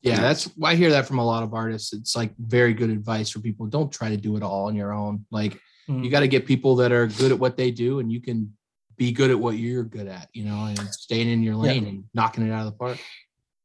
Yeah, 0.03 0.21
that's 0.21 0.49
I 0.63 0.77
hear 0.77 0.91
that 0.91 1.07
from 1.07 1.19
a 1.19 1.25
lot 1.25 1.43
of 1.43 1.53
artists. 1.53 1.93
It's 1.93 2.15
like 2.15 2.33
very 2.39 2.75
good 2.75 2.91
advice 2.91 3.31
for 3.31 3.41
people. 3.41 3.67
Don't 3.67 3.93
try 3.93 4.11
to 4.11 4.17
do 4.17 4.37
it 4.37 4.43
all 4.43 4.67
on 4.67 4.77
your 4.77 4.93
own. 4.93 5.27
Like 5.33 5.59
Mm. 5.89 6.05
you 6.05 6.11
got 6.11 6.21
to 6.21 6.29
get 6.29 6.47
people 6.47 6.77
that 6.77 6.93
are 6.93 7.07
good 7.07 7.33
at 7.33 7.39
what 7.39 7.57
they 7.57 7.71
do, 7.71 8.01
and 8.01 8.11
you 8.11 8.21
can 8.21 8.57
be 8.97 9.13
good 9.13 9.31
at 9.31 9.39
what 9.39 9.57
you're 9.57 9.85
good 9.85 10.09
at. 10.09 10.29
You 10.33 10.45
know, 10.45 10.65
and 10.65 10.79
staying 10.79 11.29
in 11.29 11.43
your 11.43 11.55
lane 11.55 11.87
and 11.87 12.05
knocking 12.15 12.47
it 12.47 12.53
out 12.53 12.67
of 12.67 12.73
the 12.73 12.79
park. 12.79 12.99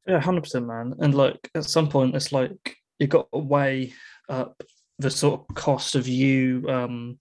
Yeah, 0.08 0.20
hundred 0.20 0.42
percent, 0.42 0.68
man. 0.68 0.96
And 1.00 1.16
like 1.16 1.40
at 1.56 1.66
some 1.66 1.90
point, 1.90 2.16
it's 2.16 2.32
like 2.32 2.78
you 3.00 3.08
got 3.08 3.32
to 3.32 3.40
weigh 3.40 3.94
up 4.30 4.62
the 5.00 5.10
sort 5.10 5.42
of 5.42 5.56
cost 5.56 5.96
of 5.96 6.08
you 6.08 6.64
um, 6.70 7.20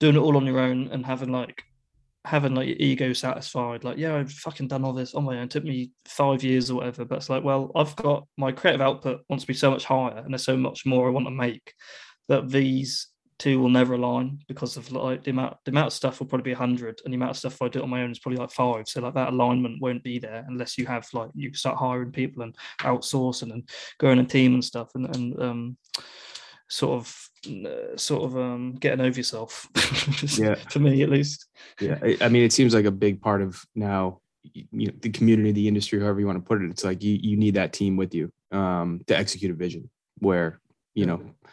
doing 0.00 0.16
it 0.16 0.20
all 0.20 0.36
on 0.36 0.46
your 0.46 0.60
own 0.60 0.88
and 0.92 1.04
having 1.04 1.32
like 1.32 1.62
having 2.24 2.54
like 2.54 2.66
your 2.66 2.76
ego 2.78 3.12
satisfied. 3.12 3.84
Like, 3.84 3.98
yeah, 3.98 4.16
I've 4.16 4.32
fucking 4.32 4.68
done 4.68 4.84
all 4.84 4.92
this 4.92 5.14
on 5.14 5.24
my 5.24 5.36
own. 5.36 5.44
It 5.44 5.50
took 5.50 5.64
me 5.64 5.92
five 6.06 6.42
years 6.42 6.70
or 6.70 6.76
whatever. 6.76 7.04
But 7.04 7.18
it's 7.18 7.30
like, 7.30 7.44
well, 7.44 7.70
I've 7.74 7.94
got 7.96 8.26
my 8.36 8.52
creative 8.52 8.80
output 8.80 9.22
wants 9.28 9.44
to 9.44 9.48
be 9.48 9.54
so 9.54 9.70
much 9.70 9.84
higher, 9.84 10.18
and 10.18 10.32
there's 10.32 10.44
so 10.44 10.56
much 10.56 10.84
more 10.84 11.06
I 11.06 11.12
want 11.12 11.26
to 11.26 11.30
make 11.30 11.72
that 12.28 12.48
these 12.48 13.08
two 13.38 13.60
will 13.60 13.68
never 13.68 13.94
align 13.94 14.38
because 14.48 14.76
of 14.76 14.90
like 14.92 15.24
the 15.24 15.30
amount 15.30 15.56
the 15.64 15.70
amount 15.70 15.88
of 15.88 15.92
stuff 15.92 16.18
will 16.18 16.26
probably 16.26 16.44
be 16.44 16.54
100 16.54 17.00
and 17.04 17.12
the 17.12 17.16
amount 17.16 17.32
of 17.32 17.36
stuff 17.36 17.60
I 17.60 17.68
do 17.68 17.82
on 17.82 17.90
my 17.90 18.02
own 18.02 18.10
is 18.10 18.18
probably 18.18 18.38
like 18.38 18.50
five. 18.50 18.88
So 18.88 19.00
like 19.00 19.14
that 19.14 19.32
alignment 19.32 19.80
won't 19.80 20.02
be 20.02 20.18
there 20.18 20.44
unless 20.48 20.78
you 20.78 20.86
have 20.86 21.06
like 21.12 21.30
you 21.34 21.52
start 21.54 21.76
hiring 21.76 22.12
people 22.12 22.42
and 22.42 22.56
outsourcing 22.80 23.52
and 23.52 23.68
going 23.98 24.18
a 24.18 24.24
team 24.24 24.54
and 24.54 24.64
stuff 24.64 24.90
and, 24.94 25.14
and 25.14 25.42
um 25.42 25.76
sort 26.68 26.98
of 26.98 27.28
uh, 27.46 27.96
sort 27.96 28.24
of 28.24 28.36
um 28.36 28.74
getting 28.80 29.04
over 29.04 29.16
yourself. 29.16 29.68
Yeah. 30.38 30.54
for 30.70 30.78
me 30.78 31.02
at 31.02 31.10
least. 31.10 31.46
Yeah. 31.80 31.98
I, 32.20 32.28
mean 32.28 32.42
it 32.42 32.52
seems 32.52 32.74
like 32.74 32.86
a 32.86 32.90
big 32.90 33.20
part 33.20 33.42
of 33.42 33.62
now 33.74 34.20
you 34.52 34.86
know 34.86 34.92
the 35.00 35.10
community 35.10 35.52
the 35.52 35.68
industry 35.68 36.00
however 36.00 36.20
you 36.20 36.26
want 36.26 36.38
to 36.38 36.48
put 36.48 36.62
it 36.62 36.70
it's 36.70 36.84
like 36.84 37.02
you 37.02 37.18
you 37.20 37.36
need 37.36 37.54
that 37.54 37.72
team 37.72 37.96
with 37.96 38.14
you 38.14 38.30
um 38.52 39.00
to 39.08 39.16
execute 39.16 39.50
a 39.50 39.54
vision 39.54 39.90
where 40.18 40.60
you 40.94 41.04
know 41.04 41.16
a, 41.16 41.48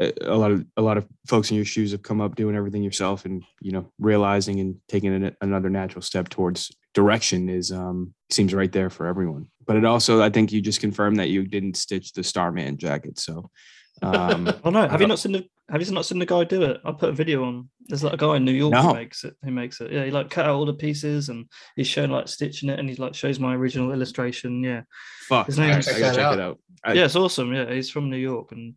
a 0.00 0.36
lot 0.36 0.50
of 0.50 0.64
a 0.76 0.82
lot 0.82 0.96
of 0.98 1.06
folks 1.28 1.50
in 1.50 1.56
your 1.56 1.64
shoes 1.64 1.92
have 1.92 2.02
come 2.02 2.20
up 2.20 2.34
doing 2.34 2.56
everything 2.56 2.82
yourself 2.82 3.24
and 3.24 3.42
you 3.60 3.72
know 3.72 3.90
realizing 3.98 4.60
and 4.60 4.76
taking 4.88 5.14
an, 5.14 5.36
another 5.40 5.70
natural 5.70 6.02
step 6.02 6.28
towards 6.28 6.70
direction 6.94 7.48
is 7.48 7.70
um 7.72 8.12
seems 8.30 8.52
right 8.54 8.72
there 8.72 8.90
for 8.90 9.06
everyone. 9.06 9.46
But 9.66 9.76
it 9.76 9.84
also 9.84 10.20
i 10.22 10.30
think 10.30 10.52
you 10.52 10.60
just 10.60 10.80
confirmed 10.80 11.18
that 11.18 11.28
you 11.30 11.46
didn't 11.46 11.76
stitch 11.76 12.12
the 12.12 12.22
starman 12.24 12.76
jacket 12.76 13.18
so 13.18 13.50
um 14.02 14.52
oh 14.64 14.70
no. 14.70 14.88
Have 14.88 15.00
you 15.00 15.06
Uh, 15.06 15.08
not 15.08 15.18
seen 15.20 15.32
the 15.32 15.44
have 15.70 15.80
you 15.80 15.90
not 15.94 16.04
seen 16.04 16.18
the 16.18 16.26
guy 16.26 16.44
do 16.44 16.62
it? 16.64 16.80
I 16.84 16.92
put 16.92 17.08
a 17.08 17.12
video 17.12 17.42
on. 17.44 17.70
There's 17.86 18.04
like 18.04 18.12
a 18.12 18.16
guy 18.18 18.36
in 18.36 18.44
new 18.44 18.52
york 18.52 18.72
No. 18.74 18.82
who 18.82 18.94
makes 18.94 19.24
it 19.24 19.34
who 19.42 19.50
makes 19.50 19.80
it. 19.80 19.92
Yeah 19.92 20.04
he 20.04 20.10
like 20.10 20.28
cut 20.28 20.44
out 20.46 20.54
all 20.56 20.66
the 20.66 20.74
pieces 20.74 21.28
and 21.30 21.46
he's 21.76 21.86
showing 21.86 22.10
like 22.10 22.28
stitching 22.28 22.68
it 22.68 22.78
and 22.78 22.88
he 22.90 22.96
like 22.96 23.14
shows 23.14 23.38
my 23.40 23.54
original 23.54 23.92
illustration. 23.92 24.62
Yeah. 24.62 24.82
Fuck. 25.28 25.46
His 25.46 25.58
I, 25.58 25.62
name 25.66 25.74
I 25.76 25.78
is- 25.78 25.86
gotta 25.86 25.98
Check 26.00 26.14
check 26.14 26.16
that 26.16 26.34
it 26.34 26.40
out. 26.40 26.58
I- 26.84 26.92
yeah, 26.94 27.04
it's 27.06 27.16
awesome. 27.16 27.52
Yeah, 27.54 27.72
he's 27.72 27.88
from 27.90 28.10
New 28.10 28.18
York 28.18 28.52
and 28.52 28.74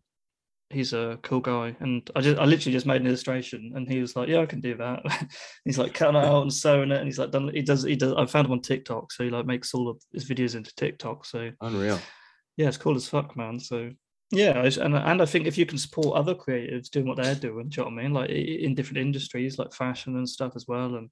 he's 0.70 0.92
a 0.92 1.18
cool 1.22 1.40
guy. 1.40 1.76
And 1.80 2.08
I 2.14 2.20
just 2.20 2.38
I 2.38 2.44
literally 2.44 2.72
just 2.72 2.86
made 2.86 3.00
an 3.00 3.06
illustration 3.06 3.72
and 3.74 3.88
he 3.88 4.00
was 4.00 4.16
like, 4.16 4.28
Yeah, 4.28 4.40
I 4.40 4.46
can 4.46 4.60
do 4.60 4.76
that. 4.76 5.02
he's 5.64 5.78
like 5.78 5.94
cutting 5.94 6.16
it 6.16 6.24
out 6.24 6.42
and 6.42 6.52
sewing 6.52 6.90
it 6.90 6.98
and 6.98 7.06
he's 7.06 7.18
like 7.18 7.30
done 7.30 7.50
he 7.54 7.62
does 7.62 7.82
he 7.82 7.96
does 7.96 8.12
I 8.14 8.26
found 8.26 8.46
him 8.46 8.52
on 8.52 8.60
TikTok, 8.60 9.12
so 9.12 9.24
he 9.24 9.30
like 9.30 9.46
makes 9.46 9.74
all 9.74 9.88
of 9.88 10.00
his 10.12 10.28
videos 10.28 10.54
into 10.54 10.74
TikTok. 10.74 11.24
So 11.24 11.50
unreal 11.60 11.98
yeah, 12.58 12.66
it's 12.66 12.76
cool 12.76 12.96
as 12.96 13.08
fuck, 13.08 13.36
man. 13.36 13.58
So 13.58 13.90
yeah, 14.30 14.62
and 14.62 14.94
and 14.94 15.22
I 15.22 15.24
think 15.24 15.46
if 15.46 15.56
you 15.56 15.64
can 15.64 15.78
support 15.78 16.18
other 16.18 16.34
creatives 16.34 16.90
doing 16.90 17.06
what 17.06 17.16
they're 17.16 17.34
doing, 17.36 17.68
do 17.68 17.80
you 17.80 17.84
know 17.84 17.94
what 17.94 18.00
I 18.00 18.02
mean? 18.02 18.12
Like 18.12 18.30
in 18.30 18.74
different 18.74 18.98
industries 18.98 19.58
like 19.58 19.72
fashion 19.72 20.16
and 20.16 20.28
stuff 20.28 20.52
as 20.56 20.66
well, 20.66 20.96
and 20.96 21.08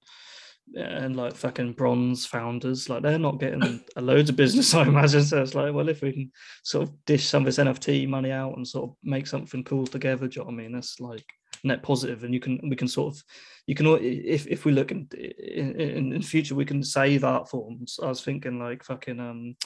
and 0.75 1.17
like 1.17 1.35
fucking 1.35 1.73
bronze 1.73 2.27
founders, 2.27 2.89
like 2.89 3.03
they're 3.03 3.19
not 3.19 3.41
getting 3.41 3.81
a 3.97 4.01
loads 4.01 4.31
of 4.31 4.37
business, 4.37 4.75
I 4.75 4.83
imagine. 4.83 5.23
So 5.23 5.43
it's 5.43 5.55
like, 5.55 5.73
well, 5.73 5.89
if 5.89 6.03
we 6.03 6.13
can 6.13 6.33
sort 6.65 6.89
of 6.89 7.05
dish 7.05 7.27
some 7.27 7.43
of 7.43 7.47
this 7.47 7.59
NFT 7.59 8.09
money 8.09 8.33
out 8.33 8.57
and 8.57 8.67
sort 8.67 8.91
of 8.91 8.97
make 9.03 9.27
something 9.27 9.65
cool 9.65 9.87
together, 9.87 10.29
do 10.29 10.41
you 10.41 10.45
know 10.45 10.47
what 10.47 10.55
I 10.55 10.57
mean? 10.57 10.73
That's 10.73 11.01
like 11.01 11.25
net 11.65 11.83
positive, 11.83 12.25
and 12.25 12.35
you 12.35 12.41
can 12.41 12.61
we 12.69 12.77
can 12.77 12.89
sort 12.89 13.15
of 13.15 13.23
you 13.67 13.75
can 13.75 13.87
if 13.87 14.47
if 14.47 14.65
we 14.65 14.73
look 14.73 14.91
in 14.91 15.09
in, 15.15 16.13
in, 16.13 16.23
future 16.23 16.55
we 16.55 16.65
can 16.65 16.83
save 16.83 17.25
art 17.25 17.49
forms. 17.49 17.99
I 18.03 18.09
was 18.09 18.23
thinking 18.23 18.59
like 18.59 18.85
fucking 18.85 19.21
um 19.21 19.57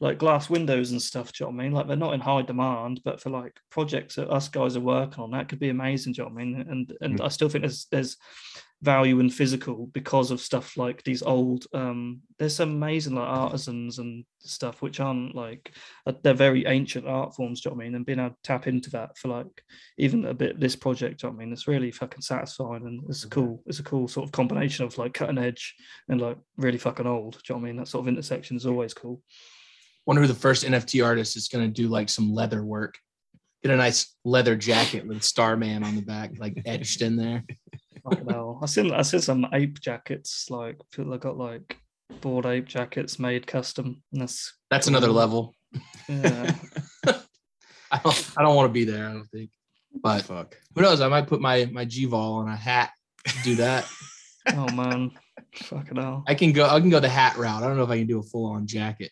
like 0.00 0.18
glass 0.18 0.50
windows 0.50 0.90
and 0.90 1.00
stuff. 1.00 1.32
Do 1.32 1.44
you 1.44 1.46
know 1.46 1.56
what 1.56 1.62
I 1.62 1.64
mean? 1.64 1.72
Like 1.72 1.88
they're 1.88 1.96
not 1.96 2.14
in 2.14 2.20
high 2.20 2.42
demand, 2.42 3.00
but 3.04 3.20
for 3.20 3.30
like 3.30 3.56
projects 3.70 4.16
that 4.16 4.30
us 4.30 4.48
guys 4.48 4.76
are 4.76 4.80
working 4.80 5.22
on, 5.22 5.30
that 5.30 5.48
could 5.48 5.58
be 5.58 5.70
amazing. 5.70 6.12
Do 6.12 6.22
you 6.22 6.28
know 6.28 6.34
what 6.34 6.40
I 6.40 6.44
mean? 6.44 6.66
And 6.68 6.92
and 7.00 7.20
I 7.20 7.28
still 7.28 7.48
think 7.48 7.62
there's 7.62 7.86
there's 7.90 8.16
value 8.82 9.20
in 9.20 9.30
physical 9.30 9.86
because 9.88 10.30
of 10.30 10.40
stuff 10.40 10.76
like 10.76 11.02
these 11.02 11.22
old 11.22 11.64
um 11.72 12.20
there's 12.38 12.56
some 12.56 12.70
amazing 12.70 13.14
like 13.14 13.26
artisans 13.26 13.98
and 13.98 14.24
stuff 14.38 14.82
which 14.82 15.00
aren't 15.00 15.34
like 15.34 15.72
uh, 16.06 16.12
they're 16.22 16.34
very 16.34 16.66
ancient 16.66 17.06
art 17.06 17.34
forms 17.34 17.60
do 17.60 17.68
you 17.68 17.70
know 17.70 17.76
what 17.76 17.82
I 17.82 17.86
mean? 17.86 17.94
And 17.94 18.06
being 18.06 18.18
able 18.18 18.30
to 18.30 18.36
tap 18.42 18.66
into 18.66 18.90
that 18.90 19.16
for 19.16 19.28
like 19.28 19.62
even 19.96 20.26
a 20.26 20.34
bit 20.34 20.60
this 20.60 20.76
project 20.76 21.20
do 21.20 21.26
you 21.26 21.30
know 21.30 21.36
what 21.36 21.42
I 21.42 21.44
mean? 21.46 21.52
It's 21.54 21.66
really 21.66 21.90
fucking 21.90 22.20
satisfying 22.20 22.86
and 22.86 23.02
it's 23.08 23.24
a 23.24 23.28
cool 23.30 23.62
it's 23.66 23.78
a 23.78 23.82
cool 23.84 24.08
sort 24.08 24.26
of 24.26 24.32
combination 24.32 24.84
of 24.84 24.96
like 24.98 25.14
cutting 25.14 25.38
edge 25.38 25.74
and 26.10 26.20
like 26.20 26.36
really 26.58 26.78
fucking 26.78 27.06
old 27.06 27.32
do 27.34 27.40
you 27.48 27.54
know 27.54 27.62
what 27.62 27.66
I 27.66 27.70
mean? 27.70 27.76
That 27.78 27.88
sort 27.88 28.04
of 28.04 28.08
intersection 28.08 28.58
is 28.58 28.66
always 28.66 28.92
cool. 28.92 29.22
Wonder 30.04 30.20
who 30.20 30.28
the 30.28 30.34
first 30.34 30.64
NFT 30.64 31.04
artist 31.04 31.36
is 31.36 31.48
going 31.48 31.64
to 31.64 31.82
do 31.82 31.88
like 31.88 32.10
some 32.10 32.32
leather 32.32 32.62
work. 32.62 32.98
Get 33.62 33.72
a 33.72 33.76
nice 33.76 34.14
leather 34.24 34.54
jacket 34.54 35.06
with 35.06 35.24
Starman 35.24 35.82
on 35.82 35.96
the 35.96 36.02
back, 36.02 36.32
like 36.38 36.62
etched 36.66 37.00
in 37.00 37.16
there. 37.16 37.42
Fucking 38.08 38.28
hell. 38.28 38.58
I 38.62 38.66
seen 38.66 38.92
I 38.92 39.02
seen 39.02 39.20
some 39.20 39.46
ape 39.52 39.80
jackets 39.80 40.46
like 40.50 40.78
people 40.92 41.10
that 41.12 41.20
got 41.20 41.36
like 41.36 41.78
Bored 42.20 42.46
Ape 42.46 42.66
jackets 42.66 43.18
made 43.18 43.46
custom 43.46 44.02
and 44.12 44.22
that's 44.22 44.54
That's 44.70 44.86
another 44.86 45.08
level. 45.08 45.54
yeah 46.08 46.54
I 47.90 48.00
don't, 48.02 48.30
I 48.36 48.42
don't 48.42 48.56
want 48.56 48.68
to 48.68 48.72
be 48.72 48.84
there. 48.84 49.06
I 49.08 49.12
don't 49.12 49.26
think. 49.26 49.50
But 50.02 50.22
Fuck. 50.22 50.56
who 50.74 50.82
knows? 50.82 51.00
I 51.00 51.08
might 51.08 51.26
put 51.26 51.40
my 51.40 51.64
my 51.72 51.84
G-Vol 51.84 52.34
on 52.34 52.48
a 52.48 52.56
hat. 52.56 52.90
Do 53.42 53.54
that. 53.56 53.86
oh 54.54 54.70
man 54.72 55.10
fucking 55.54 55.96
hell 55.96 56.22
I 56.28 56.34
can 56.34 56.52
go. 56.52 56.66
I 56.68 56.80
can 56.80 56.90
go 56.90 57.00
the 57.00 57.08
hat 57.08 57.36
route. 57.36 57.62
I 57.62 57.66
don't 57.66 57.76
know 57.76 57.82
if 57.84 57.90
I 57.90 57.98
can 57.98 58.06
do 58.06 58.18
a 58.20 58.22
full 58.22 58.46
on 58.52 58.66
jacket. 58.66 59.10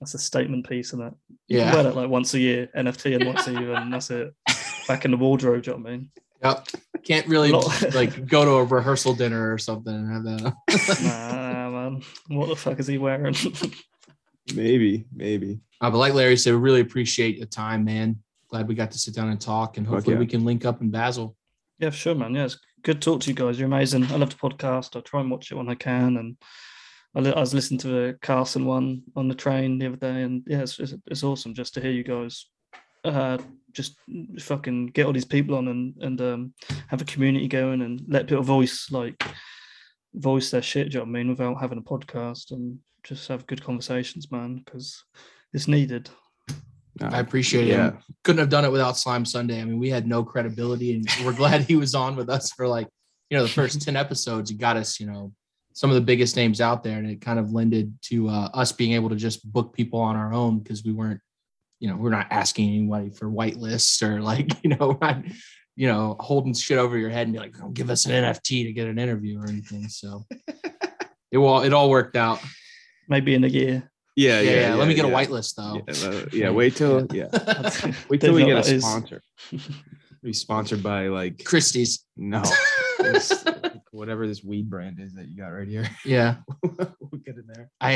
That's 0.00 0.14
a 0.14 0.18
statement 0.18 0.68
piece, 0.68 0.88
isn't 0.88 1.02
it? 1.06 1.14
You 1.48 1.58
Yeah. 1.58 1.70
can 1.72 1.82
wear 1.84 1.92
it 1.92 1.96
like 1.96 2.08
once 2.08 2.34
a 2.34 2.40
year, 2.40 2.68
NFT 2.76 3.14
and 3.16 3.26
once 3.26 3.46
a 3.46 3.52
year, 3.52 3.74
and 3.74 3.92
that's 3.92 4.10
it. 4.10 4.32
Back 4.88 5.04
in 5.04 5.10
the 5.12 5.16
wardrobe, 5.16 5.62
do 5.62 5.70
you 5.70 5.76
know 5.76 5.82
what 5.82 5.90
I 5.92 5.96
mean? 5.96 6.10
Yep. 6.42 6.68
Can't 7.04 7.26
really 7.26 7.52
like 7.94 8.26
go 8.26 8.44
to 8.44 8.50
a 8.52 8.64
rehearsal 8.64 9.14
dinner 9.14 9.52
or 9.52 9.58
something 9.58 9.94
and 9.94 10.12
have 10.12 10.24
that. 10.24 10.54
Nah, 11.02 11.70
man. 11.70 12.02
What 12.28 12.48
the 12.48 12.56
fuck 12.56 12.78
is 12.78 12.86
he 12.86 12.98
wearing? 12.98 13.34
Maybe, 14.54 15.06
maybe. 15.14 15.60
Uh, 15.80 15.88
but 15.90 15.98
like 15.98 16.14
Larry 16.14 16.36
said, 16.36 16.52
we 16.52 16.58
really 16.58 16.80
appreciate 16.80 17.38
the 17.38 17.46
time, 17.46 17.84
man. 17.84 18.18
Glad 18.48 18.66
we 18.66 18.74
got 18.74 18.90
to 18.90 18.98
sit 18.98 19.14
down 19.14 19.28
and 19.28 19.40
talk, 19.40 19.78
and 19.78 19.86
hopefully 19.86 20.14
yeah. 20.14 20.20
we 20.20 20.26
can 20.26 20.44
link 20.44 20.64
up 20.64 20.80
in 20.80 20.90
Basel. 20.90 21.36
yeah, 21.78 21.90
sure, 21.90 22.16
man. 22.16 22.34
Yeah, 22.34 22.46
it's 22.46 22.58
good 22.82 23.00
to 23.00 23.10
talk 23.10 23.20
to 23.20 23.30
you 23.30 23.34
guys. 23.34 23.56
You're 23.58 23.68
amazing. 23.68 24.04
I 24.06 24.16
love 24.16 24.30
the 24.30 24.36
podcast. 24.36 24.96
I 24.96 25.00
try 25.00 25.20
and 25.20 25.30
watch 25.30 25.52
it 25.52 25.54
when 25.54 25.68
I 25.68 25.76
can. 25.76 26.16
And 26.16 26.36
I, 27.14 27.20
li- 27.20 27.32
I 27.32 27.38
was 27.38 27.54
listening 27.54 27.78
to 27.80 27.88
the 27.88 28.18
Carson 28.20 28.66
one 28.66 29.04
on 29.14 29.28
the 29.28 29.34
train 29.36 29.78
the 29.78 29.86
other 29.86 29.96
day. 29.96 30.22
And 30.22 30.42
yeah, 30.46 30.62
it's, 30.62 30.78
it's, 30.80 30.94
it's 31.06 31.22
awesome 31.22 31.54
just 31.54 31.74
to 31.74 31.80
hear 31.80 31.92
you 31.92 32.02
guys 32.02 32.46
uh, 33.04 33.38
just 33.72 33.96
fucking 34.38 34.86
get 34.88 35.06
all 35.06 35.12
these 35.12 35.24
people 35.24 35.56
on 35.56 35.68
and, 35.68 35.94
and 36.00 36.20
um, 36.20 36.54
have 36.88 37.00
a 37.00 37.06
community 37.06 37.48
going 37.48 37.82
and 37.82 38.02
let 38.08 38.26
people 38.26 38.42
voice, 38.42 38.90
like, 38.90 39.22
voice 40.14 40.50
their 40.50 40.62
shit, 40.62 40.90
do 40.90 40.98
you 40.98 40.98
know 41.00 41.04
what 41.04 41.18
I 41.18 41.22
mean, 41.22 41.28
without 41.30 41.60
having 41.60 41.78
a 41.78 41.82
podcast 41.82 42.50
and 42.50 42.78
just 43.04 43.28
have 43.28 43.46
good 43.46 43.64
conversations, 43.64 44.30
man, 44.30 44.62
because 44.64 45.04
it's 45.52 45.68
needed. 45.68 46.10
I 47.00 47.20
appreciate 47.20 47.66
Yeah. 47.68 47.88
it. 47.88 47.94
Couldn't 48.22 48.40
have 48.40 48.50
done 48.50 48.64
it 48.64 48.72
without 48.72 48.98
Slime 48.98 49.24
Sunday. 49.24 49.60
I 49.60 49.64
mean, 49.64 49.78
we 49.78 49.88
had 49.88 50.06
no 50.06 50.22
credibility, 50.22 50.94
and 50.94 51.06
we're 51.24 51.32
glad 51.32 51.62
he 51.62 51.76
was 51.76 51.94
on 51.94 52.16
with 52.16 52.28
us 52.28 52.52
for 52.52 52.68
like, 52.68 52.88
you 53.30 53.36
know, 53.38 53.42
the 53.44 53.48
first 53.48 53.80
10 53.80 53.96
episodes. 53.96 54.50
He 54.50 54.56
got 54.56 54.76
us, 54.76 55.00
you 55.00 55.06
know, 55.06 55.32
some 55.72 55.88
of 55.88 55.94
the 55.94 56.02
biggest 56.02 56.36
names 56.36 56.60
out 56.60 56.82
there, 56.84 56.98
and 56.98 57.08
it 57.10 57.22
kind 57.22 57.38
of 57.38 57.50
lended 57.52 57.94
to 58.02 58.28
uh, 58.28 58.50
us 58.52 58.72
being 58.72 58.92
able 58.92 59.08
to 59.08 59.16
just 59.16 59.50
book 59.50 59.72
people 59.74 60.00
on 60.00 60.16
our 60.16 60.34
own 60.34 60.58
because 60.58 60.84
we 60.84 60.92
weren't, 60.92 61.20
you 61.82 61.88
know, 61.88 61.96
we're 61.96 62.10
not 62.10 62.28
asking 62.30 62.68
anybody 62.68 63.10
for 63.10 63.28
white 63.28 63.56
lists 63.56 64.00
or 64.04 64.20
like, 64.22 64.52
you 64.62 64.70
know, 64.70 64.96
not, 65.02 65.24
you 65.74 65.88
know, 65.88 66.14
holding 66.20 66.54
shit 66.54 66.78
over 66.78 66.96
your 66.96 67.10
head 67.10 67.26
and 67.26 67.32
be 67.32 67.40
like, 67.40 67.56
oh, 67.60 67.70
give 67.70 67.90
us 67.90 68.06
an 68.06 68.12
NFT 68.12 68.66
to 68.66 68.72
get 68.72 68.86
an 68.86 69.00
interview 69.00 69.40
or 69.40 69.48
anything. 69.48 69.88
So 69.88 70.24
it 71.32 71.38
all 71.38 71.62
it 71.62 71.72
all 71.72 71.90
worked 71.90 72.14
out. 72.14 72.38
Maybe 73.08 73.34
in 73.34 73.42
a 73.42 73.48
year. 73.48 73.90
Yeah, 74.14 74.40
Yeah, 74.40 74.50
yeah. 74.50 74.60
yeah. 74.60 74.74
Let 74.76 74.86
me 74.86 74.94
get 74.94 75.04
a 75.06 75.08
yeah. 75.08 75.14
white 75.14 75.30
list 75.32 75.56
though. 75.56 75.82
Yeah, 75.88 76.08
uh, 76.08 76.26
yeah, 76.32 76.50
wait 76.50 76.76
till 76.80 77.04
yeah. 77.12 77.26
Wait 78.08 78.20
till 78.20 78.32
we 78.32 78.42
know 78.42 78.54
get 78.62 78.66
a 78.66 78.68
that 78.68 78.76
is- 78.76 78.84
sponsor. 78.84 79.20
Be 80.22 80.32
sponsored 80.32 80.84
by 80.84 81.08
like 81.08 81.42
Christie's. 81.44 82.04
no, 82.16 82.44
this- 83.00 83.44
whatever 83.92 84.26
this 84.26 84.42
weed 84.42 84.68
brand 84.68 84.98
is 84.98 85.14
that 85.14 85.28
you 85.28 85.36
got 85.36 85.48
right 85.48 85.68
here. 85.68 85.88
Yeah. 86.04 86.36
we'll 86.62 87.20
get 87.24 87.36
in 87.36 87.44
there. 87.46 87.70
I, 87.80 87.92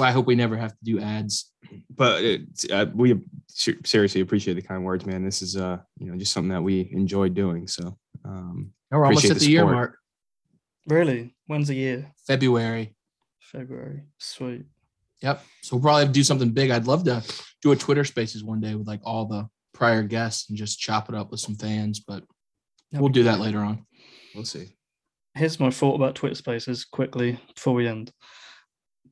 I 0.00 0.02
I 0.02 0.10
hope 0.12 0.26
we 0.26 0.34
never 0.34 0.56
have 0.56 0.70
to 0.70 0.84
do 0.84 1.00
ads. 1.00 1.50
But 1.94 2.24
it's, 2.24 2.70
uh, 2.70 2.86
we 2.94 3.20
seriously 3.48 4.20
appreciate 4.20 4.54
the 4.54 4.62
kind 4.62 4.84
words, 4.84 5.04
man. 5.04 5.24
This 5.24 5.42
is 5.42 5.56
uh, 5.56 5.78
you 5.98 6.10
know, 6.10 6.16
just 6.16 6.32
something 6.32 6.50
that 6.50 6.62
we 6.62 6.88
enjoy 6.92 7.28
doing. 7.28 7.66
So, 7.66 7.98
um, 8.24 8.72
Now 8.90 8.98
we're 8.98 9.06
almost 9.06 9.24
at 9.26 9.34
the 9.34 9.44
the 9.44 9.50
year 9.50 9.64
mark. 9.64 9.98
Really? 10.86 11.34
When's 11.46 11.68
the 11.68 11.74
year? 11.74 12.12
February. 12.26 12.94
February. 13.40 14.02
Sweet. 14.18 14.64
Yep. 15.22 15.44
So 15.62 15.76
we'll 15.76 15.82
probably 15.82 16.00
have 16.02 16.08
to 16.08 16.12
do 16.18 16.24
something 16.24 16.50
big. 16.50 16.70
I'd 16.70 16.86
love 16.86 17.04
to 17.04 17.22
do 17.62 17.72
a 17.72 17.76
Twitter 17.76 18.04
Spaces 18.04 18.42
one 18.42 18.60
day 18.60 18.74
with 18.74 18.88
like 18.88 19.00
all 19.04 19.26
the 19.26 19.48
prior 19.74 20.02
guests 20.02 20.48
and 20.48 20.58
just 20.58 20.80
chop 20.80 21.08
it 21.08 21.14
up 21.14 21.30
with 21.30 21.40
some 21.40 21.54
fans. 21.54 22.00
But 22.00 22.24
That'd 22.90 23.02
we'll 23.02 23.08
be 23.10 23.14
do 23.14 23.22
that 23.24 23.38
later 23.40 23.60
on. 23.60 23.86
we'll 24.34 24.44
see. 24.44 24.74
Here's 25.34 25.60
my 25.60 25.70
thought 25.70 25.94
about 25.94 26.14
Twitter 26.14 26.34
Spaces 26.34 26.84
quickly 26.84 27.38
before 27.54 27.74
we 27.74 27.88
end. 27.88 28.12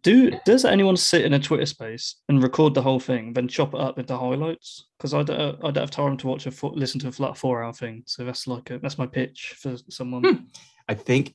Do 0.03 0.33
does 0.47 0.65
anyone 0.65 0.97
sit 0.97 1.25
in 1.25 1.35
a 1.35 1.39
Twitter 1.39 1.67
space 1.67 2.17
and 2.29 2.43
record 2.43 2.75
the 2.75 2.83
whole 2.83 3.01
thing, 3.01 3.33
then 3.33 3.49
chop 3.49 3.75
it 3.75 3.81
up 3.81 3.99
into 3.99 4.17
highlights? 4.17 4.87
Because 4.99 5.13
I 5.13 5.23
don't, 5.23 5.59
I 5.63 5.71
don't 5.71 5.77
have 5.77 5.91
time 5.91 6.17
to 6.19 6.27
watch 6.27 6.47
a 6.47 6.51
four, 6.51 6.73
listen 6.75 7.01
to 7.01 7.09
a 7.09 7.13
flat 7.13 7.37
four 7.37 7.63
hour 7.63 7.73
thing. 7.73 8.03
So 8.07 8.25
that's 8.25 8.47
like 8.47 8.71
a, 8.71 8.79
that's 8.79 8.99
my 8.99 9.07
pitch 9.07 9.57
for 9.59 9.77
someone. 9.91 10.25
Hmm. 10.25 10.45
I 10.89 10.95
think 10.95 11.35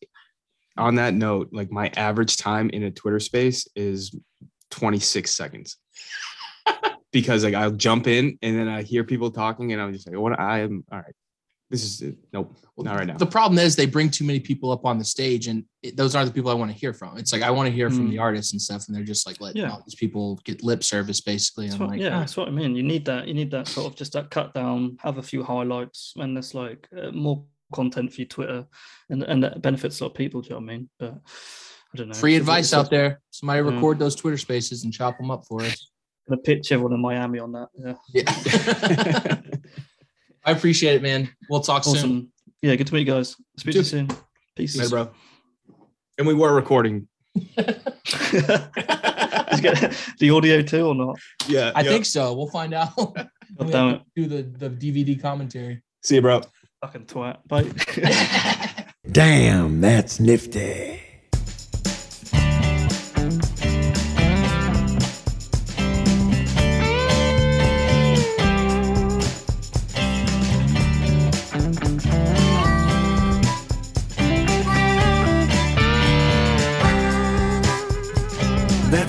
on 0.77 0.95
that 0.95 1.13
note, 1.13 1.49
like 1.51 1.71
my 1.71 1.91
average 1.95 2.37
time 2.37 2.69
in 2.71 2.83
a 2.83 2.91
Twitter 2.91 3.19
space 3.19 3.67
is 3.75 4.15
26 4.71 5.29
seconds. 5.29 5.77
because 7.11 7.43
like 7.43 7.53
I'll 7.53 7.71
jump 7.71 8.07
in 8.07 8.37
and 8.41 8.57
then 8.57 8.67
I 8.67 8.81
hear 8.81 9.03
people 9.03 9.31
talking 9.31 9.73
and 9.73 9.81
I'm 9.81 9.93
just 9.93 10.07
like, 10.07 10.19
what 10.19 10.39
I 10.39 10.59
am 10.59 10.83
all 10.91 10.99
right. 10.99 11.15
This 11.75 11.83
is 11.83 12.01
it. 12.01 12.15
Nope, 12.33 12.55
not 12.77 12.95
right 12.97 13.07
now. 13.07 13.17
The 13.17 13.25
problem 13.25 13.59
is 13.59 13.75
they 13.75 13.85
bring 13.85 14.09
too 14.09 14.23
many 14.23 14.39
people 14.39 14.71
up 14.71 14.85
on 14.85 14.97
the 14.97 15.03
stage, 15.05 15.47
and 15.47 15.65
it, 15.83 15.97
those 15.97 16.15
aren't 16.15 16.27
the 16.29 16.33
people 16.33 16.49
I 16.49 16.53
want 16.53 16.71
to 16.71 16.77
hear 16.77 16.93
from. 16.93 17.17
It's 17.17 17.33
like 17.33 17.41
I 17.41 17.51
want 17.51 17.67
to 17.67 17.73
hear 17.73 17.89
from 17.89 18.07
Mm. 18.07 18.11
the 18.11 18.19
artists 18.19 18.53
and 18.53 18.61
stuff, 18.61 18.87
and 18.87 18.95
they're 18.95 19.03
just 19.03 19.27
like 19.27 19.41
letting 19.41 19.61
Yeah. 19.61 19.71
all 19.71 19.83
these 19.85 19.95
people 19.95 20.39
get 20.45 20.63
lip 20.63 20.83
service 20.83 21.19
basically. 21.21 21.65
That's 21.67 21.75
I'm 21.75 21.87
what- 21.87 21.89
like, 21.91 22.01
yeah, 22.01 22.15
"Ah, 22.15 22.19
that's 22.21 22.37
what 22.37 22.47
I 22.47 22.51
mean. 22.51 22.75
You 22.75 22.83
need 22.83 23.05
that. 23.05 23.27
You 23.27 23.33
need 23.33 23.51
that 23.51 23.67
sort 23.67 23.87
of 23.91 23.95
just 23.97 24.13
that 24.13 24.29
cut 24.31 24.53
down, 24.53 24.97
have 25.01 25.17
a 25.17 25.23
few 25.23 25.43
highlights, 25.43 26.13
and 26.17 26.35
there's 26.35 26.53
like 26.53 26.87
uh, 26.97 27.11
more 27.11 27.43
content 27.73 28.13
for 28.13 28.21
your 28.21 28.27
Twitter, 28.27 28.65
and 29.09 29.23
and 29.23 29.43
that 29.43 29.61
benefits 29.61 29.99
a 29.99 30.03
lot 30.05 30.11
of 30.11 30.17
people. 30.17 30.41
Do 30.41 30.47
you 30.49 30.55
know 30.55 30.59
what 30.65 30.71
I 30.71 30.77
mean? 30.77 30.89
But 30.99 31.13
I 31.93 31.97
don't 31.97 32.07
know. 32.09 32.13
free 32.13 32.35
advice 32.35 32.73
out 32.73 32.89
there. 32.89 33.21
Somebody 33.31 33.59
Yeah. 33.67 33.73
record 33.75 33.99
those 33.99 34.15
Twitter 34.15 34.37
Spaces 34.37 34.83
and 34.83 34.93
chop 34.93 35.17
them 35.17 35.29
up 35.31 35.45
for 35.47 35.61
us. 35.61 35.91
Gonna 36.27 36.41
pitch 36.41 36.71
everyone 36.71 36.93
in 36.93 37.01
Miami 37.01 37.37
on 37.39 37.51
that. 37.51 37.69
Yeah. 37.77 37.95
Yeah. 38.13 39.41
I 40.45 40.51
appreciate 40.51 40.95
it, 40.95 41.01
man. 41.01 41.29
We'll 41.49 41.61
talk 41.61 41.83
soon. 41.83 42.31
Yeah, 42.61 42.75
good 42.75 42.87
to 42.87 42.93
meet 42.93 43.07
you 43.07 43.13
guys. 43.13 43.35
Speak 43.57 43.73
to 43.73 43.79
you 43.79 43.83
soon. 43.83 44.09
Peace. 44.55 44.77
Later, 44.77 44.89
bro. 44.89 45.11
and 46.17 46.27
we 46.27 46.33
were 46.33 46.53
recording. 46.53 47.07
Did 47.55 49.63
you 49.63 49.89
the 50.19 50.29
audio 50.31 50.61
too 50.61 50.87
or 50.87 50.95
not? 50.95 51.17
Yeah. 51.47 51.71
I 51.75 51.83
think 51.83 52.05
so. 52.05 52.33
We'll 52.33 52.49
find 52.49 52.73
out. 52.73 52.91
We 53.57 53.71
have 53.71 53.99
to 53.99 54.05
do 54.15 54.27
the, 54.27 54.41
the 54.41 54.69
DVD 54.69 55.21
commentary. 55.21 55.81
See 56.03 56.15
you, 56.15 56.21
bro. 56.21 56.41
Fucking 56.81 57.05
twat. 57.05 57.47
Bye. 57.47 57.63
Damn, 59.09 59.79
that's 59.79 60.19
nifty. 60.19 61.04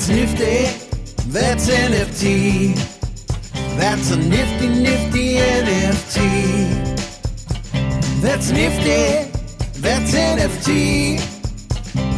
That's 0.06 0.38
nifty. 0.38 1.32
That's 1.32 1.68
NFT. 1.68 2.76
That's 3.76 4.12
a 4.12 4.16
nifty, 4.16 4.68
nifty 4.68 5.34
NFT. 5.34 6.20
That's 8.22 8.52
nifty. 8.52 9.32
That's 9.80 10.14
NFT. 10.14 11.18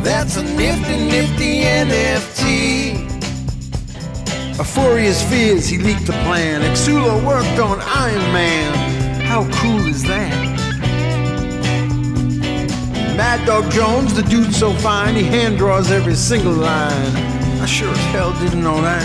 That's 0.02 0.36
a 0.36 0.42
nifty, 0.42 0.96
nifty 0.98 1.62
NFT. 1.62 3.08
Euphoria's 4.58 5.22
fears, 5.22 5.66
he 5.66 5.78
leaked 5.78 6.04
the 6.04 6.12
plan. 6.24 6.60
Exula 6.60 7.24
worked 7.26 7.58
on 7.58 7.80
Iron 7.80 8.32
Man. 8.34 9.20
How 9.22 9.48
cool 9.62 9.86
is 9.86 10.02
that? 10.02 10.44
Mad 13.16 13.46
Dog 13.46 13.70
Jones, 13.70 14.12
the 14.12 14.24
dude 14.24 14.54
so 14.54 14.74
fine, 14.74 15.14
he 15.14 15.22
hand 15.22 15.56
draws 15.56 15.90
every 15.90 16.16
single 16.16 16.52
line. 16.52 17.37
Sure 17.68 17.90
as 17.90 18.04
hell 18.06 18.32
didn't 18.40 18.62
know 18.62 18.80
that. 18.80 19.04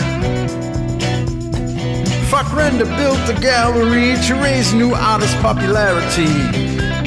FVCKRENDER 2.32 2.88
built 2.98 3.20
the 3.28 3.38
gallery 3.40 4.16
to 4.26 4.34
raise 4.36 4.74
new 4.74 4.94
artist 4.96 5.36
popularity. 5.42 6.32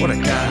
What 0.01 0.11
a 0.11 0.17
guy. 0.17 0.51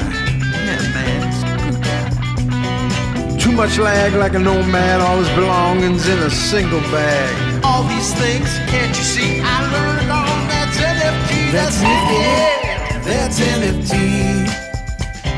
Yeah, 0.65 0.81
man. 0.95 1.31
he's 1.31 1.43
a 1.43 1.53
good 1.63 1.79
guy. 1.83 3.37
Too 3.37 3.51
much 3.51 3.77
lag 3.77 4.13
like 4.15 4.33
a 4.33 4.39
nomad, 4.39 4.99
all 4.99 5.19
his 5.19 5.29
belongings 5.35 6.07
in 6.07 6.17
a 6.19 6.29
single 6.29 6.81
bag. 6.91 7.63
All 7.63 7.83
these 7.83 8.11
things, 8.15 8.49
can't 8.67 8.97
you 8.97 9.03
see? 9.03 9.41
I 9.41 9.61
learned 9.71 10.11
all 10.11 10.35
that's 10.49 10.77
NFT. 10.77 11.51
That's 11.51 11.79
nifty. 11.85 12.65
That's 13.07 13.39
NFT. 13.39 13.93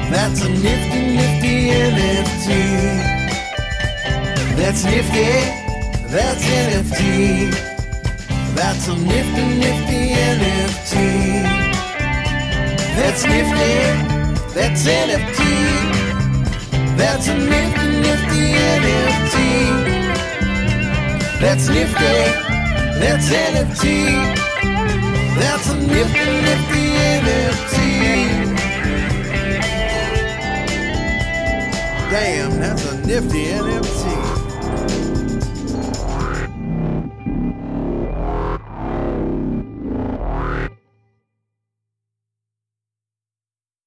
That's 0.10 0.41
a 0.41 0.49
nifty, 0.49 1.02
nifty 1.18 1.69
NFT. 1.69 3.16
That's 4.57 4.84
nifty. 4.84 5.29
That's 6.09 6.43
NFT. 6.43 7.51
That's 8.55 8.88
a 8.88 8.95
nifty, 8.97 9.45
nifty 9.63 9.99
NFT. 10.34 10.93
That's 12.97 13.23
nifty. 13.23 13.73
That's 14.55 14.84
NFT. 14.88 15.39
That's 16.97 17.27
a 17.27 17.35
nifty, 17.38 17.88
nifty 18.01 18.43
NFT. 18.81 19.35
That's 21.39 21.69
nifty. 21.69 22.15
That's 22.99 23.29
NFT. 23.29 23.84
That's 25.39 25.69
a 25.69 25.75
nifty, 25.77 26.29
nifty 26.47 26.84
NFT. 27.21 27.77
Damn, 32.09 32.59
that's 32.59 32.85
a 32.91 32.97
nifty 33.05 33.45
NFT. 33.45 34.26